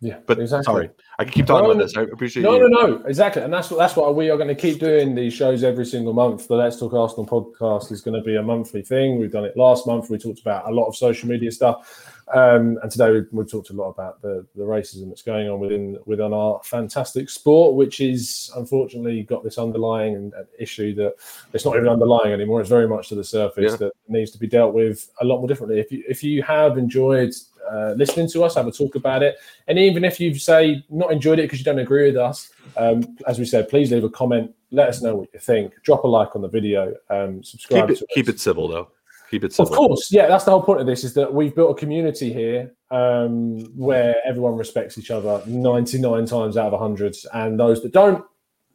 Yeah, 0.00 0.18
but 0.26 0.38
exactly. 0.38 0.64
sorry, 0.64 0.90
I 1.18 1.24
can 1.24 1.32
keep 1.32 1.46
talking 1.46 1.68
no, 1.68 1.70
about 1.70 1.82
this. 1.82 1.96
I 1.96 2.02
appreciate 2.02 2.42
no, 2.42 2.56
you. 2.56 2.68
No, 2.68 2.86
no, 2.86 3.04
exactly, 3.06 3.42
and 3.42 3.50
that's 3.50 3.70
what 3.70 3.78
that's 3.78 3.96
what 3.96 4.14
we 4.14 4.28
are 4.28 4.36
going 4.36 4.48
to 4.48 4.54
keep 4.54 4.78
doing. 4.78 5.14
These 5.14 5.32
shows 5.32 5.64
every 5.64 5.86
single 5.86 6.12
month. 6.12 6.48
The 6.48 6.54
Let's 6.54 6.78
Talk 6.78 6.92
Arsenal 6.92 7.26
podcast 7.26 7.90
is 7.90 8.02
going 8.02 8.14
to 8.14 8.22
be 8.22 8.36
a 8.36 8.42
monthly 8.42 8.82
thing. 8.82 9.18
We've 9.18 9.32
done 9.32 9.46
it 9.46 9.56
last 9.56 9.86
month. 9.86 10.10
We 10.10 10.18
talked 10.18 10.40
about 10.40 10.68
a 10.68 10.74
lot 10.74 10.86
of 10.86 10.96
social 10.96 11.30
media 11.30 11.50
stuff, 11.50 12.14
um, 12.34 12.78
and 12.82 12.90
today 12.90 13.10
we, 13.10 13.22
we 13.32 13.44
talked 13.46 13.70
a 13.70 13.72
lot 13.72 13.88
about 13.88 14.20
the 14.20 14.46
the 14.54 14.64
racism 14.64 15.08
that's 15.08 15.22
going 15.22 15.48
on 15.48 15.60
within 15.60 15.96
within 16.04 16.34
our 16.34 16.60
fantastic 16.62 17.30
sport, 17.30 17.74
which 17.74 18.00
is 18.00 18.50
unfortunately 18.54 19.22
got 19.22 19.44
this 19.44 19.56
underlying 19.56 20.14
and 20.14 20.34
issue 20.58 20.94
that 20.96 21.14
it's 21.54 21.64
not 21.64 21.74
even 21.74 21.88
underlying 21.88 22.34
anymore. 22.34 22.60
It's 22.60 22.68
very 22.68 22.86
much 22.86 23.08
to 23.08 23.14
the 23.14 23.24
surface 23.24 23.72
yeah. 23.72 23.76
that 23.78 23.92
needs 24.08 24.30
to 24.32 24.38
be 24.38 24.46
dealt 24.46 24.74
with 24.74 25.10
a 25.22 25.24
lot 25.24 25.38
more 25.38 25.48
differently. 25.48 25.80
If 25.80 25.90
you 25.90 26.04
if 26.06 26.22
you 26.22 26.42
have 26.42 26.76
enjoyed 26.76 27.32
uh, 27.70 27.94
listening 27.96 28.28
to 28.30 28.44
us, 28.44 28.54
have 28.54 28.66
a 28.66 28.72
talk 28.72 28.94
about 28.94 29.22
it. 29.22 29.36
And 29.68 29.78
even 29.78 30.04
if 30.04 30.20
you 30.20 30.34
say 30.38 30.84
not 30.90 31.12
enjoyed 31.12 31.38
it 31.38 31.42
because 31.42 31.58
you 31.58 31.64
don't 31.64 31.78
agree 31.78 32.06
with 32.06 32.16
us, 32.16 32.50
um, 32.76 33.16
as 33.26 33.38
we 33.38 33.44
said, 33.44 33.68
please 33.68 33.90
leave 33.90 34.04
a 34.04 34.10
comment. 34.10 34.52
Let 34.70 34.88
us 34.88 35.02
know 35.02 35.16
what 35.16 35.28
you 35.32 35.38
think. 35.38 35.72
Drop 35.82 36.04
a 36.04 36.08
like 36.08 36.34
on 36.34 36.42
the 36.42 36.48
video. 36.48 36.94
Um, 37.10 37.42
subscribe. 37.42 37.88
Keep 37.88 38.02
it, 38.02 38.08
keep 38.14 38.28
it 38.28 38.40
civil 38.40 38.68
though. 38.68 38.90
Keep 39.30 39.44
it 39.44 39.52
civil. 39.52 39.72
Of 39.72 39.76
course, 39.76 40.12
yeah. 40.12 40.26
That's 40.26 40.44
the 40.44 40.52
whole 40.52 40.62
point 40.62 40.80
of 40.80 40.86
this: 40.86 41.02
is 41.02 41.14
that 41.14 41.32
we've 41.32 41.54
built 41.54 41.76
a 41.76 41.80
community 41.80 42.32
here 42.32 42.72
um, 42.90 43.58
where 43.76 44.16
everyone 44.24 44.56
respects 44.56 44.98
each 44.98 45.10
other 45.10 45.42
ninety 45.46 45.98
nine 45.98 46.26
times 46.26 46.56
out 46.56 46.72
of 46.72 46.78
hundred, 46.78 47.16
and 47.34 47.58
those 47.58 47.82
that 47.82 47.92
don't, 47.92 48.24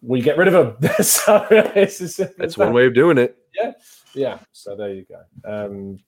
we 0.02 0.22
get 0.22 0.38
rid 0.38 0.54
of 0.54 0.82
them. 0.82 0.92
so 1.04 1.46
it's 1.50 2.18
that's 2.38 2.58
one 2.58 2.74
way 2.74 2.86
of 2.86 2.94
doing 2.94 3.18
it. 3.18 3.38
Yeah, 3.56 3.72
yeah. 4.14 4.40
So 4.52 4.76
there 4.76 4.94
you 4.94 5.06
go. 5.06 5.22
Um, 5.46 6.00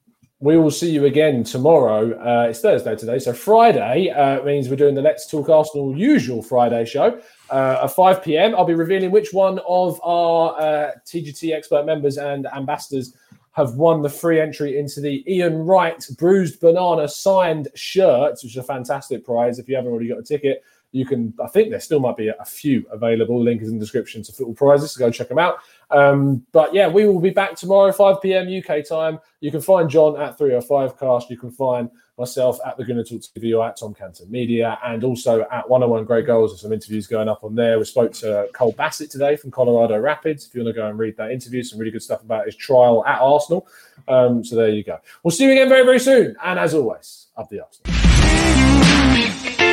we 0.43 0.57
will 0.57 0.71
see 0.71 0.89
you 0.89 1.05
again 1.05 1.41
tomorrow. 1.41 2.11
Uh, 2.19 2.49
it's 2.49 2.59
Thursday 2.59 2.97
today, 2.97 3.17
so 3.17 3.31
Friday 3.31 4.09
uh, 4.09 4.43
means 4.43 4.67
we're 4.67 4.75
doing 4.75 4.93
the 4.93 5.01
Let's 5.01 5.25
Talk 5.25 5.47
Arsenal 5.47 5.97
usual 5.97 6.43
Friday 6.43 6.83
show 6.83 7.17
uh, 7.49 7.79
at 7.83 7.87
5 7.87 8.21
p.m. 8.21 8.53
I'll 8.53 8.65
be 8.65 8.73
revealing 8.73 9.09
which 9.09 9.31
one 9.31 9.59
of 9.65 10.01
our 10.03 10.59
uh, 10.59 10.91
TGT 11.05 11.55
expert 11.55 11.85
members 11.85 12.17
and 12.17 12.45
ambassadors 12.47 13.15
have 13.53 13.75
won 13.75 14.01
the 14.01 14.09
free 14.09 14.41
entry 14.41 14.77
into 14.77 14.99
the 14.99 15.23
Ian 15.33 15.59
Wright 15.59 16.05
Bruised 16.17 16.59
Banana 16.59 17.07
signed 17.07 17.69
shirt, 17.73 18.33
which 18.43 18.51
is 18.51 18.57
a 18.57 18.63
fantastic 18.63 19.23
prize. 19.23 19.59
If 19.59 19.69
you 19.69 19.77
haven't 19.77 19.93
already 19.93 20.09
got 20.09 20.19
a 20.19 20.23
ticket, 20.23 20.61
you 20.93 21.05
can. 21.05 21.33
I 21.43 21.47
think 21.47 21.71
there 21.71 21.79
still 21.79 21.99
might 21.99 22.15
be 22.15 22.29
a 22.29 22.45
few 22.45 22.85
available. 22.91 23.43
Link 23.43 23.61
is 23.61 23.69
in 23.69 23.79
the 23.79 23.83
description 23.83 24.21
to 24.23 24.31
football 24.31 24.53
prizes, 24.53 24.91
so 24.91 24.99
go 24.99 25.11
check 25.11 25.27
them 25.27 25.39
out. 25.39 25.57
Um, 25.89 26.45
but 26.51 26.73
yeah, 26.73 26.87
we 26.87 27.05
will 27.05 27.19
be 27.19 27.31
back 27.31 27.55
tomorrow, 27.55 27.91
5 27.91 28.21
p.m. 28.21 28.47
UK 28.47 28.85
time. 28.85 29.19
You 29.41 29.51
can 29.51 29.59
find 29.59 29.89
John 29.89 30.19
at 30.21 30.37
305 30.37 30.97
Cast. 30.97 31.31
You 31.31 31.37
can 31.37 31.51
find 31.51 31.89
myself 32.17 32.59
at 32.63 32.77
the 32.77 32.83
Gooner 32.83 33.07
Talk 33.07 33.21
TV 33.21 33.57
or 33.57 33.67
at 33.67 33.75
Tom 33.75 33.95
Canton 33.95 34.29
Media, 34.29 34.77
and 34.85 35.03
also 35.03 35.41
at 35.51 35.67
101 35.67 36.05
Great 36.05 36.27
Goals. 36.27 36.51
There's 36.51 36.61
some 36.61 36.71
interviews 36.71 37.07
going 37.07 37.27
up 37.27 37.43
on 37.43 37.55
there. 37.55 37.79
We 37.79 37.85
spoke 37.85 38.13
to 38.13 38.47
Cole 38.53 38.73
Bassett 38.73 39.09
today 39.09 39.35
from 39.35 39.49
Colorado 39.49 39.97
Rapids. 39.97 40.47
If 40.47 40.53
you 40.53 40.63
want 40.63 40.75
to 40.75 40.79
go 40.79 40.87
and 40.87 40.99
read 40.99 41.17
that 41.17 41.31
interview, 41.31 41.63
some 41.63 41.79
really 41.79 41.91
good 41.91 42.03
stuff 42.03 42.21
about 42.21 42.45
his 42.45 42.55
trial 42.55 43.03
at 43.07 43.19
Arsenal. 43.19 43.67
Um, 44.07 44.43
so 44.43 44.55
there 44.55 44.69
you 44.69 44.83
go. 44.83 44.99
We'll 45.23 45.31
see 45.31 45.45
you 45.45 45.51
again 45.51 45.69
very, 45.69 45.83
very 45.83 45.99
soon. 45.99 46.35
And 46.43 46.59
as 46.59 46.75
always, 46.75 47.27
up 47.35 47.49
the 47.49 47.63
Arsenal. 47.63 49.72